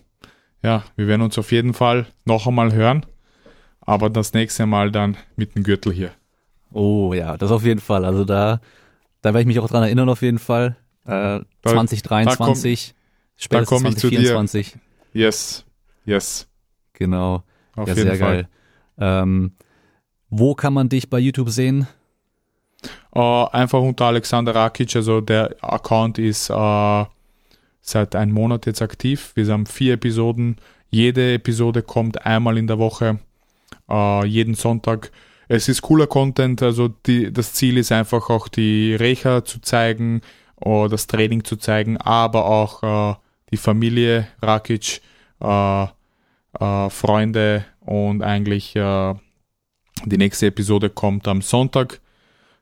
ja, 0.64 0.84
wir 0.96 1.08
werden 1.08 1.22
uns 1.22 1.38
auf 1.38 1.52
jeden 1.52 1.74
Fall 1.74 2.08
noch 2.26 2.48
einmal 2.48 2.74
hören. 2.74 3.06
Aber 3.82 4.10
das 4.10 4.34
nächste 4.34 4.66
Mal 4.66 4.92
dann 4.92 5.18
mit 5.36 5.56
dem 5.56 5.64
Gürtel 5.64 5.92
hier. 5.92 6.12
Oh 6.72 7.14
ja, 7.14 7.38
das 7.38 7.52
auf 7.52 7.66
jeden 7.66 7.82
Fall. 7.82 8.06
Also 8.06 8.24
da, 8.24 8.62
da 9.22 9.30
werde 9.30 9.42
ich 9.42 9.46
mich 9.46 9.60
auch 9.60 9.68
dran 9.68 9.84
erinnern 9.84 10.08
auf 10.08 10.22
jeden 10.22 10.40
Fall. 10.40 10.78
Äh, 11.06 11.42
2023, 11.64 12.94
da 12.96 13.44
spätestens 13.44 13.82
komm 13.82 13.92
ich 13.92 13.98
zu 13.98 14.10
dir. 14.10 14.20
2024. 14.20 14.78
Yes, 15.12 15.66
yes. 16.06 16.48
Genau. 16.94 17.44
Auf 17.76 17.90
ja, 17.90 17.94
jeden 17.94 18.08
sehr 18.08 18.18
Fall. 18.18 18.34
geil. 18.36 18.48
Ähm, 18.98 19.52
wo 20.30 20.56
kann 20.56 20.74
man 20.74 20.90
dich 20.90 21.10
bei 21.10 21.20
YouTube 21.20 21.50
sehen? 21.50 21.88
Äh, 23.16 23.20
einfach 23.20 23.80
unter 23.80 24.06
Alexander 24.06 24.56
Rakic, 24.56 24.96
also 24.96 25.22
der 25.22 25.56
Account 25.62 26.18
ist 26.18 26.50
äh, 26.50 27.06
seit 27.82 28.16
einem 28.16 28.34
Monat 28.34 28.66
jetzt 28.66 28.82
aktiv. 28.82 29.32
Wir 29.36 29.46
haben 29.48 29.66
vier 29.68 29.94
Episoden. 29.94 30.58
Jede 30.90 31.34
Episode 31.34 31.84
kommt 31.84 32.26
einmal 32.26 32.58
in 32.58 32.68
der 32.68 32.80
Woche, 32.80 33.20
äh, 33.90 34.26
jeden 34.26 34.56
Sonntag. 34.56 35.12
Es 35.48 35.68
ist 35.68 35.82
cooler 35.84 36.08
Content, 36.08 36.64
also 36.64 36.88
die, 36.88 37.32
das 37.32 37.54
Ziel 37.54 37.78
ist 37.78 37.92
einfach 37.92 38.30
auch 38.30 38.48
die 38.48 38.96
Recha 38.96 39.46
zu 39.46 39.60
zeigen, 39.62 40.22
äh, 40.62 40.88
das 40.88 41.06
Training 41.06 41.44
zu 41.44 41.58
zeigen, 41.58 41.98
aber 41.98 42.46
auch 42.46 42.84
äh, 43.12 43.16
die 43.52 43.58
Familie 43.58 44.28
Rakic, 44.42 45.02
äh, 45.40 45.88
Freunde 46.90 47.66
und 47.82 48.22
eigentlich 48.22 48.74
die 48.76 50.18
nächste 50.18 50.46
Episode 50.46 50.92
kommt 50.92 51.28
am 51.28 51.42
Sonntag. 51.42 52.00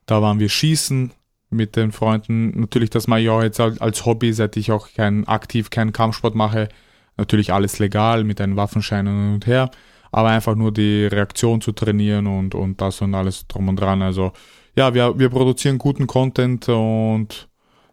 Da 0.06 0.22
waren 0.22 0.40
wir 0.40 0.48
schießen 0.48 1.12
mit 1.50 1.76
den 1.76 1.92
Freunden. 1.92 2.60
Natürlich, 2.60 2.90
das 2.90 3.08
auch 3.08 3.42
jetzt 3.42 3.60
als 3.60 4.06
Hobby, 4.06 4.32
seit 4.32 4.56
ich 4.56 4.72
auch 4.72 4.88
kein, 4.94 5.26
aktiv 5.26 5.70
keinen 5.70 5.92
Kampfsport 5.92 6.34
mache. 6.34 6.68
Natürlich 7.16 7.52
alles 7.52 7.78
legal 7.78 8.24
mit 8.24 8.40
einem 8.40 8.56
Waffenschein 8.56 9.06
und, 9.06 9.34
und 9.34 9.46
her. 9.46 9.70
Aber 10.10 10.28
einfach 10.28 10.54
nur 10.54 10.72
die 10.72 11.06
Reaktion 11.06 11.60
zu 11.60 11.72
trainieren 11.72 12.26
und, 12.26 12.54
und 12.54 12.80
das 12.80 13.00
und 13.00 13.14
alles 13.14 13.46
drum 13.46 13.68
und 13.68 13.76
dran. 13.76 14.02
Also 14.02 14.32
ja, 14.76 14.94
wir, 14.94 15.18
wir 15.18 15.28
produzieren 15.28 15.78
guten 15.78 16.06
Content 16.06 16.68
und 16.68 17.48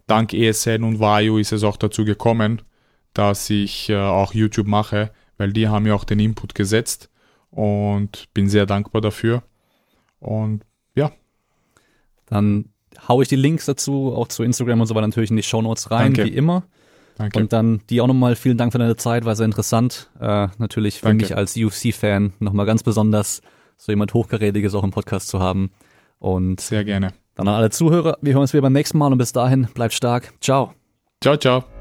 dank 0.07 0.33
ESN 0.33 0.83
und 0.83 0.99
Vayu 0.99 1.37
ist 1.37 1.51
es 1.51 1.63
auch 1.63 1.77
dazu 1.77 2.03
gekommen, 2.03 2.61
dass 3.13 3.49
ich 3.49 3.89
äh, 3.89 3.97
auch 3.97 4.33
YouTube 4.33 4.67
mache, 4.67 5.11
weil 5.37 5.53
die 5.53 5.67
haben 5.67 5.85
ja 5.85 5.93
auch 5.93 6.03
den 6.03 6.19
Input 6.19 6.55
gesetzt 6.55 7.09
und 7.51 8.27
bin 8.33 8.49
sehr 8.49 8.65
dankbar 8.65 9.01
dafür. 9.01 9.43
Und 10.19 10.63
Dann 12.29 12.65
hau 13.07 13.21
ich 13.21 13.27
die 13.27 13.35
Links 13.35 13.65
dazu, 13.65 14.13
auch 14.15 14.27
zu 14.27 14.43
Instagram 14.43 14.81
und 14.81 14.87
so 14.87 14.95
weiter 14.95 15.07
natürlich 15.07 15.29
in 15.31 15.37
die 15.37 15.43
Shownotes 15.43 15.91
rein, 15.91 16.13
Danke. 16.13 16.25
wie 16.25 16.35
immer. 16.35 16.63
danke. 17.17 17.39
Und 17.39 17.53
dann 17.53 17.81
die 17.89 18.01
auch 18.01 18.07
nochmal 18.07 18.35
vielen 18.35 18.57
Dank 18.57 18.71
für 18.71 18.77
deine 18.79 18.95
Zeit, 18.95 19.25
war 19.25 19.35
sehr 19.35 19.45
interessant. 19.45 20.09
Äh, 20.19 20.47
natürlich 20.57 20.99
für 20.99 21.07
Danke. 21.07 21.23
mich 21.25 21.37
als 21.37 21.55
UFC-Fan 21.57 22.33
nochmal 22.39 22.65
ganz 22.65 22.83
besonders, 22.83 23.41
so 23.77 23.91
jemand 23.91 24.13
Hochgerätiges 24.13 24.75
auch 24.75 24.83
im 24.83 24.91
Podcast 24.91 25.27
zu 25.29 25.39
haben. 25.39 25.71
Und 26.19 26.59
Sehr 26.59 26.83
gerne. 26.83 27.13
dann 27.35 27.47
an 27.47 27.55
alle 27.55 27.69
Zuhörer, 27.69 28.17
wir 28.21 28.33
hören 28.33 28.41
uns 28.41 28.53
wieder 28.53 28.61
beim 28.61 28.73
nächsten 28.73 28.97
Mal 28.97 29.11
und 29.11 29.17
bis 29.17 29.31
dahin, 29.31 29.67
bleibt 29.73 29.93
stark. 29.93 30.33
Ciao. 30.41 30.73
Ciao, 31.21 31.37
ciao. 31.37 31.78